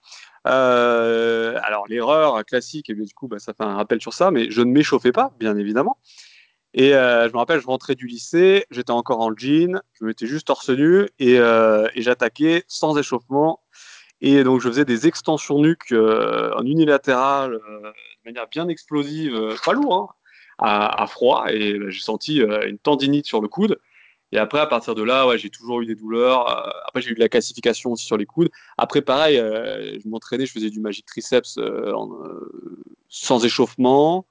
Euh, 0.47 1.59
alors, 1.63 1.87
l'erreur 1.87 2.43
classique, 2.45 2.89
et 2.89 2.95
du 2.95 3.13
coup, 3.13 3.27
bah, 3.27 3.39
ça 3.39 3.53
fait 3.53 3.63
un 3.63 3.75
rappel 3.75 4.01
sur 4.01 4.13
ça, 4.13 4.31
mais 4.31 4.49
je 4.49 4.61
ne 4.61 4.71
m'échauffais 4.71 5.11
pas, 5.11 5.33
bien 5.39 5.57
évidemment. 5.57 5.97
Et 6.73 6.95
euh, 6.95 7.27
je 7.27 7.33
me 7.33 7.37
rappelle, 7.37 7.59
je 7.59 7.67
rentrais 7.67 7.95
du 7.95 8.07
lycée, 8.07 8.65
j'étais 8.71 8.91
encore 8.91 9.19
en 9.19 9.35
jean, 9.35 9.81
je 9.99 10.05
mettais 10.05 10.25
juste 10.25 10.47
torse 10.47 10.69
nu 10.69 11.09
et, 11.19 11.37
euh, 11.37 11.87
et 11.95 12.01
j'attaquais 12.01 12.63
sans 12.67 12.97
échauffement. 12.97 13.61
Et 14.21 14.43
donc, 14.43 14.61
je 14.61 14.69
faisais 14.69 14.85
des 14.85 15.05
extensions 15.07 15.59
nuques 15.59 15.93
en 15.93 16.63
unilatéral, 16.63 17.53
de 17.53 17.93
manière 18.23 18.47
bien 18.47 18.67
explosive, 18.69 19.55
pas 19.65 19.73
lourd, 19.73 19.95
hein, 19.95 20.15
à, 20.61 21.07
froid 21.07 21.45
et 21.49 21.77
bah, 21.77 21.89
j'ai 21.89 22.01
senti 22.01 22.41
euh, 22.41 22.67
une 22.67 22.77
tendinite 22.77 23.25
sur 23.25 23.41
le 23.41 23.47
coude. 23.47 23.79
Et 24.31 24.37
après, 24.37 24.59
à 24.59 24.67
partir 24.67 24.95
de 24.95 25.03
là, 25.03 25.27
ouais, 25.27 25.37
j'ai 25.37 25.49
toujours 25.49 25.81
eu 25.81 25.85
des 25.85 25.95
douleurs. 25.95 26.49
Euh, 26.49 26.69
après, 26.85 27.01
j'ai 27.01 27.11
eu 27.11 27.15
de 27.15 27.19
la 27.19 27.29
calcification 27.29 27.91
aussi 27.91 28.05
sur 28.05 28.17
les 28.17 28.25
coudes. 28.25 28.49
Après, 28.77 29.01
pareil, 29.01 29.37
euh, 29.37 29.99
je 30.01 30.07
m'entraînais, 30.07 30.45
je 30.45 30.53
faisais 30.53 30.69
du 30.69 30.79
magic 30.79 31.05
triceps 31.05 31.59
sans 33.09 33.45
échauffement. 33.45 34.25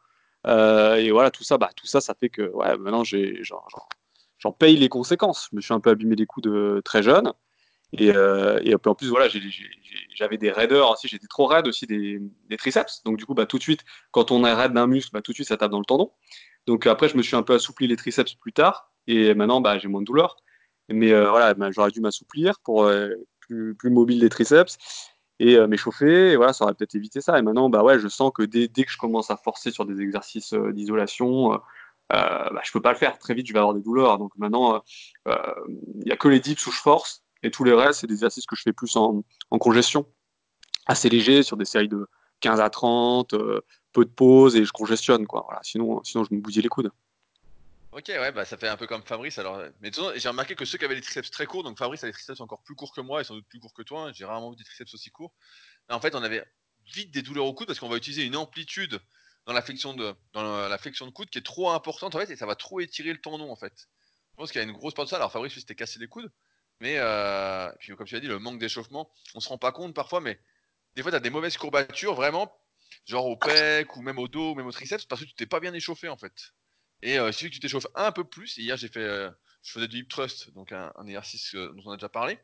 et 0.47 1.11
voilà, 1.11 1.31
tout 1.31 1.45
ça, 1.45 1.59
bah, 1.59 1.71
tout 1.77 1.87
ça, 1.87 2.01
ça 2.01 2.15
fait 2.15 2.31
que 2.31 2.51
ouais, 2.53 2.77
maintenant, 2.79 3.05
j'en 3.05 4.53
paye 4.53 4.77
les 4.77 4.89
conséquences. 4.89 5.49
Je 5.51 5.57
me 5.57 5.61
suis 5.61 5.75
un 5.75 5.81
peu 5.81 5.91
abîmé 5.91 6.17
les 6.17 6.27
coudes 6.27 6.83
très 6.85 7.03
jeune. 7.03 7.33
Et, 7.93 8.13
euh, 8.15 8.61
et, 8.63 8.75
en 8.75 8.95
plus, 8.95 9.09
voilà, 9.09 9.29
j'avais 10.15 10.39
des 10.39 10.53
raideurs 10.53 10.91
aussi, 10.93 11.09
j'étais 11.09 11.27
trop 11.27 11.47
raide 11.47 11.67
aussi 11.67 11.87
des, 11.87 12.21
des, 12.49 12.57
triceps. 12.57 13.03
Donc, 13.05 13.17
du 13.17 13.27
coup, 13.27 13.35
bah, 13.35 13.47
tout 13.47 13.59
de 13.59 13.63
suite, 13.63 13.85
quand 14.13 14.31
on 14.31 14.45
est 14.45 14.53
raide 14.53 14.73
d'un 14.73 14.87
muscle, 14.87 15.11
bah, 15.13 15.23
tout 15.23 15.33
de 15.33 15.37
suite, 15.37 15.49
ça 15.49 15.57
tape 15.57 15.73
dans 15.73 15.81
le 15.81 15.85
tendon. 15.85 16.13
Donc, 16.67 16.87
après, 16.87 17.09
je 17.09 17.17
me 17.17 17.23
suis 17.23 17.37
un 17.37 17.43
peu 17.43 17.55
assoupli 17.55 17.89
les 17.89 17.97
triceps 17.97 18.35
plus 18.35 18.53
tard. 18.53 18.90
Et 19.07 19.35
maintenant, 19.35 19.61
bah, 19.61 19.79
j'ai 19.79 19.89
moins 19.89 20.01
de 20.01 20.07
douleur. 20.07 20.37
Mais 20.89 21.13
euh, 21.13 21.31
voilà, 21.31 21.55
bah, 21.55 21.71
j'aurais 21.71 21.91
dû 21.91 22.01
m'assouplir 22.01 22.61
pour 22.61 22.85
euh, 22.85 23.11
plus, 23.41 23.75
plus, 23.75 23.91
mobile 23.91 24.21
les 24.21 24.29
triceps 24.29 24.77
et 25.39 25.57
euh, 25.57 25.67
m'échauffer. 25.67 26.37
Voilà, 26.37 26.53
ça 26.53 26.65
aurait 26.65 26.75
peut-être 26.75 26.95
évité 26.95 27.21
ça. 27.21 27.39
Et 27.39 27.43
maintenant, 27.43 27.71
bah, 27.71 27.83
ouais, 27.83 27.99
je 27.99 28.09
sens 28.09 28.33
que 28.35 28.43
dès, 28.43 28.69
dès 28.69 28.85
que 28.85 28.91
je 28.91 28.99
commence 28.99 29.31
à 29.31 29.37
forcer 29.37 29.71
sur 29.71 29.87
des 29.87 30.01
exercices 30.01 30.55
d'isolation, 30.55 31.55
euh, 31.55 31.59
bah, 32.09 32.61
je 32.65 32.73
peux 32.73 32.83
pas 32.83 32.93
le 32.93 32.99
faire. 32.99 33.19
Très 33.19 33.35
vite, 33.35 33.47
je 33.47 33.53
vais 33.53 33.59
avoir 33.61 33.75
des 33.75 33.83
douleurs. 33.83 34.19
Donc 34.19 34.33
maintenant, 34.37 34.83
il 35.27 36.05
n'y 36.05 36.13
a 36.13 36.17
que 36.17 36.29
les 36.29 36.41
dips 36.41 36.67
où 36.67 36.73
je 36.73 36.81
force. 36.81 37.23
Et 37.43 37.51
tous 37.51 37.65
les 37.65 37.73
restes, 37.73 38.01
c'est 38.01 38.07
des 38.07 38.15
exercices 38.15 38.47
que 38.47 38.57
je 38.57 38.63
fais 38.63 38.73
plus 38.73 38.97
en, 38.97 39.23
congestion, 39.51 40.07
assez 40.87 41.09
léger, 41.09 41.43
sur 41.43 41.57
des 41.57 41.65
séries 41.65 41.89
de 41.89 42.07
15 42.41 42.61
à 42.61 42.71
30, 42.71 43.35
euh, 43.35 43.61
peu 43.93 44.05
de 44.05 44.11
pauses 44.11 44.57
et 44.57 44.65
je 44.65 44.73
congestionne. 44.73 45.27
Quoi. 45.27 45.47
Sinon, 45.63 46.03
sinon, 46.05 46.25
je 46.25 46.35
me 46.35 46.41
bousille 46.41 46.63
les 46.63 46.69
coudes. 46.69 46.91
Ok, 47.93 48.05
ouais, 48.07 48.31
bah 48.31 48.45
ça 48.45 48.57
fait 48.57 48.69
un 48.69 48.77
peu 48.77 48.87
comme 48.87 49.03
Fabrice. 49.03 49.39
Alors, 49.39 49.61
mais 49.81 49.91
j'ai 50.17 50.29
remarqué 50.29 50.55
que 50.55 50.65
ceux 50.65 50.79
qui 50.79 50.85
avaient 50.85 50.95
les 50.95 51.01
triceps 51.01 51.31
très 51.31 51.47
courts, 51.47 51.65
donc 51.65 51.77
Fabrice 51.77 52.05
a 52.05 52.07
des 52.07 52.13
triceps 52.13 52.41
encore 52.41 52.63
plus 52.63 52.77
courts 52.77 52.95
que 52.95 53.01
moi 53.01 53.21
et 53.21 53.25
sans 53.25 53.35
doute 53.35 53.49
plus 53.49 53.59
courts 53.59 53.75
que 53.75 53.83
toi. 53.83 54.07
Hein, 54.07 54.13
j'ai 54.15 54.25
rarement 54.25 54.51
vu 54.51 54.57
des 54.57 54.65
triceps 54.65 54.95
aussi 54.95 55.11
courts. 55.11 55.33
en 55.89 56.01
fait, 56.01 56.15
on 56.15 56.23
avait 56.23 56.45
vite 56.87 57.11
des 57.11 57.23
douleurs 57.23 57.47
au 57.47 57.53
coude 57.53 57.67
parce 57.67 57.81
qu'on 57.81 57.89
va 57.89 57.97
utiliser 57.97 58.25
une 58.25 58.37
amplitude 58.37 59.01
dans 59.47 59.53
la 59.53 59.63
flexion 59.63 59.95
de 59.95 60.15
dans 60.33 60.69
la 60.69 60.79
flexion 60.79 61.07
de 61.07 61.11
coude 61.11 61.31
qui 61.31 61.39
est 61.39 61.43
trop 61.45 61.71
importante 61.71 62.15
en 62.15 62.19
fait 62.19 62.31
et 62.31 62.37
ça 62.37 62.47
va 62.47 62.55
trop 62.55 62.81
étirer 62.81 63.13
le 63.13 63.21
tendon 63.21 63.51
en 63.51 63.57
fait. 63.57 63.89
Je 64.33 64.37
pense 64.37 64.53
qu'il 64.53 64.61
y 64.61 64.65
a 64.65 64.69
une 64.69 64.73
grosse 64.73 64.95
part 64.95 65.05
de 65.05 65.11
ça. 65.11 65.17
Alors 65.17 65.33
Fabrice 65.33 65.55
lui 65.55 65.61
s'était 65.61 65.75
cassé 65.75 65.99
les 65.99 66.07
coudes, 66.07 66.31
mais 66.81 66.95
euh, 66.99 67.71
puis 67.81 67.95
comme 67.97 68.07
tu 68.07 68.15
as 68.15 68.21
dit, 68.21 68.29
le 68.29 68.39
manque 68.39 68.61
d'échauffement, 68.61 69.11
on 69.35 69.41
se 69.41 69.49
rend 69.49 69.59
pas 69.59 69.73
compte 69.73 69.95
parfois, 69.95 70.21
mais 70.21 70.39
des 70.95 71.03
fois 71.03 71.11
tu 71.11 71.17
as 71.17 71.21
des 71.21 71.31
mauvaises 71.31 71.57
courbatures 71.57 72.15
vraiment, 72.15 72.57
genre 73.05 73.27
au 73.27 73.37
pec 73.37 73.97
ou 73.97 74.03
même 74.03 74.19
au 74.19 74.29
dos 74.29 74.53
ou 74.53 74.55
même 74.55 74.67
au 74.67 74.73
triceps, 74.73 75.07
parce 75.07 75.23
que 75.23 75.27
tu 75.27 75.35
t'es 75.35 75.47
pas 75.47 75.61
bien 75.61 75.75
échauffé 75.75 76.09
en 76.09 76.17
fait. 76.17 76.53
Et 77.03 77.19
euh, 77.19 77.33
si 77.33 77.51
tu 77.51 77.61
t'échauffes 77.61 77.87
un 77.95 78.13
peu 78.13 78.25
plus, 78.25 78.57
hier 78.57 78.77
j'ai 78.77 78.89
fait, 78.89 79.01
euh, 79.01 79.31
je 79.63 79.73
faisais 79.73 79.89
du 79.89 79.99
hip 79.99 80.09
thrust, 80.09 80.53
donc 80.53 80.73
un, 80.73 80.93
exercice 81.07 81.55
dont 81.55 81.83
on 81.87 81.93
a 81.93 81.97
déjà 81.97 82.09
parlé, 82.09 82.39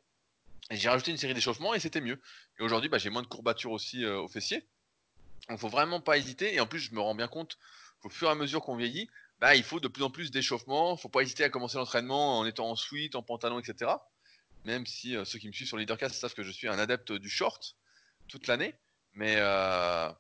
et 0.71 0.77
j'ai 0.77 0.89
rajouté 0.89 1.11
une 1.11 1.17
série 1.17 1.35
d'échauffements 1.35 1.75
et 1.75 1.81
c'était 1.81 2.01
mieux. 2.01 2.21
Et 2.59 2.63
aujourd'hui, 2.63 2.89
bah, 2.89 2.99
j'ai 2.99 3.11
moins 3.11 3.23
de 3.23 3.27
courbatures 3.27 3.73
aussi 3.73 4.05
au 4.05 4.27
fessier. 4.27 4.67
Donc 5.49 5.61
faut 5.61 5.69
vraiment 5.69 6.01
pas 6.01 6.19
hésiter. 6.19 6.55
Et 6.55 6.61
en 6.61 6.67
plus, 6.67 6.81
je 6.81 6.93
me 6.93 7.01
rends 7.01 7.15
bien 7.15 7.29
compte 7.29 7.57
qu'au 8.01 8.09
fur 8.09 8.27
et 8.29 8.33
à 8.33 8.35
mesure 8.35 8.63
qu'on 8.63 8.75
vieillit, 8.75 9.09
bah, 9.39 9.55
il 9.55 9.63
faut 9.63 9.79
de 9.79 9.87
plus 9.87 10.03
en 10.03 10.11
plus 10.11 10.33
d'échauffement. 10.33 10.97
Faut 10.97 11.09
pas 11.09 11.21
hésiter 11.21 11.45
à 11.45 11.51
commencer 11.51 11.79
l'entraînement 11.79 12.41
en 12.41 12.47
étant 12.47 12.69
en 12.69 12.75
suite, 12.75 13.15
en 13.15 13.23
pantalon, 13.23 13.61
etc 13.61 13.93
même 14.67 14.85
si 14.85 15.17
euh, 15.17 15.25
ceux 15.25 15.39
qui 15.39 15.47
me 15.47 15.53
suivent 15.53 15.69
sur 15.69 15.79
Leadercast 15.79 16.17
savent 16.17 16.35
que 16.35 16.43
je 16.43 16.51
suis 16.51 16.69
un 16.69 16.79
adepte 16.79 17.13
du 17.13 17.31
short 17.31 17.77
toute 18.29 18.47
l'année. 18.49 18.75
Mais 19.15 19.37
euh, 19.39 20.11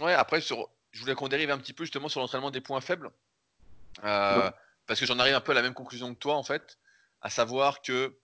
ouais, 0.00 0.14
après, 0.14 0.40
sur, 0.40 0.68
je 0.90 1.00
voulais 1.00 1.14
qu'on 1.14 1.28
dérive 1.28 1.50
un 1.50 1.58
petit 1.58 1.74
peu 1.74 1.84
justement 1.84 2.08
sur 2.08 2.20
l'entraînement 2.20 2.50
des 2.50 2.60
points 2.60 2.80
faibles. 2.80 3.10
Euh, 4.04 4.50
parce 4.86 5.00
que 5.00 5.06
j'en 5.06 5.18
arrive 5.18 5.34
un 5.34 5.40
peu 5.40 5.52
à 5.52 5.54
la 5.54 5.62
même 5.62 5.74
conclusion 5.74 6.12
que 6.14 6.18
toi, 6.18 6.36
en 6.36 6.42
fait. 6.42 6.78
À 7.20 7.30
savoir 7.30 7.82
que 7.82 8.16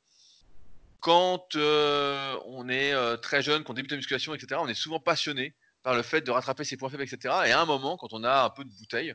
quand 1.00 1.54
on 1.54 2.68
est 2.68 3.18
très 3.18 3.42
jeune, 3.42 3.62
qu'on 3.64 3.74
débute 3.74 3.90
la 3.90 3.98
musculation, 3.98 4.34
etc., 4.34 4.60
on 4.62 4.68
est 4.68 4.74
souvent 4.74 5.00
passionné 5.00 5.54
par 5.82 5.94
le 5.94 6.02
fait 6.02 6.22
de 6.22 6.30
rattraper 6.30 6.64
ses 6.64 6.76
points 6.76 6.88
faibles, 6.90 7.02
etc. 7.02 7.34
Et 7.46 7.52
à 7.52 7.60
un 7.60 7.66
moment, 7.66 7.96
quand 7.96 8.12
on 8.12 8.24
a 8.24 8.44
un 8.44 8.50
peu 8.50 8.64
de 8.64 8.70
bouteille, 8.70 9.14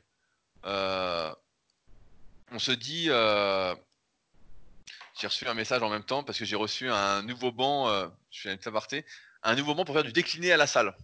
on 0.64 2.60
se 2.60 2.72
dit 2.72 3.10
j'ai 5.20 5.28
reçu 5.28 5.48
un 5.48 5.54
message 5.54 5.84
en 5.84 5.90
même 5.90 6.04
temps 6.04 6.24
parce 6.24 6.40
que 6.40 6.46
j'ai 6.46 6.56
reçu 6.56 6.90
un 6.90 7.22
nouveau 7.24 7.52
banc, 7.52 7.90
euh, 7.90 8.08
je 8.30 8.40
suis 8.40 8.50
à 8.50 8.54
un 9.44 9.56
nouveau 9.56 9.76
banc 9.76 9.86
pour 9.86 9.96
faire 9.96 10.04
du 10.04 10.12
décliné 10.12 10.52
à 10.52 10.58
la 10.58 10.68
salle. 10.68 10.96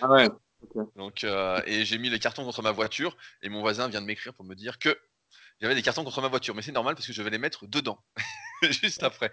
ah 0.00 0.08
ouais. 0.08 0.28
Donc, 0.96 1.24
euh, 1.24 1.60
et 1.66 1.84
j'ai 1.84 1.98
mis 1.98 2.10
les 2.10 2.18
cartons 2.18 2.44
contre 2.44 2.62
ma 2.62 2.72
voiture 2.72 3.16
et 3.42 3.48
mon 3.48 3.60
voisin 3.60 3.88
vient 3.88 4.00
de 4.00 4.06
m'écrire 4.06 4.34
pour 4.34 4.44
me 4.44 4.54
dire 4.54 4.78
que 4.78 4.98
j'avais 5.60 5.74
des 5.74 5.82
cartons 5.82 6.04
contre 6.04 6.20
ma 6.20 6.28
voiture, 6.28 6.54
mais 6.54 6.62
c'est 6.62 6.72
normal 6.72 6.94
parce 6.94 7.06
que 7.06 7.12
je 7.12 7.22
vais 7.22 7.30
les 7.30 7.38
mettre 7.38 7.66
dedans 7.66 7.98
juste 8.62 9.02
après. 9.02 9.32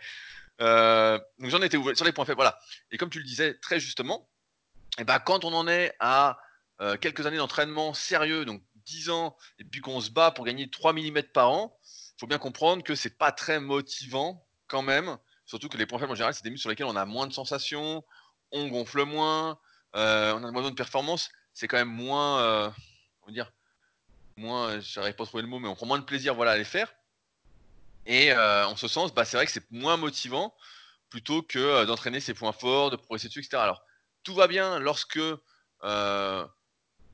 Euh, 0.62 1.20
donc 1.40 1.50
j'en 1.50 1.62
étais 1.62 1.78
ouvert 1.78 1.96
sur 1.96 2.06
les 2.06 2.12
points 2.12 2.26
faibles, 2.26 2.38
voilà. 2.38 2.60
Et 2.92 2.98
comme 2.98 3.10
tu 3.10 3.20
le 3.20 3.26
disais 3.26 3.56
très 3.56 3.80
justement, 3.80 4.30
et 4.98 5.02
eh 5.02 5.04
ben, 5.04 5.20
quand 5.20 5.46
on 5.46 5.54
en 5.54 5.68
est 5.68 5.94
à 6.00 6.38
quelques 7.00 7.28
années 7.28 7.38
d'entraînement 7.38 7.94
sérieux, 7.94 8.44
donc 8.44 8.64
10 8.86 9.10
ans, 9.12 9.38
et 9.60 9.64
puis 9.64 9.82
qu'on 9.82 10.02
se 10.02 10.10
bat 10.10 10.32
pour 10.32 10.46
gagner 10.46 10.70
3 10.70 10.94
mm 10.94 11.22
par 11.34 11.52
an, 11.52 11.78
faut 12.20 12.28
bien 12.28 12.38
comprendre 12.38 12.84
que 12.84 12.96
c'est 12.96 13.18
pas 13.18 13.32
très 13.32 13.60
motivant 13.60 14.46
quand 14.68 14.82
même. 14.82 15.18
Surtout 15.46 15.70
que 15.70 15.78
les 15.78 15.86
points 15.86 16.00
faibles 16.00 16.12
en 16.12 16.16
général, 16.16 16.34
c'est 16.34 16.44
des 16.44 16.50
muscles 16.50 16.62
sur 16.62 16.70
lesquels 16.70 16.86
on 16.86 16.96
a 16.96 17.06
moins 17.06 17.28
de 17.28 17.34
sensations, 17.34 18.04
on 18.52 18.68
gonfle 18.68 19.06
moins, 19.06 19.60
euh, 19.96 20.34
on 20.34 20.44
a 20.44 20.52
moins 20.52 20.70
de 20.70 20.76
performance. 20.76 21.30
C'est 21.54 21.68
quand 21.68 21.78
même 21.78 21.90
moins, 21.90 22.42
euh, 22.42 22.70
on 23.24 23.28
va 23.28 23.34
dire, 23.34 23.52
moins, 24.38 24.80
j'arrive 24.80 25.16
pas 25.16 25.24
à 25.24 25.28
trouver 25.28 25.44
le 25.44 25.50
mot, 25.50 25.60
mais 25.60 25.68
on 25.68 25.76
prend 25.76 25.86
moins 25.86 26.00
de 26.00 26.06
plaisir 26.06 26.34
voilà, 26.36 26.52
à 26.52 26.58
les 26.58 26.64
faire. 26.64 26.94
Et 28.06 28.34
en 28.34 28.76
ce 28.76 28.88
sens, 28.88 29.14
bah, 29.14 29.26
c'est 29.26 29.38
vrai 29.38 29.46
que 29.46 29.52
c'est 29.52 29.70
moins 29.72 29.96
motivant 29.96 30.56
plutôt 31.10 31.44
que 31.44 31.86
d'entraîner 31.86 32.20
ses 32.20 32.34
points 32.34 32.54
forts, 32.54 32.90
de 32.90 32.96
progresser 32.96 33.28
dessus, 33.28 33.42
etc. 33.42 33.58
Alors, 33.58 33.84
tout 34.24 34.34
va 34.34 34.48
bien 34.48 34.80
lorsque 34.80 35.20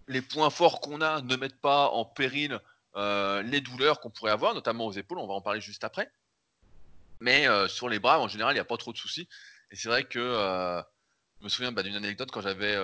les 0.07 0.21
points 0.21 0.49
forts 0.49 0.79
qu'on 0.79 1.01
a 1.01 1.21
ne 1.21 1.35
mettent 1.35 1.59
pas 1.59 1.89
en 1.89 2.05
péril 2.05 2.61
les 2.95 3.59
douleurs 3.59 3.99
qu'on 3.99 4.11
pourrait 4.11 4.31
avoir, 4.31 4.53
notamment 4.53 4.85
aux 4.85 4.93
épaules, 4.93 5.19
on 5.19 5.27
va 5.27 5.33
en 5.33 5.41
parler 5.41 5.59
juste 5.59 5.83
après. 5.83 6.09
Mais 7.19 7.47
sur 7.67 7.89
les 7.89 7.99
bras, 7.99 8.21
en 8.21 8.29
général, 8.29 8.53
il 8.53 8.57
n'y 8.57 8.61
a 8.61 8.65
pas 8.65 8.77
trop 8.77 8.93
de 8.93 8.97
soucis. 8.97 9.27
Et 9.71 9.75
c'est 9.75 9.89
vrai 9.89 10.05
que 10.05 10.81
je 11.39 11.43
me 11.43 11.49
souviens 11.49 11.71
bah, 11.71 11.83
d'une 11.83 11.95
anecdote 11.95 12.29
quand 12.31 12.41
j'avais 12.41 12.75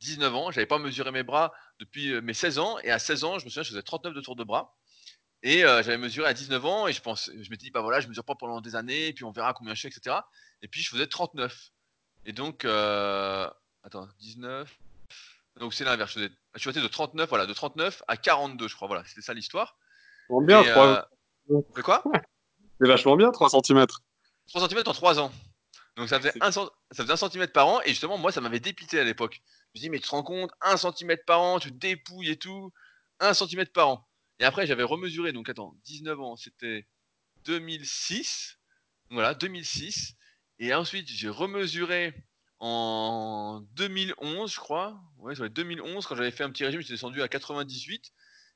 19 0.00 0.34
ans, 0.34 0.50
j'avais 0.50 0.66
pas 0.66 0.78
mesuré 0.78 1.10
mes 1.10 1.22
bras 1.22 1.52
depuis 1.78 2.20
mes 2.20 2.34
16 2.34 2.58
ans, 2.58 2.78
et 2.82 2.90
à 2.90 2.98
16 2.98 3.24
ans, 3.24 3.38
je 3.38 3.44
me 3.44 3.50
souviens, 3.50 3.62
je 3.62 3.70
faisais 3.70 3.82
39 3.82 4.14
de 4.14 4.20
tours 4.20 4.36
de 4.36 4.44
bras. 4.44 4.76
Et 5.42 5.60
j'avais 5.60 5.98
mesuré 5.98 6.28
à 6.28 6.34
19 6.34 6.64
ans 6.66 6.88
et 6.88 6.92
je 6.92 7.00
pense, 7.00 7.30
je 7.32 7.50
m'étais 7.50 7.64
dit, 7.64 7.70
bah 7.70 7.80
voilà, 7.80 8.00
je 8.00 8.08
mesure 8.08 8.24
pas 8.24 8.34
pendant 8.34 8.60
des 8.60 8.74
années, 8.74 9.08
et 9.08 9.12
puis 9.12 9.24
on 9.24 9.30
verra 9.30 9.54
combien 9.54 9.74
je 9.74 9.82
fais, 9.82 9.88
etc. 9.88 10.16
Et 10.62 10.68
puis 10.68 10.82
je 10.82 10.90
faisais 10.90 11.06
39. 11.06 11.70
Et 12.26 12.32
donc, 12.32 12.64
attends, 12.64 14.08
19. 14.20 14.76
Donc 15.60 15.74
c'est 15.74 15.84
l'inverse. 15.84 16.12
Je, 16.14 16.28
je 16.54 16.60
suis 16.60 16.70
passé 16.70 16.80
de 16.80 16.88
39, 16.88 17.28
voilà, 17.28 17.46
de 17.46 17.52
39 17.52 18.02
à 18.08 18.16
42, 18.16 18.68
je 18.68 18.74
crois. 18.74 18.88
Voilà, 18.88 19.04
c'était 19.04 19.22
ça 19.22 19.34
l'histoire. 19.34 19.76
Bien, 20.28 20.62
3... 20.62 21.08
De 21.48 21.82
quoi? 21.82 22.02
C'est 22.80 22.86
vachement 22.86 23.16
bien, 23.16 23.30
3 23.30 23.48
cm. 23.50 23.86
3 24.48 24.68
cm 24.68 24.82
en 24.86 24.92
3 24.92 25.20
ans. 25.20 25.32
Donc 25.98 26.08
ça 26.08 26.20
faisait, 26.20 26.32
1, 26.40 26.52
ça 26.52 26.70
faisait 26.92 27.12
1 27.12 27.16
cm 27.16 27.48
par 27.48 27.66
an, 27.66 27.80
et 27.82 27.88
justement, 27.88 28.18
moi, 28.18 28.30
ça 28.30 28.40
m'avait 28.40 28.60
dépité 28.60 29.00
à 29.00 29.04
l'époque. 29.04 29.42
Je 29.74 29.80
me 29.80 29.82
dis, 29.82 29.90
mais 29.90 29.98
tu 29.98 30.04
te 30.04 30.10
rends 30.10 30.22
compte, 30.22 30.52
1 30.62 30.76
cm 30.76 31.16
par 31.26 31.40
an, 31.40 31.58
tu 31.58 31.70
te 31.70 31.76
dépouilles 31.76 32.30
et 32.30 32.36
tout, 32.36 32.72
1 33.18 33.34
cm 33.34 33.66
par 33.66 33.88
an. 33.88 34.08
Et 34.38 34.44
après, 34.44 34.66
j'avais 34.66 34.84
remesuré, 34.84 35.32
donc 35.32 35.48
attends, 35.48 35.74
19 35.84 36.20
ans, 36.20 36.36
c'était 36.36 36.86
2006. 37.44 38.58
Voilà, 39.10 39.34
2006. 39.34 40.14
Et 40.60 40.72
ensuite, 40.72 41.08
j'ai 41.08 41.28
remesuré 41.28 42.14
en 42.60 43.64
2011, 43.74 44.52
je 44.52 44.60
crois. 44.60 45.00
Ouais, 45.18 45.34
ça 45.34 45.48
2011, 45.48 46.06
quand 46.06 46.14
j'avais 46.14 46.30
fait 46.30 46.44
un 46.44 46.50
petit 46.50 46.64
régime, 46.64 46.80
j'étais 46.80 46.94
descendu 46.94 47.22
à 47.22 47.28
98. 47.28 48.12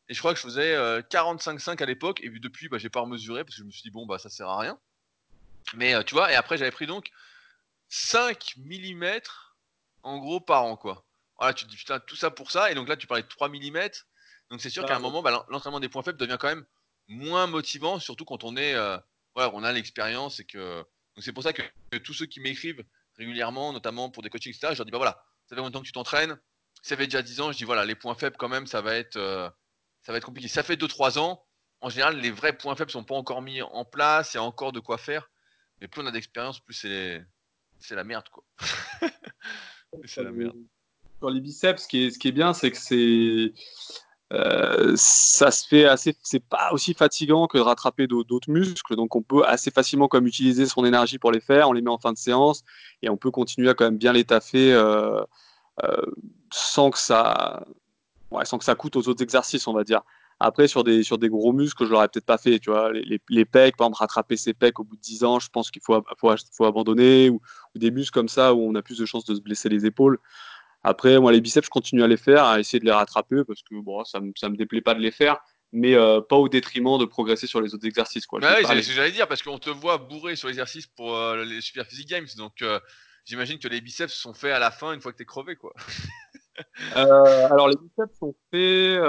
Et 0.08 0.14
je 0.14 0.18
crois 0.20 0.32
que 0.32 0.38
je 0.38 0.44
faisais 0.44 0.76
45,5 0.76 1.70
euh, 1.70 1.82
à 1.82 1.86
l'époque. 1.86 2.20
Et 2.22 2.30
depuis, 2.30 2.68
bah, 2.68 2.78
j'ai 2.78 2.90
pas 2.90 3.00
remesuré 3.00 3.42
parce 3.44 3.56
que 3.56 3.62
je 3.62 3.66
me 3.66 3.72
suis 3.72 3.82
dit, 3.82 3.90
bon, 3.90 4.06
bah, 4.06 4.18
ça 4.18 4.28
sert 4.28 4.48
à 4.48 4.60
rien. 4.60 4.78
Mais 5.74 5.94
euh, 5.94 6.02
tu 6.02 6.14
vois, 6.14 6.30
et 6.30 6.34
après, 6.34 6.58
j'avais 6.58 6.70
pris 6.70 6.86
donc 6.86 7.10
5 7.92 8.54
mm 8.56 9.20
en 10.02 10.18
gros 10.18 10.40
par 10.40 10.64
an, 10.64 10.78
quoi. 10.78 11.04
Voilà, 11.38 11.52
tu 11.52 11.66
te 11.66 11.70
dis, 11.70 11.76
putain, 11.76 12.00
tout 12.00 12.16
ça 12.16 12.30
pour 12.30 12.50
ça. 12.50 12.70
Et 12.70 12.74
donc 12.74 12.88
là, 12.88 12.96
tu 12.96 13.06
parlais 13.06 13.22
de 13.22 13.28
3 13.28 13.50
mm. 13.50 13.90
Donc 14.48 14.62
c'est 14.62 14.70
sûr 14.70 14.86
qu'à 14.86 14.96
un 14.96 14.98
moment, 14.98 15.22
bah, 15.22 15.44
l'entraînement 15.50 15.78
des 15.78 15.90
points 15.90 16.02
faibles 16.02 16.18
devient 16.18 16.38
quand 16.40 16.48
même 16.48 16.64
moins 17.08 17.46
motivant, 17.46 17.98
surtout 17.98 18.24
quand 18.24 18.44
on 18.44 18.56
est, 18.56 18.74
euh, 18.74 18.96
voilà, 19.34 19.50
on 19.54 19.62
a 19.62 19.72
l'expérience 19.72 20.40
et 20.40 20.44
que. 20.46 20.78
Donc 20.78 21.22
c'est 21.22 21.34
pour 21.34 21.42
ça 21.42 21.52
que, 21.52 21.62
tous 21.98 22.14
ceux 22.14 22.24
qui 22.24 22.40
m'écrivent 22.40 22.82
régulièrement, 23.18 23.74
notamment 23.74 24.08
pour 24.10 24.22
des 24.22 24.30
coachings, 24.30 24.52
etc., 24.52 24.68
je 24.72 24.78
leur 24.78 24.86
dis, 24.86 24.90
bah 24.90 24.98
voilà, 24.98 25.22
ça 25.46 25.54
fait 25.54 25.60
longtemps 25.60 25.80
que 25.80 25.86
tu 25.86 25.92
t'entraînes, 25.92 26.40
ça 26.80 26.96
fait 26.96 27.06
déjà 27.06 27.20
10 27.20 27.40
ans, 27.42 27.52
je 27.52 27.58
dis, 27.58 27.64
voilà, 27.64 27.84
les 27.84 27.94
points 27.94 28.14
faibles 28.14 28.38
quand 28.38 28.48
même, 28.48 28.66
ça 28.66 28.80
va 28.80 28.94
être, 28.94 29.16
euh, 29.16 29.50
ça 30.00 30.12
va 30.12 30.18
être 30.18 30.24
compliqué. 30.24 30.48
Ça 30.48 30.62
fait 30.62 30.76
2-3 30.76 31.18
ans, 31.18 31.44
en 31.82 31.90
général, 31.90 32.18
les 32.18 32.30
vrais 32.30 32.56
points 32.56 32.74
faibles 32.74 32.90
sont 32.90 33.04
pas 33.04 33.16
encore 33.16 33.42
mis 33.42 33.60
en 33.60 33.84
place, 33.84 34.32
il 34.32 34.38
y 34.38 34.40
a 34.40 34.42
encore 34.42 34.72
de 34.72 34.80
quoi 34.80 34.96
faire. 34.96 35.30
Mais 35.80 35.88
plus 35.88 36.00
on 36.00 36.06
a 36.06 36.10
d'expérience, 36.10 36.60
plus 36.60 36.74
c'est, 36.74 37.22
c'est 37.82 37.94
la 37.94 38.04
merde, 38.04 38.28
quoi. 38.30 38.44
c'est 40.04 40.22
la 40.22 40.32
merde. 40.32 40.56
Pour 41.20 41.30
les 41.30 41.40
biceps, 41.40 41.82
ce 41.82 41.88
qui 41.88 42.04
est, 42.04 42.10
ce 42.10 42.18
qui 42.18 42.28
est 42.28 42.32
bien, 42.32 42.52
c'est 42.52 42.70
que 42.70 42.78
c'est 42.78 43.52
euh, 44.32 44.94
ça 44.96 45.50
se 45.50 45.66
fait 45.68 45.84
assez, 45.84 46.16
c'est 46.22 46.42
pas 46.42 46.72
aussi 46.72 46.94
fatigant 46.94 47.46
que 47.46 47.58
de 47.58 47.62
rattraper 47.62 48.06
d'autres 48.06 48.50
muscles, 48.50 48.96
donc 48.96 49.14
on 49.14 49.22
peut 49.22 49.44
assez 49.44 49.70
facilement 49.70 50.08
comme 50.08 50.26
utiliser 50.26 50.64
son 50.64 50.86
énergie 50.86 51.18
pour 51.18 51.32
les 51.32 51.40
faire, 51.40 51.68
on 51.68 51.72
les 51.74 51.82
met 51.82 51.90
en 51.90 51.98
fin 51.98 52.12
de 52.12 52.18
séance 52.18 52.64
et 53.02 53.10
on 53.10 53.18
peut 53.18 53.30
continuer 53.30 53.68
à 53.68 53.74
quand 53.74 53.84
même 53.84 53.98
bien 53.98 54.12
les 54.12 54.24
taffer 54.24 54.72
euh, 54.72 55.22
euh, 55.84 56.02
sans 56.50 56.90
que 56.90 56.98
ça, 56.98 57.66
ouais, 58.30 58.46
sans 58.46 58.56
que 58.56 58.64
ça 58.64 58.74
coûte 58.74 58.96
aux 58.96 59.06
autres 59.06 59.22
exercices, 59.22 59.66
on 59.66 59.74
va 59.74 59.84
dire. 59.84 60.00
Après, 60.44 60.66
sur 60.66 60.82
des, 60.82 61.04
sur 61.04 61.18
des 61.18 61.28
gros 61.28 61.52
muscles, 61.52 61.86
je 61.86 61.90
l'aurais 61.90 62.08
peut-être 62.08 62.26
pas 62.26 62.36
fait, 62.36 62.58
tu 62.58 62.70
vois, 62.70 62.92
les, 62.92 63.20
les, 63.28 63.44
pecs, 63.44 63.76
par 63.76 63.86
exemple, 63.86 63.98
rattraper 64.00 64.36
ses 64.36 64.54
pecs 64.54 64.80
au 64.80 64.84
bout 64.84 64.96
de 64.96 65.00
10 65.00 65.22
ans, 65.22 65.38
je 65.38 65.48
pense 65.48 65.70
qu'il 65.70 65.80
faut, 65.82 65.94
faut, 66.18 66.34
faut, 66.52 66.64
abandonner, 66.64 67.30
ou, 67.30 67.40
ou, 67.74 67.78
des 67.78 67.92
muscles 67.92 68.12
comme 68.12 68.28
ça 68.28 68.52
où 68.52 68.60
on 68.60 68.74
a 68.74 68.82
plus 68.82 68.98
de 68.98 69.06
chances 69.06 69.24
de 69.24 69.36
se 69.36 69.40
blesser 69.40 69.68
les 69.68 69.86
épaules. 69.86 70.18
Après, 70.82 71.20
moi, 71.20 71.30
les 71.30 71.40
biceps, 71.40 71.66
je 71.66 71.70
continue 71.70 72.02
à 72.02 72.08
les 72.08 72.16
faire, 72.16 72.44
à 72.44 72.58
essayer 72.58 72.80
de 72.80 72.84
les 72.84 72.92
rattraper 72.92 73.44
parce 73.46 73.62
que 73.62 73.80
bon, 73.80 74.04
ça 74.04 74.18
ne 74.18 74.26
me, 74.26 74.56
déplaît 74.56 74.80
pas 74.80 74.94
de 74.94 75.00
les 75.00 75.12
faire, 75.12 75.38
mais 75.70 75.94
euh, 75.94 76.20
pas 76.20 76.36
au 76.36 76.48
détriment 76.48 76.98
de 76.98 77.04
progresser 77.04 77.46
sur 77.46 77.60
les 77.60 77.72
autres 77.74 77.86
exercices. 77.86 78.26
Quoi. 78.26 78.40
Bah 78.40 78.56
c'est 78.64 78.82
ce 78.82 78.88
que 78.88 78.94
j'allais 78.94 79.12
dire 79.12 79.28
parce 79.28 79.42
qu'on 79.42 79.58
te 79.58 79.70
voit 79.70 79.98
bourré 79.98 80.34
sur 80.34 80.48
l'exercice 80.48 80.88
pour 80.88 81.16
euh, 81.16 81.44
les 81.44 81.60
Super 81.60 81.86
Physique 81.86 82.08
Games. 82.08 82.26
Donc, 82.36 82.62
euh, 82.62 82.80
j'imagine 83.24 83.60
que 83.60 83.68
les 83.68 83.80
biceps 83.80 84.12
sont 84.12 84.34
faits 84.34 84.52
à 84.52 84.58
la 84.58 84.72
fin 84.72 84.92
une 84.92 85.00
fois 85.00 85.12
que 85.12 85.18
tu 85.18 85.22
es 85.22 85.26
crevé. 85.26 85.54
Quoi. 85.54 85.72
alors, 86.94 87.68
les 87.68 87.76
biceps 87.76 88.18
sont 88.18 88.34
faits 88.50 89.00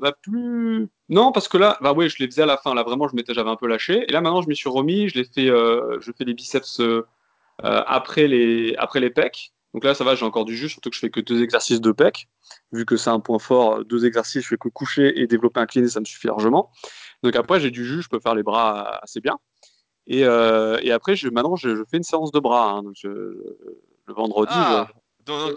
bah, 0.00 0.12
plus. 0.22 0.88
Non, 1.08 1.32
parce 1.32 1.48
que 1.48 1.58
là, 1.58 1.78
bah 1.80 1.92
oui, 1.96 2.08
je 2.08 2.16
les 2.18 2.26
faisais 2.26 2.42
à 2.42 2.46
la 2.46 2.56
fin. 2.56 2.74
Là, 2.74 2.82
vraiment, 2.82 3.08
je 3.08 3.16
m'étais, 3.16 3.34
j'avais 3.34 3.50
un 3.50 3.56
peu 3.56 3.66
lâché. 3.66 4.04
Et 4.08 4.12
là, 4.12 4.20
maintenant, 4.20 4.42
je 4.42 4.48
m'y 4.48 4.56
suis 4.56 4.68
remis. 4.68 5.08
Je 5.08 5.18
les 5.18 5.24
fais, 5.24 5.46
je 5.46 6.12
fais 6.16 6.24
les 6.24 6.34
biceps 6.34 6.80
après 7.62 8.26
les 8.26 8.74
après 8.76 9.00
les 9.00 9.10
pecs. 9.10 9.52
Donc 9.74 9.84
là, 9.84 9.94
ça 9.94 10.04
va, 10.04 10.14
j'ai 10.14 10.24
encore 10.24 10.44
du 10.44 10.56
jus, 10.56 10.68
surtout 10.68 10.90
que 10.90 10.96
je 10.96 11.00
fais 11.00 11.10
que 11.10 11.20
deux 11.20 11.42
exercices 11.42 11.80
de 11.80 11.92
pec. 11.92 12.28
Vu 12.72 12.86
que 12.86 12.96
c'est 12.96 13.10
un 13.10 13.20
point 13.20 13.38
fort, 13.38 13.84
deux 13.84 14.06
exercices, 14.06 14.42
je 14.42 14.48
fais 14.48 14.56
que 14.56 14.68
coucher 14.68 15.20
et 15.20 15.26
développer 15.26 15.60
incliné, 15.60 15.88
ça 15.88 16.00
me 16.00 16.04
suffit 16.04 16.26
largement. 16.26 16.70
Donc 17.22 17.36
après, 17.36 17.60
j'ai 17.60 17.70
du 17.70 17.84
jus, 17.84 18.02
je 18.02 18.08
peux 18.08 18.20
faire 18.20 18.34
les 18.34 18.42
bras 18.42 18.98
assez 19.02 19.20
bien. 19.20 19.38
Et, 20.06 20.24
euh, 20.24 20.78
après, 20.92 21.16
je, 21.16 21.28
maintenant, 21.28 21.54
je, 21.56 21.84
fais 21.84 21.98
une 21.98 22.02
séance 22.02 22.32
de 22.32 22.40
bras. 22.40 22.70
Hein. 22.70 22.82
donc 22.82 22.96
le 23.02 24.14
vendredi. 24.14 24.52
Ah, 24.54 24.88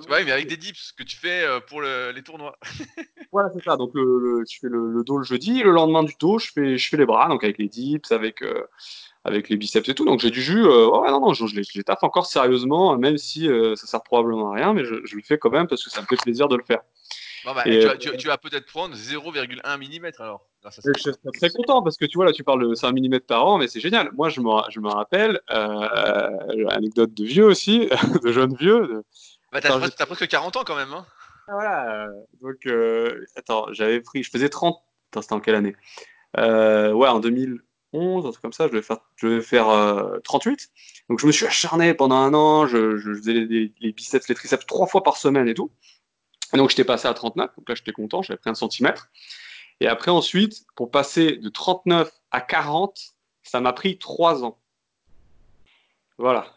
mais 0.09 0.31
avec 0.31 0.47
des 0.47 0.57
dips 0.57 0.91
que 0.91 1.03
tu 1.03 1.17
fais 1.17 1.43
euh, 1.43 1.59
pour 1.59 1.81
les 1.81 2.23
tournois. 2.23 2.57
voilà, 3.31 3.49
c'est 3.55 3.63
ça. 3.63 3.77
Donc 3.77 3.91
le, 3.93 4.43
je 4.49 4.57
fais 4.59 4.67
le, 4.69 5.03
dos 5.03 5.17
le 5.17 5.23
jeudi. 5.23 5.63
le 5.63 5.71
lendemain 5.71 6.03
du 6.03 6.13
dos, 6.19 6.39
je 6.39 6.51
fais, 6.51 6.77
je 6.77 6.89
fais 6.89 6.97
les 6.97 7.05
bras, 7.05 7.27
donc 7.27 7.43
avec 7.43 7.57
les 7.57 7.67
dips, 7.67 8.11
avec. 8.11 8.41
Euh, 8.41 8.63
avec 9.23 9.49
les 9.49 9.57
biceps 9.57 9.87
et 9.87 9.93
tout. 9.93 10.05
Donc 10.05 10.19
j'ai 10.19 10.31
du 10.31 10.41
jus. 10.41 10.65
Euh, 10.65 10.87
ouais, 10.87 11.09
non, 11.09 11.19
non, 11.19 11.33
je, 11.33 11.55
les, 11.55 11.63
je, 11.63 11.81
taffe 11.81 12.03
encore 12.03 12.25
sérieusement, 12.25 12.97
même 12.97 13.17
si 13.17 13.47
euh, 13.47 13.75
ça 13.75 13.87
sert 13.87 14.03
probablement 14.03 14.51
à 14.51 14.55
rien, 14.55 14.73
mais 14.73 14.85
je, 14.85 14.95
le 14.95 15.21
fais 15.23 15.37
quand 15.37 15.51
même 15.51 15.67
parce 15.67 15.83
que 15.83 15.89
ça 15.89 16.01
me 16.01 16.05
fait 16.07 16.17
plaisir 16.17 16.47
de 16.47 16.55
le 16.55 16.63
faire. 16.63 16.81
Bah, 17.43 17.63
euh, 17.65 17.97
tu, 17.97 18.27
vas 18.27 18.37
peut-être 18.37 18.67
prendre 18.67 18.95
0,1 18.95 19.77
mm 19.77 20.11
alors. 20.19 20.45
je 20.63 21.01
suis 21.01 21.11
très 21.33 21.49
content 21.49 21.81
parce 21.81 21.97
que 21.97 22.05
tu 22.05 22.19
vois, 22.19 22.25
là, 22.25 22.33
tu 22.33 22.43
parles 22.43 22.69
de 22.69 22.75
5 22.75 22.91
mm 22.91 23.19
par 23.21 23.47
an, 23.47 23.57
mais 23.57 23.67
c'est 23.67 23.79
génial. 23.79 24.11
Moi, 24.13 24.29
je 24.29 24.41
me, 24.41 24.49
je 24.69 24.79
me 24.79 24.89
rappelle, 24.89 25.39
anecdote 25.47 27.13
de 27.15 27.23
vieux 27.23 27.45
aussi, 27.45 27.89
de 28.23 28.31
jeune 28.31 28.55
vieux. 28.55 29.03
Bah, 29.51 29.61
t'as, 29.61 30.05
presque 30.05 30.27
40 30.27 30.57
ans 30.57 30.63
quand 30.65 30.75
même. 30.75 30.93
Hein. 30.93 31.05
Ah, 31.47 31.53
voilà. 31.53 32.07
Donc, 32.41 32.67
attends, 33.35 33.71
j'avais 33.73 34.01
pris, 34.01 34.23
je 34.23 34.31
faisais 34.31 34.49
30. 34.49 34.81
Attends, 35.11 35.21
c'était 35.21 35.33
en 35.33 35.39
quelle 35.39 35.55
année? 35.55 35.75
Ouais, 36.37 37.07
en 37.07 37.19
2000. 37.19 37.61
11, 37.93 38.25
un 38.25 38.31
truc 38.31 38.41
comme 38.41 38.53
ça, 38.53 38.67
je 38.67 38.71
devais 38.71 38.81
faire, 38.81 38.99
je 39.15 39.27
devais 39.27 39.41
faire 39.41 39.65
38. 40.23 40.51
Euh, 40.51 41.03
Donc 41.09 41.19
je 41.19 41.27
me 41.27 41.31
suis 41.31 41.45
acharné 41.45 41.93
pendant 41.93 42.15
un 42.15 42.33
an, 42.33 42.67
je, 42.67 42.97
je 42.97 43.13
faisais 43.13 43.33
les, 43.33 43.91
biceps, 43.91 44.27
les 44.27 44.35
triceps 44.35 44.65
trois 44.65 44.87
fois 44.87 45.03
par 45.03 45.17
semaine 45.17 45.47
et 45.47 45.53
tout. 45.53 45.71
Et 46.53 46.57
donc 46.57 46.69
j'étais 46.69 46.83
passé 46.83 47.07
à 47.07 47.13
39, 47.13 47.55
donc 47.55 47.69
là 47.69 47.75
j'étais 47.75 47.91
content, 47.91 48.21
j'avais 48.21 48.37
pris 48.37 48.49
un 48.49 48.55
centimètre. 48.55 49.09
Et 49.79 49.87
après 49.87 50.11
ensuite, 50.11 50.65
pour 50.75 50.91
passer 50.91 51.37
de 51.37 51.49
39 51.49 52.11
à 52.31 52.41
40, 52.41 53.15
ça 53.43 53.61
m'a 53.61 53.73
pris 53.73 53.97
3 53.97 54.43
ans. 54.43 54.57
Voilà. 56.17 56.55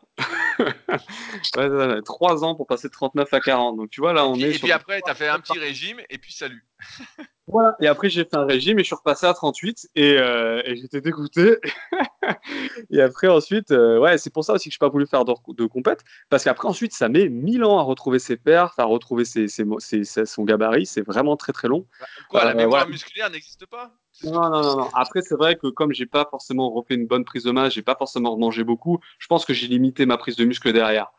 Ouais, 0.59 2.03
3 2.03 2.45
ans 2.45 2.55
pour 2.55 2.67
passer 2.67 2.89
de 2.89 2.93
39 2.93 3.33
à 3.33 3.41
40. 3.41 3.77
Donc 3.77 3.91
tu 3.91 4.01
vois, 4.01 4.13
là 4.13 4.27
on 4.27 4.35
est. 4.37 4.55
Et 4.55 4.59
puis 4.59 4.73
après, 4.73 5.01
tu 5.03 5.11
as 5.11 5.15
fait 5.15 5.29
un 5.29 5.41
petit 5.41 5.59
régime 5.59 6.01
et 6.11 6.19
puis 6.19 6.33
salut. 6.33 6.65
Voilà. 7.47 7.77
Et 7.81 7.87
après, 7.87 8.09
j'ai 8.09 8.25
fait 8.25 8.37
un 8.37 8.47
régime 8.47 8.79
et 8.79 8.83
je 8.83 8.87
suis 8.87 8.95
repassé 8.95 9.27
à 9.27 9.35
38 9.35 9.89
euh, 9.99 10.63
et, 10.65 10.77
j'étais 10.77 11.03
dégoûté. 11.03 11.59
et 12.91 13.03
après, 13.03 13.29
ensuite, 13.29 13.71
euh, 13.71 13.99
ouais, 13.99 14.17
c'est 14.17 14.33
pour 14.33 14.45
ça 14.45 14.55
aussi 14.55 14.71
que 14.71 14.73
je 14.73 14.79
n'ai 14.79 14.89
pas 14.89 14.91
voulu 14.91 15.07
faire 15.07 15.27
de, 15.27 15.35
de 15.49 15.67
compète 15.67 16.05
parce 16.31 16.45
qu'après, 16.45 16.67
ensuite, 16.67 16.95
ça 16.95 17.11
met 17.11 17.29
1000 17.29 17.65
ans 17.65 17.79
à 17.79 17.83
retrouver 17.83 18.19
ses 18.19 18.37
perfs, 18.37 18.79
à 18.79 18.85
retrouver 18.85 19.27
ses, 19.27 19.47
son 19.49 20.45
gabarit. 20.45 20.87
C'est 20.87 21.03
vraiment 21.03 21.37
très 21.37 21.53
très 21.53 21.69
long. 21.69 21.87
Quoi, 22.31 22.45
la 22.45 22.53
euh, 22.53 22.55
mémoire 22.55 22.89
musculaire 22.89 23.29
n'existe 23.29 23.67
pas? 23.67 23.95
Non, 24.23 24.33
non, 24.33 24.63
non, 24.63 24.77
non. 24.77 24.91
Après, 24.95 25.23
c'est 25.23 25.35
vrai 25.35 25.57
que 25.57 25.67
comme 25.67 25.93
j'ai 25.93 26.07
pas 26.07 26.27
forcément 26.31 26.71
refait 26.71 26.95
une 26.95 27.07
bonne 27.07 27.25
prise 27.25 27.45
de 27.45 27.51
masse, 27.51 27.75
j'ai 27.75 27.83
pas 27.83 27.97
forcément 27.97 28.37
mangé 28.39 28.63
beaucoup, 28.63 29.01
je 29.19 29.27
pense 29.27 29.45
que 29.45 29.53
j'ai 29.53 29.67
limité 29.67 30.07
ma 30.07 30.17
prise 30.17 30.37
de 30.37 30.45
muscle 30.45 30.73
derrière. 30.73 31.13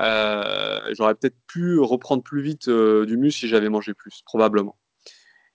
J'aurais 0.00 1.14
peut-être 1.14 1.36
pu 1.46 1.78
reprendre 1.78 2.22
plus 2.22 2.40
vite 2.40 2.68
du 2.68 3.16
muscle 3.16 3.40
si 3.40 3.48
j'avais 3.48 3.68
mangé 3.68 3.92
plus, 3.94 4.22
probablement. 4.24 4.76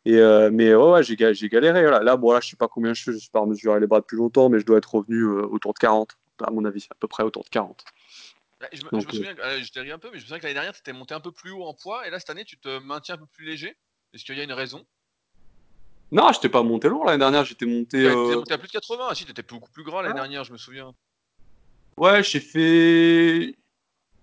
Et 0.06 0.16
euh, 0.16 0.50
mais 0.52 0.76
ouais, 0.76 1.04
j'ai, 1.04 1.16
galéré. 1.16 1.84
Là, 1.84 2.02
là, 2.02 2.18
bon, 2.18 2.32
là, 2.32 2.40
je 2.42 2.50
sais 2.50 2.56
pas 2.58 2.68
combien 2.68 2.94
je 2.94 3.02
suis, 3.02 3.14
je 3.14 3.18
suis 3.18 3.30
pas 3.30 3.46
mesurer 3.46 3.80
les 3.80 3.88
bras 3.88 4.02
depuis 4.02 4.18
longtemps, 4.18 4.50
mais 4.50 4.60
je 4.60 4.66
dois 4.66 4.78
être 4.78 4.94
revenu 4.94 5.22
euh, 5.24 5.46
autour 5.46 5.74
de 5.74 5.80
40, 5.80 6.18
à 6.46 6.52
mon 6.52 6.66
avis, 6.66 6.88
à 6.92 6.96
peu 6.96 7.08
près 7.08 7.24
autour 7.24 7.44
de 7.44 7.50
40. 7.50 7.86
Je 8.72 8.84
me, 8.84 9.02
souviens, 9.02 9.36
euh, 9.40 9.62
je 9.62 9.92
un 9.92 10.00
peu, 10.00 10.10
mais 10.12 10.20
je 10.20 10.24
me 10.24 10.28
souviens 10.28 10.40
que 10.40 10.44
l'année 10.44 10.54
dernière, 10.54 10.74
tu 10.74 10.80
étais 10.80 10.94
monté 10.94 11.14
un 11.14 11.20
peu 11.20 11.32
plus 11.32 11.52
haut 11.52 11.64
en 11.64 11.74
poids, 11.74 12.08
et 12.08 12.10
là, 12.10 12.20
cette 12.20 12.30
année, 12.30 12.46
tu 12.46 12.58
te 12.58 12.80
maintiens 12.80 13.16
un 13.16 13.18
peu 13.18 13.26
plus 13.26 13.46
léger. 13.46 13.76
Est-ce 14.14 14.24
qu'il 14.24 14.38
y 14.38 14.42
a 14.42 14.44
une 14.44 14.54
raison? 14.54 14.86
Non, 16.14 16.32
j'étais 16.32 16.48
pas 16.48 16.62
monté 16.62 16.90
lourd 16.90 17.06
l'année 17.06 17.18
dernière, 17.18 17.44
j'étais 17.44 17.66
monté. 17.66 18.08
Ouais, 18.08 18.36
monté 18.36 18.54
à 18.54 18.58
plus 18.60 18.68
de 18.68 18.74
80, 18.74 19.08
ah, 19.10 19.16
si, 19.16 19.26
t'étais 19.26 19.42
beaucoup 19.42 19.72
plus 19.72 19.84
gras 19.84 20.04
l'année 20.04 20.14
dernière, 20.14 20.44
je 20.44 20.54
me 20.54 20.58
souviens. 20.58 20.94
Ouais, 21.98 22.24
j'ai 22.24 22.40
fait. 22.40 23.56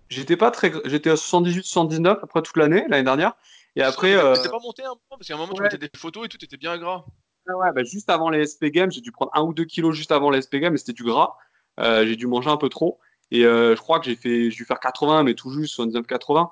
J'étais 0.09 0.37
pas 0.37 0.51
très. 0.51 0.71
J'étais 0.85 1.09
à 1.09 1.17
78, 1.17 1.63
79 1.63 2.19
après 2.23 2.41
toute 2.41 2.55
l'année, 2.55 2.85
l'année 2.87 3.03
dernière. 3.03 3.33
Et 3.75 3.81
après. 3.81 4.15
Euh... 4.15 4.35
T'étais 4.35 4.49
pas 4.49 4.59
monté 4.59 4.83
un 4.83 4.89
moment 4.89 4.99
Parce 5.09 5.27
qu'à 5.27 5.35
un 5.35 5.37
moment, 5.37 5.53
tu 5.53 5.61
mettais 5.61 5.77
des 5.77 5.89
photos 5.95 6.25
et 6.25 6.29
tout, 6.29 6.37
t'étais 6.37 6.57
bien 6.57 6.77
gras. 6.77 7.03
Ah 7.49 7.57
ouais, 7.57 7.71
bah 7.73 7.83
juste 7.83 8.09
avant 8.09 8.29
les 8.29 8.45
SP 8.47 8.71
Games, 8.71 8.91
j'ai 8.91 9.01
dû 9.01 9.11
prendre 9.11 9.31
un 9.33 9.41
ou 9.41 9.53
deux 9.53 9.65
kilos 9.65 9.95
juste 9.95 10.11
avant 10.11 10.29
les 10.29 10.41
SP 10.43 10.57
Games, 10.57 10.71
mais 10.71 10.77
c'était 10.77 10.93
du 10.93 11.03
gras. 11.03 11.35
Euh, 11.79 12.05
j'ai 12.05 12.15
dû 12.15 12.27
manger 12.27 12.49
un 12.49 12.57
peu 12.57 12.69
trop. 12.69 12.99
Et 13.31 13.45
euh, 13.45 13.75
je 13.75 13.81
crois 13.81 13.99
que 13.99 14.05
j'ai 14.05 14.15
fait, 14.15 14.49
j'ai 14.49 14.57
dû 14.57 14.65
faire 14.65 14.79
80, 14.79 15.23
mais 15.23 15.33
tout 15.33 15.49
juste 15.49 15.77
79-80. 15.77 16.49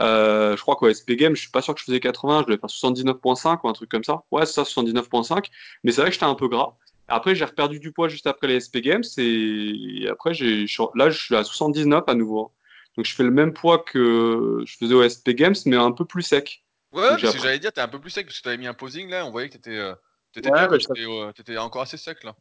Euh, 0.00 0.56
je 0.56 0.62
crois 0.62 0.76
qu'au 0.76 0.92
SP 0.92 1.12
Games, 1.12 1.36
je 1.36 1.42
suis 1.42 1.50
pas 1.50 1.62
sûr 1.62 1.74
que 1.74 1.80
je 1.80 1.84
faisais 1.84 2.00
80, 2.00 2.42
je 2.42 2.46
devais 2.46 2.58
faire 2.58 2.70
79.5 2.70 3.60
ou 3.62 3.68
un 3.68 3.72
truc 3.72 3.90
comme 3.90 4.04
ça. 4.04 4.24
Ouais, 4.30 4.46
c'est 4.46 4.54
ça, 4.54 4.62
79.5. 4.62 5.46
Mais 5.84 5.92
c'est 5.92 6.00
vrai 6.00 6.10
que 6.10 6.14
j'étais 6.14 6.26
un 6.26 6.34
peu 6.34 6.48
gras. 6.48 6.76
Après, 7.08 7.34
j'ai 7.34 7.44
reperdu 7.44 7.78
du 7.78 7.92
poids 7.92 8.08
juste 8.08 8.26
après 8.26 8.46
les 8.46 8.60
SP 8.60 8.78
Games 8.78 9.04
et 9.18 10.06
après, 10.10 10.32
j'ai, 10.34 10.66
là, 10.94 11.10
je 11.10 11.18
suis 11.18 11.36
à 11.36 11.44
79 11.44 12.04
à 12.06 12.14
nouveau. 12.14 12.52
Donc, 12.96 13.06
je 13.06 13.14
fais 13.14 13.22
le 13.22 13.30
même 13.30 13.52
poids 13.52 13.78
que 13.78 14.62
je 14.64 14.76
faisais 14.76 14.94
au 14.94 15.06
SP 15.06 15.30
Games, 15.30 15.54
mais 15.66 15.76
un 15.76 15.92
peu 15.92 16.04
plus 16.04 16.22
sec. 16.22 16.64
Ouais, 16.92 17.08
parce 17.08 17.34
que 17.34 17.38
j'allais 17.38 17.58
dire, 17.58 17.72
t'es 17.72 17.80
un 17.80 17.88
peu 17.88 18.00
plus 18.00 18.10
sec 18.10 18.26
parce 18.26 18.38
que 18.38 18.44
t'avais 18.44 18.58
mis 18.58 18.66
un 18.66 18.74
posing 18.74 19.08
là, 19.08 19.24
on 19.26 19.30
voyait 19.30 19.48
que 19.48 19.54
t'étais, 19.54 19.78
euh, 19.78 19.94
t'étais 20.32 20.50
bah, 20.50 20.68
euh, 20.70 21.32
t'étais, 21.32 21.56
encore 21.56 21.82
assez 21.82 21.96
sec 21.96 22.22
là. 22.22 22.36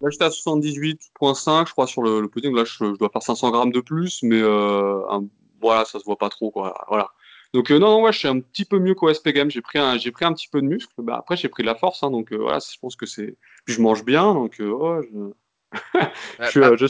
Là, 0.00 0.10
j'étais 0.10 0.24
à 0.24 0.28
78.5, 0.28 1.66
je 1.68 1.72
crois, 1.72 1.86
sur 1.86 2.02
le, 2.02 2.28
posing. 2.28 2.54
Là, 2.54 2.64
je, 2.64 2.96
dois 2.96 3.08
faire 3.08 3.22
500 3.22 3.50
grammes 3.50 3.72
de 3.72 3.80
plus, 3.80 4.22
mais 4.22 4.42
euh, 4.42 5.00
voilà, 5.64 5.84
ça 5.84 5.98
se 5.98 6.04
voit 6.04 6.18
pas 6.18 6.28
trop, 6.28 6.50
quoi. 6.50 6.84
Voilà. 6.88 7.10
Donc 7.54 7.70
euh, 7.70 7.78
non, 7.78 7.88
non, 7.90 8.02
ouais, 8.02 8.12
je 8.12 8.18
suis 8.18 8.28
un 8.28 8.40
petit 8.40 8.64
peu 8.64 8.80
mieux 8.80 8.94
qu'au 8.94 9.12
SP 9.14 9.28
Game. 9.30 9.48
J'ai 9.48 9.62
pris 9.62 9.78
un, 9.78 9.96
j'ai 9.96 10.10
pris 10.10 10.24
un 10.24 10.32
petit 10.32 10.48
peu 10.48 10.60
de 10.60 10.66
muscle. 10.66 10.92
Bah, 10.98 11.16
après, 11.18 11.36
j'ai 11.36 11.48
pris 11.48 11.62
de 11.62 11.68
la 11.68 11.76
force, 11.76 12.02
hein, 12.02 12.10
donc 12.10 12.32
euh, 12.32 12.36
voilà, 12.36 12.58
je 12.58 12.78
pense 12.80 12.96
que 12.96 13.06
c'est. 13.06 13.36
Puis 13.64 13.74
je 13.74 13.80
mange 13.80 14.04
bien, 14.04 14.34
donc 14.34 14.56
oh, 14.60 15.00
je... 15.02 15.32
je, 16.52 16.88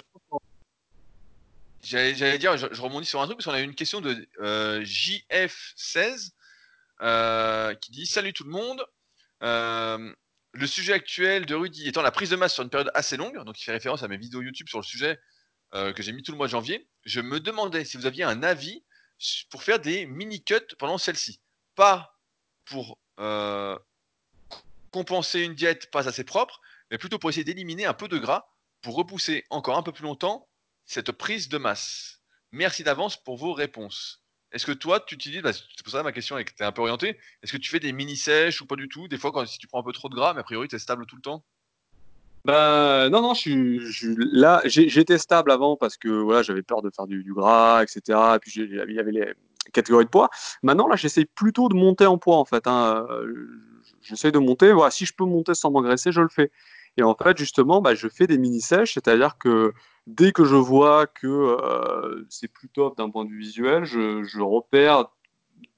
J'allais, 1.82 2.38
dire, 2.38 2.56
je, 2.56 2.80
rebondis 2.80 3.06
sur 3.06 3.20
un 3.20 3.26
truc 3.26 3.36
parce 3.36 3.44
qu'on 3.44 3.52
a 3.52 3.60
eu 3.60 3.64
une 3.64 3.74
question 3.74 4.00
de 4.00 4.26
JF16 4.40 6.30
qui 7.80 7.90
dit 7.90 8.06
Salut 8.06 8.32
tout 8.32 8.44
le 8.44 8.50
monde. 8.50 8.82
le 9.42 10.66
sujet 10.66 10.94
actuel 10.94 11.44
de 11.44 11.54
Rudy 11.54 11.88
étant 11.88 12.00
la 12.00 12.10
prise 12.10 12.30
de 12.30 12.36
masse 12.36 12.54
sur 12.54 12.62
une 12.62 12.70
période 12.70 12.90
assez 12.94 13.18
longue, 13.18 13.36
donc 13.44 13.60
il 13.60 13.64
fait 13.64 13.72
référence 13.72 14.02
à 14.02 14.08
mes 14.08 14.16
vidéos 14.16 14.40
YouTube 14.40 14.70
sur 14.70 14.78
le 14.78 14.84
sujet 14.84 15.18
que 15.74 16.02
j'ai 16.02 16.12
mis 16.12 16.22
tout 16.22 16.32
le 16.32 16.38
mois 16.38 16.46
de 16.46 16.52
janvier. 16.52 16.88
Je 17.04 17.20
me 17.20 17.40
demandais 17.40 17.84
si 17.84 17.96
vous 17.96 18.06
aviez 18.06 18.24
un 18.24 18.42
avis 18.42 18.84
pour 19.50 19.62
faire 19.62 19.80
des 19.80 20.06
mini-cuts 20.06 20.74
pendant 20.78 20.98
celle-ci. 20.98 21.40
Pas 21.74 22.18
pour 22.64 22.98
euh, 23.20 23.78
compenser 24.90 25.40
une 25.40 25.54
diète 25.54 25.90
pas 25.90 26.08
assez 26.08 26.24
propre, 26.24 26.60
mais 26.90 26.98
plutôt 26.98 27.18
pour 27.18 27.30
essayer 27.30 27.44
d'éliminer 27.44 27.86
un 27.86 27.94
peu 27.94 28.08
de 28.08 28.18
gras 28.18 28.48
pour 28.82 28.94
repousser 28.96 29.44
encore 29.50 29.76
un 29.76 29.82
peu 29.82 29.92
plus 29.92 30.04
longtemps 30.04 30.48
cette 30.84 31.12
prise 31.12 31.48
de 31.48 31.58
masse. 31.58 32.20
Merci 32.52 32.84
d'avance 32.84 33.16
pour 33.16 33.36
vos 33.36 33.52
réponses. 33.52 34.22
Est-ce 34.52 34.66
que 34.66 34.72
toi, 34.72 35.00
tu 35.00 35.16
utilises, 35.16 35.42
bah, 35.42 35.52
c'est 35.52 35.82
pour 35.82 35.90
ça 35.90 36.04
ma 36.04 36.12
question 36.12 36.38
est 36.38 36.62
un 36.62 36.70
peu 36.70 36.82
orientée, 36.82 37.18
est-ce 37.42 37.52
que 37.52 37.56
tu 37.56 37.70
fais 37.70 37.80
des 37.80 37.92
mini-sèches 37.92 38.60
ou 38.60 38.66
pas 38.66 38.76
du 38.76 38.88
tout? 38.88 39.08
Des 39.08 39.18
fois, 39.18 39.32
quand, 39.32 39.44
si 39.46 39.58
tu 39.58 39.66
prends 39.66 39.80
un 39.80 39.84
peu 39.84 39.92
trop 39.92 40.08
de 40.08 40.14
gras, 40.14 40.32
mais 40.32 40.40
a 40.40 40.44
priori, 40.44 40.68
tu 40.68 40.76
es 40.76 40.78
stable 40.78 41.06
tout 41.06 41.16
le 41.16 41.22
temps? 41.22 41.44
Bah 42.44 43.08
non, 43.10 43.22
non, 43.22 43.34
je 43.34 44.14
là, 44.34 44.60
j'étais 44.66 45.18
stable 45.18 45.50
avant 45.50 45.76
parce 45.76 45.96
que 45.96 46.08
voilà, 46.08 46.42
j'avais 46.42 46.62
peur 46.62 46.82
de 46.82 46.90
faire 46.94 47.06
du, 47.06 47.32
gras, 47.32 47.82
etc. 47.82 48.18
Et 48.36 48.38
puis 48.38 48.52
il 48.56 48.92
y 48.92 48.98
avait 48.98 49.12
les 49.12 49.32
catégories 49.72 50.04
de 50.04 50.10
poids. 50.10 50.28
Maintenant, 50.62 50.86
là, 50.86 50.96
j'essaye 50.96 51.24
plutôt 51.24 51.68
de 51.68 51.74
monter 51.74 52.06
en 52.06 52.18
poids 52.18 52.36
en 52.36 52.44
fait. 52.44 52.66
Hein. 52.66 53.06
J'essaye 54.02 54.32
de 54.32 54.38
monter. 54.38 54.72
Voilà, 54.72 54.90
si 54.90 55.06
je 55.06 55.14
peux 55.14 55.24
monter 55.24 55.54
sans 55.54 55.70
m'engraisser, 55.70 56.12
je 56.12 56.20
le 56.20 56.28
fais. 56.28 56.50
Et 56.96 57.02
en 57.02 57.14
fait, 57.14 57.36
justement, 57.38 57.80
bah, 57.80 57.94
je 57.94 58.08
fais 58.08 58.26
des 58.26 58.38
mini 58.38 58.60
sèches, 58.60 58.94
c'est-à-dire 58.94 59.38
que 59.38 59.72
dès 60.06 60.32
que 60.32 60.44
je 60.44 60.54
vois 60.54 61.06
que 61.06 61.26
euh, 61.26 62.26
c'est 62.28 62.48
plus 62.48 62.68
top 62.68 62.96
d'un 62.96 63.10
point 63.10 63.24
de 63.24 63.30
vue 63.30 63.40
visuel, 63.40 63.84
je, 63.84 64.22
je 64.22 64.40
repère 64.40 65.06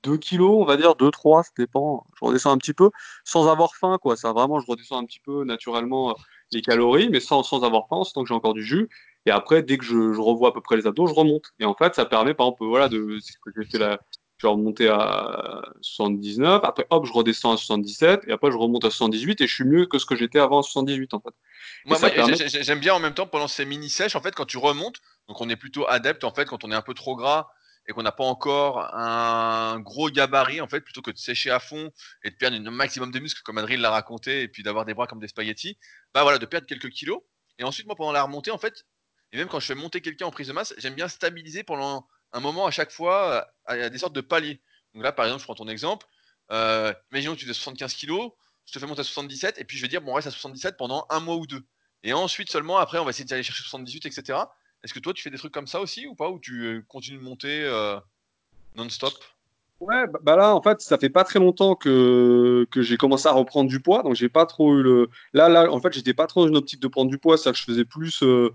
2 0.03 0.17
kilos, 0.19 0.57
on 0.61 0.65
va 0.65 0.77
dire, 0.77 0.95
2, 0.97 1.11
3, 1.11 1.45
ça 1.45 1.51
dépend. 1.57 2.07
Je 2.21 2.25
redescends 2.25 2.51
un 2.53 2.59
petit 2.59 2.75
peu 2.75 2.91
sans 3.25 3.49
avoir 3.49 3.75
faim, 3.77 3.99
quoi. 4.01 4.17
Ça, 4.17 4.33
vraiment, 4.33 4.61
je 4.61 4.67
redescends 4.67 4.99
un 4.99 5.05
petit 5.07 5.21
peu 5.21 5.45
naturellement 5.45 6.17
les 6.53 6.63
calories, 6.63 7.09
mais 7.09 7.21
sans, 7.21 7.43
sans 7.43 7.65
avoir 7.65 7.89
faim, 7.89 8.03
tant 8.15 8.23
que 8.23 8.29
j'ai 8.29 8.35
encore 8.35 8.55
du 8.55 8.65
jus. 8.65 8.89
Et 9.27 9.31
après, 9.31 9.63
dès 9.63 9.79
que 9.79 9.85
je, 9.85 10.13
je, 10.13 10.21
revois 10.21 10.51
à 10.51 10.53
peu 10.53 10.61
près 10.61 10.77
les 10.77 10.87
abdos, 10.87 11.07
je 11.07 11.15
remonte. 11.15 11.53
Et 11.59 11.65
en 11.65 11.75
fait, 11.75 11.95
ça 11.95 12.05
permet, 12.05 12.35
par 12.35 12.47
exemple, 12.47 12.65
voilà, 12.65 12.89
de, 12.89 13.19
ce 13.21 13.33
que 13.45 13.51
j'ai 13.57 13.69
fait 13.69 13.79
là, 13.79 13.99
je 14.39 14.47
vais 14.47 14.51
remonter 14.51 14.89
à 14.89 15.63
79, 15.81 16.63
après 16.63 16.87
hop, 16.91 17.07
je 17.07 17.13
redescends 17.13 17.53
à 17.53 17.57
77, 17.57 18.25
et 18.27 18.33
après 18.33 18.51
je 18.51 18.57
remonte 18.57 18.85
à 18.85 18.91
78, 18.91 19.41
et 19.41 19.47
je 19.47 19.55
suis 19.55 19.65
mieux 19.65 19.87
que 19.87 19.99
ce 19.99 20.05
que 20.05 20.15
j'étais 20.15 20.39
avant 20.39 20.59
à 20.59 20.63
78 20.63 21.15
en 21.15 21.21
fait. 21.21 21.35
Moi, 21.87 21.97
j'aime 22.47 22.81
bien 22.81 22.95
en 22.95 23.01
même 23.01 23.15
temps 23.15 23.27
pendant 23.27 23.49
ces 23.49 23.65
mini 23.65 23.89
sèches, 23.89 24.15
en 24.15 24.21
fait, 24.21 24.35
quand 24.35 24.45
tu 24.45 24.59
remontes, 24.59 24.97
donc 25.29 25.41
on 25.41 25.49
est 25.49 25.57
plutôt 25.57 25.89
adepte 25.89 26.25
en 26.25 26.33
fait 26.33 26.45
quand 26.45 26.65
on 26.65 26.71
est 26.71 26.75
un 26.75 26.83
peu 26.83 26.95
trop 26.95 27.17
gras 27.17 27.49
et 27.89 27.93
qu'on 27.93 28.03
n'a 28.03 28.13
pas 28.13 28.25
encore 28.25 28.95
un 28.95 29.79
gros 29.81 30.11
gabarit, 30.11 30.61
en 30.61 30.69
fait, 30.69 30.81
plutôt 30.81 31.03
que 31.03 31.11
de 31.11 31.19
sécher 31.19 31.51
à 31.51 31.61
fond 31.61 31.91
et 32.25 32.31
de 32.31 32.37
perdre 32.37 32.57
un 32.57 32.71
maximum 32.71 33.11
de 33.13 33.19
muscles, 33.19 33.43
comme 33.45 33.59
Adrien 33.59 33.79
l'a 33.79 33.91
raconté, 33.91 34.43
et 34.43 34.49
puis 34.49 34.63
d'avoir 34.63 34.85
des 34.85 34.95
bras 34.95 35.07
comme 35.07 35.21
des 35.21 35.29
spaghettis, 35.29 35.79
bah 36.13 36.23
voilà, 36.23 36.39
de 36.39 36.47
perdre 36.47 36.67
quelques 36.67 36.91
kilos. 36.91 37.21
Et 37.59 37.65
ensuite, 37.65 37.87
moi, 37.87 37.95
pendant 37.95 38.13
la 38.13 38.23
remontée, 38.23 38.51
en 38.51 38.59
fait, 38.59 38.85
et 39.33 39.37
même 39.37 39.49
quand 39.49 39.61
je 39.61 39.67
fais 39.67 39.75
monter 39.75 40.01
quelqu'un 40.01 40.27
en 40.27 40.31
prise 40.31 40.49
de 40.49 40.53
masse, 40.53 40.75
j'aime 40.79 40.95
bien 40.95 41.09
stabiliser 41.09 41.63
pendant 41.63 42.07
un 42.33 42.41
moment 42.41 42.67
à 42.67 42.71
chaque 42.71 42.91
fois 42.91 43.49
à, 43.65 43.89
des 43.89 43.99
sortes 43.99 44.15
de 44.15 44.21
paliers. 44.21 44.61
Donc 44.95 45.03
là, 45.03 45.13
par 45.13 45.25
exemple, 45.25 45.41
je 45.41 45.45
prends 45.45 45.55
ton 45.55 45.69
exemple. 45.69 46.07
Euh, 46.53 46.93
imaginons 47.13 47.35
que 47.35 47.41
tu 47.41 47.47
fais 47.47 47.53
75 47.53 47.95
kilos, 47.95 48.33
je 48.67 48.73
te 48.73 48.79
fais 48.79 48.87
monter 48.87 49.01
à 49.01 49.05
77, 49.05 49.59
et 49.59 49.65
puis 49.65 49.77
je 49.77 49.83
vais 49.83 49.89
dire, 49.89 50.01
bon, 50.01 50.13
on 50.13 50.15
reste 50.15 50.29
à 50.29 50.31
77 50.31 50.77
pendant 50.77 51.07
un 51.11 51.21
mois 51.21 51.37
ou 51.37 51.47
deux. 51.47 51.65
Et 52.03 52.13
ensuite 52.13 52.51
seulement, 52.51 52.79
après, 52.79 52.99
on 52.99 53.05
va 53.05 53.11
essayer 53.11 53.25
d'aller 53.25 53.43
chercher 53.43 53.63
78, 53.63 54.07
etc. 54.07 54.39
Est-ce 54.87 54.95
que 54.95 55.01
toi, 55.01 55.13
tu 55.13 55.21
fais 55.21 55.31
des 55.31 55.37
trucs 55.37 55.53
comme 55.53 55.67
ça 55.67 55.81
aussi 55.81 56.07
ou 56.07 56.15
pas 56.15 56.31
Ou 56.31 56.39
tu 56.39 56.65
euh, 56.65 56.81
continues 56.87 57.19
de 57.19 57.25
monter 57.25 57.65
euh, 57.65 57.99
non-stop? 58.77 59.15
Ouais, 59.81 60.07
bah, 60.07 60.21
bah, 60.23 60.37
là, 60.37 60.55
en 60.55 60.63
fait, 60.63 60.81
ça 60.81 60.97
fait 60.97 61.09
pas 61.11 61.25
très 61.25 61.41
longtemps 61.41 61.75
que, 61.75 62.69
j'ai 62.77 62.97
commencé 62.97 63.27
à 63.27 63.33
reprendre 63.33 63.69
du 63.69 63.81
poids, 63.81 64.05
donc 64.05 64.15
j'ai 64.15 64.29
pas 64.29 64.47
trop 64.47 64.77
eu 64.77 64.85
le. 64.85 65.09
Là, 65.33 65.49
là, 65.49 65.73
en 65.73 65.81
fait, 65.81 65.93
j'étais 65.93 66.15
pas 66.15 66.29
trop 66.29 66.43
dans 66.43 66.49
une 66.51 66.57
optique 66.57 66.79
de 66.79 66.87
prendre 66.87 67.11
du 67.11 67.19
poids, 67.19 67.37
c'est 67.37 67.51
que 67.51 67.59
je 67.59 67.65
faisais 67.65 67.85
plus 67.85 68.23
euh, 68.23 68.55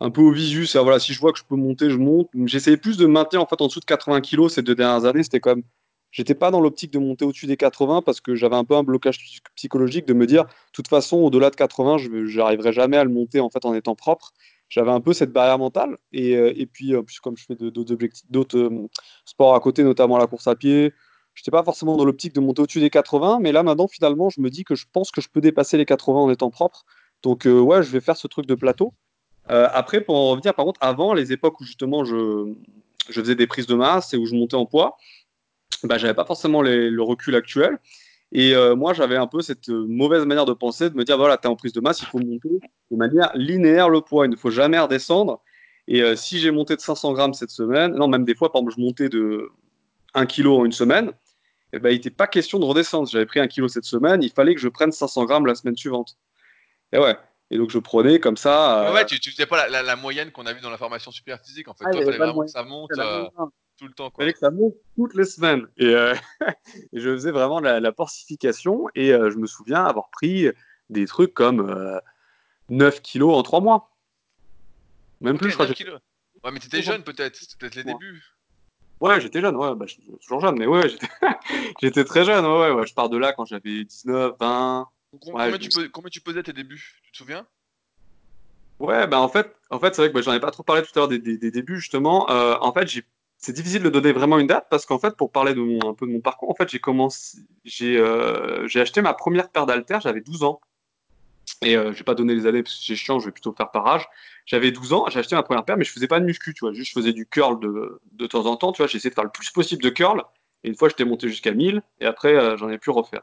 un 0.00 0.10
peu 0.10 0.20
au 0.20 0.32
visu. 0.32 0.66
Ça, 0.66 0.82
voilà, 0.82 0.98
si 0.98 1.12
je 1.12 1.20
vois 1.20 1.32
que 1.32 1.38
je 1.38 1.44
peux 1.44 1.54
monter, 1.54 1.90
je 1.90 1.96
monte. 1.96 2.28
J'essayais 2.46 2.76
plus 2.76 2.96
de 2.96 3.06
maintenir 3.06 3.40
en 3.40 3.46
fait 3.46 3.60
en 3.62 3.68
dessous 3.68 3.78
de 3.78 3.84
80 3.84 4.20
kg 4.20 4.48
ces 4.48 4.62
deux 4.62 4.74
dernières 4.74 5.04
années. 5.04 5.22
C'était 5.22 5.38
comme, 5.38 5.62
j'étais 6.10 6.34
pas 6.34 6.50
dans 6.50 6.60
l'optique 6.60 6.92
de 6.92 6.98
monter 6.98 7.24
au-dessus 7.24 7.46
des 7.46 7.56
80 7.56 8.02
parce 8.02 8.20
que 8.20 8.34
j'avais 8.34 8.56
un 8.56 8.64
peu 8.64 8.74
un 8.74 8.82
blocage 8.82 9.20
psychologique 9.54 10.06
de 10.06 10.14
me 10.14 10.26
dire, 10.26 10.42
de 10.44 10.50
toute 10.72 10.88
façon, 10.88 11.18
au-delà 11.18 11.50
de 11.50 11.56
80, 11.56 11.98
je 11.98 12.36
n'arriverai 12.36 12.72
jamais 12.72 12.96
à 12.96 13.04
le 13.04 13.10
monter 13.10 13.38
en 13.38 13.48
fait 13.48 13.64
en 13.64 13.74
étant 13.74 13.94
propre 13.94 14.32
j'avais 14.68 14.90
un 14.90 15.00
peu 15.00 15.12
cette 15.12 15.32
barrière 15.32 15.58
mentale. 15.58 15.96
Et, 16.12 16.36
euh, 16.36 16.52
et 16.56 16.66
puis, 16.66 16.94
euh, 16.94 17.02
comme 17.22 17.36
je 17.36 17.44
fais 17.44 17.54
d'autres 17.54 17.96
d'autres 18.30 18.58
euh, 18.58 18.88
sports 19.24 19.54
à 19.54 19.60
côté, 19.60 19.82
notamment 19.82 20.18
la 20.18 20.26
course 20.26 20.46
à 20.46 20.54
pied, 20.54 20.92
je 21.34 21.42
n'étais 21.42 21.50
pas 21.50 21.62
forcément 21.62 21.96
dans 21.96 22.04
l'optique 22.04 22.34
de 22.34 22.40
monter 22.40 22.62
au-dessus 22.62 22.80
des 22.80 22.90
80. 22.90 23.38
Mais 23.40 23.52
là, 23.52 23.62
maintenant, 23.62 23.88
finalement, 23.88 24.30
je 24.30 24.40
me 24.40 24.50
dis 24.50 24.64
que 24.64 24.74
je 24.74 24.86
pense 24.92 25.10
que 25.10 25.20
je 25.20 25.28
peux 25.28 25.40
dépasser 25.40 25.76
les 25.76 25.86
80 25.86 26.18
en 26.18 26.30
étant 26.30 26.50
propre. 26.50 26.84
Donc, 27.22 27.46
ouais, 27.46 27.82
je 27.82 27.90
vais 27.90 28.00
faire 28.00 28.16
ce 28.16 28.28
truc 28.28 28.46
de 28.46 28.54
plateau. 28.54 28.92
après, 29.48 30.00
pour 30.00 30.16
en 30.16 30.30
revenir, 30.30 30.54
par 30.54 30.64
contre, 30.64 30.80
avant, 30.82 31.14
les 31.14 31.32
époques 31.32 31.60
où 31.60 31.64
justement 31.64 32.04
je, 32.04 32.54
je 33.08 33.20
faisais 33.20 33.34
des 33.34 33.46
prises 33.46 33.66
de 33.66 33.74
masse 33.74 34.14
et 34.14 34.16
où 34.16 34.26
je 34.26 34.34
montais 34.34 34.56
en 34.56 34.66
poids, 34.66 34.96
bah, 35.84 35.98
j'avais 35.98 36.14
pas 36.14 36.24
forcément 36.24 36.62
le 36.62 37.02
recul 37.02 37.34
actuel. 37.34 37.78
Et 38.32 38.54
euh, 38.54 38.76
moi, 38.76 38.92
j'avais 38.92 39.16
un 39.16 39.26
peu 39.26 39.40
cette 39.40 39.70
euh, 39.70 39.86
mauvaise 39.88 40.24
manière 40.26 40.44
de 40.44 40.52
penser, 40.52 40.90
de 40.90 40.96
me 40.96 41.04
dire 41.04 41.16
voilà, 41.16 41.38
tu 41.38 41.44
es 41.44 41.46
en 41.50 41.56
prise 41.56 41.72
de 41.72 41.80
masse, 41.80 42.00
il 42.00 42.06
faut 42.06 42.18
monter 42.18 42.60
de 42.90 42.96
manière 42.96 43.30
linéaire 43.34 43.88
le 43.88 44.00
poids, 44.02 44.26
il 44.26 44.30
ne 44.30 44.36
faut 44.36 44.50
jamais 44.50 44.78
redescendre. 44.78 45.40
Et 45.86 46.02
euh, 46.02 46.14
si 46.14 46.38
j'ai 46.38 46.50
monté 46.50 46.76
de 46.76 46.80
500 46.80 47.14
grammes 47.14 47.32
cette 47.32 47.50
semaine, 47.50 47.94
non, 47.94 48.08
même 48.08 48.24
des 48.24 48.34
fois, 48.34 48.52
par 48.52 48.60
exemple, 48.60 48.74
je 48.76 48.82
montais 48.82 49.08
de 49.08 49.48
1 50.12 50.26
kg 50.26 50.46
en 50.48 50.64
une 50.66 50.72
semaine, 50.72 51.12
eh 51.72 51.78
ben, 51.78 51.88
il 51.90 51.94
n'était 51.94 52.10
pas 52.10 52.26
question 52.26 52.58
de 52.58 52.66
redescendre. 52.66 53.08
J'avais 53.08 53.26
pris 53.26 53.40
1 53.40 53.48
kg 53.48 53.66
cette 53.68 53.84
semaine, 53.84 54.22
il 54.22 54.30
fallait 54.30 54.54
que 54.54 54.60
je 54.60 54.68
prenne 54.68 54.92
500 54.92 55.24
grammes 55.24 55.46
la 55.46 55.54
semaine 55.54 55.76
suivante. 55.76 56.18
Et 56.92 56.98
ouais. 56.98 57.16
Et 57.50 57.56
donc 57.56 57.70
je 57.70 57.78
prenais 57.78 58.20
comme 58.20 58.36
ça. 58.36 58.92
Ouais, 58.92 59.06
tu, 59.06 59.14
ne 59.14 59.32
faisais 59.32 59.46
pas 59.46 59.68
la, 59.68 59.96
moyenne 59.96 60.30
qu'on 60.32 60.44
a 60.44 60.52
vue 60.52 60.60
dans 60.60 60.68
la 60.68 60.76
formation 60.76 61.10
super 61.10 61.40
physique. 61.40 61.68
En 61.68 61.72
fait, 61.72 61.84
ah, 61.86 61.90
toi, 61.92 62.00
il 62.00 62.04
fallait 62.04 62.18
vraiment 62.18 62.42
que 62.42 62.50
ça 62.50 62.62
monte 62.62 62.90
tout 63.78 63.86
le 63.86 63.94
temps. 63.94 64.10
Il 64.14 64.16
fallait 64.18 64.32
que 64.32 64.38
ça 64.38 64.50
monte 64.50 64.74
toutes 64.96 65.14
les 65.14 65.24
semaines. 65.24 65.66
Et, 65.78 65.94
euh, 65.94 66.14
et 66.92 67.00
je 67.00 67.10
faisais 67.10 67.30
vraiment 67.30 67.60
la, 67.60 67.80
la 67.80 67.92
porcification. 67.92 68.88
Et 68.94 69.12
euh, 69.12 69.30
je 69.30 69.38
me 69.38 69.46
souviens 69.46 69.84
avoir 69.84 70.10
pris 70.10 70.48
des 70.90 71.06
trucs 71.06 71.32
comme 71.32 72.00
9 72.68 72.96
euh, 72.96 73.00
kilos 73.00 73.34
en 73.34 73.42
3 73.42 73.60
mois. 73.60 73.96
Même 75.20 75.38
plus, 75.38 75.50
je 75.50 75.54
crois. 75.54 75.66
Kilos. 75.68 76.00
Ouais, 76.44 76.50
mais 76.52 76.60
t'étais 76.60 76.82
jeune 76.82 77.02
peut-être. 77.02 77.36
C'était 77.36 77.54
peut-être 77.58 77.74
les 77.76 77.84
débuts. 77.84 78.22
Ouais, 79.00 79.20
j'étais 79.20 79.40
jeune, 79.40 79.54
ouais, 79.54 79.76
bah, 79.76 79.86
je 79.86 79.92
suis 79.92 80.02
toujours 80.22 80.40
jeune, 80.40 80.58
mais 80.58 80.66
ouais, 80.66 80.90
j'étais 81.80 82.04
très 82.04 82.24
jeune, 82.24 82.44
ouais, 82.44 82.72
ouais, 82.72 82.84
je 82.84 82.94
pars 82.94 83.08
de 83.08 83.16
là 83.16 83.32
quand 83.32 83.44
j'avais 83.44 83.84
19, 83.84 84.34
20. 84.40 84.88
Combien, 85.20 85.56
tu 85.56 85.68
combien, 85.90 86.10
tu 86.10 86.20
pesais 86.20 86.42
tes 86.42 86.52
débuts 86.52 87.00
Tu 87.04 87.12
te 87.12 87.16
souviens? 87.18 87.46
Ouais, 88.80 89.06
bah 89.06 89.20
en 89.20 89.28
fait, 89.28 89.54
en 89.70 89.78
fait 89.78 89.94
c'est 89.94 90.02
vrai 90.02 90.08
que 90.08 90.14
bah, 90.14 90.20
j'en 90.20 90.32
ai 90.32 90.40
pas 90.40 90.50
trop 90.50 90.64
parlé 90.64 90.82
tout 90.82 90.90
à 90.96 90.98
l'heure 90.98 91.08
des, 91.08 91.20
des, 91.20 91.50
débuts, 91.52 91.76
justement. 91.76 92.28
en 92.28 92.72
fait, 92.72 92.88
j'ai 92.88 93.04
c'est 93.38 93.52
difficile 93.52 93.82
de 93.82 93.88
donner 93.88 94.12
vraiment 94.12 94.38
une 94.38 94.48
date 94.48 94.66
parce 94.70 94.84
qu'en 94.84 94.98
fait, 94.98 95.16
pour 95.16 95.32
parler 95.32 95.54
de 95.54 95.60
mon, 95.60 95.90
un 95.90 95.94
peu 95.94 96.06
de 96.06 96.12
mon 96.12 96.20
parcours, 96.20 96.50
en 96.50 96.54
fait, 96.54 96.68
j'ai 96.68 96.80
commencé, 96.80 97.38
j'ai, 97.64 97.96
euh, 97.96 98.66
j'ai 98.66 98.80
acheté 98.80 99.00
ma 99.00 99.14
première 99.14 99.50
paire 99.50 99.64
d'haltères, 99.64 100.00
j'avais 100.00 100.20
12 100.20 100.42
ans. 100.42 100.60
Et 101.62 101.76
euh, 101.76 101.92
je 101.92 101.98
vais 101.98 102.04
pas 102.04 102.14
donner 102.14 102.34
les 102.34 102.46
années 102.46 102.62
parce 102.62 102.76
que 102.76 102.84
c'est 102.84 102.96
chiant, 102.96 103.18
je 103.20 103.26
vais 103.26 103.32
plutôt 103.32 103.52
faire 103.52 103.70
par 103.70 103.86
âge. 103.86 104.06
J'avais 104.44 104.70
12 104.70 104.92
ans, 104.92 105.06
j'ai 105.08 105.18
acheté 105.18 105.34
ma 105.34 105.42
première 105.42 105.64
paire, 105.64 105.76
mais 105.76 105.84
je 105.84 105.92
faisais 105.92 106.06
pas 106.06 106.20
de 106.20 106.24
muscu, 106.24 106.52
tu 106.52 106.60
vois. 106.60 106.72
Juste, 106.72 106.90
je 106.90 107.00
faisais 107.00 107.12
du 107.12 107.26
curl 107.26 107.58
de, 107.60 108.00
de 108.12 108.26
temps 108.26 108.46
en 108.46 108.56
temps, 108.56 108.72
tu 108.72 108.82
vois. 108.82 108.86
Essayé 108.86 109.10
de 109.10 109.14
faire 109.14 109.24
le 109.24 109.30
plus 109.30 109.50
possible 109.50 109.82
de 109.82 109.90
curl. 109.90 110.22
Et 110.64 110.68
une 110.68 110.74
fois, 110.74 110.88
j'étais 110.88 111.04
monté 111.04 111.28
jusqu'à 111.28 111.52
1000, 111.52 111.82
et 112.00 112.06
après, 112.06 112.34
euh, 112.34 112.56
j'en 112.56 112.68
ai 112.68 112.78
pu 112.78 112.90
refaire. 112.90 113.22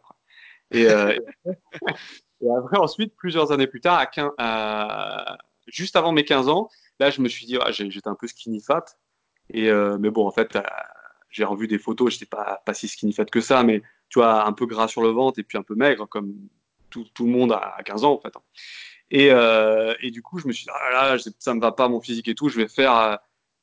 Et, 0.71 0.87
euh, 0.87 1.17
et, 2.41 2.49
après, 2.57 2.77
ensuite, 2.77 3.13
plusieurs 3.15 3.51
années 3.51 3.67
plus 3.67 3.81
tard, 3.81 3.97
à 3.97 4.05
15, 4.05 4.31
à, 4.37 5.37
juste 5.67 5.95
avant 5.95 6.11
mes 6.11 6.23
15 6.23 6.47
ans, 6.47 6.69
là, 6.99 7.09
je 7.09 7.21
me 7.21 7.27
suis 7.27 7.45
dit, 7.45 7.57
ah, 7.61 7.71
j'étais 7.71 8.07
un 8.07 8.15
peu 8.15 8.27
skinny 8.27 8.61
fat. 8.61 8.85
Et, 9.49 9.69
euh, 9.69 9.97
mais 9.99 10.09
bon, 10.09 10.27
en 10.27 10.31
fait, 10.31 10.55
euh, 10.55 10.61
j'ai 11.29 11.43
revu 11.43 11.67
des 11.67 11.79
photos, 11.79 12.13
j'étais 12.13 12.25
pas, 12.25 12.61
pas 12.65 12.73
si 12.73 12.87
skinny 12.87 13.13
fat 13.13 13.25
que 13.25 13.41
ça, 13.41 13.63
mais 13.63 13.81
tu 14.09 14.19
vois, 14.19 14.45
un 14.45 14.53
peu 14.53 14.65
gras 14.65 14.87
sur 14.87 15.01
le 15.01 15.09
ventre 15.09 15.39
et 15.39 15.43
puis 15.43 15.57
un 15.57 15.63
peu 15.63 15.75
maigre, 15.75 16.07
comme 16.07 16.33
tout, 16.89 17.05
tout 17.13 17.25
le 17.25 17.31
monde 17.31 17.51
à 17.51 17.77
15 17.85 18.03
ans, 18.05 18.13
en 18.13 18.19
fait. 18.19 18.33
Et, 19.11 19.31
euh, 19.31 19.93
et, 20.01 20.11
du 20.11 20.21
coup, 20.21 20.39
je 20.39 20.47
me 20.47 20.53
suis 20.53 20.65
dit, 20.65 20.71
ah 20.73 21.13
là, 21.13 21.17
ça 21.39 21.53
me 21.53 21.61
va 21.61 21.71
pas 21.71 21.87
mon 21.89 22.01
physique 22.01 22.27
et 22.27 22.35
tout, 22.35 22.49
je 22.49 22.57
vais 22.57 22.67
faire 22.67 22.97
euh, 22.97 23.15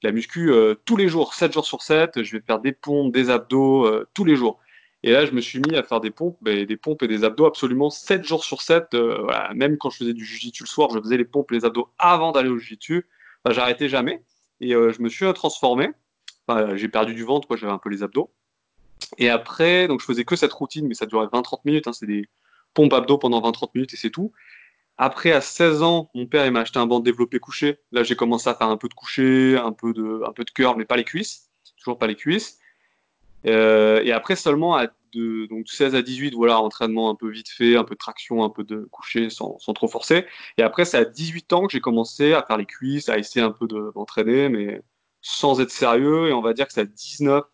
la 0.02 0.12
muscu 0.12 0.50
tous 0.84 0.96
les 0.96 1.09
jours, 1.09 1.34
7 1.34 1.52
jours 1.52 1.64
sur 1.64 1.82
7, 1.82 2.22
je 2.22 2.36
vais 2.36 2.42
faire 2.44 2.59
des 2.59 2.72
pompes, 2.72 3.12
des 3.12 3.30
abdos 3.30 4.04
tous 4.14 4.24
les 4.24 4.34
jours. 4.34 4.60
Et 5.04 5.10
là, 5.10 5.26
je 5.26 5.32
me 5.32 5.40
suis 5.40 5.59
mis 5.59 5.74
à 5.76 5.82
faire 5.82 6.00
des 6.00 6.10
pompes, 6.10 6.38
des 6.44 6.76
pompes 6.76 7.02
et 7.02 7.09
des 7.09 7.24
abdos 7.24 7.46
absolument 7.46 7.90
7 7.90 8.24
jours 8.24 8.44
sur 8.44 8.62
7. 8.62 8.94
Euh, 8.94 9.18
voilà. 9.22 9.52
Même 9.54 9.76
quand 9.76 9.90
je 9.90 9.98
faisais 9.98 10.14
du 10.14 10.24
jiu-jitsu 10.24 10.62
le 10.62 10.68
soir, 10.68 10.90
je 10.90 11.00
faisais 11.00 11.16
les 11.16 11.24
pompes 11.24 11.50
et 11.50 11.56
les 11.56 11.64
abdos 11.64 11.88
avant 11.98 12.30
d'aller 12.30 12.48
au 12.48 12.59
jiu-jitsu. 12.59 13.06
Enfin, 13.44 13.54
J'arrêtais 13.54 13.88
jamais. 13.88 14.22
Et 14.62 14.74
euh, 14.74 14.93
je 14.93 15.02
me 15.02 15.09
suis 15.09 15.30
transformé. 15.34 15.90
Enfin, 16.47 16.76
j'ai 16.76 16.89
perdu 16.89 17.14
du 17.14 17.24
ventre, 17.24 17.55
j'avais 17.56 17.72
un 17.72 17.78
peu 17.78 17.90
les 17.90 18.02
abdos. 18.02 18.32
Et 19.18 19.28
après, 19.28 19.89
donc 19.89 20.01
je 20.01 20.06
faisais 20.06 20.24
que 20.24 20.36
cette 20.36 20.52
routine, 20.52 20.86
mais 20.86 20.94
ça 20.94 21.05
durait 21.05 21.26
20-30 21.26 21.60
minutes. 21.64 21.89
Hein, 21.89 21.93
c'est 21.93 22.06
des 22.06 22.28
pompes 22.72 22.93
abdos 22.93 23.18
pendant 23.18 23.43
20-30 23.43 23.70
minutes 23.74 23.93
et 23.93 23.97
c'est 23.97 24.10
tout. 24.10 24.32
Après, 24.98 25.32
à 25.32 25.40
16 25.40 25.82
ans, 25.82 26.10
mon 26.14 26.26
père 26.26 26.51
m'a 26.52 26.60
acheté 26.60 26.78
un 26.78 26.86
banc 26.86 27.01
développé 27.01 27.40
couché. 27.40 27.80
Là, 27.90 28.05
j'ai 28.05 28.14
commencé 28.14 28.48
à 28.48 28.55
faire 28.55 28.68
un 28.68 28.76
peu 28.76 28.89
de 28.89 28.94
couché, 28.94 29.56
un 29.56 29.72
peu 29.72 29.93
de, 29.93 30.22
un 30.24 30.32
peu 30.32 30.44
de 30.44 30.76
mais 30.76 30.84
pas 30.84 30.97
les 30.97 31.05
cuisses. 31.05 31.51
Toujours 31.76 31.98
pas 31.98 32.06
les 32.06 32.14
cuisses. 32.14 32.60
Euh, 33.47 34.01
et 34.05 34.12
après, 34.12 34.36
seulement 34.36 34.76
à 34.76 34.86
de, 35.12 35.47
donc 35.47 35.68
16 35.68 35.94
à 35.94 36.02
18, 36.02 36.34
voilà, 36.34 36.60
entraînement 36.60 37.10
un 37.10 37.14
peu 37.14 37.30
vite 37.30 37.48
fait, 37.48 37.76
un 37.76 37.84
peu 37.84 37.94
de 37.94 37.98
traction, 37.98 38.44
un 38.44 38.51
peu 38.51 38.64
de 38.64 38.89
coucher 38.90 39.30
sans, 39.30 39.59
sans 39.59 39.72
trop 39.72 39.89
forcer. 39.89 40.26
Et 40.59 40.62
après, 40.62 40.84
c'est 40.84 40.98
à 40.98 41.05
18 41.05 41.52
ans 41.52 41.66
que 41.66 41.72
j'ai 41.72 41.80
commencé 41.80 42.32
à 42.34 42.43
faire 42.43 42.56
les 42.56 42.66
cuisses, 42.66 43.09
à 43.09 43.18
essayer 43.18 43.44
un 43.44 43.51
peu 43.51 43.66
d'entraîner, 43.66 44.48
mais 44.48 44.82
sans 45.20 45.60
être 45.60 45.70
sérieux. 45.70 46.28
Et 46.28 46.32
on 46.32 46.43
va 46.43 46.52
dire 46.52 46.66
que 46.66 46.72
c'est 46.72 46.80
à 46.80 46.84
19 46.84 47.44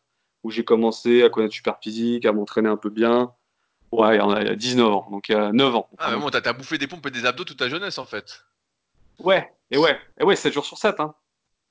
où 0.45 0.51
j'ai 0.51 0.65
commencé 0.65 1.23
à 1.23 1.31
connaître 1.31 1.55
super 1.55 1.79
physique, 1.83 2.25
à 2.25 2.33
m'entraîner 2.33 2.69
un 2.69 2.77
peu 2.77 2.91
bien. 2.91 3.33
Ouais, 3.91 4.17
il 4.17 4.47
y 4.47 4.51
a 4.51 4.55
19 4.55 4.87
ans, 4.87 5.09
donc 5.11 5.29
il 5.29 5.33
y 5.33 5.35
a 5.35 5.51
9 5.53 5.75
ans. 5.75 5.89
Ah, 5.99 6.11
mais 6.13 6.19
bon, 6.21 6.31
t'as 6.31 6.53
bouffé 6.53 6.79
des 6.79 6.87
pompes 6.87 7.07
et 7.07 7.11
des 7.11 7.25
abdos 7.25 7.45
toute 7.45 7.59
ta 7.59 7.69
jeunesse, 7.69 7.99
en 7.99 8.05
fait. 8.05 8.45
Ouais, 9.19 9.51
et 9.71 9.79
ouais, 9.79 9.99
et 10.21 10.25
ouais, 10.25 10.37
7 10.37 10.53
jours 10.53 10.67
sur 10.67 10.79
7, 10.79 11.01
hein. 11.01 11.15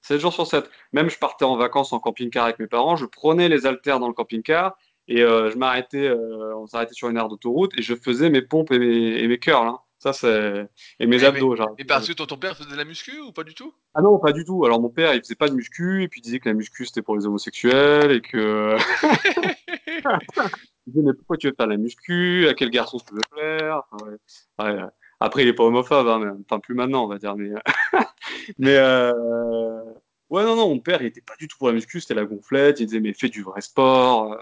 7 0.02 0.20
jours 0.20 0.34
sur 0.34 0.48
7. 0.48 0.70
Même 0.94 1.10
je 1.10 1.18
partais 1.18 1.46
en 1.46 1.56
vacances 1.58 1.94
en 1.94 2.00
camping-car 2.00 2.46
avec 2.46 2.60
mes 2.60 2.68
parents, 2.68 2.96
je 2.96 3.06
prenais 3.06 3.50
les 3.50 3.66
haltères 3.66 4.00
dans 4.00 4.08
le 4.08 4.14
camping-car 4.14 4.78
et 5.08 5.22
euh, 5.22 5.50
je 5.50 5.58
m'arrêtais, 5.58 6.08
euh, 6.08 6.56
on 6.58 6.68
s'arrêtait 6.68 6.94
sur 6.94 7.10
une 7.10 7.18
aire 7.18 7.30
d'autoroute 7.30 7.72
et 7.78 7.82
je 7.82 7.96
faisais 7.96 8.30
mes 8.30 8.42
pompes 8.42 8.72
et 8.72 8.80
mes, 8.80 9.20
et 9.20 9.28
mes 9.28 9.40
curls. 9.40 9.68
Hein. 9.68 9.80
Ça, 10.00 10.14
c'est. 10.14 10.68
Et 11.00 11.08
mes 11.08 11.24
et 11.24 11.26
abdos, 11.26 11.52
mais, 11.52 11.58
genre. 11.58 11.76
Et 11.80 11.86
parce 11.86 12.08
que 12.08 12.14
ton, 12.14 12.26
ton, 12.28 12.38
père 12.38 12.56
faisait 12.56 12.70
de 12.70 12.76
la 12.76 12.86
muscu 12.86 13.20
ou 13.20 13.32
pas 13.32 13.44
du 13.44 13.56
tout? 13.56 13.74
Ah 13.96 14.02
non, 14.02 14.20
pas 14.20 14.32
du 14.32 14.46
tout. 14.46 14.64
Alors 14.64 14.80
mon 14.80 14.90
père, 14.90 15.14
il 15.16 15.22
faisait 15.22 15.36
pas 15.36 15.50
de 15.50 15.56
muscu 15.56 16.04
et 16.04 16.08
puis 16.08 16.20
il 16.20 16.24
disait 16.24 16.40
que 16.40 16.48
la 16.48 16.54
muscu 16.54 16.86
c'était 16.86 17.02
pour 17.02 17.18
les 17.18 17.26
homosexuels 17.26 18.12
et 18.12 18.22
que. 18.22 18.76
il 19.88 20.94
disait, 20.94 21.04
mais 21.04 21.14
pourquoi 21.14 21.38
tu 21.38 21.48
veux 21.48 21.56
faire 21.56 21.68
la 21.68 21.78
muscu? 21.78 22.48
À 22.48 22.54
quel 22.54 22.70
garçon 22.70 23.00
tu 23.00 23.16
veux 23.16 23.22
plaire? 23.32 23.82
Enfin, 23.92 24.06
ouais. 24.06 24.66
Ouais. 24.66 24.84
Après, 25.20 25.42
il 25.42 25.48
est 25.48 25.54
pas 25.54 25.64
homophobe, 25.64 26.08
hein, 26.08 26.20
mais... 26.20 26.32
enfin 26.46 26.60
plus 26.60 26.76
maintenant, 26.76 27.06
on 27.06 27.08
va 27.08 27.18
dire. 27.18 27.36
Mais, 27.36 27.50
mais 28.60 28.76
euh... 28.78 29.82
ouais, 30.30 30.44
non, 30.44 30.56
non, 30.56 30.70
mon 30.70 30.80
père, 30.80 31.02
il 31.02 31.08
était 31.08 31.22
pas 31.22 31.36
du 31.40 31.48
tout 31.48 31.58
pour 31.58 31.70
la 31.70 31.74
muscu, 31.74 32.02
c'était 32.02 32.14
la 32.14 32.26
gonflette. 32.26 32.80
Il 32.80 32.86
disait, 32.86 33.00
mais 33.00 33.14
fais 33.14 33.30
du 33.30 33.42
vrai 33.42 33.62
sport. 33.62 34.38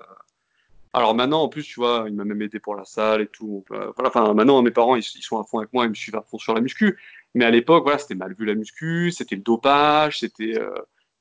Alors 0.95 1.13
maintenant, 1.13 1.41
en 1.41 1.49
plus, 1.49 1.63
tu 1.63 1.81
vois, 1.81 2.05
il 2.07 2.13
m'a 2.13 2.23
même 2.23 2.41
aidé 2.41 2.57
pour 2.61 2.73
la 2.73 2.85
salle 2.85 3.19
et 3.19 3.27
tout. 3.27 3.65
Voilà, 3.69 4.07
enfin, 4.07 4.33
maintenant, 4.33 4.61
mes 4.61 4.71
parents, 4.71 4.95
ils, 4.95 5.03
sont 5.03 5.37
à 5.37 5.43
fond 5.43 5.59
avec 5.59 5.73
moi, 5.73 5.83
ils 5.83 5.89
me 5.89 5.93
suivent 5.93 6.15
à 6.15 6.21
fond 6.21 6.37
sur 6.37 6.53
la 6.53 6.61
muscu. 6.61 6.97
Mais 7.33 7.43
à 7.43 7.51
l'époque, 7.51 7.83
voilà, 7.83 7.99
c'était 7.99 8.15
mal 8.15 8.33
vu 8.33 8.45
la 8.45 8.55
muscu, 8.55 9.11
c'était 9.11 9.35
le 9.35 9.41
dopage, 9.41 10.19
c'était, 10.19 10.57
euh, 10.57 10.73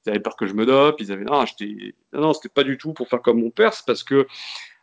ils 0.07 0.11
avaient 0.11 0.21
peur 0.21 0.37
que 0.37 0.47
je 0.47 0.55
me 0.55 0.65
dope, 0.65 1.01
ils 1.01 1.11
avaient, 1.11 1.25
non, 1.25 1.45
non, 2.13 2.33
c'était 2.35 2.49
pas 2.51 2.63
du 2.63 2.79
tout 2.79 2.93
pour 2.93 3.09
faire 3.09 3.21
comme 3.21 3.41
mon 3.41 3.51
père, 3.51 3.75
c'est 3.75 3.85
parce 3.85 4.05
que 4.05 4.15
euh, 4.15 4.27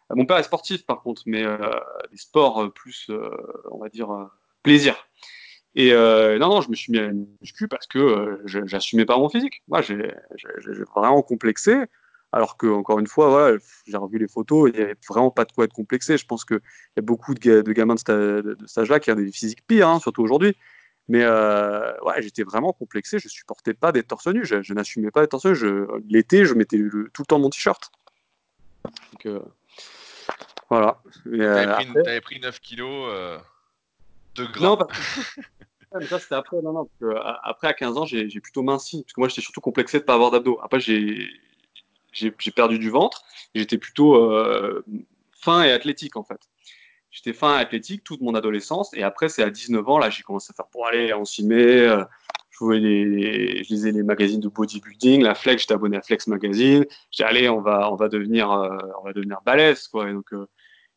mon 0.09 0.25
père 0.25 0.35
est 0.39 0.43
sportif 0.43 0.85
par 0.85 1.01
contre, 1.01 1.21
mais 1.25 1.45
euh, 1.45 1.57
des 2.11 2.17
sports 2.17 2.69
plus, 2.73 3.09
on 3.71 3.77
va 3.77 3.87
dire, 3.87 4.09
plaisir. 4.61 5.07
Et 5.73 5.93
non, 5.93 6.49
non, 6.49 6.59
je 6.59 6.69
me 6.69 6.75
suis 6.75 6.91
mis 6.91 6.99
à 6.99 7.03
la 7.03 7.13
muscu 7.39 7.69
parce 7.69 7.87
que 7.87 8.41
j'assumais 8.43 9.05
pas 9.05 9.17
mon 9.17 9.29
physique. 9.29 9.63
Moi, 9.69 9.81
j'ai 9.81 10.11
vraiment 10.93 11.21
complexé. 11.21 11.77
Alors 12.33 12.55
que, 12.55 12.67
encore 12.67 12.99
une 12.99 13.07
fois, 13.07 13.29
voilà, 13.29 13.57
j'ai 13.85 13.97
revu 13.97 14.17
les 14.17 14.27
photos, 14.27 14.69
il 14.69 14.77
n'y 14.77 14.83
avait 14.83 14.95
vraiment 15.09 15.31
pas 15.31 15.43
de 15.43 15.51
quoi 15.51 15.65
être 15.65 15.73
complexé. 15.73 16.17
Je 16.17 16.25
pense 16.25 16.45
qu'il 16.45 16.61
y 16.95 16.99
a 16.99 17.01
beaucoup 17.01 17.33
de, 17.33 17.61
de 17.61 17.73
gamins 17.73 17.95
de, 17.95 17.99
sta 17.99 18.15
de 18.15 18.57
cet 18.65 18.77
âge-là 18.77 18.99
qui 18.99 19.11
ont 19.11 19.15
des 19.15 19.31
physiques 19.31 19.65
pires, 19.67 19.89
hein, 19.89 19.99
surtout 19.99 20.21
aujourd'hui. 20.21 20.55
Mais 21.09 21.23
euh, 21.23 21.93
ouais, 22.03 22.21
j'étais 22.21 22.43
vraiment 22.43 22.71
complexé, 22.71 23.19
je 23.19 23.27
supportais 23.27 23.73
pas 23.73 23.91
d'être 23.91 24.07
torse 24.07 24.27
nu, 24.27 24.45
je, 24.45 24.61
je 24.61 24.73
n'assumais 24.73 25.11
pas 25.11 25.21
d'être 25.21 25.31
torse 25.31 25.45
nu. 25.45 25.87
L'été, 26.07 26.45
je 26.45 26.53
mettais 26.53 26.77
le, 26.77 27.09
tout 27.13 27.23
le 27.23 27.25
temps 27.25 27.39
mon 27.39 27.49
t-shirt. 27.49 27.91
Donc 29.11 29.25
euh, 29.25 29.41
voilà. 30.69 31.01
T'avais 31.25 31.85
pris, 31.85 31.99
avais 32.07 32.21
pris 32.21 32.39
9 32.39 32.59
kilos 32.61 33.09
euh, 33.11 33.37
de 34.35 34.45
gras. 34.45 34.61
Non, 34.63 34.77
parce 34.77 34.89
que... 34.91 36.05
ça 36.07 36.19
c'était 36.19 36.35
après. 36.35 36.61
Non, 36.61 36.71
non, 36.71 36.85
parce 36.85 37.13
que, 37.13 37.19
après, 37.43 37.67
à 37.67 37.73
15 37.73 37.97
ans, 37.97 38.05
j'ai 38.05 38.27
plutôt 38.39 38.63
minci. 38.63 39.03
Parce 39.03 39.13
que 39.13 39.19
moi, 39.19 39.27
j'étais 39.27 39.41
surtout 39.41 39.59
complexé 39.59 39.97
de 39.97 40.03
ne 40.03 40.05
pas 40.05 40.13
avoir 40.13 40.31
d'abdos. 40.31 40.59
Après, 40.63 40.79
j'ai 40.79 41.27
j'ai 42.11 42.31
perdu 42.31 42.79
du 42.79 42.89
ventre. 42.89 43.23
J'étais 43.55 43.77
plutôt 43.77 44.15
euh, 44.15 44.83
fin 45.31 45.63
et 45.63 45.71
athlétique 45.71 46.15
en 46.15 46.23
fait. 46.23 46.39
J'étais 47.09 47.33
fin 47.33 47.57
et 47.57 47.61
athlétique 47.61 48.03
toute 48.03 48.21
mon 48.21 48.35
adolescence 48.35 48.93
et 48.93 49.03
après 49.03 49.27
c'est 49.27 49.43
à 49.43 49.49
19 49.49 49.87
ans 49.89 49.97
là 49.97 50.09
j'ai 50.09 50.23
commencé 50.23 50.51
à 50.51 50.55
faire 50.55 50.67
pour 50.67 50.87
aller 50.87 51.13
on 51.13 51.25
s'y 51.25 51.45
met. 51.45 51.79
Euh, 51.81 52.03
je, 52.51 52.65
lisais 53.69 53.91
les 53.91 54.03
magazines 54.03 54.39
de 54.39 54.47
bodybuilding, 54.47 55.23
la 55.23 55.33
Flex, 55.33 55.63
j'étais 55.63 55.73
abonné 55.73 55.97
à 55.97 56.01
Flex 56.01 56.27
Magazine. 56.27 56.85
J'ai 57.09 57.23
allé 57.23 57.49
on 57.49 57.59
va 57.59 57.91
on 57.91 57.95
va 57.95 58.07
devenir 58.07 58.51
euh, 58.51 58.77
on 59.01 59.03
va 59.03 59.13
devenir 59.13 59.39
balèze 59.45 59.87
quoi. 59.87 60.09
Et 60.09 60.13
euh, 60.13 60.45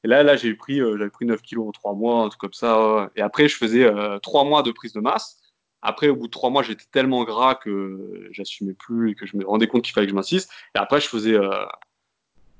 là 0.04 0.22
là 0.22 0.36
j'ai 0.36 0.54
pris 0.54 0.78
j'avais 0.78 1.10
pris 1.10 1.24
9 1.24 1.40
kilos 1.42 1.68
en 1.68 1.72
3 1.72 1.94
mois 1.94 2.22
un 2.22 2.28
truc 2.28 2.40
comme 2.40 2.52
ça. 2.52 3.10
Et 3.16 3.22
après 3.22 3.48
je 3.48 3.56
faisais 3.56 3.90
3 4.22 4.44
mois 4.44 4.62
de 4.62 4.70
prise 4.70 4.92
de 4.92 5.00
masse. 5.00 5.38
Après, 5.84 6.08
au 6.08 6.16
bout 6.16 6.26
de 6.26 6.32
trois 6.32 6.48
mois, 6.48 6.62
j'étais 6.62 6.86
tellement 6.90 7.24
gras 7.24 7.54
que 7.54 8.28
j'assumais 8.30 8.72
plus 8.72 9.10
et 9.10 9.14
que 9.14 9.26
je 9.26 9.36
me 9.36 9.46
rendais 9.46 9.66
compte 9.66 9.82
qu'il 9.82 9.92
fallait 9.92 10.06
que 10.06 10.12
je 10.12 10.16
m'insiste. 10.16 10.50
Et 10.74 10.78
après, 10.78 10.98
je 10.98 11.08
faisais 11.08 11.36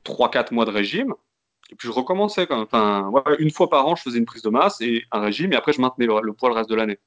trois, 0.05 0.29
euh, 0.29 0.31
quatre 0.31 0.53
mois 0.53 0.67
de 0.67 0.71
régime. 0.71 1.15
Et 1.71 1.75
puis, 1.75 1.89
je 1.89 1.93
recommençais 1.93 2.47
quand 2.47 2.57
même. 2.57 2.65
Enfin, 2.65 3.09
ouais, 3.09 3.23
une 3.39 3.51
fois 3.51 3.71
par 3.71 3.87
an, 3.87 3.97
je 3.97 4.03
faisais 4.03 4.19
une 4.19 4.27
prise 4.27 4.43
de 4.43 4.51
masse 4.51 4.83
et 4.83 5.05
un 5.11 5.21
régime. 5.21 5.55
Et 5.55 5.57
après, 5.57 5.73
je 5.73 5.81
maintenais 5.81 6.05
le, 6.07 6.21
le 6.23 6.33
poids 6.35 6.51
le 6.51 6.55
reste 6.55 6.69
de 6.69 6.75
l'année. 6.75 6.99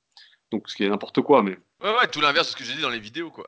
Donc, 0.52 0.68
ce 0.70 0.76
qui 0.76 0.86
est 0.86 0.90
n'importe 0.90 1.22
quoi. 1.22 1.44
Mais... 1.44 1.52
Ouais, 1.84 1.96
ouais, 2.00 2.08
tout 2.08 2.20
l'inverse 2.20 2.48
de 2.48 2.52
ce 2.54 2.56
que 2.56 2.64
j'ai 2.64 2.74
dit 2.74 2.82
dans 2.82 2.90
les 2.90 3.00
vidéos, 3.00 3.30
quoi. 3.30 3.46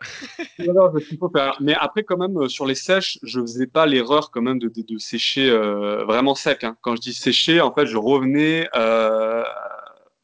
mais 1.60 1.74
après, 1.74 2.04
quand 2.04 2.18
même, 2.18 2.48
sur 2.50 2.68
les 2.68 2.76
sèches, 2.76 3.18
je 3.24 3.42
faisais 3.42 3.66
pas 3.66 3.88
l'erreur 3.88 4.30
quand 4.30 4.44
même 4.44 4.60
de, 4.60 4.68
de, 4.68 4.84
de 4.84 4.98
sécher 5.00 5.50
euh, 5.50 6.06
vraiment 6.06 6.36
sec. 6.36 6.64
Hein. 6.64 6.78
Quand 6.82 6.96
je 6.96 7.02
dis 7.02 7.14
sécher, 7.16 7.62
en 7.62 7.74
fait, 7.74 7.88
je 7.88 7.98
revenais 7.98 8.70
euh, 8.76 9.44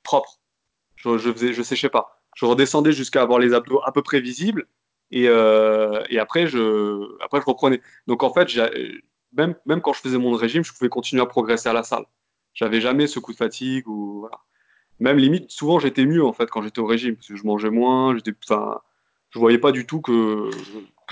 propre. 0.03 0.39
Je, 0.97 1.17
je, 1.17 1.31
faisais, 1.31 1.53
je 1.53 1.63
séchais 1.63 1.89
pas 1.89 2.15
je 2.35 2.45
redescendais 2.45 2.91
jusqu'à 2.91 3.23
avoir 3.23 3.39
les 3.39 3.53
abdos 3.53 3.81
à 3.83 3.91
peu 3.91 4.03
près 4.03 4.19
visibles 4.21 4.67
et, 5.11 5.27
euh, 5.27 6.03
après, 6.19 6.47
je, 6.47 6.59
reprenais. 7.31 7.81
Donc 8.07 8.23
en 8.23 8.33
fait, 8.33 8.49
même, 9.33 9.81
quand 9.81 9.93
je 9.93 10.01
faisais 10.01 10.17
mon 10.17 10.31
régime, 10.31 10.63
je 10.63 10.73
pouvais 10.73 10.89
continuer 10.89 11.21
à 11.21 11.25
progresser 11.25 11.69
à 11.69 11.73
la 11.73 11.83
salle. 11.83 12.05
J'avais 12.53 12.81
jamais 12.81 13.07
ce 13.07 13.19
coup 13.19 13.31
de 13.31 13.37
fatigue 13.37 13.87
ou. 13.87 14.27
Même 15.01 15.17
limite, 15.17 15.51
souvent 15.51 15.77
j'étais 15.77 16.05
mieux 16.05 16.23
en 16.23 16.31
fait 16.31 16.49
quand 16.49 16.61
j'étais 16.61 16.79
au 16.79 16.85
régime 16.85 17.15
parce 17.15 17.27
que 17.27 17.35
je 17.35 17.43
mangeais 17.43 17.69
moins, 17.69 18.15
j'étais, 18.15 18.31
je 19.29 19.39
voyais 19.39 19.57
pas 19.57 19.73
du 19.73 19.85
tout 19.85 19.99
que 19.99 20.49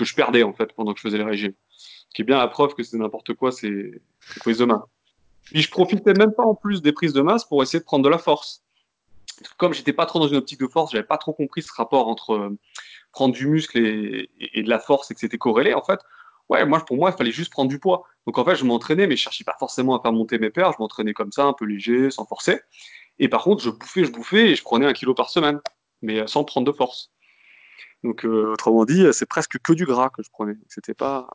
je 0.00 0.14
perdais 0.14 0.42
en 0.42 0.54
fait 0.54 0.72
pendant 0.72 0.94
que 0.94 1.00
je 1.00 1.02
faisais 1.02 1.18
les 1.18 1.24
régimes. 1.24 1.52
Ce 1.68 2.14
qui 2.14 2.22
est 2.22 2.24
bien 2.24 2.38
la 2.38 2.48
preuve 2.48 2.74
que 2.74 2.82
c'est 2.82 2.96
n'importe 2.96 3.34
quoi, 3.34 3.52
c'est 3.52 4.00
prise 4.40 4.56
de 4.56 4.64
masse. 4.64 4.80
Puis 5.42 5.60
je 5.60 5.70
profitais 5.70 6.14
même 6.14 6.32
pas 6.32 6.44
en 6.44 6.54
plus 6.54 6.80
des 6.80 6.92
prises 6.92 7.12
de 7.12 7.20
masse 7.20 7.44
pour 7.44 7.62
essayer 7.62 7.78
de 7.78 7.84
prendre 7.84 8.04
de 8.04 8.08
la 8.08 8.16
force 8.16 8.63
comme 9.56 9.74
j'étais 9.74 9.92
pas 9.92 10.06
trop 10.06 10.18
dans 10.18 10.28
une 10.28 10.36
optique 10.36 10.60
de 10.60 10.66
force, 10.66 10.92
j'avais 10.92 11.04
pas 11.04 11.18
trop 11.18 11.32
compris 11.32 11.62
ce 11.62 11.72
rapport 11.72 12.08
entre 12.08 12.34
euh, 12.34 12.58
prendre 13.12 13.34
du 13.34 13.46
muscle 13.46 13.78
et, 13.78 14.30
et, 14.40 14.58
et, 14.60 14.62
de 14.62 14.68
la 14.68 14.78
force 14.78 15.10
et 15.10 15.14
que 15.14 15.20
c'était 15.20 15.38
corrélé. 15.38 15.74
En 15.74 15.82
fait, 15.82 16.00
ouais, 16.48 16.64
moi 16.64 16.84
pour 16.84 16.96
moi, 16.96 17.10
il 17.10 17.16
fallait 17.16 17.32
juste 17.32 17.50
prendre 17.50 17.68
du 17.68 17.78
poids. 17.78 18.04
Donc 18.26 18.38
en 18.38 18.44
fait, 18.44 18.56
je 18.56 18.64
m'entraînais, 18.64 19.06
mais 19.06 19.16
je 19.16 19.22
cherchais 19.22 19.44
pas 19.44 19.56
forcément 19.58 19.98
à 19.98 20.02
faire 20.02 20.12
monter 20.12 20.38
mes 20.38 20.50
paires. 20.50 20.72
Je 20.72 20.78
m'entraînais 20.78 21.14
comme 21.14 21.32
ça, 21.32 21.44
un 21.44 21.52
peu 21.52 21.64
léger, 21.64 22.10
sans 22.10 22.26
forcer. 22.26 22.60
Et 23.18 23.28
par 23.28 23.42
contre, 23.42 23.62
je 23.62 23.70
bouffais, 23.70 24.04
je 24.04 24.10
bouffais 24.10 24.50
et 24.50 24.54
je 24.56 24.62
prenais 24.62 24.86
un 24.86 24.92
kilo 24.92 25.14
par 25.14 25.30
semaine, 25.30 25.60
mais 26.02 26.26
sans 26.26 26.44
prendre 26.44 26.66
de 26.66 26.76
force. 26.76 27.10
Donc, 28.02 28.24
autrement 28.24 28.84
dit, 28.84 29.06
c'est 29.12 29.24
presque 29.24 29.58
que 29.58 29.72
du 29.72 29.86
gras 29.86 30.10
que 30.10 30.22
je 30.22 30.28
prenais. 30.30 30.56
C'était 30.68 30.94
pas, 30.94 31.28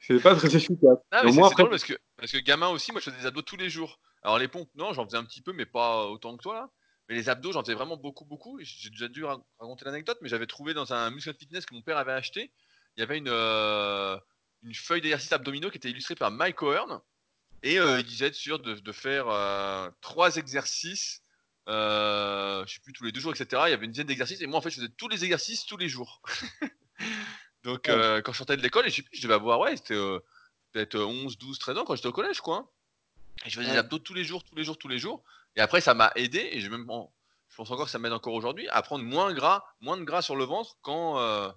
c'était 0.00 0.22
pas 0.22 0.34
très 0.34 0.54
efficace. 0.54 0.98
Drôle 1.10 1.70
parce 1.70 1.84
que, 1.84 1.94
parce 2.16 2.32
que 2.32 2.38
gamin 2.38 2.68
aussi, 2.68 2.92
moi 2.92 3.00
je 3.00 3.10
faisais 3.10 3.20
des 3.20 3.26
abdos 3.26 3.42
tous 3.42 3.56
les 3.56 3.70
jours. 3.70 3.98
Alors 4.22 4.38
les 4.38 4.48
pompes, 4.48 4.70
non, 4.74 4.92
j'en 4.92 5.04
faisais 5.04 5.16
un 5.16 5.24
petit 5.24 5.42
peu, 5.42 5.52
mais 5.52 5.66
pas 5.66 6.06
autant 6.06 6.36
que 6.36 6.42
toi 6.42 6.54
là. 6.54 6.70
Mais 7.08 7.14
les 7.14 7.28
abdos, 7.28 7.52
j'en 7.52 7.62
faisais 7.62 7.74
vraiment 7.74 7.96
beaucoup, 7.96 8.24
beaucoup. 8.24 8.58
J'ai 8.60 8.90
déjà 8.90 9.08
dû 9.08 9.24
raconter 9.24 9.84
l'anecdote, 9.86 10.18
mais 10.20 10.28
j'avais 10.28 10.46
trouvé 10.46 10.74
dans 10.74 10.92
un 10.92 11.10
muscle 11.10 11.34
fitness 11.34 11.64
que 11.64 11.74
mon 11.74 11.82
père 11.82 11.96
avait 11.96 12.12
acheté, 12.12 12.52
il 12.96 13.00
y 13.00 13.02
avait 13.02 13.18
une, 13.18 13.28
euh, 13.28 14.18
une 14.62 14.74
feuille 14.74 15.00
d'exercice 15.00 15.32
abdominaux 15.32 15.70
qui 15.70 15.78
était 15.78 15.88
illustrée 15.88 16.16
par 16.16 16.30
Mike 16.30 16.60
O'Hearn. 16.62 17.00
Et 17.62 17.78
euh, 17.78 18.00
il 18.00 18.04
disait 18.04 18.26
être 18.26 18.34
sûr 18.34 18.58
de, 18.58 18.92
faire 18.92 19.28
euh, 19.28 19.88
trois 20.00 20.36
exercices, 20.36 21.22
je 21.66 22.64
sais 22.66 22.80
plus, 22.80 22.92
tous 22.92 23.04
les 23.04 23.12
deux 23.12 23.20
jours, 23.20 23.32
etc. 23.32 23.62
Il 23.66 23.70
y 23.70 23.72
avait 23.72 23.86
une 23.86 23.92
dizaine 23.92 24.06
d'exercices. 24.06 24.40
Et 24.42 24.46
moi, 24.46 24.58
en 24.58 24.62
fait, 24.62 24.70
je 24.70 24.76
faisais 24.76 24.92
tous 24.96 25.08
les 25.08 25.24
exercices 25.24 25.64
tous 25.64 25.76
les 25.76 25.88
jours. 25.88 26.22
Donc, 27.64 27.86
quand 27.86 28.32
je 28.32 28.36
sortais 28.36 28.56
de 28.56 28.62
l'école, 28.62 28.84
je 28.88 28.96
sais 28.96 29.02
plus, 29.02 29.16
je 29.16 29.22
devais 29.22 29.34
avoir, 29.34 29.60
ouais, 29.60 29.76
c'était 29.76 29.96
peut-être 30.72 30.98
11, 30.98 31.38
12, 31.38 31.58
13 31.58 31.78
ans 31.78 31.84
quand 31.84 31.96
j'étais 31.96 32.08
au 32.08 32.12
collège, 32.12 32.40
quoi. 32.40 32.72
Et 33.46 33.50
je 33.50 33.60
faisais 33.60 33.70
des 33.70 33.76
abdos 33.78 33.98
tous 33.98 34.14
les 34.14 34.24
jours, 34.24 34.42
tous 34.44 34.56
les 34.56 34.64
jours, 34.64 34.76
tous 34.76 34.88
les 34.88 34.98
jours. 34.98 35.22
Et 35.58 35.60
après, 35.60 35.80
ça 35.80 35.92
m'a 35.92 36.12
aidé, 36.14 36.48
et 36.52 36.60
je 36.60 36.70
pense 36.70 37.70
encore 37.72 37.86
que 37.86 37.90
ça 37.90 37.98
m'aide 37.98 38.12
encore 38.12 38.34
aujourd'hui, 38.34 38.68
à 38.68 38.80
prendre 38.80 39.04
moins 39.04 39.34
gras, 39.34 39.64
moins 39.80 39.96
de 39.96 40.04
gras 40.04 40.22
sur 40.22 40.36
le 40.36 40.44
ventre 40.44 40.76
quand 40.82 41.18
euh, 41.18 41.50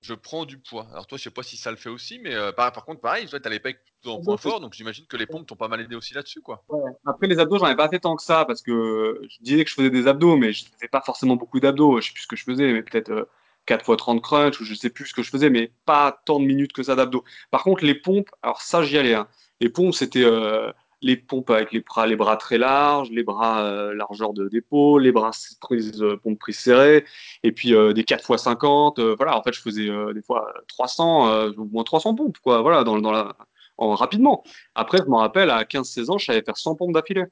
je 0.00 0.14
prends 0.14 0.46
du 0.46 0.56
poids. 0.56 0.88
Alors 0.92 1.06
toi, 1.06 1.18
je 1.18 1.24
sais 1.24 1.30
pas 1.30 1.42
si 1.42 1.58
ça 1.58 1.70
le 1.70 1.76
fait 1.76 1.90
aussi, 1.90 2.18
mais 2.18 2.34
euh, 2.34 2.50
par, 2.50 2.72
contre, 2.72 3.02
pareil, 3.02 3.26
tu 3.26 3.36
as 3.36 3.48
les 3.50 3.60
pecs 3.60 3.84
plutôt 3.84 4.12
en 4.12 4.22
point 4.22 4.38
fort, 4.38 4.60
donc 4.60 4.72
j'imagine 4.72 5.04
que 5.06 5.18
les 5.18 5.26
pompes 5.26 5.46
t'ont 5.46 5.54
pas 5.54 5.68
mal 5.68 5.82
aidé 5.82 5.94
aussi 5.96 6.14
là-dessus, 6.14 6.40
quoi. 6.40 6.64
Après, 7.06 7.26
les 7.26 7.38
abdos, 7.38 7.58
j'en 7.58 7.68
ai 7.68 7.76
pas 7.76 7.90
fait 7.90 8.00
tant 8.00 8.16
que 8.16 8.22
ça, 8.22 8.46
parce 8.46 8.62
que 8.62 9.20
je 9.28 9.36
disais 9.42 9.64
que 9.64 9.70
je 9.70 9.74
faisais 9.74 9.90
des 9.90 10.06
abdos, 10.06 10.38
mais 10.38 10.54
je 10.54 10.64
faisais 10.64 10.88
pas 10.88 11.02
forcément 11.02 11.36
beaucoup 11.36 11.60
d'abdos. 11.60 12.00
Je 12.00 12.06
sais 12.06 12.14
plus 12.14 12.22
ce 12.22 12.26
que 12.26 12.36
je 12.36 12.44
faisais, 12.44 12.72
mais 12.72 12.82
peut-être 12.82 13.28
4 13.66 13.86
x 13.86 13.96
30 13.98 14.22
crunch, 14.22 14.60
ou 14.62 14.64
je 14.64 14.72
sais 14.72 14.88
plus 14.88 15.04
ce 15.04 15.12
que 15.12 15.22
je 15.22 15.28
faisais, 15.28 15.50
mais 15.50 15.70
pas 15.84 16.22
tant 16.24 16.40
de 16.40 16.46
minutes 16.46 16.72
que 16.72 16.82
ça 16.82 16.94
d'abdos. 16.94 17.22
Par 17.50 17.64
contre, 17.64 17.84
les 17.84 17.94
pompes, 17.94 18.30
alors 18.42 18.62
ça, 18.62 18.82
j'y 18.82 18.96
allais. 18.96 19.12
Hein. 19.12 19.28
Les 19.60 19.68
pompes, 19.68 19.92
c'était 19.92 20.24
euh, 20.24 20.72
les 21.02 21.16
pompes 21.16 21.50
avec 21.50 21.72
les 21.72 21.80
bras, 21.80 22.06
les 22.06 22.16
bras 22.16 22.36
très 22.36 22.58
larges, 22.58 23.10
les 23.10 23.22
bras 23.22 23.64
euh, 23.64 23.94
largeur 23.94 24.32
d'épaule, 24.34 25.02
les 25.02 25.12
bras 25.12 25.30
prise, 25.60 26.02
euh, 26.02 26.16
pompes 26.16 26.38
prises 26.38 26.58
serrées, 26.58 27.04
et 27.42 27.52
puis 27.52 27.74
euh, 27.74 27.92
des 27.92 28.04
4 28.04 28.30
x 28.30 28.42
50. 28.42 29.00
voilà, 29.00 29.36
en 29.36 29.42
fait, 29.42 29.52
je 29.52 29.60
faisais 29.60 29.88
des 30.14 30.22
fois 30.22 30.52
300, 30.68 31.48
au 31.56 31.64
moins 31.64 31.84
300 31.84 32.14
pompes, 32.14 32.38
quoi, 32.42 32.60
voilà, 32.60 32.84
dans, 32.84 32.98
dans 32.98 33.12
la, 33.12 33.36
en, 33.78 33.94
rapidement. 33.94 34.44
Après, 34.74 34.98
je 34.98 35.04
me 35.04 35.16
rappelle, 35.16 35.50
à 35.50 35.64
15-16 35.64 36.10
ans, 36.10 36.18
je 36.18 36.26
savais 36.26 36.42
faire 36.42 36.58
100 36.58 36.76
pompes 36.76 36.92
d'affilée. 36.92 37.24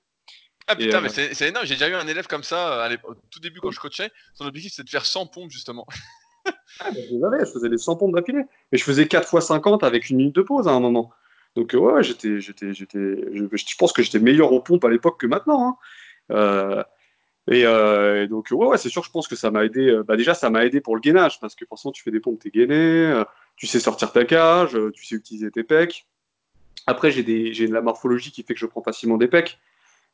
Ah 0.70 0.76
putain, 0.76 1.00
mais 1.00 1.08
c'est 1.08 1.48
énorme. 1.48 1.64
J'ai 1.64 1.74
déjà 1.74 1.88
eu 1.88 1.94
un 1.94 2.06
élève 2.06 2.26
comme 2.26 2.42
ça 2.42 2.90
au 3.04 3.14
tout 3.30 3.40
début 3.40 3.58
quand 3.60 3.70
je 3.70 3.80
coachais. 3.80 4.10
Son 4.34 4.46
objectif, 4.46 4.72
c'était 4.72 4.84
de 4.84 4.90
faire 4.90 5.06
100 5.06 5.26
pompes, 5.26 5.50
justement. 5.50 5.86
ah, 6.80 6.90
je, 6.92 7.00
je 7.00 7.52
faisais 7.52 7.70
des 7.70 7.78
100 7.78 7.96
pompes 7.96 8.14
d'affilée. 8.14 8.42
Mais 8.70 8.76
je 8.76 8.84
faisais 8.84 9.08
4 9.08 9.34
x 9.34 9.46
50 9.46 9.82
avec 9.82 10.10
une 10.10 10.18
minute 10.18 10.34
de 10.34 10.42
pause 10.42 10.68
à 10.68 10.72
un 10.72 10.80
moment. 10.80 11.10
Donc 11.59 11.74
euh, 11.74 11.78
ouais, 11.78 12.05
j'étais, 12.05 12.40
j'étais, 12.40 12.72
j'étais, 12.72 13.16
je, 13.32 13.76
pense 13.76 13.93
que 13.93 14.01
j'étais 14.01 14.20
meilleur 14.20 14.52
aux 14.52 14.60
pompes 14.60 14.85
à 14.85 14.89
l'époque 14.89 15.18
que 15.18 15.26
maintenant. 15.26 15.70
Hein. 15.70 15.76
Euh, 16.30 16.85
euh, 17.51 18.22
et, 18.22 18.28
donc 18.28 18.47
ouais, 18.52 18.66
ouais 18.68 18.78
c'est 18.78 18.90
sûr, 18.90 19.02
je 19.02 19.10
pense 19.10 19.26
que 19.26 19.35
ça 19.35 19.51
m'a 19.51 19.64
aidé. 19.64 20.01
Bah, 20.06 20.16
déjà, 20.16 20.35
ça 20.35 20.51
m'a 20.51 20.64
aidé 20.64 20.80
pour 20.80 20.94
le 20.94 21.01
gainage 21.01 21.40
parce 21.40 21.56
que 21.56 21.66
forcément, 21.66 21.90
tu 21.90 22.05
fais 22.05 22.12
des 22.12 22.20
pompes, 22.20 22.39
t'es 22.39 22.51
gainé, 22.51 23.24
tu 23.56 23.66
sais 23.66 23.80
sortir 23.80 24.12
ta 24.12 24.24
cage, 24.24 24.78
tu 24.94 25.05
sais 25.05 25.16
utiliser 25.16 25.51
tes 25.51 25.64
pecs. 25.64 26.06
Après, 26.86 27.10
j'ai 27.10 27.24
des, 27.24 27.52
j'ai 27.52 27.66
de 27.66 27.74
la 27.74 27.80
morphologie 27.80 28.30
qui 28.30 28.44
fait 28.44 28.55
que 28.55 28.60
je 28.60 28.66
prends 28.66 28.82
facilement 28.82 29.16
des 29.16 29.26
pecs. 29.26 29.59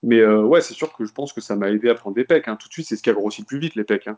Mais 0.03 0.25
ouais, 0.25 0.63
c'est 0.63 0.75
sûr 0.75 0.95
que 0.95 1.05
je 1.05 1.13
pense 1.13 1.35
que 1.35 1.43
ça 1.43 1.57
m'a 1.57 1.69
aidé 1.69 1.91
à 1.91 1.95
prendre 1.95 2.17
des 2.17 2.25
pecs. 2.25 2.49
Hein. 2.49 2.57
Tout 2.57 2.69
de 2.69 2.73
suite, 2.73 2.87
c'est 2.89 2.97
ce 2.97 3.03
qui 3.03 3.11
a 3.11 3.13
grossi 3.13 3.43
le 3.43 3.47
plus 3.47 3.59
vite, 3.59 3.75
les 3.75 3.85
pecs. 3.85 4.09
Hein. 4.09 4.17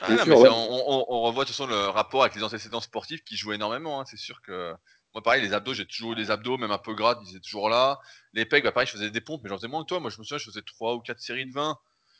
Ah, 0.00 0.16
on, 0.28 1.04
on, 1.08 1.20
revoit 1.22 1.44
de 1.44 1.48
toute 1.48 1.56
façon 1.56 1.66
le 1.66 1.88
rapport 1.88 2.22
avec 2.22 2.34
les 2.34 2.42
antécédents 2.42 2.80
sportifs 2.80 3.22
qui 3.22 3.36
jouent 3.36 3.52
énormément. 3.52 4.02
C'est 4.06 4.16
sûr 4.16 4.40
que 4.40 4.74
moi, 5.14 5.22
pareil, 5.22 5.42
les 5.42 5.52
abdos, 5.52 5.74
j'ai 5.74 5.86
toujours 5.86 6.12
eu 6.12 6.16
des 6.16 6.30
abdos, 6.30 6.58
même 6.58 6.72
un 6.72 6.78
peu 6.78 6.92
gras, 6.92 7.20
ils 7.24 7.30
étaient 7.30 7.40
toujours 7.40 7.68
là. 7.68 8.00
Les 8.32 8.44
pecs, 8.44 8.64
bah, 8.64 8.72
pareil, 8.72 8.88
je 8.88 8.92
faisais 8.92 9.10
des 9.10 9.20
pompes, 9.20 9.42
mais 9.44 9.48
j'en 9.48 9.56
faisais 9.56 9.68
moins 9.68 9.82
que 9.82 9.88
toi. 9.88 10.00
Moi, 10.00 10.10
je 10.10 10.18
me 10.18 10.24
souviens, 10.24 10.38
je 10.38 10.44
faisais 10.44 10.62
3 10.62 10.94
ou 10.94 11.00
4 11.00 11.20
séries 11.20 11.46
de 11.46 11.52
20, 11.52 11.78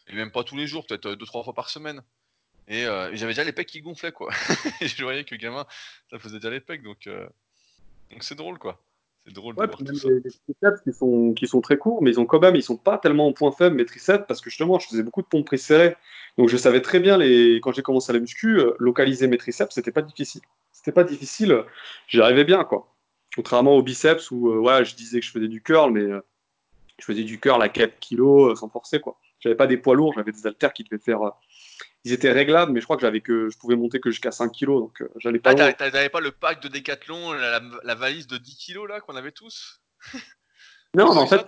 et 0.08 0.14
même 0.14 0.30
pas 0.30 0.44
tous 0.44 0.56
les 0.56 0.68
jours, 0.68 0.86
peut-être 0.86 1.14
2-3 1.14 1.42
fois 1.42 1.54
par 1.54 1.68
semaine. 1.68 2.02
Euh, 2.70 3.10
et, 3.10 3.16
j'avais 3.16 3.32
déjà 3.32 3.44
les 3.44 3.52
pecs 3.52 3.68
qui 3.68 3.80
gonflaient, 3.80 4.12
quoi. 4.12 4.32
et 4.80 4.88
je 4.88 5.02
voyais 5.02 5.24
que 5.24 5.34
gamin, 5.34 5.66
ça 6.10 6.18
faisait 6.18 6.36
déjà 6.36 6.50
les 6.50 6.60
pecs, 6.60 6.82
donc 6.82 7.06
euh, 7.08 7.28
donc 8.10 8.22
c'est 8.22 8.36
drôle, 8.36 8.58
quoi. 8.58 8.80
C'est 9.26 9.32
drôle 9.32 9.54
de 9.54 9.56
voir 9.56 9.70
tout 9.70 9.94
ça. 9.94 10.08
Les, 10.08 10.20
triceps 10.20 10.82
qui 10.82 10.92
sont, 10.92 11.32
qui 11.32 11.46
sont 11.46 11.60
très 11.60 11.78
courts, 11.78 12.02
mais 12.02 12.10
ils 12.10 12.20
ont 12.20 12.26
quand 12.26 12.40
même, 12.40 12.56
ils 12.56 12.62
sont 12.62 12.76
pas 12.76 12.98
tellement 12.98 13.26
en 13.26 13.32
point 13.32 13.52
faible, 13.52 13.76
mes 13.76 13.86
triceps, 13.86 14.24
parce 14.28 14.40
que 14.40 14.50
justement, 14.50 14.78
je 14.78 14.88
faisais 14.88 15.02
beaucoup 15.02 15.22
de 15.22 15.26
pompes 15.26 15.54
serrées. 15.56 15.96
Donc 16.36 16.48
je 16.48 16.56
savais 16.56 16.82
très 16.82 17.00
bien, 17.00 17.16
les... 17.16 17.56
quand 17.62 17.72
j'ai 17.72 17.82
commencé 17.82 18.10
à 18.10 18.14
la 18.14 18.20
muscu, 18.20 18.58
euh, 18.58 18.74
localiser 18.78 19.26
mes 19.26 19.38
triceps, 19.38 19.74
c'était 19.74 19.92
pas 19.92 20.02
difficile 20.02 20.42
c'était 20.84 20.92
pas 20.92 21.04
difficile. 21.04 21.64
J'y 22.08 22.20
arrivais 22.20 22.44
bien, 22.44 22.62
quoi. 22.64 22.94
Contrairement 23.34 23.74
au 23.74 23.82
biceps 23.82 24.30
où 24.30 24.50
euh, 24.50 24.58
ouais, 24.58 24.84
je 24.84 24.94
disais 24.94 25.18
que 25.18 25.24
je 25.24 25.30
faisais 25.30 25.48
du 25.48 25.62
curl, 25.62 25.90
mais 25.90 26.02
euh, 26.02 26.20
je 26.98 27.06
faisais 27.06 27.24
du 27.24 27.40
curl 27.40 27.62
à 27.62 27.70
4 27.70 27.98
kg 28.00 28.20
euh, 28.20 28.54
sans 28.54 28.68
forcer, 28.68 29.00
quoi. 29.00 29.18
J'avais 29.40 29.54
pas 29.54 29.66
des 29.66 29.78
poids 29.78 29.94
lourds, 29.94 30.12
j'avais 30.14 30.32
des 30.32 30.46
haltères 30.46 30.74
qui 30.74 30.84
devaient 30.84 31.02
faire. 31.02 31.20
Ils 32.04 32.12
étaient 32.12 32.32
réglables, 32.32 32.72
mais 32.72 32.80
je 32.80 32.84
crois 32.84 32.96
que 32.96 33.02
j'avais 33.02 33.20
que 33.20 33.48
je 33.48 33.58
pouvais 33.58 33.76
monter 33.76 33.98
que 33.98 34.10
jusqu'à 34.10 34.30
5 34.30 34.52
kg, 34.52 34.66
donc 34.66 35.02
j'allais 35.16 35.38
pas. 35.38 35.54
Ah, 35.58 35.72
t'avais 35.72 36.10
pas 36.10 36.20
le 36.20 36.32
pack 36.32 36.62
de 36.62 36.68
Décathlon, 36.68 37.32
la, 37.32 37.94
valise 37.94 38.26
de 38.26 38.36
10 38.36 38.72
kg 38.72 38.88
là 38.88 39.00
qu'on 39.00 39.16
avait 39.16 39.32
tous? 39.32 39.80
Non, 40.96 41.12
mais 41.12 41.20
en 41.20 41.26
fait, 41.26 41.44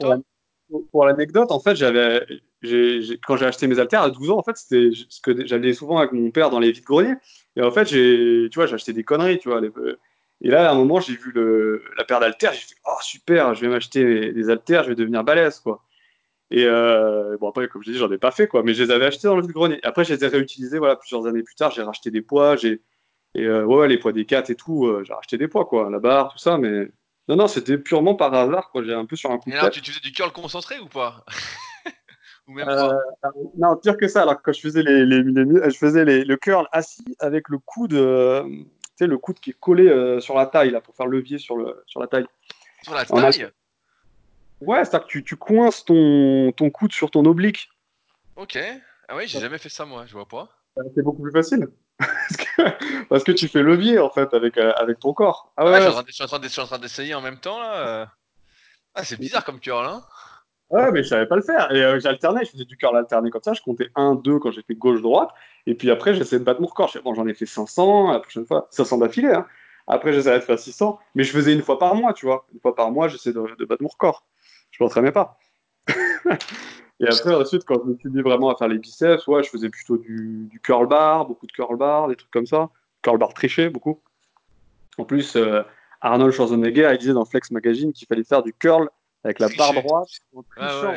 pour, 0.91 1.07
l'anecdote, 1.07 1.53
en 1.53 1.61
fait, 1.61 1.77
j'avais, 1.77 2.27
quand 3.25 3.37
j'ai 3.37 3.47
acheté 3.47 3.69
mes 3.69 3.79
haltères 3.79 4.03
à 4.03 4.11
12 4.11 4.31
ans, 4.31 4.39
en 4.39 4.43
fait, 4.43 4.57
c'était 4.57 4.91
ce 5.09 5.21
que 5.21 5.47
j'allais 5.47 5.73
souvent 5.73 5.99
avec 5.99 6.11
mon 6.11 6.33
père 6.33 6.51
dans 6.51 6.59
les 6.59 6.73
vides 6.73 6.85
greniers. 6.85 7.15
Et 7.55 7.63
en 7.63 7.71
fait, 7.71 7.87
j'ai, 7.87 8.49
tu 8.51 8.59
vois, 8.59 8.65
acheté 8.73 8.93
des 8.93 9.05
conneries, 9.05 9.39
tu 9.39 9.49
vois. 9.49 9.61
et 10.41 10.49
là, 10.49 10.69
à 10.69 10.73
un 10.73 10.75
moment, 10.75 10.99
j'ai 10.99 11.15
vu 11.15 11.31
le, 11.33 11.85
la 11.97 12.03
paire 12.03 12.19
d'haltères, 12.19 12.53
j'ai 12.55 12.59
fait, 12.59 12.75
oh 12.87 12.99
super, 13.03 13.55
je 13.55 13.61
vais 13.61 13.69
m'acheter 13.69 14.33
des 14.33 14.51
haltères, 14.51 14.83
je 14.83 14.89
vais 14.89 14.97
devenir 14.97 15.23
balèze, 15.23 15.61
quoi. 15.61 15.85
Et 16.51 16.65
euh, 16.65 17.37
bon, 17.39 17.49
après, 17.49 17.69
comme 17.69 17.83
je 17.83 17.91
dis, 17.91 17.99
j'en 17.99 18.11
ai 18.11 18.19
pas 18.19 18.31
fait, 18.31 18.47
quoi, 18.47 18.63
mais 18.63 18.73
je 18.73 18.85
les 18.85 18.91
avais 18.91 19.07
achetés 19.07 19.27
dans 19.27 19.37
le 19.37 19.43
vide-grenier. 19.43 19.81
Après, 19.83 20.05
je 20.05 20.15
les 20.15 20.25
ai 20.25 20.29
réutilisés, 20.29 20.79
voilà, 20.79 20.97
plusieurs 20.97 21.27
années 21.27 21.43
plus 21.43 21.57
tard, 21.57 21.73
j'ai 21.73 21.83
racheté 21.83 22.11
des 22.11 22.23
poids, 22.23 22.57
j'ai, 22.57 22.83
et 23.35 23.45
euh, 23.45 23.65
ouais, 23.65 23.89
les 23.89 23.99
poids 23.99 24.13
des 24.13 24.25
4 24.25 24.51
et 24.51 24.55
tout, 24.55 24.87
euh, 24.87 25.03
j'ai 25.05 25.13
racheté 25.13 25.39
des 25.39 25.49
poids, 25.49 25.65
quoi, 25.65 25.91
la 25.91 25.99
barre, 25.99 26.33
tout 26.33 26.39
ça, 26.39 26.57
mais 26.57 26.89
non, 27.29 27.37
non, 27.37 27.49
c'était 27.49 27.79
purement 27.79 28.15
par 28.15 28.33
hasard, 28.33 28.71
quoi, 28.71 28.85
j'ai 28.85 28.95
un 28.95 29.07
peu 29.07 29.17
sur 29.17 29.33
un 29.33 29.39
coup 29.39 29.51
de 29.51 29.71
tu, 29.71 29.83
tu 29.83 29.91
faisais 29.91 30.01
du 30.01 30.13
curl 30.13 30.33
concentré 30.33 30.79
ou 30.79 30.87
pas? 30.87 31.25
Non, 33.59 33.77
pire 33.77 33.97
que 33.97 34.07
ça. 34.07 34.23
Alors 34.23 34.41
quand 34.41 34.53
je 34.53 34.61
faisais 34.61 34.85
les, 34.85 35.05
les, 35.05 35.25
je 35.25 35.77
faisais 35.77 36.05
les, 36.05 36.25
le 36.25 36.37
curl 36.37 36.69
assis 36.71 37.17
avec 37.19 37.49
le 37.49 37.59
coude, 37.59 37.91
tu 37.91 38.67
sais, 38.95 39.09
le 39.09 39.19
coude 39.19 39.41
qui 39.41 39.51
est 39.51 39.59
collé 39.59 40.21
sur 40.21 40.37
la 40.37 40.47
taille 40.47 40.71
là 40.71 40.81
pour 40.81 40.95
faire 40.95 41.09
levier 41.09 41.39
sur 41.39 41.57
le 41.57 41.83
sur 41.87 41.99
la 41.99 42.07
taille. 42.07 42.29
Sur 42.85 42.95
la 42.95 43.05
taille? 43.05 43.51
Ouais, 44.61 44.85
c'est 44.85 44.95
à 44.95 45.01
que 45.01 45.07
tu, 45.07 45.23
tu 45.23 45.37
coinces 45.37 45.85
ton, 45.85 46.53
ton 46.53 46.71
coude 46.71 46.93
sur 46.93 47.11
ton 47.11 47.25
oblique. 47.25 47.69
Ok. 48.37 48.59
Ah 49.09 49.17
oui, 49.17 49.25
j'ai 49.27 49.41
jamais 49.41 49.59
fait 49.59 49.69
ça 49.69 49.85
moi. 49.85 50.05
Je 50.07 50.13
vois 50.13 50.27
pas. 50.27 50.49
C'est 50.95 51.03
beaucoup 51.03 51.23
plus 51.23 51.33
facile. 51.33 51.69
parce, 53.09 53.25
que, 53.25 53.33
tu 53.33 53.49
fais 53.49 53.63
levier 53.63 53.99
en 53.99 54.11
fait 54.11 54.35
avec 54.35 54.59
avec 54.59 54.99
ton 54.99 55.15
corps. 55.15 55.53
Ah 55.57 55.65
ouais. 55.65 55.81
je 56.07 56.13
suis 56.13 56.61
en 56.61 56.67
train 56.67 56.79
d'essayer 56.79 57.15
en 57.15 57.23
même 57.23 57.39
temps 57.39 57.59
là. 57.59 58.11
Ah, 58.95 59.05
c'est 59.05 59.21
bizarre 59.21 59.45
comme 59.45 59.61
curl, 59.61 59.85
hein. 59.87 60.03
Ouais, 60.71 60.91
mais 60.91 61.03
je 61.03 61.09
savais 61.09 61.27
pas 61.27 61.37
le 61.37 61.43
faire. 61.43 61.71
Et 61.73 61.85
euh, 61.85 62.01
j'alternais, 62.01 62.45
je 62.45 62.51
faisais 62.51 62.65
du 62.65 62.77
curl 62.77 62.97
alterné 62.97 63.31
comme 63.31 63.43
ça. 63.43 63.53
Je 63.53 63.61
comptais 63.61 63.91
1, 63.95 64.17
2 64.17 64.39
quand 64.39 64.51
j'ai 64.51 64.63
fait 64.63 64.75
gauche-droite. 64.75 65.31
Et 65.67 65.75
puis 65.75 65.91
après, 65.91 66.15
j'essayais 66.15 66.41
de 66.41 66.45
battre 66.45 66.61
mon 66.61 66.67
record. 66.67 66.91
Bon, 67.05 67.15
j'en 67.15 67.27
ai 67.27 67.35
fait 67.35 67.47
500, 67.47 68.13
la 68.13 68.21
prochaine 68.21 68.47
fois, 68.47 68.67
500 68.71 68.99
d'affilée. 68.99 69.33
Hein. 69.33 69.47
Après, 69.87 70.13
j'essayais 70.13 70.39
de 70.39 70.45
faire 70.45 70.59
600. 70.59 70.99
Mais 71.15 71.23
je 71.23 71.31
faisais 71.31 71.53
une 71.53 71.63
fois 71.63 71.79
par 71.79 71.95
mois, 71.95 72.15
tu 72.15 72.27
vois. 72.27 72.47
Une 72.53 72.61
fois 72.61 72.75
par 72.75 72.91
mois, 72.91 73.07
j'essayais 73.07 73.35
de, 73.35 73.65
battre 73.65 73.83
mon 73.83 73.89
record. 73.89 74.25
Je 74.77 74.85
m'entraînais 74.85 75.13
pas. 75.13 75.39
et 77.01 77.07
après, 77.07 77.35
ensuite, 77.35 77.65
quand 77.65 77.81
je 77.85 77.91
me 77.91 77.97
suis 77.97 78.09
mis 78.11 78.21
vraiment 78.21 78.51
à 78.51 78.57
faire 78.57 78.69
les 78.69 78.79
biceps, 78.79 79.27
ouais, 79.27 79.43
je 79.43 79.49
faisais 79.49 79.71
plutôt 79.71 79.97
du, 79.97 80.49
du 80.51 80.61
curl 80.61 80.87
bar, 80.87 81.27
beaucoup 81.27 81.47
de 81.47 81.53
curl 81.53 81.77
bar, 81.77 82.09
des 82.09 82.17
trucs 82.17 82.31
comme 82.31 82.47
ça. 82.47 82.69
Curl 83.03 83.19
bar 83.19 83.33
triché, 83.33 83.71
beaucoup. 83.71 84.01
En 84.99 85.05
plus, 85.05 85.37
euh, 85.37 85.63
Arnold 86.01 86.33
Schwarzenegger, 86.33 86.91
il 86.93 86.99
disait 86.99 87.13
dans 87.13 87.25
Flex 87.25 87.51
Magazine 87.51 87.93
qu'il 87.93 88.07
fallait 88.07 88.25
faire 88.25 88.43
du 88.43 88.53
curl 88.53 88.89
avec 89.25 89.39
la 89.39 89.49
barre 89.49 89.75
droite. 89.75 90.09
Ah 90.57 90.95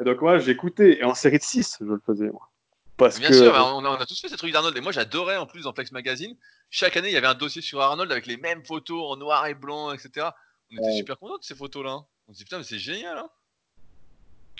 et 0.00 0.04
donc 0.04 0.22
moi 0.22 0.38
j'écoutais, 0.38 1.00
et 1.00 1.04
en 1.04 1.14
série 1.14 1.36
de 1.36 1.42
6 1.42 1.78
je 1.80 1.84
le 1.84 2.00
faisais 2.06 2.30
moi. 2.30 2.48
Parce 2.96 3.18
Bien 3.18 3.32
sûr, 3.32 3.52
on 3.54 3.84
a, 3.84 4.06
tous 4.06 4.20
fait 4.20 4.28
ces 4.28 4.36
trucs 4.36 4.52
d'Arnold, 4.52 4.76
et 4.76 4.80
moi 4.80 4.92
j'adorais 4.92 5.36
en 5.36 5.46
plus 5.46 5.64
dans 5.64 5.74
Flex 5.74 5.92
Magazine, 5.92 6.34
chaque 6.70 6.96
année 6.96 7.08
il 7.08 7.14
y 7.14 7.16
avait 7.16 7.26
un 7.26 7.34
dossier 7.34 7.60
sur 7.60 7.80
Arnold 7.80 8.10
avec 8.10 8.26
les 8.26 8.38
mêmes 8.38 8.64
photos 8.64 9.02
en 9.10 9.16
noir 9.16 9.46
et 9.46 9.54
blanc, 9.54 9.92
etc. 9.92 10.28
On 10.70 10.78
était 10.78 10.96
super 10.96 11.18
contents 11.18 11.38
de 11.38 11.44
ces 11.44 11.54
photos-là. 11.54 12.04
On 12.28 12.32
se 12.32 12.38
dit 12.38 12.44
putain 12.44 12.58
mais 12.58 12.64
c'est 12.64 12.78
génial 12.78 13.18
hein 13.18 13.30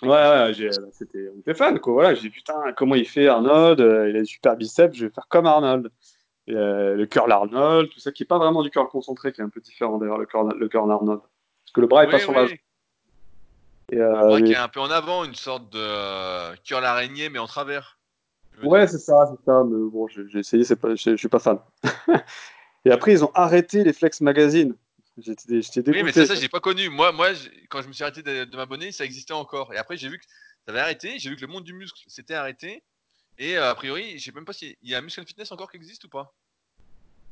Ouais, 0.02 0.09
ouais 0.09 0.70
c'était, 0.93 1.28
on 1.34 1.39
était 1.39 1.55
fan 1.55 1.78
quoi. 1.78 1.93
Voilà, 1.93 2.14
j'ai 2.14 2.22
dit 2.22 2.30
putain, 2.30 2.72
comment 2.76 2.97
il 2.97 3.06
fait 3.06 3.28
Arnold 3.28 3.80
euh, 3.80 4.10
Il 4.10 4.16
a 4.16 4.20
des 4.20 4.24
super 4.24 4.56
biceps, 4.56 4.97
je 4.97 5.06
vais 5.06 5.12
faire 5.12 5.28
comme 5.28 5.47
Arnold. 5.47 5.90
Euh, 6.48 6.97
le 6.97 7.06
curl 7.06 7.30
Arnold, 7.30 7.89
tout 7.90 8.01
ça 8.01 8.10
qui 8.10 8.24
est 8.24 8.26
pas 8.26 8.39
vraiment 8.39 8.62
du 8.62 8.70
curl 8.70 8.89
concentré, 8.89 9.32
qui 9.32 9.40
est 9.40 9.44
un 9.44 9.48
peu 9.48 9.60
différent 9.60 9.98
d'ailleurs, 9.98 10.18
le 10.18 10.26
curl, 10.26 10.52
le 10.59 10.68
curl 10.68 10.90
Arnold 10.90 11.20
que 11.72 11.80
le 11.80 11.86
bras 11.86 12.05
est 12.05 12.10
pas 12.10 12.18
sur 12.18 12.32
la. 12.32 12.47
Et, 13.90 14.01
euh, 14.01 14.40
qui 14.40 14.52
est 14.52 14.56
un 14.56 14.68
peu 14.68 14.80
en 14.80 14.90
avant, 14.90 15.24
une 15.24 15.34
sorte 15.34 15.70
de 15.72 15.78
euh, 15.78 16.55
curl 16.64 16.84
araignée 16.84 17.28
mais 17.28 17.39
en 17.39 17.47
travers. 17.47 17.98
Ouais, 18.62 18.86
c'est 18.86 18.98
ça, 18.98 19.30
c'est 19.30 19.44
ça. 19.44 19.64
Mais 19.64 19.90
bon, 19.90 20.06
j'ai 20.09 20.39
essayé, 20.39 20.64
c'est 20.64 20.76
pas, 20.76 20.94
je 20.94 21.16
suis 21.16 21.28
pas 21.28 21.39
fan. 21.39 21.59
Et 22.84 22.90
après, 22.90 23.12
ils 23.12 23.24
ont 23.24 23.30
arrêté 23.34 23.84
les 23.84 23.93
Flex 23.93 24.20
Magazine. 24.20 24.74
J'étais 25.18 25.82
dégoûté. 25.82 25.90
Oui, 25.90 26.02
mais 26.02 26.12
ça, 26.12 26.26
ça, 26.26 26.34
j'ai 26.34 26.48
pas 26.48 26.60
connu. 26.60 26.89
Moi, 26.89 27.12
moi 27.12 27.28
quand 27.68 27.82
je 27.82 27.89
me 27.89 27.93
suis 27.93 28.02
arrêté 28.02 28.22
de, 28.22 28.56
m'abonner, 28.56 28.93
ça 28.93 29.05
existait 29.05 29.34
encore. 29.34 29.72
Et 29.74 29.76
après, 29.76 29.97
j'ai 29.97 30.09
vu 30.09 30.18
que 30.18 30.24
ça 30.24 30.72
avait 30.72 30.80
arrêté. 30.80 31.18
J'ai 31.18 31.30
vu 31.30 31.36
que 31.36 31.43
le 31.43 31.48
monde 31.48 31.64
du 31.64 31.74
muscle 31.74 32.01
s'était 32.06 32.34
arrêté. 32.34 32.82
Et 33.39 33.56
euh, 33.56 33.70
a 33.70 33.74
priori, 33.74 34.18
je 34.18 34.24
sais 34.24 34.32
même 34.32 34.44
pas 34.44 34.52
s'il 34.52 34.76
y 34.82 34.94
a 34.94 35.01
Muscle 35.01 35.24
Fitness 35.26 35.52
encore 35.52 35.70
qui 35.70 35.76
existe 35.76 36.05
ou 36.05 36.09
pas. 36.09 36.34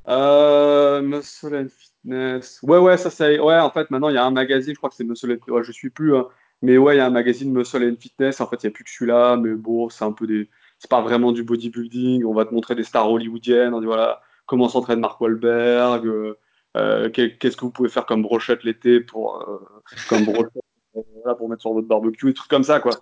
Euh, 0.09 1.03
Muscle 1.03 1.69
Fitness. 1.69 2.61
Ouais, 2.63 2.79
ouais, 2.79 2.97
ça 2.97 3.11
c'est. 3.11 3.39
Ouais, 3.39 3.59
en 3.59 3.71
fait, 3.71 3.91
maintenant 3.91 4.09
il 4.09 4.15
y 4.15 4.19
a 4.19 4.25
un 4.25 4.31
magazine, 4.31 4.75
je 4.75 4.79
crois 4.79 4.91
que 4.91 4.97
c'est 4.97 5.05
Muscle 5.05 5.33
and 5.33 5.53
ouais, 5.53 5.63
Je 5.63 5.73
suis 5.73 5.91
plus. 5.91 6.17
Hein. 6.17 6.27
Mais 6.63 6.77
ouais, 6.79 6.97
il 6.97 6.99
y 6.99 7.01
a 7.01 7.07
un 7.07 7.11
magazine 7.11 7.53
Muscle 7.53 7.83
and 7.83 7.97
Fitness. 8.01 8.41
En 8.41 8.47
fait, 8.47 8.63
il 8.63 8.67
n'y 8.67 8.73
a 8.73 8.73
plus 8.73 8.85
que 8.85 8.91
celui-là. 8.91 9.37
Mais 9.37 9.55
bon, 9.55 9.89
c'est 9.89 10.05
un 10.05 10.13
peu 10.13 10.27
des. 10.27 10.49
C'est 10.79 10.91
pas 10.91 11.01
vraiment 11.01 11.33
du 11.33 11.43
bodybuilding. 11.43 12.25
On 12.25 12.35
va 12.35 12.45
te 12.45 12.55
montrer 12.55 12.75
des 12.75 12.85
stars 12.85 13.11
hollywoodiennes. 13.11 13.75
On 13.75 13.81
dit 13.81 13.87
voilà, 13.87 14.23
comment 14.47 14.69
s'entraîne 14.69 15.01
Mark 15.01 15.21
Wahlberg. 15.21 16.07
Euh, 16.07 16.11
euh, 16.11 16.39
qu'est-ce 16.75 17.57
que 17.57 17.63
vous 17.63 17.71
pouvez 17.71 17.89
faire 17.89 18.07
comme 18.07 18.23
brochette 18.23 18.65
l'été 18.65 19.01
pour, 19.01 19.41
euh, 19.43 19.83
comme 20.09 20.25
brochette, 20.25 20.53
pour 21.39 21.49
mettre 21.49 21.63
sur 21.63 21.73
votre 21.73 21.89
barbecue, 21.89 22.27
des 22.27 22.35
trucs 22.35 22.51
comme 22.51 22.65
ça, 22.65 22.81
quoi. 22.81 22.93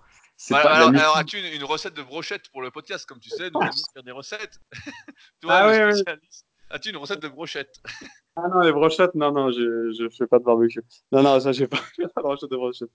alors, 0.51 1.17
as-tu 1.17 1.37
une, 1.37 1.63
recette 1.63 1.95
de 1.95 2.03
brochette 2.03 2.49
pour 2.51 2.61
le 2.61 2.71
podcast 2.71 3.05
Comme 3.05 3.19
tu 3.19 3.29
sais, 3.29 3.49
nous 3.51 3.61
allons 3.61 3.71
faire 3.93 4.03
des 4.03 4.11
recettes. 4.11 4.59
Toi, 5.41 5.53
ah, 5.53 5.85
le 5.85 5.91
spécialiste. 5.93 6.45
As-tu 6.71 6.89
une 6.89 6.97
recette 6.97 7.21
de 7.21 7.27
brochette? 7.27 7.75
Ah 8.41 8.47
non, 8.47 8.61
les 8.61 8.71
brochettes, 8.71 9.15
non, 9.15 9.33
non, 9.33 9.51
je 9.51 10.01
ne 10.01 10.09
fais 10.09 10.25
pas 10.25 10.39
de 10.39 10.45
barbecue. 10.45 10.79
Non, 11.11 11.23
non, 11.23 11.41
ça, 11.41 11.51
j'ai 11.51 11.67
pas, 11.67 11.79
pas 12.15 12.21
de 12.21 12.27
recette 12.27 12.49
de 12.49 12.55
brochette. 12.55 12.89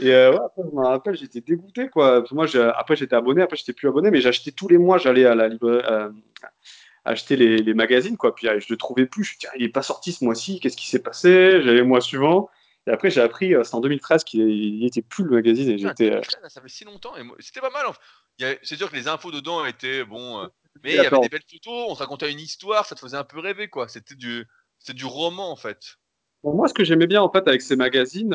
Et 0.00 0.12
euh, 0.12 0.32
ouais, 0.32 0.38
après, 0.38 0.62
je 0.64 0.76
me 0.76 0.86
rappelle, 0.86 1.16
j'étais 1.16 1.42
dégoûté, 1.42 1.88
quoi. 1.88 2.24
moi, 2.30 2.46
après, 2.76 2.96
j'étais 2.96 3.16
abonné, 3.16 3.42
après, 3.42 3.56
j'étais 3.56 3.74
plus 3.74 3.88
abonné, 3.88 4.10
mais 4.10 4.22
j'achetais 4.22 4.52
tous 4.52 4.68
les 4.68 4.78
mois, 4.78 4.96
j'allais 4.96 5.26
à 5.26 5.34
la 5.34 5.48
librairie, 5.48 5.84
euh, 5.86 6.10
acheter 7.04 7.36
les, 7.36 7.58
les, 7.58 7.74
magazines, 7.74 8.16
quoi. 8.16 8.34
Puis 8.34 8.46
je 8.46 8.66
le 8.68 8.76
trouvais 8.76 9.06
plus. 9.06 9.24
Je 9.24 9.34
me 9.34 9.38
dis, 9.38 9.46
il 9.58 9.64
est 9.64 9.68
pas 9.70 9.82
sorti 9.82 10.12
ce 10.12 10.24
mois-ci, 10.24 10.60
qu'est-ce 10.60 10.76
qui 10.76 10.88
s'est 10.88 11.02
passé? 11.02 11.62
J'allais 11.62 11.78
le 11.78 11.84
mois 11.84 12.00
suivant. 12.00 12.50
Et 12.86 12.90
après, 12.90 13.10
j'ai 13.10 13.20
appris, 13.20 13.54
euh, 13.54 13.62
c'est 13.62 13.74
en 13.74 13.80
2013 13.80 14.24
qu'il 14.24 14.80
n'était 14.80 15.02
plus 15.02 15.24
le 15.24 15.30
magazine. 15.30 15.70
Et 15.70 15.78
j'étais, 15.78 16.12
euh, 16.12 16.20
Ça 16.48 16.60
fait 16.60 16.68
si 16.68 16.84
longtemps. 16.84 17.16
Et 17.16 17.22
c'était 17.38 17.60
pas 17.60 17.70
mal. 17.70 17.86
C'est 18.62 18.76
sûr 18.76 18.90
que 18.90 18.96
les 18.96 19.08
infos 19.08 19.30
dedans 19.30 19.64
étaient 19.64 20.04
bon. 20.04 20.40
Euh, 20.40 20.46
mais 20.82 20.92
il 20.92 20.96
y 20.96 21.06
avait 21.06 21.20
des 21.20 21.28
belles 21.28 21.44
photos, 21.50 21.86
on 21.88 21.94
se 21.94 22.00
racontait 22.00 22.30
une 22.30 22.40
histoire, 22.40 22.86
ça 22.86 22.94
te 22.94 23.00
faisait 23.00 23.16
un 23.16 23.24
peu 23.24 23.38
rêver, 23.40 23.68
quoi. 23.68 23.88
C'était 23.88 24.14
du, 24.14 24.46
du 24.88 25.04
roman, 25.04 25.50
en 25.50 25.56
fait. 25.56 25.96
Moi, 26.42 26.68
ce 26.68 26.74
que 26.74 26.84
j'aimais 26.84 27.06
bien 27.06 27.20
en 27.20 27.30
fait 27.30 27.46
avec 27.46 27.60
ces 27.60 27.76
magazines, 27.76 28.34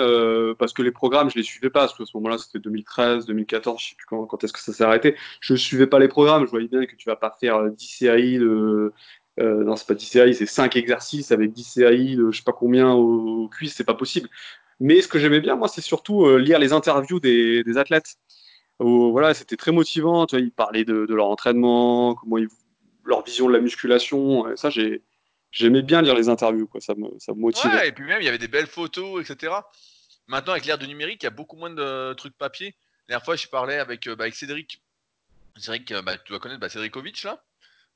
parce 0.59 0.73
que 0.73 0.83
les 0.83 0.91
programmes, 0.91 1.29
je 1.29 1.37
les 1.37 1.43
suivais 1.43 1.71
pas, 1.71 1.81
parce 1.81 1.97
qu'à 1.97 2.05
ce 2.05 2.15
moment-là, 2.17 2.37
c'était 2.37 2.59
2013, 2.59 3.25
2014, 3.25 3.81
je 3.81 3.89
sais 3.89 3.95
plus 3.95 4.05
quand, 4.05 4.25
quand 4.27 4.43
est-ce 4.43 4.53
que 4.53 4.59
ça 4.59 4.73
s'est 4.73 4.83
arrêté. 4.83 5.15
Je 5.39 5.55
suivais 5.55 5.87
pas 5.87 5.97
les 5.97 6.07
programmes, 6.07 6.45
je 6.45 6.51
voyais 6.51 6.67
bien 6.67 6.85
que 6.85 6.95
tu 6.95 7.09
vas 7.09 7.15
pas 7.15 7.35
faire 7.39 7.69
10 7.71 7.87
séries 7.87 8.37
de, 8.37 8.93
euh, 9.39 9.63
non, 9.63 9.75
c'est 9.75 9.87
pas 9.87 9.93
10 9.95 10.05
séries, 10.05 10.35
c'est 10.35 10.45
5 10.45 10.75
exercices 10.77 11.31
avec 11.31 11.51
10 11.51 11.63
séries 11.63 12.15
de 12.15 12.31
je 12.31 12.37
sais 12.37 12.43
pas 12.43 12.53
combien 12.53 12.93
aux, 12.93 13.49
cuisses, 13.49 13.75
c'est 13.75 13.83
pas 13.83 13.93
possible. 13.95 14.29
Mais 14.79 15.01
ce 15.01 15.07
que 15.07 15.19
j'aimais 15.19 15.41
bien, 15.41 15.55
moi, 15.55 15.67
c'est 15.67 15.81
surtout 15.81 16.25
euh, 16.25 16.37
lire 16.37 16.59
les 16.59 16.73
interviews 16.73 17.19
des, 17.19 17.63
des 17.63 17.77
athlètes. 17.77 18.15
voilà, 18.79 19.33
c'était 19.33 19.57
très 19.57 19.71
motivant. 19.71 20.25
Ils 20.33 20.51
parlaient 20.51 20.85
de, 20.85 21.05
leur 21.13 21.27
entraînement, 21.27 22.15
comment 22.15 22.37
leur 23.05 23.23
vision 23.23 23.47
de 23.47 23.53
la 23.53 23.61
musculation. 23.61 24.45
Ça, 24.55 24.69
j'ai, 24.69 25.03
j'aimais 25.55 25.81
bien 25.81 26.01
lire 26.01 26.15
les 26.15 26.29
interviews, 26.29 26.67
quoi. 26.67 26.81
Ça 26.81 26.93
me, 26.95 27.07
ça 27.19 27.33
me 27.33 27.39
motivait. 27.39 27.73
Ouais, 27.73 27.87
et 27.87 27.91
puis 27.91 28.05
même, 28.05 28.21
il 28.21 28.25
y 28.25 28.29
avait 28.29 28.37
des 28.37 28.47
belles 28.47 28.67
photos, 28.67 29.27
etc. 29.27 29.53
Maintenant, 30.27 30.53
avec 30.53 30.65
l'ère 30.65 30.77
du 30.77 30.87
numérique, 30.87 31.23
il 31.23 31.25
y 31.25 31.27
a 31.27 31.31
beaucoup 31.31 31.55
moins 31.57 31.69
de 31.69 32.13
trucs 32.13 32.37
papier. 32.37 32.75
La 33.07 33.13
dernière 33.13 33.25
fois, 33.25 33.35
je 33.35 33.47
parlais 33.47 33.77
avec, 33.77 34.07
euh, 34.07 34.15
bah, 34.15 34.23
avec 34.25 34.35
Cédric. 34.35 34.83
Cédric, 35.57 35.93
bah, 36.03 36.17
tu 36.17 36.31
dois 36.31 36.39
connaître 36.39 36.59
bah, 36.59 36.69
Cédric 36.69 36.95
là 37.23 37.41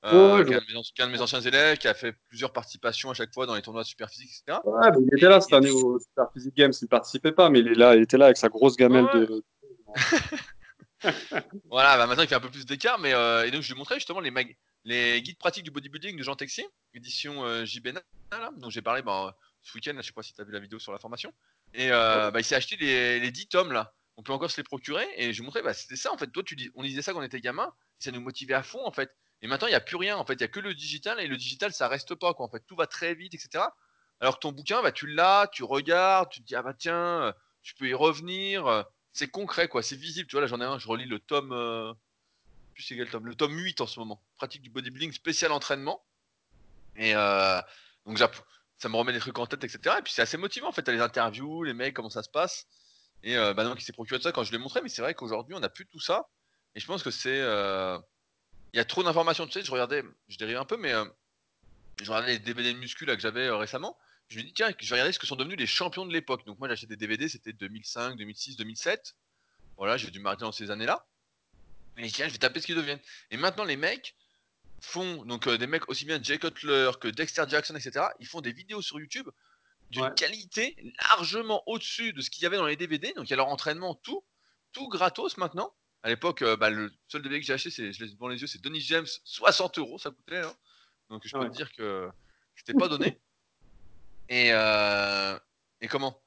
euh, 0.05 0.45
qui, 0.45 0.53
est 0.53 1.03
un 1.03 1.07
de 1.07 1.11
mes 1.11 1.19
anciens 1.19 1.41
élèves, 1.41 1.77
qui 1.77 1.87
a 1.87 1.93
fait 1.93 2.13
plusieurs 2.29 2.53
participations 2.53 3.09
à 3.09 3.13
chaque 3.13 3.33
fois 3.33 3.45
dans 3.45 3.55
les 3.55 3.61
tournois 3.61 3.83
de 3.83 3.87
Superphysique, 3.87 4.29
etc. 4.29 4.59
Ouais, 4.63 4.87
il 4.97 5.17
était 5.17 5.27
là 5.27 5.41
cette 5.41 5.53
année 5.53 5.71
au 5.71 5.99
Superphysique 5.99 6.55
Games, 6.55 6.71
il 6.79 6.85
ne 6.85 6.87
participait 6.87 7.33
pas, 7.33 7.49
mais 7.49 7.59
il, 7.59 7.67
est 7.67 7.75
là, 7.75 7.95
il 7.95 8.03
était 8.03 8.17
là 8.17 8.25
avec 8.25 8.37
sa 8.37 8.47
grosse 8.47 8.77
gamelle 8.77 9.07
de. 9.13 9.43
voilà, 11.69 11.97
bah 11.97 12.07
maintenant 12.07 12.23
il 12.23 12.29
fait 12.29 12.35
un 12.35 12.39
peu 12.39 12.49
plus 12.49 12.65
d'écart, 12.65 12.99
mais 12.99 13.13
euh, 13.13 13.45
et 13.45 13.51
donc 13.51 13.61
je 13.61 13.73
lui 13.73 13.77
montrais 13.77 13.95
justement 13.95 14.19
les, 14.19 14.31
les 14.83 15.21
guides 15.21 15.37
pratiques 15.37 15.63
du 15.63 15.71
bodybuilding 15.71 16.17
de 16.17 16.23
Jean 16.23 16.35
Texier, 16.35 16.67
édition 16.93 17.43
euh, 17.43 17.65
JBNA, 17.65 18.01
là, 18.31 18.51
dont 18.57 18.69
j'ai 18.69 18.81
parlé 18.81 19.01
bah, 19.01 19.35
ce 19.61 19.73
week-end, 19.75 19.93
je 19.97 20.01
sais 20.01 20.11
pas 20.11 20.23
si 20.23 20.33
tu 20.33 20.41
as 20.41 20.43
vu 20.43 20.51
la 20.51 20.59
vidéo 20.59 20.79
sur 20.79 20.91
la 20.91 20.99
formation. 20.99 21.33
Et 21.73 21.91
euh, 21.91 22.31
bah, 22.31 22.39
il 22.39 22.43
s'est 22.43 22.55
acheté 22.55 22.77
les, 22.77 23.19
les 23.19 23.31
10 23.31 23.47
tomes 23.47 23.71
là. 23.71 23.93
On 24.17 24.23
peut 24.23 24.33
encore 24.33 24.51
se 24.51 24.57
les 24.57 24.63
procurer. 24.63 25.07
Et 25.15 25.31
je 25.33 25.43
montrais, 25.43 25.61
bah, 25.61 25.73
c'était 25.73 25.95
ça 25.95 26.11
en 26.11 26.17
fait. 26.17 26.27
Toi, 26.27 26.43
tu 26.43 26.55
dis, 26.55 26.69
on 26.75 26.83
disait 26.83 27.01
ça 27.01 27.13
quand 27.13 27.19
on 27.19 27.23
était 27.23 27.41
gamin, 27.41 27.73
ça 27.99 28.11
nous 28.11 28.21
motivait 28.21 28.53
à 28.53 28.63
fond 28.63 28.85
en 28.85 28.91
fait. 28.91 29.15
Et 29.41 29.47
maintenant, 29.47 29.67
il 29.67 29.71
n'y 29.71 29.75
a 29.75 29.81
plus 29.81 29.95
rien. 29.95 30.17
En 30.17 30.25
fait, 30.25 30.33
il 30.33 30.39
n'y 30.39 30.43
a 30.43 30.49
que 30.49 30.59
le 30.59 30.73
digital 30.73 31.19
et 31.19 31.27
le 31.27 31.37
digital, 31.37 31.71
ça 31.71 31.87
reste 31.87 32.15
pas. 32.15 32.33
Quoi. 32.33 32.45
En 32.45 32.49
fait, 32.49 32.63
tout 32.67 32.75
va 32.75 32.87
très 32.87 33.13
vite, 33.15 33.33
etc. 33.33 33.63
Alors 34.19 34.35
que 34.35 34.41
ton 34.41 34.51
bouquin, 34.51 34.81
bah, 34.81 34.91
tu 34.91 35.07
l'as, 35.07 35.47
tu 35.51 35.63
regardes, 35.63 36.29
tu 36.29 36.41
te 36.41 36.45
dis 36.45 36.55
ah 36.55 36.61
bah 36.61 36.73
tiens, 36.73 37.21
euh, 37.23 37.33
tu 37.61 37.75
peux 37.75 37.87
y 37.87 37.93
revenir. 37.93 38.67
Euh, 38.67 38.83
c'est 39.13 39.29
concret, 39.29 39.67
quoi. 39.67 39.81
C'est 39.81 39.95
visible. 39.95 40.27
Tu 40.27 40.35
vois, 40.35 40.41
là, 40.41 40.47
j'en 40.47 40.59
ai 40.61 40.65
un. 40.65 40.77
Je 40.79 40.87
relis 40.87 41.05
le 41.05 41.19
tome. 41.19 41.51
Euh... 41.53 41.93
C'est 42.79 42.95
Le 42.95 43.35
tome 43.35 43.57
8 43.57 43.81
en 43.81 43.87
ce 43.87 43.99
moment. 43.99 44.21
Pratique 44.37 44.61
du 44.61 44.69
bodybuilding 44.69 45.11
spécial 45.11 45.51
entraînement. 45.51 46.03
Et 46.95 47.15
euh, 47.15 47.61
donc, 48.05 48.17
ça 48.17 48.89
me 48.89 48.95
remet 48.95 49.13
des 49.13 49.19
trucs 49.19 49.37
en 49.37 49.45
tête, 49.45 49.63
etc. 49.63 49.95
Et 49.99 50.01
puis, 50.01 50.13
c'est 50.13 50.21
assez 50.21 50.37
motivant. 50.37 50.69
En 50.69 50.71
fait, 50.71 50.87
les 50.89 51.01
interviews, 51.01 51.63
les 51.63 51.73
mecs, 51.73 51.93
comment 51.93 52.09
ça 52.09 52.23
se 52.23 52.29
passe. 52.29 52.67
Et 53.23 53.37
euh, 53.37 53.53
bah, 53.53 53.63
donc, 53.63 53.81
il 53.81 53.83
s'est 53.83 53.93
procuré 53.93 54.17
de 54.17 54.23
ça 54.23 54.31
quand 54.31 54.43
je 54.43 54.51
l'ai 54.51 54.57
montré. 54.57 54.81
Mais 54.81 54.89
c'est 54.89 55.01
vrai 55.01 55.13
qu'aujourd'hui, 55.13 55.55
on 55.55 55.59
n'a 55.59 55.69
plus 55.69 55.85
tout 55.85 55.99
ça. 55.99 56.29
Et 56.75 56.79
je 56.79 56.85
pense 56.85 57.03
que 57.03 57.11
c'est 57.11 57.41
il 58.73 58.77
y 58.77 58.79
a 58.79 58.85
trop 58.85 59.03
d'informations. 59.03 59.45
Tu 59.47 59.53
sais, 59.53 59.63
je 59.63 59.71
regardais, 59.71 60.03
je 60.27 60.37
dérive 60.37 60.57
un 60.57 60.65
peu, 60.65 60.77
mais 60.77 60.93
euh, 60.93 61.05
je 62.01 62.09
regardais 62.09 62.33
les 62.33 62.39
DVD 62.39 62.73
de 62.73 62.79
muscu 62.79 63.05
que 63.05 63.19
j'avais 63.19 63.47
euh, 63.47 63.57
récemment. 63.57 63.97
Je 64.27 64.37
me 64.37 64.43
dis, 64.43 64.53
tiens, 64.53 64.71
je 64.79 64.89
vais 64.89 64.95
regarder 64.95 65.11
ce 65.11 65.19
que 65.19 65.25
sont 65.25 65.35
devenus 65.35 65.57
les 65.57 65.65
champions 65.65 66.05
de 66.05 66.13
l'époque. 66.13 66.45
Donc, 66.45 66.59
moi, 66.59 66.69
acheté 66.69 66.85
des 66.85 66.97
DVD, 66.97 67.27
c'était 67.27 67.53
2005, 67.53 68.15
2006, 68.15 68.57
2007. 68.57 69.15
Voilà, 69.77 69.97
j'ai 69.97 70.11
dû 70.11 70.19
m'arrêter 70.19 70.41
dans 70.41 70.51
ces 70.51 70.69
années-là. 70.69 71.07
Mais 71.99 72.09
tiens, 72.09 72.27
je 72.27 72.33
vais 72.33 72.39
taper 72.39 72.61
ce 72.61 72.65
qu'ils 72.65 72.75
deviennent. 72.75 73.01
Et 73.31 73.37
maintenant, 73.37 73.65
les 73.65 73.77
mecs 73.77 74.15
font, 74.81 75.25
donc 75.25 75.47
euh, 75.47 75.57
des 75.57 75.67
mecs 75.67 75.89
aussi 75.89 76.05
bien 76.05 76.21
Jay 76.21 76.39
Cutler 76.39 76.91
que 76.99 77.07
Dexter 77.07 77.43
Jackson, 77.47 77.75
etc., 77.75 78.05
ils 78.19 78.27
font 78.27 78.41
des 78.41 78.53
vidéos 78.53 78.81
sur 78.81 78.99
YouTube 78.99 79.29
d'une 79.91 80.13
qualité 80.13 80.77
largement 81.09 81.63
au-dessus 81.67 82.13
de 82.13 82.21
ce 82.21 82.29
qu'il 82.29 82.43
y 82.43 82.45
avait 82.45 82.57
dans 82.57 82.67
les 82.67 82.75
DVD. 82.75 83.11
Donc, 83.13 83.27
il 83.27 83.31
y 83.31 83.33
a 83.33 83.37
leur 83.37 83.47
entraînement, 83.47 83.95
tout, 83.95 84.23
tout 84.71 84.87
gratos 84.87 85.37
maintenant. 85.37 85.73
À 86.03 86.09
l'époque, 86.09 86.41
euh, 86.43 86.55
bah, 86.55 86.69
le 86.69 86.93
seul 87.07 87.21
DVD 87.21 87.41
que 87.41 87.45
j'ai 87.45 87.53
acheté, 87.53 87.71
c'est, 87.71 87.91
je 87.91 88.03
l'ai 88.03 88.11
devant 88.11 88.27
les 88.27 88.39
yeux, 88.39 88.47
c'est 88.47 88.61
Denis 88.61 88.81
James, 88.81 89.07
60 89.25 89.79
euros, 89.79 89.97
ça 89.97 90.11
coûtait. 90.11 90.37
Hein. 90.37 90.53
Donc 91.09 91.23
je 91.25 91.35
peux 91.35 91.49
te 91.49 91.55
dire 91.55 91.71
que 91.73 92.09
c'était 92.55 92.73
pas 92.73 92.87
donné. 92.87 93.19
Et, 94.31 94.53
euh, 94.53 95.39
et 95.81 95.87
comment? 95.87 96.21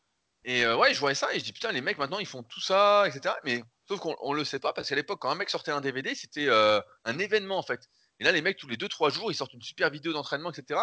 Et 0.45 0.65
euh, 0.65 0.77
ouais, 0.77 0.93
je 0.93 0.99
voyais 0.99 1.15
ça 1.15 1.33
et 1.33 1.39
je 1.39 1.45
dis 1.45 1.53
putain, 1.53 1.71
les 1.71 1.81
mecs 1.81 1.99
maintenant 1.99 2.19
ils 2.19 2.27
font 2.27 2.43
tout 2.43 2.61
ça, 2.61 3.05
etc. 3.07 3.37
Mais 3.45 3.63
sauf 3.93 4.01
qu'on 4.01 4.17
on 4.21 4.33
le 4.33 4.45
sait 4.45 4.59
pas 4.59 4.73
parce 4.73 4.89
qu'à 4.89 4.95
l'époque, 4.95 5.21
quand 5.21 5.31
un 5.31 5.35
mec 5.35 5.51
sortait 5.51 5.71
un 5.71 5.81
DVD, 5.81 6.15
c'était 6.15 6.49
un 6.51 7.19
événement 7.19 7.59
en 7.59 7.63
fait. 7.63 7.89
Et 8.21 8.25
là, 8.25 8.33
les 8.33 8.43
mecs, 8.43 8.59
tous 8.59 8.69
les 8.69 8.77
2-3 8.77 9.13
jours, 9.13 9.31
ils 9.31 9.35
sortent 9.35 9.55
une 9.55 9.63
super 9.63 9.91
vidéo 9.91 10.13
d'entraînement, 10.13 10.51
etc. 10.51 10.81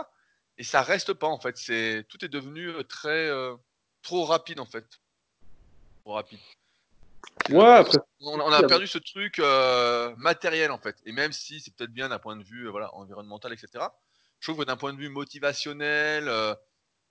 Et 0.58 0.64
ça 0.64 0.82
reste 0.82 1.14
pas 1.14 1.28
en 1.28 1.40
fait. 1.40 1.58
C'est, 1.58 2.06
tout 2.10 2.24
est 2.24 2.30
devenu 2.30 2.72
très. 2.88 3.30
trop 4.02 4.26
rapide 4.26 4.60
en 4.60 4.66
fait. 4.66 4.86
Trop 6.04 6.14
rapide. 6.14 6.40
Ouais, 7.50 7.84
on, 8.22 8.52
a 8.52 8.64
perdu 8.68 8.86
ce 8.86 9.00
truc 9.00 9.40
euh, 9.40 10.14
matériel 10.18 10.72
en 10.72 10.78
fait. 10.78 10.98
Et 11.06 11.12
même 11.12 11.32
si 11.32 11.60
c'est 11.60 11.74
peut-être 11.76 11.92
bien 11.92 12.10
d'un 12.10 12.20
point 12.20 12.36
de 12.36 12.44
vue 12.44 12.68
euh, 12.68 12.72
voilà, 12.72 12.94
environnemental, 12.94 13.54
etc. 13.54 13.86
Je 14.40 14.48
trouve 14.52 14.64
que 14.64 14.68
d'un 14.68 14.78
point 14.78 14.94
de 14.94 15.00
vue 15.00 15.10
motivationnel, 15.10 16.28
euh, 16.28 16.54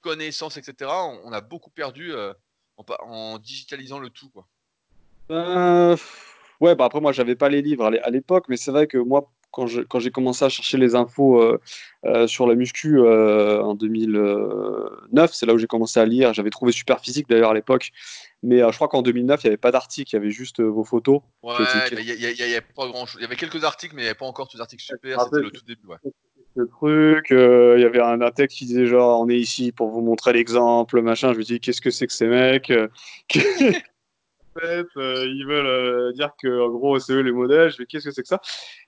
connaissance, 0.01 0.57
etc., 0.57 0.91
on, 0.91 1.33
a 1.33 1.41
beaucoup 1.41 1.71
perdu 1.71 2.13
en, 2.77 3.39
digitalisant 3.39 3.99
le 3.99 4.11
tout. 4.11 4.31
Quoi. 4.31 4.47
Ouais, 5.31 6.75
bah 6.75 6.85
après 6.85 7.01
moi 7.01 7.13
j'avais 7.13 7.37
pas 7.37 7.49
les 7.49 7.63
livres 7.63 7.87
à 7.87 8.11
l'époque, 8.11 8.47
mais 8.49 8.57
c'est 8.57 8.71
vrai 8.71 8.87
que 8.87 8.99
moi 8.99 9.31
quand 9.51 9.67
j'ai 9.67 10.11
commencé 10.11 10.45
à 10.45 10.51
chercher 10.51 10.77
les 10.77 10.95
infos 10.95 11.43
sur 12.27 12.47
la 12.47 12.55
muscu 12.55 13.01
en 13.01 13.75
2009, 13.75 15.33
c'est 15.33 15.47
là 15.47 15.55
où 15.55 15.59
j'ai 15.59 15.67
commencé 15.67 15.99
à 15.99 16.05
lire. 16.05 16.35
J'avais 16.35 16.51
trouvé 16.51 16.71
Super 16.71 17.01
Physique 17.01 17.29
d'ailleurs 17.29 17.51
à 17.51 17.55
l'époque 17.55 17.91
mais 18.43 18.63
euh, 18.63 18.71
je 18.71 18.77
crois 18.77 18.89
qu'en 18.89 19.03
2009, 19.03 19.43
il 19.43 19.47
n'y 19.47 19.49
avait 19.49 19.57
pas 19.57 19.73
d'article, 19.73 20.11
il 20.13 20.17
y 20.17 20.19
avait 20.19 20.31
juste 20.31 20.61
euh, 20.61 20.65
vos 20.65 20.85
photos. 20.85 21.21
Ouais, 21.43 21.55
il 21.93 22.05
n'y 22.05 22.55
avait 22.55 22.61
pas 22.61 22.87
grand 22.87 23.07
chose. 23.07 23.21
Il 23.21 23.23
y 23.23 23.27
avait 23.27 23.37
quelques 23.37 23.65
articles, 23.65 23.95
mais 23.95 24.03
il 24.03 24.05
n'y 24.05 24.11
avait 24.11 24.19
pas 24.19 24.27
encore 24.27 24.49
tous 24.49 24.57
les 24.57 24.61
articles 24.61 24.83
super. 24.83 25.21
C'était 25.23 25.41
le 25.41 25.51
tout 25.51 25.65
début. 25.65 25.87
Ouais. 25.87 25.97
Ce 26.57 26.63
truc, 26.63 27.31
euh, 27.31 27.75
il 27.77 27.83
y 27.83 27.85
avait 27.85 28.01
un, 28.01 28.19
texte 28.31 28.59
qui 28.59 28.67
disait 28.67 28.87
genre 28.87 29.21
on 29.21 29.29
est 29.29 29.37
ici 29.37 29.71
pour 29.71 29.91
vous 29.91 30.01
montrer 30.01 30.33
l'exemple, 30.33 31.01
machin. 31.03 31.33
Je 31.33 31.39
me 31.39 31.43
dis 31.43 31.61
qu'est-ce 31.61 31.81
que 31.81 31.91
c'est 31.91 32.07
que 32.07 32.13
ces 32.13 32.27
mecs 32.27 32.73
euh, 34.65 35.27
ils 35.27 35.45
veulent 35.47 35.67
euh, 35.67 36.13
dire 36.13 36.33
que 36.41 36.61
en 36.61 36.69
gros 36.69 36.99
c'est 36.99 37.13
eux 37.13 37.21
les 37.21 37.33
modèles. 37.33 37.71
Je 37.71 37.79
vais 37.79 37.87
qu'est-ce 37.87 38.07
que 38.07 38.11
c'est 38.11 38.23
que 38.23 38.29
ça? 38.29 38.41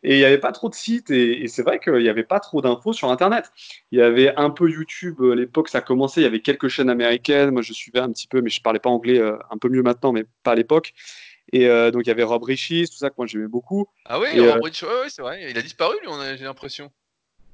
Et 0.02 0.16
il 0.16 0.18
n'y 0.18 0.24
avait 0.24 0.38
pas 0.38 0.52
trop 0.52 0.68
de 0.68 0.74
sites 0.74 1.10
et, 1.10 1.46
c'est 1.48 1.62
vrai 1.62 1.78
qu'il 1.78 1.94
n'y 1.94 2.08
avait 2.08 2.24
pas 2.24 2.40
trop 2.40 2.60
d'infos 2.60 2.92
sur 2.92 3.10
Internet. 3.10 3.50
Il 3.90 3.98
y 3.98 4.02
avait 4.02 4.34
un 4.36 4.50
peu 4.50 4.68
YouTube 4.70 5.16
à 5.22 5.34
l'époque, 5.34 5.68
ça 5.68 5.80
commençait. 5.80 6.20
Il 6.20 6.24
y 6.24 6.26
avait 6.26 6.40
quelques 6.40 6.68
chaînes 6.68 6.90
américaines. 6.90 7.50
Moi 7.50 7.62
je 7.62 7.72
suivais 7.72 8.00
un 8.00 8.10
petit 8.10 8.28
peu, 8.28 8.40
mais 8.40 8.50
je 8.50 8.62
parlais 8.62 8.80
pas 8.80 8.90
anglais, 8.90 9.18
euh, 9.18 9.36
un 9.50 9.58
peu 9.58 9.68
mieux 9.68 9.82
maintenant, 9.82 10.12
mais 10.12 10.24
pas 10.42 10.52
à 10.52 10.54
l'époque. 10.54 10.92
Et 11.52 11.66
donc, 11.90 12.02
il 12.04 12.06
y 12.06 12.12
avait 12.12 12.22
Rob 12.22 12.44
Richis, 12.44 12.86
tout 12.88 12.96
ça 12.96 13.10
que 13.10 13.16
moi 13.18 13.26
j'aimais 13.26 13.48
beaucoup. 13.48 13.88
Ah 14.04 14.20
oui, 14.20 14.38
Rob 14.38 14.62
Richis, 14.62 14.84
ouais, 14.84 15.08
c'est 15.08 15.20
vrai. 15.20 15.50
Il 15.50 15.58
a 15.58 15.62
disparu, 15.62 15.96
lui, 16.00 16.08
j'ai 16.38 16.44
l'impression. 16.44 16.92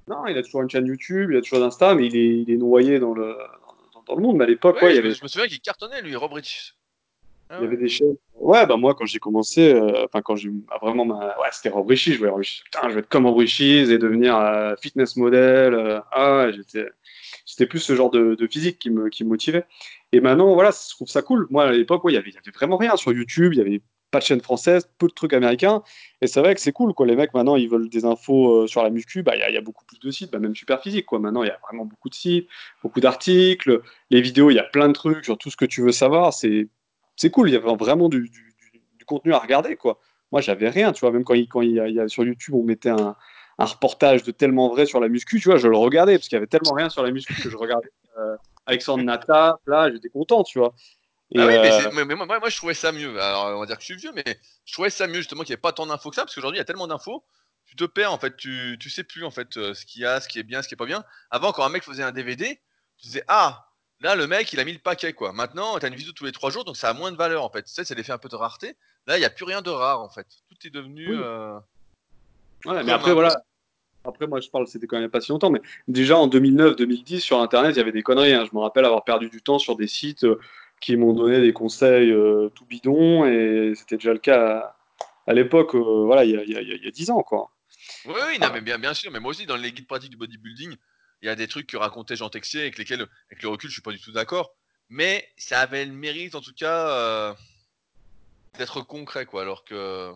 Non, 0.09 0.27
il 0.27 0.39
a 0.39 0.43
toujours 0.43 0.63
une 0.63 0.71
chaîne 0.71 0.87
YouTube, 0.87 1.31
il 1.33 1.37
a 1.37 1.41
toujours 1.41 1.65
Insta, 1.65 1.95
mais 1.95 2.07
il 2.07 2.17
est, 2.17 2.43
il 2.43 2.51
est 2.51 2.57
noyé 2.57 3.01
dans 3.01 3.13
le, 3.13 3.37
dans, 4.07 4.15
le 4.15 4.23
monde. 4.23 4.37
Mais 4.37 4.45
à 4.45 4.47
l'époque, 4.47 4.81
ouais, 4.81 4.93
il 4.93 4.97
y 4.97 4.99
avait... 4.99 5.13
je 5.13 5.23
me 5.23 5.29
souviens 5.29 5.49
qu'il 5.49 5.61
cartonnait, 5.61 6.01
lui, 6.01 6.15
Rob 6.15 6.33
Richis. 6.33 6.75
Ah 7.49 7.59
il 7.61 7.65
y 7.65 7.67
avait 7.67 7.77
des 7.77 7.89
chaînes. 7.89 8.17
Ouais, 8.35 8.67
bah 8.67 8.77
moi, 8.77 8.95
quand 8.95 9.07
j'ai 9.07 9.19
commencé, 9.19 9.73
euh, 9.73 10.05
enfin, 10.05 10.21
quand 10.23 10.37
j'ai 10.37 10.51
ah, 10.71 10.79
vraiment 10.81 11.05
ma. 11.05 11.39
Ouais, 11.39 11.49
c'était 11.53 11.69
Rob 11.69 11.89
Richie. 11.89 12.13
Je 12.13 12.19
voulais 12.19 12.33
Putain, 12.65 12.89
je 12.89 12.95
vais 12.95 13.01
être 13.01 13.09
comme 13.09 13.27
Rob 13.27 13.39
Richie 13.39 13.79
et 13.79 13.99
devenir 13.99 14.37
euh, 14.37 14.75
fitness 14.81 15.17
model. 15.17 15.75
Euh. 15.75 16.01
ah 16.13 16.49
j'étais. 16.55 16.87
C'était 17.45 17.67
plus 17.67 17.79
ce 17.79 17.95
genre 17.95 18.11
de, 18.11 18.35
de, 18.35 18.47
physique 18.47 18.79
qui 18.79 18.91
me, 18.91 19.09
qui 19.09 19.25
me 19.25 19.29
motivait. 19.29 19.65
Et 20.13 20.21
maintenant, 20.21 20.55
voilà, 20.55 20.71
je 20.71 20.95
trouve 20.95 21.09
ça 21.09 21.23
cool. 21.23 21.47
Moi, 21.51 21.65
à 21.65 21.73
l'époque, 21.73 22.03
ouais, 22.05 22.13
il 22.13 22.17
y 22.17 22.19
avait, 22.19 22.31
y 22.31 22.37
avait 22.37 22.51
vraiment 22.51 22.77
rien 22.77 22.97
sur 22.97 23.13
YouTube. 23.13 23.55
Il 23.55 23.59
y 23.59 23.61
avait 23.61 23.81
pas 24.11 24.19
de 24.19 24.25
chaîne 24.25 24.41
française, 24.41 24.91
peu 24.99 25.07
de 25.07 25.13
trucs 25.13 25.33
américains. 25.33 25.83
Et 26.21 26.27
c'est 26.27 26.41
vrai 26.41 26.55
que 26.55 26.61
c'est 26.61 26.73
cool, 26.73 26.93
quoi. 26.93 27.07
Les 27.07 27.17
mecs, 27.17 27.35
maintenant, 27.35 27.57
ils 27.57 27.69
veulent 27.69 27.89
des 27.89 28.05
infos 28.05 28.67
sur 28.67 28.83
la 28.83 28.91
muscu. 28.91 29.23
Bah, 29.23 29.37
il 29.37 29.49
y, 29.49 29.55
y, 29.55 29.57
a 29.57 29.61
beaucoup 29.61 29.85
plus 29.85 29.99
de 30.01 30.11
sites, 30.11 30.33
bah, 30.33 30.41
même 30.41 30.57
super 30.57 30.83
physique, 30.83 31.07
quoi. 31.07 31.21
Maintenant, 31.21 31.45
il 31.45 31.49
y 31.49 31.51
a 31.51 31.59
vraiment 31.63 31.85
beaucoup 31.85 32.09
de 32.09 32.15
sites, 32.15 32.49
beaucoup 32.83 33.01
d'articles. 33.01 33.81
Les 34.11 34.21
vidéos, 34.21 34.51
il 34.51 34.55
y 34.55 34.59
a 34.59 34.65
plein 34.65 34.89
de 34.89 34.93
trucs 34.93 35.25
sur 35.25 35.39
tout 35.39 35.51
ce 35.51 35.57
que 35.57 35.65
tu 35.65 35.83
veux 35.83 35.93
savoir. 35.93 36.33
C'est 36.33 36.69
c'est 37.17 37.31
cool, 37.31 37.49
il 37.49 37.53
y 37.53 37.57
avait 37.57 37.75
vraiment 37.75 38.09
du, 38.09 38.31
contenu 39.07 39.33
à 39.33 39.39
regarder, 39.39 39.77
quoi. 39.77 40.01
Moi, 40.33 40.41
j'avais 40.41 40.69
rien, 40.69 40.93
tu 40.93 41.01
vois, 41.01 41.13
même 41.13 41.25
quand 41.25 41.35
il, 41.35 41.49
quand 41.49 41.63
il, 41.63 41.73
y 41.73 42.01
a, 42.01 42.09
sur 42.09 42.25
YouTube, 42.25 42.55
on 42.55 42.63
mettait 42.63 42.91
un, 42.91 43.17
reportage 43.59 44.23
de 44.23 44.33
tellement 44.33 44.69
vrai 44.69 44.85
sur 44.85 45.01
la 45.01 45.09
muscu, 45.09 45.41
tu 45.41 45.49
vois, 45.49 45.57
je 45.57 45.69
le 45.69 45.77
regardais, 45.77 46.19
parce 46.19 46.29
qu'il 46.29 46.37
y 46.37 46.39
avait 46.39 46.47
tellement 46.47 46.75
rien 46.75 46.91
sur 46.91 47.03
la 47.03 47.11
muscu 47.11 47.35
que 47.41 47.49
je 47.49 47.57
regardais 47.57 47.89
euh, 48.19 48.37
Alexandre 48.67 49.05
Nata, 49.05 49.59
là, 49.67 49.91
j'étais 49.91 50.09
content, 50.09 50.43
tu 50.43 50.59
vois. 50.59 50.75
ah 51.37 51.47
oui, 51.47 51.55
euh, 51.55 51.91
mais, 51.93 52.05
moi, 52.15 52.27
moi, 52.27 52.49
je 52.49 52.57
trouvais 52.57 52.75
ça 52.75 52.93
mieux. 52.93 53.21
Alors, 53.21 53.57
on 53.57 53.61
va 53.61 53.67
dire 53.67 53.77
que 53.77 53.83
je 53.83 53.87
suis 53.87 53.97
vieux, 53.97 54.13
mais 54.15 54.25
je 54.65 54.73
trouvais 54.73 54.91
ça 54.91 55.07
mieux, 55.07 55.17
justement, 55.17 55.43
qu'il 55.43 55.53
n'y 55.53 55.59
ait 55.59 55.61
pas 55.61 55.73
tant 55.73 55.87
d'infos 55.87 56.11
que 56.11 56.17
ça, 56.17 56.23
parce 56.23 56.35
qu'aujourd'hui, 56.35 56.57
il 56.57 56.61
y 56.61 56.63
a 56.63 56.65
tellement 56.65 56.89
d'infos, 56.89 57.25
tu 57.67 57.77
te 57.77 57.85
perds, 57.85 58.13
en 58.13 58.19
fait, 58.19 58.37
tu, 58.37 58.77
tu 58.81 58.91
sais 58.91 59.05
plus, 59.05 59.25
en 59.25 59.31
fait, 59.31 59.57
euh, 59.57 59.75
ce 59.75 59.87
qu'il 59.87 60.03
y 60.03 60.05
a, 60.05 60.21
ce 60.21 60.29
qui 60.29 60.39
est 60.39 60.45
bien, 60.45 60.63
ce 60.63 60.69
qui 60.69 60.75
est 60.75 60.77
pas 60.77 60.87
bien. 60.87 61.05
Avant, 61.31 61.53
quand 61.53 61.65
un 61.65 61.69
mec 61.69 61.83
faisait 61.83 62.03
un 62.03 62.13
DVD, 62.13 62.61
tu 62.99 63.07
disais, 63.07 63.25
ah, 63.29 63.66
Là, 64.01 64.15
le 64.15 64.27
mec, 64.27 64.53
il 64.53 64.61
a 64.61 64.65
mis 64.65 64.73
le 64.73 64.79
paquet, 64.79 65.15
quoi. 65.15 65.33
Maintenant, 65.33 65.79
tu 65.79 65.87
as 65.87 65.89
une 65.89 65.95
vidéo 65.95 66.13
tous 66.13 66.25
les 66.25 66.33
trois 66.33 66.51
jours, 66.51 66.65
donc 66.65 66.77
ça 66.77 66.91
a 66.91 66.93
moins 66.93 67.11
de 67.11 67.17
valeur, 67.17 67.43
en 67.43 67.51
fait. 67.51 67.63
Tu 67.63 67.73
sais, 67.73 67.85
ça 67.85 67.95
l'effet 67.95 68.13
un 68.13 68.19
peu 68.19 68.29
de 68.29 68.37
rareté. 68.37 68.77
Là, 69.07 69.17
il 69.17 69.21
n'y 69.21 69.27
a 69.27 69.31
plus 69.31 69.45
rien 69.45 69.63
de 69.63 69.71
rare, 69.71 70.03
en 70.03 70.11
fait. 70.11 70.27
Tout 70.49 70.67
est 70.67 70.71
devenu. 70.71 71.09
Euh, 71.11 71.59
ouais, 72.67 72.85
mais 72.85 72.93
après, 72.93 73.15
voilà. 73.15 73.43
Après, 74.05 74.27
moi, 74.27 74.41
je 74.41 74.51
parle, 74.51 74.67
c'était 74.69 74.87
quand 74.87 75.01
même 75.01 75.11
pas 75.11 75.21
si 75.21 75.31
longtemps, 75.33 75.51
mais 75.51 75.63
déjà 75.89 76.17
en 76.17 76.29
2009-2010, 76.29 77.21
sur 77.21 77.41
Internet, 77.41 77.75
il 77.75 77.79
y 77.79 77.81
avait 77.81 77.91
des 77.91 78.03
conneries. 78.03 78.35
Hein. 78.35 78.45
Je 78.49 78.55
me 78.55 78.61
rappelle 78.61 78.85
avoir 78.85 79.03
perdu 79.03 79.31
du 79.31 79.43
temps 79.43 79.59
sur 79.59 79.77
des 79.77 79.89
sites 79.89 80.25
euh, 80.25 80.39
qui 80.81 80.97
m'ont 80.97 81.15
donné 81.15 81.41
des 81.41 81.53
conseils 81.53 82.13
euh, 82.13 82.51
tout 82.55 82.67
bidons, 82.67 83.25
et 83.25 83.73
c'était 83.75 83.97
déjà 83.97 84.13
le 84.13 84.19
cas 84.19 84.77
à, 85.27 85.33
l'époque, 85.33 85.75
voilà, 85.75 86.25
il 86.25 86.33
y, 86.33 86.37
a, 86.37 86.43
il, 86.45 86.85
y 86.85 86.87
a, 86.87 86.91
10 86.91 87.11
ans, 87.11 87.23
quoi. 87.23 87.51
Oui, 88.05 88.15
oui, 88.29 88.39
non, 88.39 88.49
mais 88.53 88.61
bien, 88.61 88.79
bien 88.79 88.95
sûr, 88.95 89.11
mais 89.11 89.19
moi 89.19 89.31
aussi, 89.31 89.47
dans 89.47 89.57
les 89.57 89.73
guides 89.73 89.89
pratiques 89.89 90.11
du 90.11 90.17
bodybuilding, 90.17 90.77
il 91.23 91.27
y 91.27 91.29
a 91.29 91.35
des 91.35 91.49
trucs 91.49 91.67
que 91.67 91.77
racontait 91.77 92.17
Jean 92.17 92.29
Texier 92.29 92.61
avec 92.61 92.79
lesquels, 92.79 93.07
avec 93.31 93.43
le 93.43 93.49
recul, 93.49 93.69
je 93.69 93.75
suis 93.75 93.83
pas 93.83 93.93
du 93.93 94.01
tout 94.01 94.13
d'accord. 94.13 94.55
Mais 94.89 95.27
ça 95.37 95.61
avait 95.61 95.85
le 95.85 95.93
mérite, 95.93 96.35
en 96.35 96.41
tout 96.41 96.55
cas, 96.55 96.89
euh, 96.91 97.35
d'être 98.59 98.83
concret, 98.83 99.27
quoi. 99.27 99.43
Alors 99.43 99.65
que. 99.65 100.13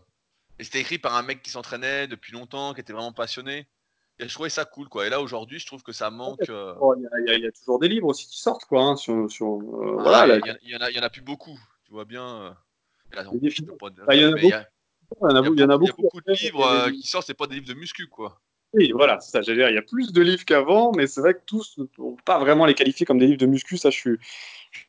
Et 0.59 0.65
c'était 0.65 0.81
écrit 0.81 0.99
par 0.99 1.17
un 1.17 1.23
mec 1.23 1.43
qui 1.43 1.51
s'entraînait 1.51 2.07
depuis 2.07 2.33
longtemps, 2.33 2.75
qui 2.75 2.81
était 2.81 2.93
vraiment 2.93 3.13
passionné. 3.13 3.67
Et 4.19 4.29
je 4.29 4.35
trouvais 4.35 4.51
ça 4.51 4.67
cool, 4.67 4.89
quoi. 4.89 5.07
Et 5.07 5.11
là, 5.11 5.21
aujourd'hui, 5.21 5.59
je 5.59 5.67
trouve 5.67 5.83
que 5.83 5.93
ça 5.93 6.11
manque. 6.11 6.49
Euh, 6.51 6.75
il 7.27 7.41
y, 7.43 7.47
a 7.47 7.53
toujours 7.53 7.79
des 7.79 7.89
livres 7.89 8.09
aussi 8.09 8.29
qui 8.29 8.39
sortent, 8.39 8.67
quoi. 8.67 8.83
Hein, 8.83 8.97
sur, 8.97 9.17
euh, 9.17 9.97
ah, 9.99 10.03
voilà, 10.03 10.37
il 10.63 10.71
y, 10.71 10.77
en 10.77 10.81
a, 10.81 10.91
il 10.91 10.97
y 10.97 11.01
en 11.01 11.03
a 11.03 11.11
plus 11.11 11.23
beaucoup. 11.23 11.59
Tu 11.85 11.93
vois 11.93 12.05
bien. 12.05 12.55
il 14.13 14.21
y 14.21 14.27
en 14.27 15.35
a 15.35 15.43
beaucoup. 15.43 15.55
Il 15.55 15.61
y 15.61 15.63
a 15.63 15.79
beaucoup 15.79 16.21
de 16.21 16.33
livres 16.33 16.91
qui 16.91 17.03
sortent, 17.03 17.27
c'est 17.27 17.35
pas 17.35 17.47
des 17.47 17.55
livres 17.55 17.69
de 17.69 17.75
muscu, 17.75 18.07
quoi. 18.07 18.41
Oui, 18.73 18.93
voilà, 18.93 19.19
c'est 19.21 19.33
ça. 19.33 19.41
Dire, 19.41 19.69
il 19.69 19.75
y 19.75 19.79
a 19.79 19.83
plus 19.83 20.13
de 20.13 20.23
livres 20.23 20.45
qu'avant, 20.45 20.93
mais 20.93 21.07
c'est 21.07 21.21
vrai 21.21 21.35
que 21.35 21.43
tous 21.45 21.77
ne 21.79 21.87
pas 22.25 22.39
vraiment 22.39 22.67
les 22.67 22.75
qualifier 22.75 23.05
comme 23.05 23.19
des 23.19 23.27
livres 23.27 23.39
de 23.39 23.47
muscu. 23.47 23.77
Ça, 23.77 23.91
je 23.91 23.97
suis, 23.97 24.17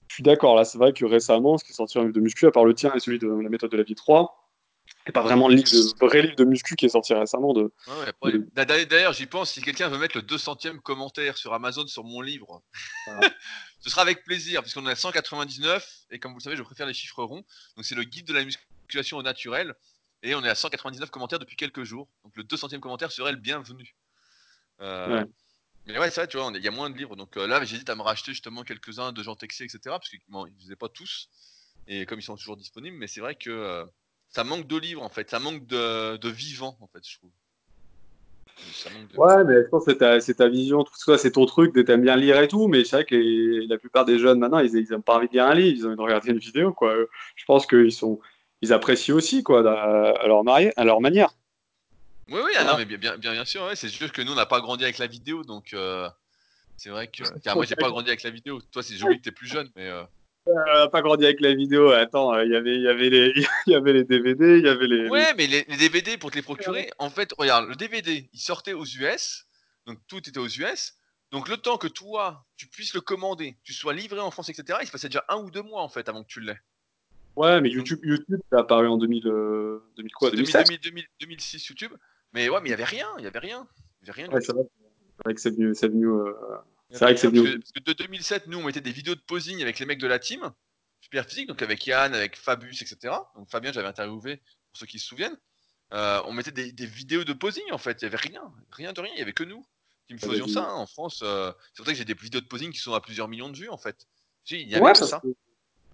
je 0.08 0.14
suis 0.14 0.24
d'accord. 0.24 0.56
Là, 0.56 0.66
c'est 0.66 0.78
vrai 0.78 0.94
que 0.94 1.06
récemment, 1.06 1.58
ce 1.58 1.64
qui 1.64 1.72
est 1.72 1.76
sorti 1.76 1.98
un 1.98 2.04
livre 2.04 2.14
de 2.14 2.20
muscu, 2.20 2.46
à 2.46 2.52
part 2.52 2.66
le 2.66 2.76
tien 2.76 2.94
et 2.94 3.00
celui 3.00 3.18
de 3.18 3.28
la 3.28 3.50
méthode 3.50 3.72
de 3.72 3.78
la 3.78 3.84
vie 3.84 3.96
3, 3.96 4.38
c'est 5.06 5.12
pas 5.12 5.22
vraiment 5.22 5.48
le, 5.48 5.56
livre 5.56 5.72
de, 5.72 6.06
vrai 6.06 6.22
livre 6.22 6.36
de 6.36 6.44
muscu 6.44 6.76
qui 6.76 6.86
est 6.86 6.90
sorti 6.90 7.14
récemment. 7.14 7.54
De, 7.54 7.72
D'ailleurs, 8.54 9.14
j'y 9.14 9.26
pense, 9.26 9.52
si 9.52 9.62
quelqu'un 9.62 9.90
veut 9.90 9.98
mettre 9.98 10.18
le 10.18 10.24
200e 10.24 10.80
commentaire 10.80 11.38
sur 11.38 11.54
Amazon 11.54 11.88
sur 11.88 12.04
mon 12.04 12.22
livre, 12.22 12.62
ce 13.80 13.90
sera 13.90 14.04
avec 14.04 14.24
plaisir, 14.24 14.62
puisqu'on 14.62 14.88
est 14.88 14.92
à 14.92 14.96
199, 14.96 16.06
et 16.12 16.20
comme 16.20 16.34
vous 16.34 16.38
le 16.38 16.44
savez, 16.44 16.56
je 16.56 16.62
préfère 16.62 16.86
les 16.86 16.94
chiffres 16.94 17.24
ronds. 17.24 17.44
Donc, 17.76 17.86
c'est 17.86 17.96
le 17.96 18.04
guide 18.04 18.28
de 18.28 18.34
la 18.34 18.44
musculation 18.44 19.18
au 19.18 19.24
naturel. 19.24 19.74
Et 20.24 20.36
on 20.36 20.44
est 20.44 20.50
à 20.50 20.56
199 20.56 21.10
commentaires 21.10 21.40
depuis 21.40 21.56
quelques 21.56 21.84
jours. 21.84 22.08
Donc 22.24 22.36
le 22.36 22.44
200e 22.44 22.80
commentaire 22.80 23.12
serait 23.12 23.32
le 23.32 23.38
bienvenu. 23.38 23.96
Euh, 24.82 25.26
mais 25.88 25.98
ouais, 25.98 26.10
c'est 26.12 26.22
vrai, 26.22 26.28
tu 26.28 26.38
vois, 26.38 26.52
il 26.54 26.64
y 26.64 26.68
a 26.68 26.72
moins 26.72 26.90
de 26.90 26.98
livres. 26.98 27.16
Donc 27.16 27.38
euh, 27.38 27.48
là, 27.48 27.64
j'hésite 27.64 27.90
à 27.90 27.96
me 27.96 28.02
racheter 28.02 28.32
justement 28.32 28.64
quelques-uns 28.64 29.14
de 29.14 29.24
Jean 29.24 29.36
Texier, 29.36 29.66
etc. 29.66 29.80
Parce 29.86 30.10
qu'ils 30.10 30.20
ne 30.30 30.46
faisaient 30.62 30.76
pas 30.76 30.90
tous. 30.90 31.30
Et 31.88 32.06
comme 32.06 32.20
ils 32.20 32.24
sont 32.24 32.36
toujours 32.36 32.58
disponibles, 32.58 32.98
mais 32.98 33.08
c'est 33.08 33.22
vrai 33.22 33.36
que 33.36 33.50
euh, 33.50 33.86
ça 34.30 34.44
manque 34.44 34.68
de 34.68 34.78
livres 34.78 35.02
en 35.02 35.10
fait. 35.10 35.30
Ça 35.30 35.40
manque 35.40 35.66
de, 35.66 36.18
de 36.18 36.30
vivants 36.30 36.78
en 36.80 36.88
fait, 36.88 37.08
je 37.08 37.18
trouve. 37.18 37.32
Ouais, 39.18 39.44
mais 39.44 39.64
je 39.64 39.70
pense 39.70 39.86
que 39.86 40.20
c'est 40.20 40.36
ta, 40.36 40.48
vision, 40.48 40.84
tout 40.84 40.94
ça, 40.96 41.18
c'est 41.18 41.32
ton 41.32 41.46
truc, 41.46 41.74
t'aimes 41.86 42.02
bien 42.02 42.16
lire 42.16 42.40
et 42.40 42.48
tout, 42.48 42.68
mais 42.68 42.84
c'est 42.84 42.98
vrai 42.98 43.06
que 43.06 43.68
la 43.68 43.78
plupart 43.78 44.06
des 44.06 44.20
jeunes 44.20 44.40
maintenant, 44.40 44.60
ils 44.60 44.88
n'ont 44.92 45.02
pas 45.02 45.16
envie 45.16 45.28
de 45.28 45.34
lire 45.34 45.46
un 45.46 45.56
livre, 45.56 45.78
ils 45.78 45.86
ont 45.86 45.88
envie 45.88 45.98
de 45.98 46.02
regarder 46.02 46.32
une 46.32 46.38
vidéo, 46.38 46.74
quoi. 46.74 46.94
Je 47.36 47.46
pense 47.46 47.66
qu'ils 47.66 47.92
sont, 47.92 48.20
ils 48.62 48.74
apprécient 48.74 49.16
aussi, 49.16 49.44
quoi, 49.44 49.60
à 49.60 50.28
leur, 50.28 50.44
à 50.48 50.84
leur 50.84 51.02
manière. 51.02 51.30
Oui, 52.30 52.40
oui, 52.46 52.52
ah 52.58 52.64
non, 52.64 52.78
mais 52.78 52.86
bien, 52.86 53.18
bien, 53.18 53.34
bien 53.34 53.46
sûr, 53.46 53.64
ouais, 53.64 53.76
c'est 53.76 53.90
juste 53.90 54.14
que 54.14 54.22
nous, 54.22 54.32
on 54.32 54.36
n'a 54.36 54.46
pas 54.46 54.62
grandi 54.62 54.84
avec 54.84 55.00
la 55.00 55.08
vidéo, 55.08 55.44
donc 55.44 55.74
euh, 55.74 56.10
c'est 56.78 56.90
vrai 56.90 57.08
que. 57.08 57.24
Car 57.40 57.56
moi, 57.56 57.66
j'ai 57.66 57.76
pas 57.76 57.90
grandi 57.90 58.10
avec 58.10 58.24
la 58.24 58.30
vidéo. 58.30 58.62
Toi, 58.72 58.84
c'est 58.84 58.96
joli 58.96 59.18
que 59.18 59.24
t'es 59.24 59.32
plus 59.32 59.48
jeune, 59.48 59.70
mais. 59.76 59.88
Euh... 59.88 60.04
Euh, 60.48 60.88
pas 60.88 61.02
grandi 61.02 61.26
avec 61.26 61.40
la 61.40 61.54
vidéo. 61.54 61.92
Attends, 61.92 62.40
il 62.40 62.50
y 62.50 62.56
avait, 62.56 62.76
il 62.76 62.82
y 62.82 62.88
avait 62.88 63.10
les, 63.10 63.34
il 63.68 63.74
y 63.74 63.76
avait 63.76 63.94
les 63.94 64.04
DVD, 64.04 64.58
il 64.58 64.66
y 64.66 64.70
avait 64.70 64.88
les. 64.88 65.10
Ouais, 65.10 65.34
mais 65.38 65.48
les, 65.48 65.64
DVD 65.64 66.18
pour 66.18 66.32
te 66.32 66.36
les 66.36 66.42
procurer, 66.42 66.90
en 67.00 67.10
fait, 67.10 67.34
regarde, 67.38 67.68
le 67.68 67.76
DVD, 67.76 68.30
il 68.32 68.40
sortait 68.40 68.74
aux 68.74 68.86
US, 68.86 69.46
donc 69.86 70.00
tout 70.08 70.18
était 70.18 70.40
aux 70.40 70.48
US. 70.48 70.96
Donc 71.32 71.48
le 71.48 71.58
temps 71.58 71.78
que 71.78 71.88
toi, 71.88 72.46
tu 72.58 72.68
puisses 72.68 72.94
le 72.94 73.02
commander, 73.02 73.58
tu 73.64 73.74
sois 73.74 73.94
livré 73.94 74.20
en 74.20 74.32
France, 74.32 74.50
etc., 74.50 74.80
il 74.82 74.88
se 74.88 74.92
passait 74.92 75.08
déjà 75.08 75.24
un 75.30 75.38
ou 75.38 75.50
deux 75.50 75.62
mois 75.62 75.82
en 75.82 75.90
fait 75.90 76.10
avant 76.10 76.24
que 76.24 76.28
tu 76.28 76.42
l'aies. 76.42 76.60
Ouais, 77.36 77.62
mais 77.62 77.70
YouTube, 77.70 78.00
YouTube, 78.04 78.40
ça 78.50 78.58
a 78.58 78.62
apparu 78.62 78.88
en 78.88 78.98
2000, 78.98 79.24
2000 79.24 79.32
euh, 79.32 79.80
quoi 80.14 80.32
2006 80.32 81.68
YouTube. 81.68 81.92
Mais 82.34 82.50
ouais, 82.50 82.60
mais 82.62 82.70
il 82.70 82.72
y 82.72 82.74
avait 82.74 82.84
rien, 82.84 83.08
il 83.18 83.24
y 83.24 83.28
avait 83.28 83.40
rien. 83.40 83.68
Y 84.02 84.10
avait 84.10 84.24
rien 84.24 84.32
ouais, 84.32 84.42
c'est 84.42 84.54
vrai, 84.54 85.34
que 85.34 85.42
c'est 85.42 85.52
venu. 85.52 85.76
C'est 85.76 85.88
venu 85.88 86.08
euh, 86.08 86.34
vrai 86.90 87.14
que 87.14 87.20
c'est 87.20 87.28
venu. 87.28 87.60
Parce 87.60 87.72
que, 87.72 87.80
de 87.80 87.94
2007, 87.94 88.48
nous, 88.48 88.58
on 88.58 88.64
mettait 88.64 88.82
des 88.82 88.92
vidéos 88.92 89.16
de 89.16 89.22
posing 89.22 89.62
avec 89.62 89.80
les 89.80 89.86
mecs 89.86 90.00
de 90.00 90.08
la 90.08 90.20
team, 90.20 90.52
super 91.00 91.26
physique, 91.26 91.48
donc 91.48 91.62
avec 91.62 91.86
Yann, 91.86 92.14
avec 92.14 92.36
Fabius, 92.36 92.82
etc. 92.82 93.14
Donc 93.36 93.50
Fabien, 93.50 93.72
j'avais 93.72 93.88
interviewé, 93.88 94.38
pour 94.38 94.80
ceux 94.80 94.86
qui 94.86 95.00
se 95.00 95.08
souviennent. 95.08 95.38
Euh, 95.94 96.22
on 96.26 96.34
mettait 96.34 96.52
des, 96.52 96.86
vidéos 96.86 97.26
de 97.26 97.34
posing 97.34 97.70
en 97.72 97.78
fait, 97.78 98.02
il 98.02 98.06
y 98.06 98.08
avait 98.08 98.16
rien, 98.16 98.42
rien 98.72 98.94
de 98.94 99.02
rien, 99.02 99.12
il 99.14 99.20
y 99.20 99.22
avait 99.22 99.34
que 99.34 99.44
nous 99.44 99.66
qui 100.08 100.14
me 100.14 100.20
faisions 100.20 100.48
ça 100.48 100.64
hein. 100.64 100.74
en 100.76 100.88
France. 100.88 101.18
c'est 101.18 101.76
pour 101.76 101.86
ça 101.86 101.92
que 101.92 101.98
j'ai 101.98 102.06
des 102.06 102.14
vidéos 102.14 102.40
de 102.40 102.46
posing 102.46 102.72
qui 102.72 102.80
sont 102.80 102.94
à 102.94 103.02
plusieurs 103.02 103.28
millions 103.28 103.50
de 103.50 103.58
vues 103.58 103.68
en 103.68 103.78
fait. 103.78 104.08
Il 104.50 104.70
y 104.70 104.76
avait 104.76 104.86
ouais, 104.86 104.96
ça 104.96 105.22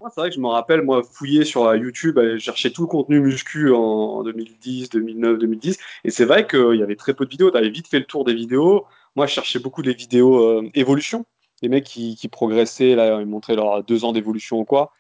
c'est 0.02 0.22
vrai 0.22 0.30
que 0.30 0.36
je 0.36 0.40
me 0.40 0.48
rappelle, 0.48 0.82
moi, 0.82 1.02
fouiller 1.04 1.44
sur 1.44 1.66
euh, 1.66 1.78
YouTube, 1.78 2.18
aller 2.18 2.40
chercher 2.40 2.72
tout 2.72 2.84
le 2.84 2.88
contenu 2.88 3.20
muscu 3.20 3.72
en 3.72 4.24
2010, 4.24 4.90
2009, 4.90 5.40
2010. 5.40 5.78
Et 6.04 6.12
c'est 6.12 6.26
vrai 6.26 6.48
qu'il 6.48 6.76
y 6.76 6.84
avait 6.84 6.96
très 6.96 7.14
peu 7.14 7.26
de 7.26 7.30
vidéos. 7.30 7.52
Tu 7.52 7.58
avais 7.58 7.70
vite 7.70 7.88
fait 7.88 8.00
le 8.00 8.06
tour 8.06 8.24
des 8.24 8.34
vidéos. 8.34 8.86
Moi, 9.16 9.26
je 9.26 9.34
cherchais 9.34 9.60
beaucoup 9.60 9.82
les 9.82 9.94
vidéos 9.94 10.44
euh, 10.44 10.70
évolution. 10.76 11.26
Les 11.62 11.70
mecs 11.70 11.86
qui, 11.86 12.28
progressaient, 12.32 12.96
là, 12.96 13.20
ils 13.20 13.26
montraient 13.26 13.56
leurs 13.56 13.84
deux 13.84 14.06
ans 14.06 14.14
d'évolution 14.14 14.60
ou 14.60 14.66
quoi. 14.66 14.92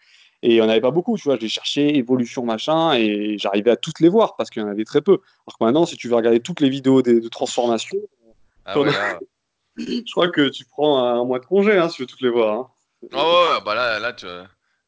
Et 0.41 0.49
il 0.49 0.53
n'y 0.56 0.61
en 0.61 0.69
avait 0.69 0.82
pas 0.82 0.91
beaucoup, 0.91 1.15
tu 1.18 1.26
vois. 1.26 1.38
J'ai 1.40 1.49
cherché 1.49 1.95
évolution, 1.98 2.44
machin, 2.44 2.94
et 2.94 3.38
j'arrivais 3.38 3.72
à 3.72 3.76
toutes 3.76 3.99
les 3.99 4.10
voir 4.10 4.36
parce 4.36 4.49
qu'il 4.49 4.64
y 4.64 4.65
en 4.65 4.69
avait 4.69 4.84
très 4.84 5.02
peu. 5.02 5.19
Alors 5.45 5.57
que 5.60 5.64
maintenant, 5.64 5.86
si 5.86 5.98
tu 5.98 6.07
veux 6.07 6.15
regarder 6.15 6.40
toutes 6.40 6.60
les 6.60 6.69
vidéos 6.69 7.03
de, 7.03 7.28
transformation, 7.30 7.98
ah 8.65 8.74
je 9.78 10.11
crois 10.11 10.30
que 10.30 10.49
tu 10.49 10.65
prends 10.65 11.03
un 11.03 11.24
mois 11.24 11.40
de 11.40 11.45
congé 11.45 11.78
hein, 11.78 11.88
si 11.90 11.98
tu 11.98 12.02
veux 12.03 12.07
toutes 12.07 12.22
les 12.22 12.30
voir. 12.30 12.60
Hein. 12.60 12.68
Oh, 13.14 13.48
ouais, 13.53 13.61
bah 13.64 13.76
là, 13.76 13.99
là 13.99 14.14
tu. 14.14 14.26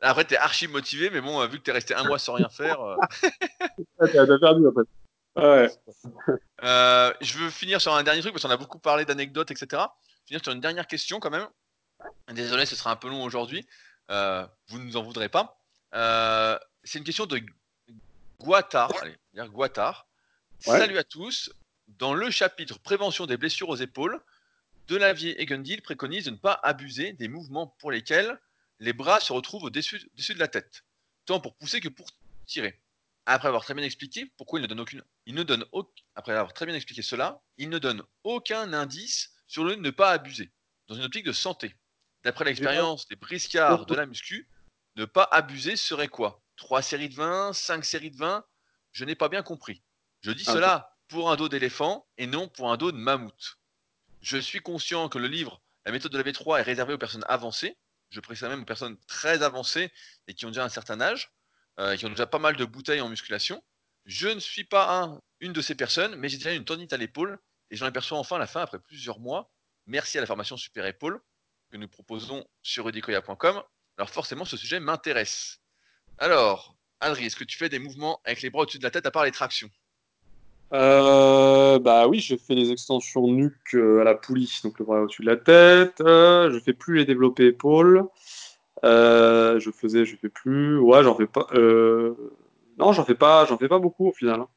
Après, 0.01 0.23
t'es 0.23 0.37
archi 0.37 0.67
motivé, 0.67 1.09
mais 1.09 1.21
bon, 1.21 1.45
vu 1.47 1.59
que 1.59 1.63
t'es 1.63 1.71
resté 1.71 1.93
un 1.93 2.03
mois 2.03 2.19
sans 2.19 2.33
rien 2.33 2.49
faire. 2.49 2.81
Euh... 2.81 2.95
t'as 3.99 4.39
perdu 4.39 4.67
en 4.67 4.73
fait. 4.73 4.87
Ouais. 5.35 5.69
Euh, 6.61 7.13
je 7.21 7.37
veux 7.37 7.49
finir 7.49 7.79
sur 7.79 7.95
un 7.95 8.03
dernier 8.03 8.19
truc 8.19 8.33
parce 8.33 8.43
qu'on 8.43 8.49
a 8.49 8.57
beaucoup 8.57 8.79
parlé 8.79 9.05
d'anecdotes, 9.05 9.49
etc. 9.49 9.81
Finir 10.25 10.43
sur 10.43 10.51
une 10.51 10.59
dernière 10.59 10.87
question 10.87 11.21
quand 11.21 11.29
même. 11.29 11.47
Désolé, 12.33 12.65
ce 12.65 12.75
sera 12.75 12.91
un 12.91 12.97
peu 12.97 13.07
long 13.07 13.23
aujourd'hui. 13.23 13.65
Euh, 14.11 14.45
vous 14.67 14.77
ne 14.77 14.83
nous 14.83 14.97
en 14.97 15.03
voudrez 15.03 15.29
pas. 15.29 15.57
Euh, 15.95 16.59
c'est 16.83 16.99
une 16.99 17.05
question 17.05 17.25
de 17.25 17.41
Guattard. 18.41 18.91
Allez, 19.01 19.15
dire 19.33 19.47
Guattard. 19.47 20.05
Salut 20.59 20.97
à 20.97 21.05
tous. 21.05 21.49
Dans 21.87 22.13
le 22.13 22.29
chapitre 22.29 22.77
prévention 22.77 23.25
des 23.25 23.37
blessures 23.37 23.69
aux 23.69 23.77
épaules, 23.77 24.19
Delavier 24.89 25.41
et 25.41 25.45
Gundil 25.45 25.81
préconisent 25.81 26.25
de 26.25 26.31
ne 26.31 26.35
pas 26.35 26.59
abuser 26.61 27.13
des 27.13 27.29
mouvements 27.29 27.67
pour 27.79 27.89
lesquels 27.89 28.37
les 28.79 28.93
bras 28.93 29.19
se 29.19 29.33
retrouvent 29.33 29.63
au-dessus 29.63 29.99
de 29.99 30.39
la 30.39 30.47
tête, 30.47 30.83
tant 31.25 31.39
pour 31.39 31.55
pousser 31.57 31.81
que 31.81 31.89
pour 31.89 32.07
tirer. 32.45 32.81
après 33.25 33.47
avoir 33.47 33.63
très 33.63 33.73
bien 33.73 33.83
expliqué 33.83 34.31
pourquoi 34.37 34.59
il 34.59 34.63
ne 34.63 34.67
donne 34.67 34.79
aucune. 34.79 35.03
Il 35.25 35.35
ne 35.35 35.43
donne 35.43 35.65
après 36.15 36.31
avoir 36.31 36.53
très 36.53 36.65
bien 36.65 36.75
expliqué 36.75 37.01
cela, 37.01 37.41
il 37.57 37.69
ne 37.69 37.77
donne 37.77 38.03
aucun 38.23 38.73
indice 38.73 39.31
sur 39.47 39.63
le 39.63 39.75
ne 39.75 39.89
pas 39.89 40.11
abuser, 40.11 40.51
dans 40.87 40.95
une 40.95 41.03
optique 41.03 41.25
de 41.25 41.31
santé. 41.31 41.75
D'après 42.23 42.45
l'expérience 42.45 43.07
des 43.07 43.15
briscards 43.15 43.85
de 43.85 43.95
la 43.95 44.05
muscu, 44.05 44.49
ne 44.95 45.05
pas 45.05 45.27
abuser 45.31 45.75
serait 45.75 46.07
quoi? 46.07 46.41
3 46.57 46.81
séries 46.81 47.09
de 47.09 47.15
20, 47.15 47.53
5 47.53 47.85
séries 47.85 48.11
de 48.11 48.17
20 48.17 48.45
Je 48.91 49.05
n'ai 49.05 49.15
pas 49.15 49.29
bien 49.29 49.43
compris. 49.43 49.81
Je 50.21 50.31
dis 50.31 50.43
ah, 50.47 50.53
cela 50.53 50.97
pour 51.07 51.31
un 51.31 51.37
dos 51.37 51.47
d'éléphant 51.47 52.07
et 52.17 52.27
non 52.27 52.49
pour 52.49 52.71
un 52.71 52.77
dos 52.77 52.91
de 52.91 52.97
mammouth. 52.97 53.57
Je 54.21 54.37
suis 54.37 54.59
conscient 54.59 55.07
que 55.07 55.17
le 55.17 55.27
livre 55.27 55.61
La 55.85 55.91
méthode 55.91 56.11
de 56.11 56.17
la 56.17 56.23
V3 56.23 56.59
est 56.59 56.63
réservé 56.63 56.93
aux 56.93 56.97
personnes 56.97 57.25
avancées, 57.29 57.77
je 58.09 58.19
précise 58.19 58.47
même 58.47 58.61
aux 58.61 58.65
personnes 58.65 58.97
très 59.07 59.43
avancées 59.43 59.91
et 60.27 60.33
qui 60.33 60.45
ont 60.45 60.49
déjà 60.49 60.63
un 60.63 60.69
certain 60.69 60.99
âge, 61.01 61.31
euh, 61.79 61.95
qui 61.95 62.05
ont 62.05 62.09
déjà 62.09 62.27
pas 62.27 62.39
mal 62.39 62.55
de 62.55 62.65
bouteilles 62.65 63.01
en 63.01 63.09
musculation. 63.09 63.63
Je 64.05 64.27
ne 64.27 64.39
suis 64.39 64.63
pas 64.63 65.19
une 65.39 65.53
de 65.53 65.61
ces 65.61 65.75
personnes, 65.75 66.15
mais 66.15 66.29
j'ai 66.29 66.37
déjà 66.37 66.53
une 66.53 66.65
tendinite 66.65 66.93
à 66.93 66.97
l'épaule 66.97 67.39
et 67.69 67.75
j'en 67.75 67.85
aperçois 67.85 68.17
enfin 68.17 68.37
la 68.37 68.47
fin 68.47 68.61
après 68.61 68.79
plusieurs 68.79 69.19
mois. 69.19 69.51
Merci 69.85 70.17
à 70.17 70.21
la 70.21 70.27
formation 70.27 70.57
Super 70.57 70.85
Épaule 70.85 71.21
que 71.69 71.77
nous 71.77 71.87
proposons 71.87 72.45
sur 72.63 72.85
rudicoya.com. 72.85 73.63
Alors 73.97 74.09
forcément, 74.09 74.45
ce 74.45 74.57
sujet 74.57 74.79
m'intéresse. 74.79 75.59
Alors, 76.17 76.75
Adri, 76.99 77.25
est-ce 77.25 77.35
que 77.35 77.43
tu 77.43 77.57
fais 77.57 77.69
des 77.69 77.79
mouvements 77.79 78.21
avec 78.25 78.41
les 78.41 78.49
bras 78.49 78.63
au-dessus 78.63 78.79
de 78.79 78.83
la 78.83 78.91
tête 78.91 79.05
à 79.05 79.11
part 79.11 79.23
les 79.23 79.31
tractions? 79.31 79.69
Euh, 80.71 81.79
bah 81.79 82.07
oui, 82.07 82.19
je 82.19 82.35
fais 82.35 82.53
les 82.53 82.71
extensions 82.71 83.27
nuque 83.27 83.73
euh, 83.73 84.01
à 84.01 84.03
la 84.03 84.15
poulie, 84.15 84.59
donc 84.63 84.77
le 84.79 84.85
bras 84.85 85.01
au-dessus 85.01 85.23
de 85.23 85.27
la 85.27 85.37
tête. 85.37 86.01
Euh, 86.01 86.51
je 86.51 86.59
fais 86.59 86.73
plus 86.73 86.97
les 86.97 87.05
développés 87.05 87.47
épaules. 87.47 88.05
je 88.83 89.69
faisais, 89.73 90.05
je 90.05 90.15
fais 90.15 90.29
plus. 90.29 90.77
Ouais, 90.79 91.03
j'en 91.03 91.15
fais 91.15 91.27
pas. 91.27 91.47
Non, 92.77 92.93
j'en 92.93 93.03
fais 93.03 93.15
pas, 93.15 93.45
j'en 93.45 93.57
fais 93.57 93.67
pas 93.67 93.79
beaucoup 93.79 94.07
au 94.07 94.13
final. 94.13 94.41
Hein. 94.41 94.47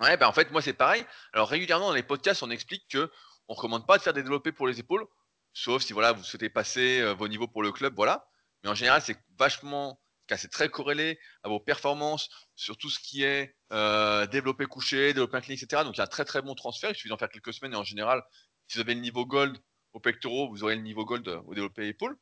Ouais, 0.00 0.16
bah 0.16 0.28
en 0.28 0.32
fait, 0.32 0.50
moi 0.52 0.62
c'est 0.62 0.72
pareil. 0.72 1.04
Alors 1.32 1.48
régulièrement 1.48 1.88
dans 1.88 1.94
les 1.94 2.02
podcasts, 2.02 2.42
on 2.42 2.50
explique 2.50 2.84
que 2.88 3.10
on 3.48 3.54
recommande 3.54 3.86
pas 3.86 3.98
de 3.98 4.02
faire 4.02 4.12
des 4.12 4.22
développés 4.22 4.52
pour 4.52 4.68
les 4.68 4.78
épaules, 4.78 5.04
sauf 5.52 5.82
si 5.82 5.92
voilà 5.92 6.12
vous 6.12 6.22
souhaitez 6.22 6.48
passer 6.48 7.02
vos 7.14 7.28
niveaux 7.28 7.48
pour 7.48 7.62
le 7.62 7.72
club, 7.72 7.94
voilà. 7.96 8.26
Mais 8.62 8.70
en 8.70 8.74
général, 8.74 9.02
c'est 9.02 9.16
vachement 9.38 9.98
c'est 10.36 10.50
très 10.50 10.68
corrélé 10.68 11.18
à 11.42 11.48
vos 11.48 11.60
performances 11.60 12.28
sur 12.54 12.76
tout 12.76 12.90
ce 12.90 12.98
qui 12.98 13.22
est 13.24 13.54
euh, 13.72 14.26
développé 14.26 14.66
couché, 14.66 15.12
développé 15.12 15.36
incliné, 15.36 15.60
etc. 15.60 15.82
Donc 15.84 15.96
il 15.96 15.98
y 15.98 16.00
a 16.00 16.04
un 16.04 16.08
très 16.08 16.24
très 16.24 16.42
bon 16.42 16.54
transfert. 16.54 16.90
Il 16.90 16.94
suffit 16.94 17.08
d'en 17.08 17.16
faire 17.16 17.28
quelques 17.28 17.52
semaines 17.52 17.72
et 17.72 17.76
en 17.76 17.84
général, 17.84 18.22
si 18.68 18.78
vous 18.78 18.82
avez 18.82 18.94
le 18.94 19.00
niveau 19.00 19.26
gold 19.26 19.58
au 19.92 20.00
pectoraux, 20.00 20.48
vous 20.48 20.62
aurez 20.62 20.76
le 20.76 20.82
niveau 20.82 21.04
gold 21.04 21.26
au 21.46 21.54
développé 21.54 21.88
épaule. 21.88 22.16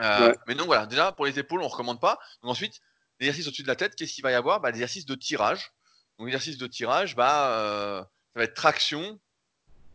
Euh, 0.00 0.32
mais 0.46 0.54
donc 0.54 0.66
voilà, 0.66 0.86
déjà 0.86 1.12
pour 1.12 1.26
les 1.26 1.38
épaules, 1.38 1.60
on 1.60 1.64
ne 1.64 1.70
recommande 1.70 2.00
pas. 2.00 2.18
Donc 2.42 2.52
ensuite, 2.52 2.80
l'exercice 3.18 3.46
au-dessus 3.48 3.62
de 3.62 3.68
la 3.68 3.76
tête, 3.76 3.96
qu'est-ce 3.96 4.14
qu'il 4.14 4.22
va 4.22 4.30
y 4.30 4.34
avoir? 4.34 4.60
Bah, 4.60 4.70
L'exercice 4.70 5.06
de 5.06 5.14
tirage. 5.14 5.72
Donc 6.18 6.26
l'exercice 6.26 6.58
de 6.58 6.66
tirage, 6.66 7.16
bah, 7.16 7.50
euh, 7.52 8.00
ça 8.00 8.40
va 8.40 8.44
être 8.44 8.54
traction, 8.54 9.18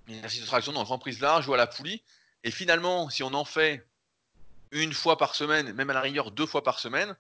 l'exercice 0.08 0.42
de 0.42 0.46
traction 0.46 0.74
dans 0.74 0.84
grand 0.84 1.00
prise 1.00 1.20
large 1.20 1.48
ou 1.48 1.54
à 1.54 1.58
la 1.58 1.68
poulie. 1.68 2.04
Et 2.44 2.52
finalement, 2.52 3.10
si 3.10 3.24
on 3.24 3.34
en 3.34 3.46
fait 3.46 3.88
une 4.74 4.94
fois 4.94 5.18
par 5.18 5.36
semaine, 5.36 5.72
même 5.74 5.90
à 5.90 5.94
la 5.94 6.02
rigueur 6.02 6.32
deux 6.32 6.46
fois 6.46 6.64
par 6.64 6.80
semaine, 6.80 7.16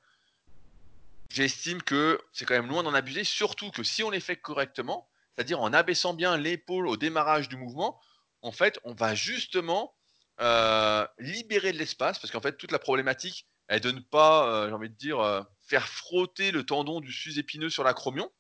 j'estime 1.29 1.81
que 1.81 2.19
c'est 2.33 2.45
quand 2.45 2.55
même 2.55 2.67
loin 2.67 2.83
d'en 2.83 2.93
abuser, 2.93 3.23
surtout 3.23 3.71
que 3.71 3.83
si 3.83 4.03
on 4.03 4.09
les 4.09 4.19
fait 4.19 4.35
correctement, 4.35 5.07
c'est-à-dire 5.35 5.61
en 5.61 5.71
abaissant 5.71 6.13
bien 6.13 6.37
l'épaule 6.37 6.87
au 6.87 6.97
démarrage 6.97 7.49
du 7.49 7.55
mouvement, 7.55 7.99
en 8.41 8.51
fait, 8.51 8.79
on 8.83 8.93
va 8.93 9.15
justement 9.15 9.93
euh, 10.41 11.07
libérer 11.19 11.71
de 11.71 11.77
l'espace, 11.77 12.19
parce 12.19 12.31
qu'en 12.31 12.41
fait, 12.41 12.57
toute 12.57 12.71
la 12.71 12.79
problématique 12.79 13.47
est 13.69 13.79
de 13.79 13.91
ne 13.91 13.99
pas, 13.99 14.47
euh, 14.47 14.67
j'ai 14.67 14.73
envie 14.73 14.89
de 14.89 14.95
dire, 14.95 15.19
euh, 15.19 15.41
faire 15.61 15.87
frotter 15.87 16.51
le 16.51 16.65
tendon 16.65 16.99
du 17.01 17.11
sus-épineux 17.11 17.69
sur 17.69 17.83
l'acromion, 17.83 18.31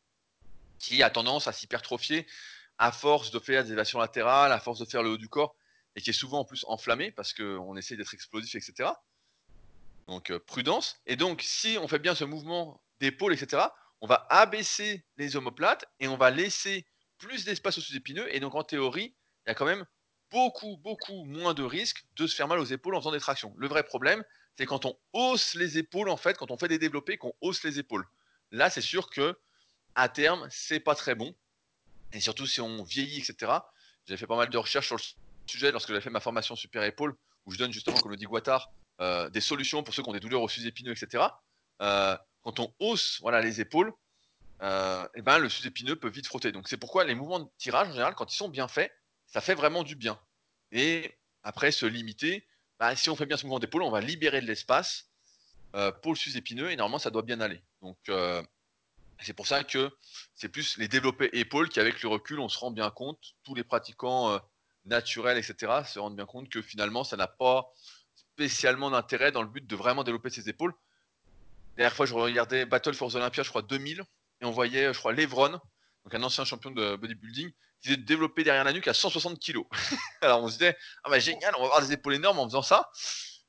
qui 0.79 1.01
a 1.03 1.09
tendance 1.09 1.47
à 1.47 1.53
s'hypertrophier 1.53 2.27
à 2.79 2.91
force 2.91 3.31
de 3.31 3.39
faire 3.39 3.63
des 3.63 3.69
élévations 3.69 3.99
latérales, 3.99 4.51
à 4.51 4.59
force 4.59 4.79
de 4.79 4.85
faire 4.85 5.03
le 5.03 5.11
haut 5.11 5.17
du 5.17 5.29
corps, 5.29 5.55
et 5.95 6.01
qui 6.01 6.09
est 6.09 6.13
souvent 6.13 6.39
en 6.39 6.45
plus 6.45 6.65
enflammé 6.67 7.11
parce 7.11 7.33
qu'on 7.33 7.75
essaie 7.77 7.95
d'être 7.95 8.13
explosif, 8.13 8.55
etc. 8.55 8.89
Donc 10.07 10.31
euh, 10.31 10.39
prudence. 10.39 10.99
Et 11.05 11.15
donc 11.15 11.41
si 11.41 11.77
on 11.79 11.87
fait 11.87 11.99
bien 11.99 12.15
ce 12.15 12.23
mouvement 12.23 12.81
d'épaule, 12.99 13.33
etc., 13.33 13.63
on 14.01 14.07
va 14.07 14.27
abaisser 14.29 15.05
les 15.17 15.35
omoplates 15.37 15.85
et 15.99 16.07
on 16.07 16.17
va 16.17 16.29
laisser 16.29 16.85
plus 17.17 17.45
d'espace 17.45 17.77
au 17.77 17.81
sous-épineux. 17.81 18.27
Et 18.35 18.39
donc 18.39 18.55
en 18.55 18.63
théorie, 18.63 19.15
il 19.45 19.49
y 19.49 19.51
a 19.51 19.55
quand 19.55 19.65
même 19.65 19.85
beaucoup, 20.29 20.77
beaucoup 20.77 21.23
moins 21.23 21.53
de 21.53 21.63
risques 21.63 22.05
de 22.15 22.27
se 22.27 22.35
faire 22.35 22.47
mal 22.47 22.59
aux 22.59 22.65
épaules 22.65 22.95
en 22.95 22.99
faisant 22.99 23.11
des 23.11 23.19
tractions. 23.19 23.53
Le 23.57 23.67
vrai 23.67 23.83
problème, 23.83 24.23
c'est 24.57 24.65
quand 24.65 24.85
on 24.85 24.97
hausse 25.13 25.53
les 25.55 25.77
épaules, 25.77 26.09
en 26.09 26.17
fait, 26.17 26.37
quand 26.37 26.51
on 26.51 26.57
fait 26.57 26.67
des 26.67 26.79
développés, 26.79 27.17
qu'on 27.17 27.33
hausse 27.41 27.63
les 27.63 27.79
épaules. 27.79 28.05
Là, 28.51 28.69
c'est 28.69 28.81
sûr 28.81 29.09
que 29.09 29.37
à 29.95 30.09
terme, 30.09 30.47
c'est 30.49 30.79
pas 30.79 30.95
très 30.95 31.15
bon. 31.15 31.35
Et 32.13 32.19
surtout 32.19 32.45
si 32.45 32.61
on 32.61 32.83
vieillit, 32.83 33.19
etc. 33.19 33.51
J'ai 34.05 34.17
fait 34.17 34.27
pas 34.27 34.35
mal 34.35 34.49
de 34.49 34.57
recherches 34.57 34.87
sur 34.87 34.97
le 34.97 35.01
sujet 35.45 35.71
lorsque 35.71 35.93
j'ai 35.93 36.01
fait 36.01 36.09
ma 36.09 36.19
formation 36.19 36.55
super 36.55 36.83
épaule, 36.83 37.15
où 37.45 37.51
je 37.51 37.57
donne 37.57 37.71
justement, 37.71 37.97
comme 37.97 38.11
le 38.11 38.17
dit 38.17 38.25
Guattard, 38.25 38.71
euh, 39.01 39.29
des 39.29 39.41
solutions 39.41 39.83
pour 39.83 39.93
ceux 39.93 40.03
qui 40.03 40.09
ont 40.09 40.13
des 40.13 40.19
douleurs 40.19 40.41
au 40.41 40.47
sus-épineux, 40.47 40.91
etc. 40.91 41.23
Euh, 41.81 42.17
quand 42.43 42.59
on 42.59 42.73
hausse 42.79 43.19
voilà, 43.21 43.41
les 43.41 43.59
épaules, 43.59 43.89
et 43.89 44.65
euh, 44.65 45.07
eh 45.15 45.21
ben, 45.21 45.39
le 45.39 45.49
sus-épineux 45.49 45.95
peut 45.95 46.09
vite 46.09 46.27
frotter. 46.27 46.51
Donc 46.51 46.67
c'est 46.67 46.77
pourquoi 46.77 47.03
les 47.03 47.15
mouvements 47.15 47.39
de 47.39 47.49
tirage, 47.57 47.89
en 47.89 47.91
général, 47.91 48.15
quand 48.15 48.31
ils 48.31 48.37
sont 48.37 48.49
bien 48.49 48.67
faits, 48.67 48.91
ça 49.25 49.41
fait 49.41 49.55
vraiment 49.55 49.83
du 49.83 49.95
bien. 49.95 50.19
Et 50.71 51.17
après, 51.43 51.71
se 51.71 51.85
limiter, 51.85 52.47
bah, 52.79 52.95
si 52.95 53.09
on 53.09 53.15
fait 53.15 53.25
bien 53.25 53.35
ce 53.35 53.45
mouvement 53.45 53.59
d'épaule, 53.59 53.83
on 53.83 53.91
va 53.91 53.99
libérer 53.99 54.41
de 54.41 54.47
l'espace 54.47 55.09
pour 56.03 56.11
le 56.11 56.17
sus-épineux 56.17 56.69
et 56.69 56.75
normalement 56.75 56.99
ça 56.99 57.09
doit 57.09 57.23
bien 57.23 57.41
aller. 57.41 57.59
Donc 57.81 57.97
c'est 59.19 59.33
pour 59.33 59.47
ça 59.47 59.63
que 59.63 59.91
c'est 60.35 60.49
plus 60.49 60.77
les 60.77 60.87
développés 60.87 61.31
épaules 61.33 61.67
qui, 61.67 61.79
avec 61.79 62.03
le 62.03 62.09
recul, 62.09 62.39
on 62.39 62.47
se 62.47 62.59
rend 62.59 62.69
bien 62.69 62.91
compte, 62.91 63.33
tous 63.43 63.55
les 63.55 63.63
pratiquants 63.63 64.39
naturel, 64.85 65.37
etc., 65.37 65.83
se 65.85 65.99
rendent 65.99 66.15
bien 66.15 66.25
compte 66.25 66.49
que 66.49 66.61
finalement, 66.61 67.03
ça 67.03 67.17
n'a 67.17 67.27
pas 67.27 67.71
spécialement 68.15 68.91
d'intérêt 68.91 69.31
dans 69.31 69.41
le 69.41 69.47
but 69.47 69.65
de 69.65 69.75
vraiment 69.75 70.03
développer 70.03 70.29
ses 70.29 70.49
épaules. 70.49 70.73
Dernière 71.77 71.95
fois, 71.95 72.05
je 72.05 72.13
regardais 72.13 72.65
Battle 72.65 72.93
for 72.93 73.11
the 73.11 73.15
Olympia, 73.15 73.43
je 73.43 73.49
crois 73.49 73.61
2000, 73.61 74.03
et 74.41 74.45
on 74.45 74.51
voyait, 74.51 74.93
je 74.93 74.99
crois, 74.99 75.13
Levron, 75.13 75.51
donc 75.51 76.13
un 76.13 76.23
ancien 76.23 76.45
champion 76.45 76.71
de 76.71 76.95
bodybuilding, 76.95 77.51
qui 77.81 77.89
s'est 77.89 77.97
développé 77.97 78.43
derrière 78.43 78.63
la 78.63 78.73
nuque 78.73 78.87
à 78.87 78.93
160 78.93 79.39
kg. 79.39 79.59
Alors 80.21 80.41
on 80.43 80.47
se 80.47 80.53
disait, 80.53 80.77
ah 81.03 81.19
génial, 81.19 81.53
on 81.57 81.61
va 81.61 81.65
avoir 81.65 81.81
des 81.81 81.91
épaules 81.93 82.15
énormes 82.15 82.39
en 82.39 82.45
faisant 82.45 82.61
ça. 82.61 82.91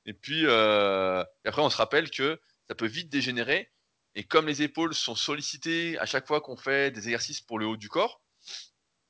Et 0.06 0.12
puis, 0.12 0.42
euh, 0.44 1.24
après, 1.44 1.62
on 1.62 1.70
se 1.70 1.76
rappelle 1.76 2.10
que 2.10 2.40
ça 2.68 2.74
peut 2.74 2.86
vite 2.86 3.10
dégénérer. 3.10 3.70
Et 4.14 4.24
comme 4.24 4.46
les 4.46 4.62
épaules 4.62 4.94
sont 4.94 5.14
sollicitées 5.14 5.98
à 5.98 6.06
chaque 6.06 6.26
fois 6.26 6.40
qu'on 6.40 6.56
fait 6.56 6.90
des 6.90 7.08
exercices 7.08 7.40
pour 7.40 7.58
le 7.58 7.66
haut 7.66 7.76
du 7.76 7.88
corps, 7.88 8.22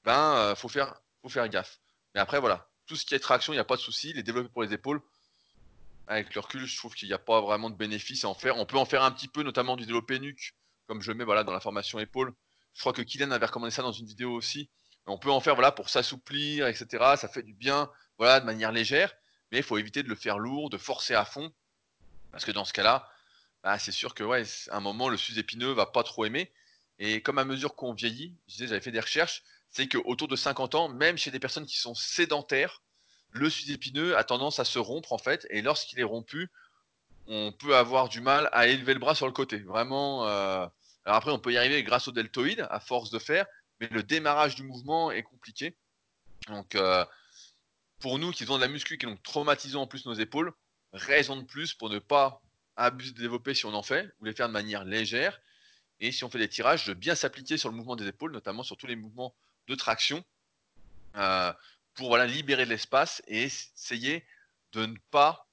ben, 0.04 0.36
euh, 0.36 0.54
faut 0.54 0.68
faire, 0.68 1.00
faut 1.22 1.28
faire 1.28 1.48
gaffe. 1.48 1.80
Mais 2.14 2.20
après, 2.20 2.40
voilà, 2.40 2.68
tout 2.86 2.96
ce 2.96 3.04
qui 3.04 3.14
est 3.14 3.18
traction, 3.18 3.52
il 3.52 3.56
n'y 3.56 3.60
a 3.60 3.64
pas 3.64 3.76
de 3.76 3.80
souci. 3.80 4.12
Les 4.12 4.22
développés 4.22 4.48
pour 4.48 4.62
les 4.62 4.72
épaules, 4.72 5.00
avec 6.06 6.34
le 6.34 6.40
recul, 6.40 6.66
je 6.66 6.76
trouve 6.76 6.94
qu'il 6.94 7.08
n'y 7.08 7.14
a 7.14 7.18
pas 7.18 7.40
vraiment 7.40 7.70
de 7.70 7.76
bénéfice 7.76 8.24
à 8.24 8.28
en 8.28 8.34
faire. 8.34 8.56
On 8.56 8.66
peut 8.66 8.76
en 8.76 8.84
faire 8.84 9.02
un 9.02 9.10
petit 9.10 9.28
peu, 9.28 9.42
notamment 9.42 9.76
du 9.76 9.86
développé 9.86 10.18
nuque, 10.18 10.54
comme 10.86 11.02
je 11.02 11.12
mets 11.12 11.24
voilà, 11.24 11.44
dans 11.44 11.52
la 11.52 11.60
formation 11.60 11.98
épaule. 11.98 12.32
Je 12.74 12.80
crois 12.80 12.92
que 12.92 13.02
Kylian 13.02 13.30
avait 13.30 13.46
recommandé 13.46 13.70
ça 13.70 13.82
dans 13.82 13.92
une 13.92 14.06
vidéo 14.06 14.32
aussi. 14.32 14.68
On 15.06 15.18
peut 15.18 15.30
en 15.30 15.40
faire 15.40 15.54
voilà, 15.54 15.72
pour 15.72 15.88
s'assouplir, 15.88 16.66
etc. 16.66 16.86
Ça 17.16 17.28
fait 17.28 17.42
du 17.42 17.54
bien 17.54 17.90
voilà, 18.18 18.40
de 18.40 18.46
manière 18.46 18.72
légère, 18.72 19.14
mais 19.50 19.58
il 19.58 19.64
faut 19.64 19.78
éviter 19.78 20.02
de 20.02 20.08
le 20.08 20.14
faire 20.14 20.38
lourd, 20.38 20.70
de 20.70 20.78
forcer 20.78 21.14
à 21.14 21.24
fond. 21.24 21.52
Parce 22.32 22.44
que 22.44 22.52
dans 22.52 22.64
ce 22.64 22.72
cas-là, 22.72 23.08
bah, 23.62 23.78
c'est 23.78 23.92
sûr 23.92 24.14
que 24.14 24.24
ouais, 24.24 24.44
à 24.70 24.76
un 24.76 24.80
moment, 24.80 25.08
le 25.08 25.16
sus-épineux 25.16 25.72
va 25.72 25.86
pas 25.86 26.02
trop 26.02 26.24
aimer. 26.24 26.52
Et 26.98 27.22
comme 27.22 27.38
à 27.38 27.44
mesure 27.44 27.74
qu'on 27.74 27.92
vieillit, 27.92 28.34
je 28.46 28.52
disais, 28.52 28.66
j'avais 28.68 28.80
fait 28.80 28.92
des 28.92 29.00
recherches, 29.00 29.42
c'est 29.74 29.88
qu'autour 29.88 30.28
de 30.28 30.36
50 30.36 30.76
ans, 30.76 30.88
même 30.88 31.18
chez 31.18 31.32
des 31.32 31.40
personnes 31.40 31.66
qui 31.66 31.78
sont 31.78 31.94
sédentaires, 31.94 32.82
le 33.32 33.50
sus-épineux 33.50 34.16
a 34.16 34.22
tendance 34.22 34.60
à 34.60 34.64
se 34.64 34.78
rompre 34.78 35.12
en 35.12 35.18
fait, 35.18 35.46
et 35.50 35.62
lorsqu'il 35.62 35.98
est 35.98 36.04
rompu, 36.04 36.48
on 37.26 37.52
peut 37.52 37.74
avoir 37.76 38.08
du 38.08 38.20
mal 38.20 38.48
à 38.52 38.68
élever 38.68 38.94
le 38.94 39.00
bras 39.00 39.16
sur 39.16 39.26
le 39.26 39.32
côté. 39.32 39.58
Vraiment. 39.58 40.28
Euh, 40.28 40.66
alors 41.04 41.16
après, 41.16 41.32
on 41.32 41.40
peut 41.40 41.52
y 41.52 41.58
arriver 41.58 41.82
grâce 41.82 42.06
au 42.06 42.12
deltoïde, 42.12 42.66
à 42.70 42.78
force 42.78 43.10
de 43.10 43.18
faire, 43.18 43.46
mais 43.80 43.88
le 43.88 44.04
démarrage 44.04 44.54
du 44.54 44.62
mouvement 44.62 45.10
est 45.10 45.24
compliqué. 45.24 45.76
Donc, 46.46 46.76
euh, 46.76 47.04
pour 47.98 48.20
nous 48.20 48.30
qui 48.30 48.44
faisons 48.44 48.56
de 48.56 48.62
la 48.62 48.68
muscu, 48.68 48.96
qui 48.96 49.06
donc 49.06 49.22
traumatisons 49.24 49.80
en 49.80 49.86
plus 49.88 50.06
nos 50.06 50.14
épaules, 50.14 50.52
raison 50.92 51.36
de 51.36 51.44
plus 51.44 51.74
pour 51.74 51.90
ne 51.90 51.98
pas 51.98 52.40
abuser 52.76 53.12
de 53.12 53.18
développer 53.18 53.54
si 53.54 53.66
on 53.66 53.74
en 53.74 53.82
fait, 53.82 54.08
ou 54.20 54.24
les 54.24 54.34
faire 54.34 54.46
de 54.46 54.52
manière 54.52 54.84
légère. 54.84 55.40
Et 55.98 56.12
si 56.12 56.22
on 56.22 56.30
fait 56.30 56.38
des 56.38 56.48
tirages, 56.48 56.86
de 56.86 56.94
bien 56.94 57.16
s'appliquer 57.16 57.56
sur 57.56 57.70
le 57.70 57.76
mouvement 57.76 57.96
des 57.96 58.06
épaules, 58.06 58.32
notamment 58.32 58.62
sur 58.62 58.76
tous 58.76 58.86
les 58.86 58.96
mouvements 58.96 59.34
de 59.68 59.74
traction 59.74 60.24
euh, 61.16 61.52
pour 61.94 62.16
libérer 62.18 62.64
de 62.64 62.70
l'espace 62.70 63.22
et 63.26 63.44
essayer 63.44 64.24
de 64.72 64.86
ne 64.86 64.96
pas 65.10 65.48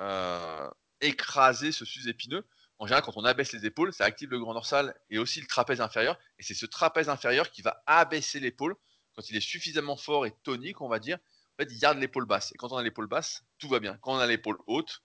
euh, 0.00 0.70
écraser 1.00 1.72
ce 1.72 1.84
sus-épineux. 1.84 2.46
En 2.78 2.86
général, 2.86 3.02
quand 3.02 3.16
on 3.16 3.24
abaisse 3.24 3.52
les 3.52 3.64
épaules, 3.64 3.92
ça 3.94 4.04
active 4.04 4.30
le 4.30 4.38
grand 4.38 4.52
dorsal 4.52 4.94
et 5.08 5.18
aussi 5.18 5.40
le 5.40 5.46
trapèze 5.46 5.80
inférieur. 5.80 6.18
Et 6.38 6.42
c'est 6.42 6.54
ce 6.54 6.66
trapèze 6.66 7.08
inférieur 7.08 7.50
qui 7.50 7.62
va 7.62 7.82
abaisser 7.86 8.38
l'épaule 8.40 8.76
quand 9.14 9.30
il 9.30 9.36
est 9.36 9.40
suffisamment 9.40 9.96
fort 9.96 10.26
et 10.26 10.32
tonique, 10.42 10.82
on 10.82 10.88
va 10.88 10.98
dire. 10.98 11.16
En 11.54 11.62
fait, 11.62 11.72
il 11.72 11.78
garde 11.78 11.98
l'épaule 11.98 12.26
basse. 12.26 12.52
Et 12.52 12.58
quand 12.58 12.72
on 12.72 12.76
a 12.76 12.82
l'épaule 12.82 13.06
basse, 13.06 13.44
tout 13.58 13.68
va 13.68 13.80
bien. 13.80 13.96
Quand 14.02 14.14
on 14.14 14.18
a 14.18 14.26
l'épaule 14.26 14.58
haute, 14.66 15.02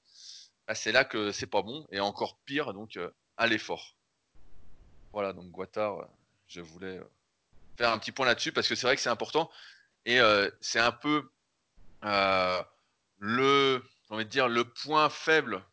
bah, 0.67 0.75
c'est 0.75 0.91
là 0.91 1.05
que 1.05 1.31
c'est 1.31 1.47
pas 1.47 1.61
bon 1.61 1.87
et 1.91 2.01
encore 2.01 2.37
pire 2.45 2.73
donc 2.73 2.97
euh, 2.97 3.09
à 3.37 3.47
l'effort. 3.47 3.95
Voilà, 5.13 5.31
donc 5.31 5.49
Guattard, 5.49 6.09
je 6.47 6.59
voulais 6.59 6.99
faire 7.77 7.91
un 7.91 7.97
petit 7.97 8.11
point 8.11 8.25
là-dessus 8.25 8.51
parce 8.51 8.67
que 8.67 8.75
c'est 8.75 8.87
vrai 8.87 8.95
que 8.95 9.01
c'est 9.01 9.09
important 9.09 9.49
et 10.05 10.19
c'est 10.61 10.79
un 10.79 10.91
peu 10.91 11.29
le, 13.19 13.83
envie 14.09 14.25
de 14.25 14.29
dire, 14.29 14.47
le 14.47 14.65
point 14.65 15.09
faible 15.09 15.63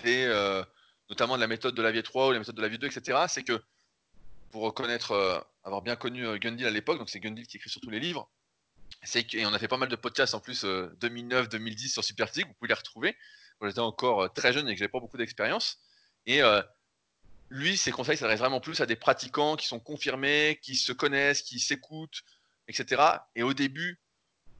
des, 0.00 0.26
notamment 1.08 1.36
de 1.36 1.40
la 1.40 1.46
méthode 1.46 1.74
de 1.74 1.82
la 1.82 1.90
vie 1.90 2.02
3 2.02 2.28
ou 2.28 2.32
la 2.32 2.38
méthode 2.38 2.56
de 2.56 2.62
la 2.62 2.68
vie 2.68 2.78
2, 2.78 2.86
etc. 2.86 3.18
C'est 3.28 3.44
que 3.44 3.62
pour 4.50 4.62
reconnaître, 4.62 5.46
avoir 5.64 5.82
bien 5.82 5.96
connu 5.96 6.38
Gundil 6.38 6.66
à 6.66 6.70
l'époque, 6.70 6.98
donc 6.98 7.10
c'est 7.10 7.20
Gundil 7.20 7.46
qui 7.46 7.56
écrit 7.56 7.70
sur 7.70 7.80
tous 7.80 7.90
les 7.90 8.00
livres, 8.00 8.30
c'est 9.02 9.34
et 9.34 9.46
on 9.46 9.52
a 9.52 9.58
fait 9.58 9.68
pas 9.68 9.76
mal 9.76 9.88
de 9.88 9.96
podcasts 9.96 10.34
en 10.34 10.40
plus 10.40 10.64
2009, 10.64 11.48
2010 11.48 11.92
sur 11.92 12.04
Superphysique, 12.04 12.46
vous 12.46 12.54
pouvez 12.54 12.68
les 12.68 12.74
retrouver. 12.74 13.16
J'étais 13.62 13.80
encore 13.80 14.32
très 14.32 14.52
jeune 14.52 14.68
et 14.68 14.72
que 14.72 14.78
j'avais 14.78 14.90
pas 14.90 15.00
beaucoup 15.00 15.16
d'expérience. 15.16 15.78
Lui, 17.50 17.76
ses 17.76 17.90
conseils 17.90 18.16
s'adressent 18.16 18.40
vraiment 18.40 18.60
plus 18.60 18.80
à 18.80 18.86
des 18.86 18.96
pratiquants 18.96 19.56
qui 19.56 19.66
sont 19.66 19.80
confirmés, 19.80 20.58
qui 20.62 20.76
se 20.76 20.92
connaissent, 20.92 21.42
qui 21.42 21.60
s'écoutent, 21.60 22.22
etc. 22.68 23.02
Et 23.34 23.42
au 23.42 23.54
début, 23.54 23.98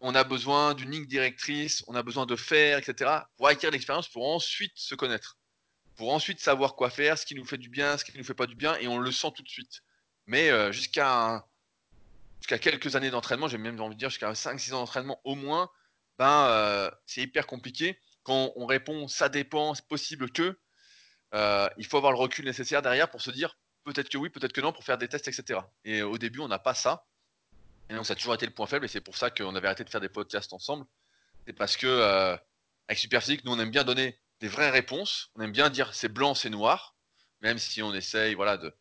on 0.00 0.14
a 0.14 0.24
besoin 0.24 0.74
d'une 0.74 0.90
ligne 0.90 1.06
directrice, 1.06 1.84
on 1.88 1.94
a 1.94 2.02
besoin 2.02 2.26
de 2.26 2.36
faire, 2.36 2.78
etc. 2.78 3.10
pour 3.36 3.48
acquérir 3.48 3.72
l'expérience, 3.72 4.08
pour 4.08 4.26
ensuite 4.28 4.72
se 4.76 4.94
connaître, 4.94 5.36
pour 5.96 6.12
ensuite 6.12 6.40
savoir 6.40 6.76
quoi 6.76 6.90
faire, 6.90 7.18
ce 7.18 7.26
qui 7.26 7.34
nous 7.34 7.44
fait 7.44 7.58
du 7.58 7.68
bien, 7.68 7.98
ce 7.98 8.04
qui 8.04 8.12
ne 8.12 8.18
nous 8.18 8.24
fait 8.24 8.34
pas 8.34 8.46
du 8.46 8.54
bien, 8.54 8.76
et 8.76 8.88
on 8.88 8.98
le 8.98 9.10
sent 9.12 9.32
tout 9.34 9.42
de 9.42 9.48
suite. 9.48 9.82
Mais 10.26 10.50
euh, 10.50 10.72
jusqu'à 10.72 11.44
quelques 12.46 12.96
années 12.96 13.10
d'entraînement, 13.10 13.48
j'ai 13.48 13.58
même 13.58 13.80
envie 13.80 13.94
de 13.94 13.98
dire 13.98 14.10
jusqu'à 14.10 14.32
5-6 14.32 14.74
ans 14.74 14.80
d'entraînement 14.80 15.20
au 15.24 15.34
moins, 15.34 15.70
ben 16.18 16.46
euh, 16.48 16.90
c'est 17.06 17.22
hyper 17.22 17.46
compliqué. 17.46 17.98
Quand 18.22 18.52
on 18.56 18.66
répond 18.66 19.08
ça 19.08 19.28
dépend, 19.28 19.74
c'est 19.74 19.86
possible 19.86 20.30
que, 20.30 20.58
euh, 21.34 21.68
il 21.76 21.86
faut 21.86 21.98
avoir 21.98 22.12
le 22.12 22.18
recul 22.18 22.44
nécessaire 22.44 22.82
derrière 22.82 23.10
pour 23.10 23.20
se 23.20 23.30
dire 23.30 23.56
peut-être 23.84 24.08
que 24.08 24.18
oui, 24.18 24.30
peut-être 24.30 24.52
que 24.52 24.60
non, 24.60 24.72
pour 24.72 24.84
faire 24.84 24.98
des 24.98 25.08
tests, 25.08 25.28
etc. 25.28 25.60
Et 25.84 26.02
au 26.02 26.18
début, 26.18 26.40
on 26.40 26.48
n'a 26.48 26.58
pas 26.58 26.74
ça. 26.74 27.06
Et 27.90 27.94
donc 27.94 28.06
ça 28.06 28.12
a 28.12 28.16
toujours 28.16 28.34
été 28.34 28.44
le 28.44 28.52
point 28.52 28.66
faible, 28.66 28.84
et 28.84 28.88
c'est 28.88 29.00
pour 29.00 29.16
ça 29.16 29.30
qu'on 29.30 29.54
avait 29.54 29.66
arrêté 29.66 29.84
de 29.84 29.88
faire 29.88 30.00
des 30.00 30.10
podcasts 30.10 30.52
ensemble. 30.52 30.84
C'est 31.46 31.54
parce 31.54 31.76
que 31.76 31.86
euh, 31.86 32.36
avec 32.86 32.98
Superphysique, 32.98 33.44
nous 33.44 33.52
on 33.52 33.58
aime 33.58 33.70
bien 33.70 33.84
donner 33.84 34.18
des 34.40 34.48
vraies 34.48 34.70
réponses. 34.70 35.30
On 35.36 35.40
aime 35.40 35.52
bien 35.52 35.70
dire 35.70 35.94
c'est 35.94 36.08
blanc, 36.08 36.34
c'est 36.34 36.50
noir, 36.50 36.96
même 37.40 37.58
si 37.58 37.82
on 37.82 37.94
essaye, 37.94 38.34
voilà, 38.34 38.58
de 38.58 38.74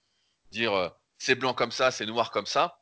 dire 0.52 0.74
euh, 0.74 0.90
c'est 1.18 1.36
blanc 1.36 1.53
comme 1.53 1.72
ça, 1.72 1.91
c'est 1.91 2.06
noir 2.06 2.32
comme 2.32 2.45
ça. 2.45 2.82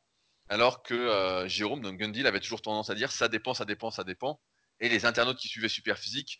Alors 0.49 0.83
que 0.83 1.45
Jérôme, 1.47 1.81
donc 1.81 1.97
Gundil, 1.97 2.27
avait 2.27 2.39
toujours 2.39 2.61
tendance 2.61 2.91
à 2.91 2.95
dire 2.95 3.11
ça 3.11 3.27
dépend, 3.27 3.55
ça 3.55 3.65
dépend, 3.65 3.89
ça 3.89 4.03
dépend. 4.03 4.39
Et 4.79 4.89
les 4.89 5.05
internautes 5.05 5.39
qui 5.39 5.47
suivaient 5.47 5.69
Superphysique 5.69 6.39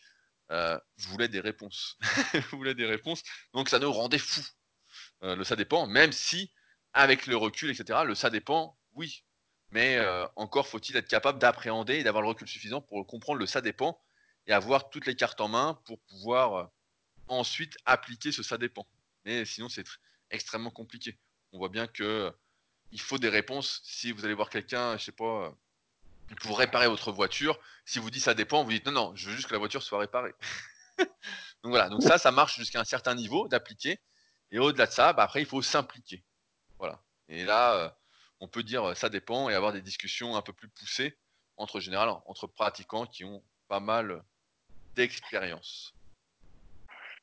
euh, 0.51 0.79
des 1.29 1.39
réponses. 1.39 1.97
des 2.75 2.85
réponses. 2.85 3.23
Donc 3.53 3.69
ça 3.69 3.79
nous 3.79 3.91
rendait 3.91 4.19
fous. 4.19 4.45
le 5.21 5.43
ça 5.43 5.55
dépend, 5.55 5.87
même 5.87 6.11
si, 6.11 6.51
avec 6.93 7.27
le 7.27 7.35
recul, 7.35 7.69
etc., 7.69 7.99
le 8.05 8.15
ça 8.15 8.29
dépend, 8.29 8.77
oui, 8.93 9.25
mais 9.71 9.97
euh, 9.97 10.25
encore 10.35 10.67
faut-il 10.67 10.95
être 10.95 11.07
capable 11.07 11.39
d'appréhender 11.39 11.95
et 11.95 12.03
d'avoir 12.03 12.21
le 12.21 12.29
recul 12.29 12.47
suffisant 12.47 12.81
pour 12.81 13.05
comprendre 13.05 13.39
le 13.39 13.45
ça 13.45 13.61
dépend 13.61 14.01
et 14.47 14.53
avoir 14.53 14.89
toutes 14.89 15.05
les 15.05 15.15
cartes 15.15 15.41
en 15.41 15.47
main 15.47 15.81
pour 15.85 15.99
pouvoir 16.03 16.55
euh, 16.55 16.65
ensuite 17.27 17.75
appliquer 17.85 18.31
ce 18.31 18.43
ça 18.43 18.57
dépend. 18.57 18.87
Mais 19.25 19.43
sinon, 19.45 19.69
c'est 19.69 19.85
extrêmement 20.29 20.71
compliqué. 20.71 21.19
On 21.51 21.57
voit 21.57 21.69
bien 21.69 21.87
que 21.87 22.03
euh, 22.03 22.31
il 22.91 23.01
faut 23.01 23.17
des 23.17 23.29
réponses. 23.29 23.81
Si 23.83 24.11
vous 24.11 24.23
allez 24.23 24.33
voir 24.33 24.49
quelqu'un, 24.49 24.97
je 24.97 25.03
sais 25.05 25.11
pas, 25.11 25.53
pour 26.41 26.57
réparer 26.57 26.87
votre 26.87 27.11
voiture, 27.11 27.59
si 27.85 27.99
vous 27.99 28.09
dites 28.09 28.23
ça 28.23 28.33
dépend, 28.33 28.63
vous 28.63 28.71
dites 28.71 28.85
non, 28.85 28.91
non, 28.91 29.15
je 29.15 29.29
veux 29.29 29.35
juste 29.35 29.47
que 29.47 29.53
la 29.53 29.59
voiture 29.59 29.83
soit 29.83 29.99
réparée. 29.99 30.33
donc 30.97 31.07
voilà, 31.65 31.89
donc 31.89 32.01
ça, 32.01 32.17
ça 32.17 32.31
marche 32.31 32.57
jusqu'à 32.57 32.79
un 32.79 32.85
certain 32.85 33.15
niveau 33.15 33.47
d'appliquer. 33.47 33.99
Et 34.51 34.59
au-delà 34.59 34.85
de 34.85 34.91
ça, 34.91 35.13
bah, 35.13 35.23
après, 35.23 35.41
il 35.41 35.45
faut 35.45 35.61
s'impliquer. 35.61 36.23
Voilà. 36.79 37.01
Et 37.27 37.43
là, 37.45 37.97
on 38.39 38.47
peut 38.47 38.63
dire 38.63 38.95
ça 38.95 39.09
dépend 39.09 39.49
et 39.49 39.55
avoir 39.55 39.73
des 39.73 39.81
discussions 39.81 40.35
un 40.35 40.41
peu 40.41 40.53
plus 40.53 40.69
poussées 40.69 41.17
entre 41.57 41.79
général, 41.79 42.09
entre 42.25 42.47
pratiquants 42.47 43.05
qui 43.05 43.23
ont 43.23 43.43
pas 43.67 43.79
mal 43.79 44.23
d'expérience. 44.95 45.93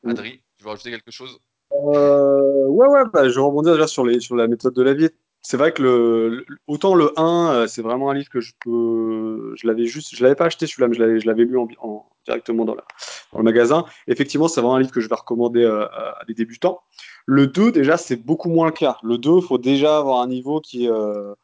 Adri, 0.05 0.43
tu 0.57 0.65
veux 0.65 0.71
rajouter 0.71 0.91
quelque 0.91 1.11
chose? 1.11 1.39
Euh, 1.73 2.53
Ouais, 2.73 2.89
ouais, 2.89 3.03
bah, 3.13 3.29
je 3.29 3.35
vais 3.35 3.41
rebondir 3.41 3.75
déjà 3.75 3.87
sur, 3.87 4.05
les, 4.05 4.19
sur 4.19 4.35
la 4.35 4.49
méthode 4.49 4.75
de 4.75 4.83
la 4.83 4.95
vie. 4.95 5.11
C'est 5.45 5.57
vrai 5.57 5.73
que 5.73 5.83
le, 5.83 6.47
autant 6.69 6.95
le 6.95 7.19
1, 7.19 7.53
euh, 7.53 7.67
c'est 7.67 7.83
vraiment 7.83 8.11
un 8.11 8.15
livre 8.15 8.31
que 8.31 8.41
je 8.41 8.53
peux. 8.61 9.55
Je 9.57 9.67
l'avais 9.67 9.87
juste. 9.87 10.15
Je 10.15 10.23
l'avais 10.23 10.37
pas 10.37 10.45
acheté 10.45 10.69
celui-là, 10.69 10.87
mais 10.89 10.95
je 10.95 11.27
l'avais 11.27 11.45
lu 11.45 11.59
en, 11.59 12.09
directement 12.25 12.65
dans, 12.65 12.77
le 12.77 13.43
magasin. 13.43 13.85
Effectivement, 14.07 14.47
c'est 14.47 14.61
vraiment 14.61 14.77
un 14.77 14.81
livre 14.81 14.93
que 14.93 15.01
je 15.01 15.09
vais 15.09 15.17
recommander 15.17 15.65
euh, 15.65 15.87
à 15.89 16.25
des 16.29 16.35
débutants. 16.35 16.81
Le 17.27 17.49
2, 17.49 17.73
déjà, 17.73 17.97
c'est 17.97 18.17
beaucoup 18.17 18.51
moins 18.51 18.67
le 18.67 18.73
cas. 18.73 18.99
Le 19.03 19.19
2, 19.19 19.39
il 19.39 19.43
faut 19.43 19.59
déjà 19.59 19.99
avoir 19.99 20.21
un 20.21 20.29
niveau 20.29 20.61
qui 20.61 20.85
est 20.85 20.91
euh, 20.91 21.35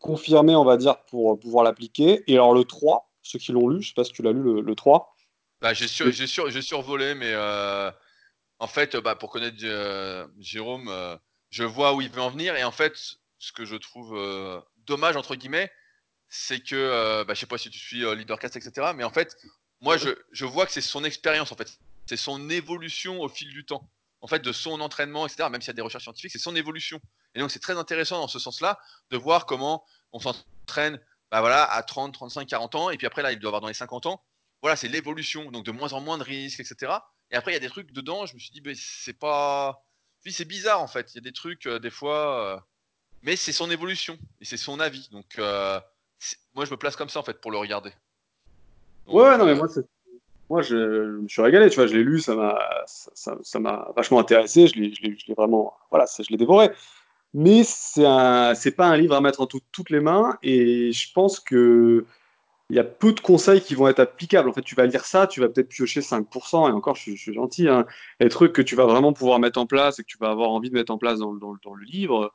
confirmé, 0.00 0.54
on 0.54 0.64
va 0.64 0.76
dire, 0.76 0.98
pour 1.06 1.40
pouvoir 1.40 1.64
l'appliquer. 1.64 2.24
Et 2.26 2.34
alors, 2.34 2.54
le 2.54 2.64
3, 2.64 3.10
ceux 3.22 3.38
qui 3.38 3.52
l'ont 3.52 3.68
lu, 3.68 3.80
je 3.80 3.88
sais 3.88 3.94
pas 3.94 4.04
si 4.04 4.12
tu 4.12 4.20
l'as 4.20 4.32
lu, 4.32 4.60
le, 4.60 4.74
3. 4.74 5.16
Bah, 5.62 5.72
j'ai, 5.72 5.88
survolé, 5.88 7.14
mais 7.14 7.34
en 8.58 8.66
fait, 8.66 8.96
bah, 8.96 9.14
pour 9.14 9.30
connaître 9.30 9.56
Jérôme, 10.38 10.90
je 11.48 11.64
vois 11.64 11.94
où 11.94 12.02
il 12.02 12.10
veut 12.10 12.20
en 12.20 12.28
venir. 12.28 12.54
Et 12.56 12.64
en 12.64 12.70
fait, 12.70 13.18
ce 13.38 13.52
que 13.52 13.64
je 13.64 13.76
trouve 13.76 14.18
dommage, 14.86 15.16
entre 15.16 15.34
guillemets, 15.36 15.70
c'est 16.28 16.60
que, 16.60 17.24
bah, 17.24 17.34
je 17.34 17.40
sais 17.40 17.46
pas 17.46 17.58
si 17.58 17.70
tu 17.70 17.78
suis 17.78 18.00
Leadercast, 18.16 18.56
etc. 18.56 18.92
Mais 18.94 19.04
en 19.04 19.10
fait, 19.10 19.36
moi, 19.80 19.96
je, 19.96 20.10
je 20.32 20.44
vois 20.44 20.66
que 20.66 20.72
c'est 20.72 20.80
son 20.80 21.04
expérience, 21.04 21.52
en 21.52 21.56
fait. 21.56 21.78
C'est 22.06 22.16
son 22.16 22.50
évolution 22.50 23.20
au 23.20 23.28
fil 23.28 23.48
du 23.50 23.64
temps 23.64 23.88
en 24.20 24.28
fait, 24.28 24.40
de 24.40 24.52
son 24.52 24.80
entraînement, 24.80 25.26
etc., 25.26 25.48
même 25.50 25.60
s'il 25.60 25.68
y 25.68 25.70
a 25.70 25.74
des 25.74 25.82
recherches 25.82 26.04
scientifiques, 26.04 26.32
c'est 26.32 26.38
son 26.38 26.56
évolution. 26.56 27.00
Et 27.34 27.40
donc, 27.40 27.50
c'est 27.50 27.60
très 27.60 27.76
intéressant 27.76 28.18
dans 28.18 28.28
ce 28.28 28.38
sens-là 28.38 28.78
de 29.10 29.16
voir 29.16 29.46
comment 29.46 29.84
on 30.12 30.18
s'entraîne 30.18 31.00
bah 31.30 31.40
voilà, 31.40 31.64
à 31.64 31.82
30, 31.82 32.14
35, 32.14 32.46
40 32.48 32.74
ans, 32.76 32.90
et 32.90 32.96
puis 32.96 33.06
après, 33.06 33.22
là, 33.22 33.32
il 33.32 33.38
doit 33.38 33.50
avoir 33.50 33.60
dans 33.60 33.68
les 33.68 33.74
50 33.74 34.06
ans. 34.06 34.22
Voilà, 34.62 34.76
c'est 34.76 34.88
l'évolution, 34.88 35.50
donc 35.50 35.64
de 35.64 35.72
moins 35.72 35.92
en 35.92 36.00
moins 36.00 36.18
de 36.18 36.22
risques, 36.22 36.60
etc. 36.60 36.92
Et 37.30 37.36
après, 37.36 37.50
il 37.52 37.54
y 37.54 37.56
a 37.56 37.60
des 37.60 37.68
trucs 37.68 37.92
dedans, 37.92 38.26
je 38.26 38.34
me 38.34 38.38
suis 38.38 38.50
dit, 38.50 38.60
bah, 38.60 38.70
c'est 38.74 39.12
pas. 39.12 39.82
Oui, 40.24 40.32
c'est 40.32 40.44
bizarre, 40.44 40.80
en 40.80 40.88
fait. 40.88 41.12
Il 41.12 41.16
y 41.16 41.18
a 41.18 41.22
des 41.22 41.32
trucs, 41.32 41.66
euh, 41.66 41.78
des 41.78 41.90
fois. 41.90 42.64
Euh, 43.26 43.30
mais 43.30 43.36
c'est 43.36 43.52
son 43.52 43.70
évolution, 43.70 44.16
et 44.40 44.44
c'est 44.44 44.56
son 44.56 44.80
avis. 44.80 45.08
Donc, 45.12 45.38
euh, 45.38 45.80
moi, 46.54 46.64
je 46.64 46.70
me 46.70 46.76
place 46.76 46.96
comme 46.96 47.08
ça, 47.08 47.20
en 47.20 47.22
fait, 47.22 47.40
pour 47.40 47.50
le 47.50 47.58
regarder. 47.58 47.90
ouais, 49.08 49.36
non, 49.36 49.44
mais 49.44 49.54
moi, 49.54 49.68
moi, 50.48 50.62
je, 50.62 51.20
me 51.20 51.28
suis 51.28 51.42
régalé, 51.42 51.68
tu 51.70 51.76
vois, 51.76 51.86
je 51.86 51.94
l'ai 51.94 52.04
lu, 52.04 52.20
ça 52.20 52.34
m'a, 52.34 52.58
ça, 52.86 53.58
m'a 53.58 53.88
vachement 53.96 54.20
intéressé, 54.20 54.68
je 54.68 54.74
l'ai, 54.76 55.34
vraiment, 55.36 55.74
voilà, 55.90 56.06
je 56.06 56.30
l'ai 56.30 56.36
dévoré. 56.36 56.70
Mais 57.34 57.64
c'est 57.64 58.06
un, 58.06 58.54
c'est 58.54 58.70
pas 58.70 58.86
un 58.86 58.96
livre 58.96 59.14
à 59.14 59.20
mettre 59.20 59.40
en 59.40 59.46
toutes 59.46 59.90
les 59.90 60.00
mains, 60.00 60.38
et 60.42 60.92
je 60.92 61.12
pense 61.12 61.40
que 61.40 62.06
il 62.68 62.74
y 62.74 62.80
a 62.80 62.84
peu 62.84 63.12
de 63.12 63.20
conseils 63.20 63.60
qui 63.60 63.76
vont 63.76 63.86
être 63.86 64.00
applicables. 64.00 64.48
En 64.48 64.52
fait, 64.52 64.62
tu 64.62 64.74
vas 64.74 64.86
lire 64.86 65.04
ça, 65.04 65.28
tu 65.28 65.40
vas 65.40 65.48
peut-être 65.48 65.68
piocher 65.68 66.00
5%, 66.00 66.68
et 66.68 66.72
encore, 66.72 66.96
je, 66.96 67.14
suis 67.14 67.32
gentil, 67.32 67.68
hein, 67.68 67.86
les 68.18 68.28
trucs 68.28 68.52
que 68.52 68.62
tu 68.62 68.74
vas 68.74 68.86
vraiment 68.86 69.12
pouvoir 69.12 69.38
mettre 69.38 69.60
en 69.60 69.66
place 69.66 69.98
et 69.98 70.02
que 70.02 70.08
tu 70.08 70.18
vas 70.18 70.30
avoir 70.30 70.50
envie 70.50 70.70
de 70.70 70.74
mettre 70.74 70.92
en 70.92 70.98
place 70.98 71.20
dans, 71.20 71.34
dans, 71.34 71.56
dans 71.62 71.74
le 71.74 71.84
livre, 71.84 72.32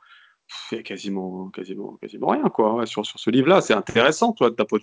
c'est 0.70 0.84
quasiment, 0.84 1.50
quasiment, 1.50 1.98
quasiment 2.02 2.28
rien, 2.28 2.50
quoi. 2.50 2.86
sur, 2.86 3.06
sur 3.06 3.20
ce 3.20 3.30
livre-là, 3.30 3.62
c'est 3.62 3.74
intéressant, 3.74 4.34
toi, 4.34 4.50
de 4.50 4.56
ta 4.56 4.64
de. 4.64 4.80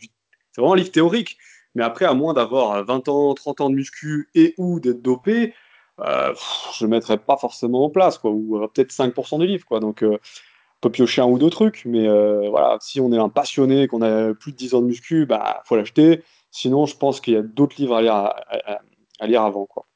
C'est 0.52 0.60
vraiment 0.60 0.74
un 0.74 0.76
livre 0.76 0.90
théorique. 0.90 1.36
Mais 1.74 1.84
après, 1.84 2.06
à 2.06 2.14
moins 2.14 2.34
d'avoir 2.34 2.84
20 2.84 3.08
ans, 3.08 3.34
30 3.34 3.60
ans 3.60 3.70
de 3.70 3.74
muscu 3.74 4.30
et 4.34 4.54
ou 4.58 4.80
d'être 4.80 5.02
dopé, 5.02 5.54
euh, 6.00 6.34
je 6.76 6.84
ne 6.84 6.90
mettrais 6.90 7.18
pas 7.18 7.36
forcément 7.36 7.84
en 7.84 7.90
place, 7.90 8.18
quoi, 8.18 8.30
ou 8.30 8.62
euh, 8.62 8.68
peut-être 8.68 8.90
5% 8.90 9.38
du 9.40 9.46
livre. 9.46 9.66
Quoi. 9.66 9.80
Donc, 9.80 10.02
euh, 10.02 10.16
on 10.16 10.80
peut 10.80 10.90
piocher 10.90 11.22
un 11.22 11.26
ou 11.26 11.38
deux 11.38 11.50
trucs, 11.50 11.82
mais 11.84 12.06
voilà, 12.48 12.78
si 12.80 13.00
on 13.00 13.12
est 13.12 13.18
un 13.18 13.28
passionné, 13.28 13.88
qu'on 13.88 14.00
a 14.02 14.32
plus 14.32 14.52
de 14.52 14.56
10 14.56 14.74
ans 14.74 14.80
de 14.80 14.86
muscu, 14.86 15.26
bah 15.26 15.60
faut 15.64 15.76
l'acheter. 15.76 16.22
Sinon, 16.52 16.86
je 16.86 16.96
pense 16.96 17.20
qu'il 17.20 17.34
y 17.34 17.36
a 17.36 17.42
d'autres 17.42 17.74
livres 17.78 17.96
à 17.96 18.02
lire, 18.02 18.14
à, 18.14 19.26
lire 19.26 19.42
avant. 19.42 19.66
Quoi. 19.66 19.86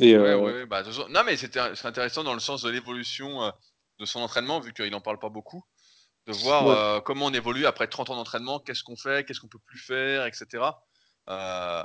Et, 0.00 0.16
bah, 0.66 0.82
non, 1.10 1.20
mais 1.26 1.36
c'est 1.36 1.58
intéressant 1.84 2.24
dans 2.24 2.32
le 2.32 2.40
sens 2.40 2.62
de 2.62 2.70
l'évolution 2.70 3.52
de 3.98 4.04
son 4.04 4.20
entraînement, 4.20 4.60
vu 4.60 4.72
qu'il 4.72 4.90
n'en 4.90 5.00
parle 5.00 5.18
pas 5.18 5.28
beaucoup 5.28 5.64
de 6.26 6.32
voir 6.32 7.02
comment 7.04 7.26
on 7.26 7.32
évolue 7.32 7.64
après 7.64 7.86
30 7.86 8.10
ans 8.10 8.16
d'entraînement, 8.16 8.60
qu'est-ce 8.60 8.84
qu'on 8.84 8.96
fait, 8.96 9.26
qu'est-ce 9.26 9.40
qu'on 9.40 9.48
peut 9.48 9.58
plus 9.66 9.78
faire, 9.78 10.26
etc. 10.26 10.62
Euh, 11.28 11.84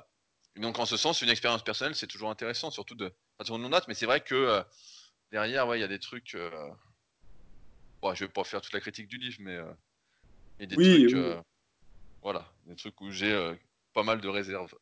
donc 0.58 0.80
en 0.80 0.86
ce 0.86 0.98
sens, 0.98 1.22
une 1.22 1.30
expérience 1.30 1.64
personnelle, 1.64 1.96
c'est 1.96 2.08
toujours 2.08 2.30
intéressant, 2.30 2.72
surtout 2.72 2.96
de 2.96 3.12
sur 3.42 3.56
une 3.56 3.68
note, 3.68 3.86
mais 3.88 3.94
c'est 3.94 4.06
vrai 4.06 4.22
que 4.22 4.36
euh, 4.36 4.62
derrière, 5.32 5.68
ouais, 5.68 5.78
il 5.78 5.82
y 5.82 5.86
a 5.86 5.88
des 5.88 6.00
trucs. 6.00 6.36
Euh, 6.36 6.50
bon, 8.02 8.14
je 8.14 8.26
vais 8.26 8.32
pas 8.32 8.44
faire 8.44 8.62
toute 8.62 8.74
la 8.74 8.80
critique 8.80 9.08
du 9.08 9.18
livre, 9.18 9.38
mais 9.40 9.58
il 10.60 10.70
y 10.70 10.74
a 10.74 10.76
des 10.76 11.08
trucs. 11.08 11.44
Voilà, 12.22 12.46
des 12.68 12.76
trucs 12.76 13.00
où 13.02 13.12
j'ai 13.12 13.58
pas 13.94 14.04
mal 14.04 14.22
de 14.22 14.30
réserves. 14.30 14.74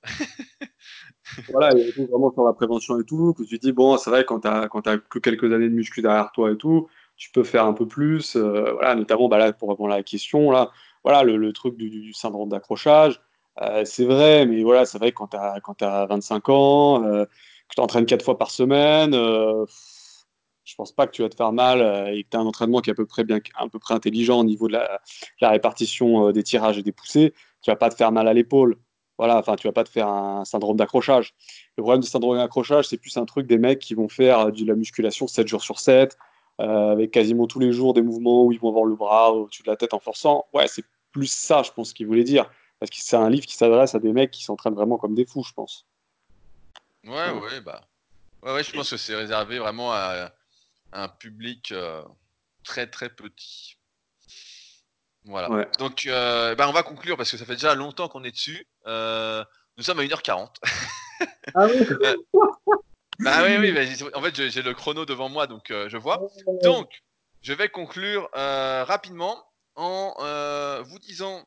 voilà, 1.49 1.71
il 1.73 1.79
y 1.79 2.03
a 2.03 2.05
vraiment 2.05 2.31
sur 2.31 2.45
la 2.45 2.53
prévention 2.53 2.99
et 2.99 3.03
tout, 3.03 3.33
que 3.33 3.43
tu 3.43 3.57
dis, 3.57 3.71
bon, 3.71 3.97
c'est 3.97 4.09
vrai, 4.09 4.25
quand 4.25 4.41
tu 4.41 4.47
as, 4.47 4.67
quand 4.67 4.85
as 4.87 4.99
que 4.99 5.17
quelques 5.17 5.51
années 5.51 5.69
de 5.69 5.73
muscu 5.73 6.01
derrière 6.01 6.31
toi 6.33 6.51
et 6.51 6.57
tout, 6.57 6.87
tu 7.21 7.29
peux 7.31 7.43
faire 7.43 7.65
un 7.65 7.73
peu 7.73 7.87
plus, 7.87 8.35
voilà, 8.35 8.95
notamment 8.95 9.29
bah, 9.29 9.37
là, 9.37 9.53
pour 9.53 9.69
répondre 9.69 9.93
à 9.93 9.97
la 9.97 10.03
question, 10.03 10.49
là, 10.49 10.71
voilà, 11.03 11.21
le, 11.21 11.53
truc 11.53 11.77
du 11.77 12.13
syndrome 12.13 12.49
d'accrochage, 12.49 13.21
euh, 13.61 13.83
c'est 13.85 14.05
vrai, 14.05 14.45
mais 14.45 14.63
voilà, 14.63 14.85
c'est 14.85 14.97
vrai 14.97 15.11
que 15.11 15.17
quand 15.17 15.27
tu 15.27 15.37
as, 15.37 16.01
as, 16.01 16.05
25 16.05 16.49
ans, 16.49 17.03
euh, 17.03 17.25
que 17.25 17.75
tu 17.75 17.81
entraînes 17.81 18.05
4 18.05 18.23
fois 18.23 18.37
par 18.37 18.51
semaine, 18.51 19.13
euh, 19.13 19.65
Je 20.63 20.75
pense 20.75 20.91
pas 20.91 21.07
que 21.07 21.11
tu 21.11 21.21
vas 21.21 21.29
te 21.29 21.35
faire 21.35 21.51
mal 21.51 21.81
et 22.13 22.23
que 22.23 22.29
tu 22.29 22.37
as 22.37 22.39
un 22.39 22.45
entraînement 22.45 22.79
qui 22.81 22.89
est 22.89 22.93
à 22.93 22.95
peu 22.95 23.05
près 23.05 23.23
bien, 23.23 23.39
à 23.55 23.67
peu 23.67 23.79
près 23.79 23.93
intelligent 23.93 24.39
au 24.39 24.43
niveau 24.43 24.67
de 24.67 24.73
la, 24.73 25.01
répartition 25.41 26.31
des 26.31 26.43
tirages 26.43 26.77
et 26.77 26.83
des 26.83 26.91
poussées. 26.91 27.33
Tu 27.61 27.71
vas 27.71 27.75
pas 27.75 27.89
te 27.89 27.95
faire 27.95 28.11
mal 28.11 28.27
à 28.27 28.33
l'épaule. 28.33 28.77
Voilà, 29.17 29.37
enfin, 29.37 29.55
tu 29.55 29.67
vas 29.67 29.73
pas 29.73 29.83
te 29.83 29.89
faire 29.89 30.07
un 30.07 30.45
syndrome 30.45 30.77
d'accrochage. 30.77 31.35
Le 31.77 31.83
problème 31.83 32.01
du 32.01 32.07
syndrome 32.07 32.37
d'accrochage, 32.37 32.87
c'est 32.87 32.97
plus 32.97 33.17
un 33.17 33.25
truc 33.25 33.47
des 33.47 33.57
mecs 33.57 33.79
qui 33.79 33.93
vont 33.95 34.09
faire 34.09 34.51
de 34.51 34.65
la 34.65 34.75
musculation 34.75 35.27
7 35.27 35.47
jours 35.47 35.61
sur 35.63 35.79
7, 35.79 36.17
avec 36.61 37.11
quasiment 37.11 37.47
tous 37.47 37.59
les 37.59 37.71
jours 37.71 37.93
des 37.93 38.01
mouvements 38.01 38.45
où 38.45 38.51
ils 38.51 38.59
vont 38.59 38.69
avoir 38.69 38.85
le 38.85 38.95
bras 38.95 39.31
au-dessus 39.31 39.63
de 39.63 39.69
la 39.69 39.75
tête 39.75 39.93
en 39.93 39.99
forçant. 39.99 40.45
Ouais, 40.53 40.67
c'est 40.67 40.85
plus 41.11 41.27
ça, 41.31 41.63
je 41.63 41.71
pense, 41.71 41.93
qu'il 41.93 42.07
voulait 42.07 42.23
dire. 42.23 42.49
Parce 42.79 42.89
que 42.89 42.97
c'est 42.99 43.15
un 43.15 43.29
livre 43.29 43.45
qui 43.45 43.55
s'adresse 43.55 43.93
à 43.93 43.99
des 43.99 44.11
mecs 44.11 44.31
qui 44.31 44.43
s'entraînent 44.43 44.73
vraiment 44.73 44.97
comme 44.97 45.13
des 45.13 45.25
fous, 45.25 45.43
je 45.43 45.53
pense. 45.53 45.85
Ouais, 47.03 47.31
ouais, 47.31 47.61
bah. 47.61 47.81
Ouais, 48.43 48.53
ouais, 48.53 48.63
je 48.63 48.71
pense 48.71 48.89
que 48.89 48.97
c'est 48.97 49.15
réservé 49.15 49.59
vraiment 49.59 49.91
à, 49.93 50.31
un 50.93 51.07
public 51.07 51.71
euh, 51.71 52.01
très 52.63 52.87
très 52.87 53.09
petit. 53.09 53.77
Voilà. 55.25 55.69
Donc, 55.77 56.07
euh, 56.07 56.55
bah, 56.55 56.67
on 56.67 56.71
va 56.71 56.83
conclure 56.83 57.15
parce 57.17 57.31
que 57.31 57.37
ça 57.37 57.45
fait 57.45 57.53
déjà 57.53 57.75
longtemps 57.75 58.07
qu'on 58.07 58.23
est 58.23 58.31
dessus. 58.31 58.67
Euh, 58.87 59.45
nous 59.77 59.83
sommes 59.83 59.99
à 59.99 60.03
1h40. 60.03 60.49
ah 61.53 61.67
oui 61.67 61.85
Bah 63.21 63.43
oui, 63.43 63.57
oui, 63.57 63.71
bah, 63.71 63.81
en 64.13 64.21
fait, 64.21 64.49
j'ai 64.49 64.61
le 64.61 64.73
chrono 64.73 65.05
devant 65.05 65.29
moi, 65.29 65.47
donc 65.47 65.65
je 65.69 65.97
vois. 65.97 66.21
Donc, 66.63 66.89
je 67.41 67.53
vais 67.53 67.69
conclure 67.69 68.29
rapidement 68.33 69.43
en 69.75 70.13
vous 70.83 70.99
disant 70.99 71.45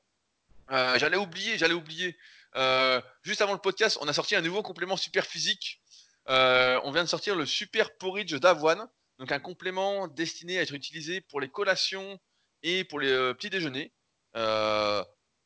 euh, 0.71 0.99
j'allais 0.99 1.17
oublier, 1.17 1.59
j'allais 1.59 1.75
oublier. 1.75 2.17
Euh, 2.57 3.01
juste 3.23 3.43
avant 3.43 3.53
le 3.53 3.59
podcast, 3.59 3.99
on 4.01 4.09
a 4.09 4.13
sorti 4.13 4.37
un 4.37 4.41
nouveau 4.41 4.63
complément 4.63 4.97
super 4.97 5.27
physique. 5.27 5.83
Euh, 6.29 6.81
on 6.85 6.93
vient 6.93 7.05
de 7.05 7.09
sortir 7.09 7.37
le 7.37 7.45
super 7.45 7.97
porridge 7.97 8.35
d'avoine, 8.35 8.89
donc 9.19 9.33
un 9.33 9.41
complément 9.41 10.09
destiné 10.09 10.59
à 10.59 10.63
être 10.63 10.73
utilisé 10.73 11.21
pour 11.21 11.41
les 11.41 11.51
collations 11.51 12.19
et 12.63 12.85
pour 12.85 13.01
les 13.01 13.35
petits 13.35 13.51
déjeuners. 13.51 13.93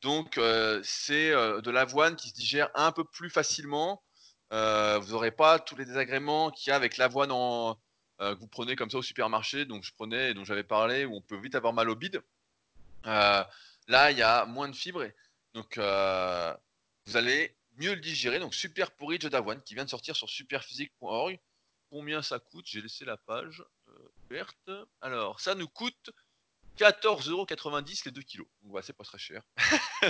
donc 0.03 0.41
c'est 0.85 1.31
de 1.31 1.71
l'avoine 1.71 2.15
qui 2.15 2.29
se 2.29 2.35
digère 2.35 2.71
un 2.75 2.93
peu 2.93 3.05
plus 3.05 3.31
facilement. 3.31 4.03
Vous 4.51 5.13
n'aurez 5.13 5.31
pas 5.31 5.59
tous 5.59 5.77
les 5.77 5.85
désagréments 5.85 6.51
qu'il 6.51 6.71
y 6.71 6.73
a 6.73 6.77
avec 6.77 6.97
l'avoine 6.97 7.31
que 8.19 8.35
vous 8.35 8.49
prenez 8.49 8.77
comme 8.77 8.91
ça 8.91 8.99
au 8.99 9.03
supermarché, 9.03 9.65
donc 9.65 9.85
je 9.85 9.93
prenais 9.93 10.35
dont 10.35 10.45
j'avais 10.45 10.65
parlé, 10.65 11.05
où 11.05 11.15
on 11.15 11.21
peut 11.21 11.39
vite 11.39 11.55
avoir 11.55 11.73
mal 11.73 11.89
au 11.91 11.97
bide. 11.97 12.23
Là, 13.89 14.11
il 14.11 14.19
y 14.19 14.23
a 14.23 14.45
moins 14.45 14.69
de 14.69 14.77
fibres. 14.77 15.11
donc, 15.55 15.79
euh, 15.79 16.55
vous 17.07 17.17
allez 17.17 17.57
mieux 17.79 17.95
le 17.95 18.01
digérer. 18.01 18.39
Donc, 18.39 18.55
super 18.55 18.91
porridge 18.91 19.27
d'avoine 19.27 19.63
qui 19.63 19.75
vient 19.75 19.85
de 19.85 19.91
sortir 19.91 20.15
sur 20.15 20.29
superphysique.org. 20.29 21.41
Combien 21.91 22.21
ça 22.21 22.39
coûte? 22.39 22.67
J'ai 22.67 22.83
laissé 22.83 23.07
la 23.07 23.17
page 23.17 23.65
euh, 23.89 24.13
verte. 24.29 24.71
Alors, 25.01 25.41
ça 25.41 25.55
nous 25.55 25.69
coûte 25.69 26.11
14,90€ 26.77 28.03
les 28.05 28.11
2 28.11 28.23
kilos. 28.23 28.47
Donc, 28.63 28.79
c'est 28.83 28.93
pas 28.93 29.05
très 29.05 29.19
cher. 29.19 29.43
On 30.03 30.09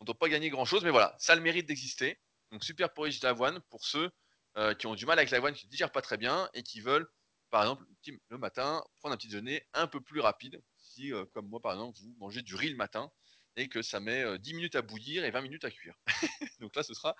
ne 0.00 0.06
doit 0.06 0.18
pas 0.18 0.30
gagner 0.30 0.48
grand 0.48 0.64
chose, 0.64 0.82
mais 0.82 0.90
voilà, 0.90 1.14
ça 1.18 1.34
a 1.34 1.36
le 1.36 1.42
mérite 1.42 1.66
d'exister. 1.66 2.18
Donc, 2.50 2.64
super 2.64 2.92
porridge 2.92 3.20
d'avoine 3.20 3.60
pour 3.70 3.84
ceux 3.84 4.10
euh, 4.56 4.74
qui 4.74 4.86
ont 4.86 4.94
du 4.94 5.06
mal 5.06 5.18
avec 5.18 5.30
l'avoine, 5.30 5.54
qui 5.54 5.66
ne 5.66 5.70
digèrent 5.70 5.92
pas 5.92 6.02
très 6.02 6.16
bien 6.16 6.50
et 6.54 6.62
qui 6.62 6.80
veulent, 6.80 7.08
par 7.50 7.62
exemple, 7.62 7.84
le 8.28 8.38
matin, 8.38 8.82
prendre 8.98 9.14
un 9.14 9.16
petit 9.16 9.28
déjeuner 9.28 9.64
un 9.74 9.86
peu 9.86 10.00
plus 10.00 10.20
rapide. 10.20 10.60
Euh, 11.00 11.24
comme 11.32 11.48
moi 11.48 11.60
par 11.60 11.72
exemple, 11.72 11.98
vous 12.00 12.14
mangez 12.18 12.42
du 12.42 12.54
riz 12.56 12.68
le 12.68 12.76
matin 12.76 13.10
et 13.56 13.68
que 13.68 13.80
ça 13.80 14.00
met 14.00 14.38
10 14.38 14.52
euh, 14.52 14.56
minutes 14.56 14.74
à 14.74 14.82
bouillir 14.82 15.24
et 15.24 15.30
20 15.30 15.40
minutes 15.40 15.64
à 15.64 15.70
cuire. 15.70 15.94
donc 16.60 16.74
là, 16.74 16.82
ce 16.82 16.94
sera 16.94 17.14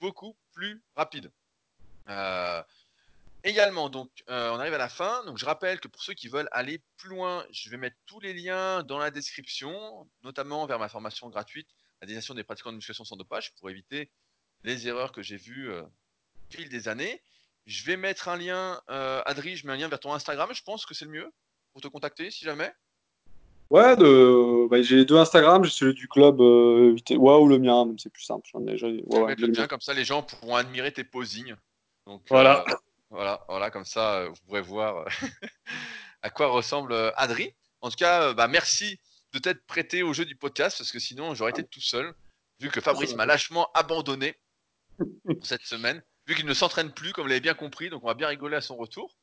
beaucoup 0.00 0.36
plus 0.52 0.82
rapide. 0.94 1.30
Également, 3.42 3.90
donc, 3.90 4.10
on 4.28 4.58
arrive 4.58 4.74
à 4.74 4.78
la 4.78 4.88
fin. 4.88 5.24
Donc, 5.24 5.38
je 5.38 5.44
rappelle 5.44 5.80
que 5.80 5.88
pour 5.88 6.02
ceux 6.02 6.14
qui 6.14 6.28
veulent 6.28 6.48
aller 6.52 6.80
plus 6.96 7.10
loin, 7.10 7.44
je 7.50 7.68
vais 7.68 7.76
mettre 7.76 7.96
tous 8.06 8.20
les 8.20 8.32
liens 8.32 8.82
dans 8.84 8.98
la 8.98 9.10
description, 9.10 10.08
notamment 10.22 10.66
vers 10.66 10.78
ma 10.78 10.88
formation 10.88 11.28
gratuite, 11.28 11.68
la 12.00 12.06
destination 12.06 12.34
des 12.34 12.44
pratiquants 12.44 12.70
de 12.70 12.76
musculation 12.76 13.04
sans 13.04 13.16
dopage, 13.16 13.54
pour 13.54 13.70
éviter 13.70 14.10
les 14.66 14.88
erreurs 14.88 15.12
que 15.12 15.22
j'ai 15.22 15.36
vues 15.36 15.72
au 15.72 15.86
fil 16.50 16.68
des 16.68 16.88
années. 16.88 17.22
Je 17.64 17.84
vais 17.84 17.96
mettre 17.96 18.28
un 18.28 18.36
lien, 18.36 18.80
Adri, 18.88 19.56
je 19.56 19.66
mets 19.66 19.72
un 19.72 19.76
lien 19.76 19.88
vers 19.88 20.00
ton 20.00 20.12
Instagram, 20.12 20.50
je 20.52 20.62
pense 20.62 20.84
que 20.84 20.94
c'est 20.94 21.06
le 21.06 21.10
mieux 21.10 21.32
pour 21.72 21.80
te 21.80 21.88
contacter 21.88 22.30
si 22.30 22.44
jamais. 22.44 22.72
Ouais, 23.70 23.96
de... 23.96 24.68
Bah, 24.68 24.80
j'ai 24.80 25.04
deux 25.04 25.16
Instagram, 25.16 25.64
j'ai 25.64 25.70
celui 25.70 25.94
du 25.94 26.06
club 26.06 26.40
euh, 26.40 26.96
ou 27.10 27.48
le 27.48 27.58
mien, 27.58 27.86
c'est 27.98 28.12
plus 28.12 28.22
simple. 28.22 28.46
J'en 28.50 28.64
ai, 28.66 29.02
ouais, 29.06 29.34
le 29.34 29.48
bien, 29.48 29.66
comme 29.66 29.80
ça 29.80 29.92
les 29.92 30.04
gens 30.04 30.22
pourront 30.22 30.54
admirer 30.54 30.92
tes 30.92 31.04
posings. 31.04 31.54
Donc, 32.06 32.22
voilà. 32.28 32.64
Euh, 32.68 32.74
voilà, 33.10 33.44
voilà, 33.48 33.70
comme 33.70 33.84
ça 33.84 34.20
euh, 34.20 34.28
vous 34.28 34.36
pourrez 34.46 34.60
voir 34.60 34.98
euh, 34.98 35.06
à 36.22 36.30
quoi 36.30 36.46
ressemble 36.46 36.94
Adri. 37.16 37.54
En 37.80 37.90
tout 37.90 37.96
cas, 37.96 38.32
bah, 38.34 38.46
merci 38.46 39.00
de 39.32 39.38
t'être 39.38 39.66
prêté 39.66 40.02
au 40.02 40.12
jeu 40.12 40.24
du 40.24 40.36
podcast 40.36 40.78
parce 40.78 40.92
que 40.92 41.00
sinon 41.00 41.34
j'aurais 41.34 41.50
été 41.50 41.64
tout 41.64 41.80
seul, 41.80 42.14
vu 42.60 42.70
que 42.70 42.80
Fabrice 42.80 43.16
m'a 43.16 43.26
lâchement 43.26 43.68
abandonné 43.74 44.36
cette 45.42 45.62
semaine, 45.62 46.02
vu 46.26 46.34
qu'il 46.34 46.46
ne 46.46 46.54
s'entraîne 46.54 46.92
plus, 46.92 47.12
comme 47.12 47.24
vous 47.24 47.28
l'avez 47.28 47.40
bien 47.40 47.54
compris, 47.54 47.90
donc 47.90 48.02
on 48.02 48.06
va 48.06 48.14
bien 48.14 48.28
rigoler 48.28 48.56
à 48.56 48.60
son 48.60 48.76
retour. 48.76 49.16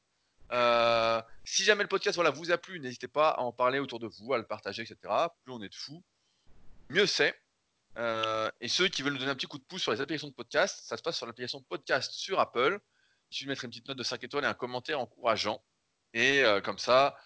Euh, 0.52 1.22
si 1.46 1.64
jamais 1.64 1.84
le 1.84 1.90
podcast 1.90 2.16
voilà, 2.16 2.30
vous 2.30 2.52
a 2.52 2.58
plu, 2.58 2.80
n'hésitez 2.80 3.08
pas 3.08 3.30
à 3.30 3.42
en 3.42 3.52
parler 3.52 3.80
autour 3.80 4.00
de 4.00 4.08
vous, 4.08 4.34
à 4.34 4.38
le 4.38 4.46
partager, 4.46 4.84
etc. 4.84 4.98
Plus 5.44 5.54
on 5.54 5.62
est 5.62 5.70
de 5.70 5.76
fous, 5.76 6.04
mieux 6.90 7.06
c'est. 7.06 7.40
Euh, 7.98 8.50
et 8.60 8.68
ceux 8.68 8.88
qui 8.88 9.02
veulent 9.02 9.14
nous 9.14 9.20
donner 9.20 9.32
un 9.32 9.36
petit 9.36 9.48
coup 9.48 9.58
de 9.58 9.64
pouce 9.64 9.82
sur 9.82 9.92
les 9.92 10.02
applications 10.02 10.28
de 10.28 10.34
podcast, 10.34 10.80
ça 10.84 10.98
se 10.98 11.02
passe 11.02 11.18
sur 11.18 11.26
l'application 11.26 11.62
podcast 11.64 12.12
sur 12.12 12.40
Apple. 12.40 12.80
Il 13.32 13.36
suffit 13.36 13.46
de 13.46 13.50
mettre 13.50 13.66
une 13.66 13.72
petite 13.72 13.88
note 13.88 13.98
de 13.98 14.04
5 14.04 14.24
étoiles 14.24 14.44
et 14.44 14.48
un 14.48 14.54
commentaire 14.54 15.00
encourageant. 15.00 15.64
Et 16.14 16.44
euh, 16.44 16.62
comme 16.62 16.78
ça, 16.80 17.18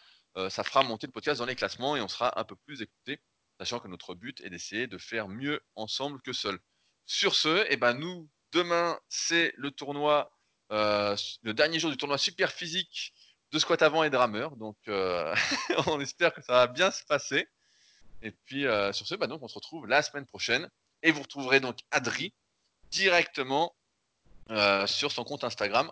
ça 0.49 0.63
fera 0.63 0.83
monter 0.83 1.07
le 1.07 1.11
podcast 1.11 1.39
dans 1.39 1.47
les 1.47 1.55
classements 1.55 1.95
et 1.95 2.01
on 2.01 2.07
sera 2.07 2.39
un 2.39 2.43
peu 2.43 2.55
plus 2.55 2.83
écouté, 2.83 3.19
sachant 3.59 3.79
que 3.79 3.87
notre 3.87 4.13
but 4.13 4.39
est 4.41 4.51
d'essayer 4.51 4.85
de 4.85 4.99
faire 4.99 5.27
mieux 5.27 5.59
ensemble 5.75 6.21
que 6.21 6.31
seul. 6.31 6.59
Sur 7.07 7.33
ce, 7.33 7.65
eh 7.69 7.77
ben 7.77 7.95
nous, 7.95 8.29
demain, 8.51 8.99
c'est 9.09 9.53
le 9.57 9.71
tournoi 9.71 10.31
euh, 10.71 11.15
le 11.43 11.53
dernier 11.53 11.79
jour 11.79 11.91
du 11.91 11.97
tournoi 11.97 12.17
super 12.17 12.51
physique 12.51 13.13
de 13.51 13.59
squat 13.59 13.81
avant 13.81 14.03
et 14.03 14.09
de 14.09 14.17
rameur. 14.17 14.55
Donc, 14.57 14.77
euh, 14.87 15.33
on 15.87 15.99
espère 16.01 16.33
que 16.33 16.41
ça 16.41 16.53
va 16.53 16.67
bien 16.67 16.91
se 16.91 17.03
passer. 17.05 17.47
Et 18.21 18.31
puis, 18.31 18.65
euh, 18.65 18.91
sur 18.91 19.07
ce, 19.07 19.15
bah, 19.15 19.27
on 19.29 19.47
se 19.47 19.55
retrouve 19.55 19.87
la 19.87 20.01
semaine 20.01 20.25
prochaine. 20.25 20.69
Et 21.03 21.11
vous 21.11 21.21
retrouverez 21.21 21.59
donc 21.59 21.77
Adri 21.91 22.33
directement 22.89 23.75
sur 24.87 25.11
son 25.11 25.23
compte 25.25 25.43
Instagram 25.43 25.91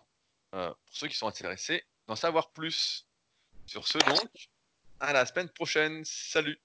pour 0.52 0.76
ceux 0.90 1.08
qui 1.08 1.16
sont 1.16 1.28
intéressés 1.28 1.84
d'en 2.08 2.16
savoir 2.16 2.52
plus. 2.52 3.06
Sur 3.68 3.88
ce, 3.88 3.98
donc, 3.98 4.50
à 5.00 5.14
la 5.14 5.26
semaine 5.26 5.50
prochaine. 5.50 6.04
Salut. 6.06 6.60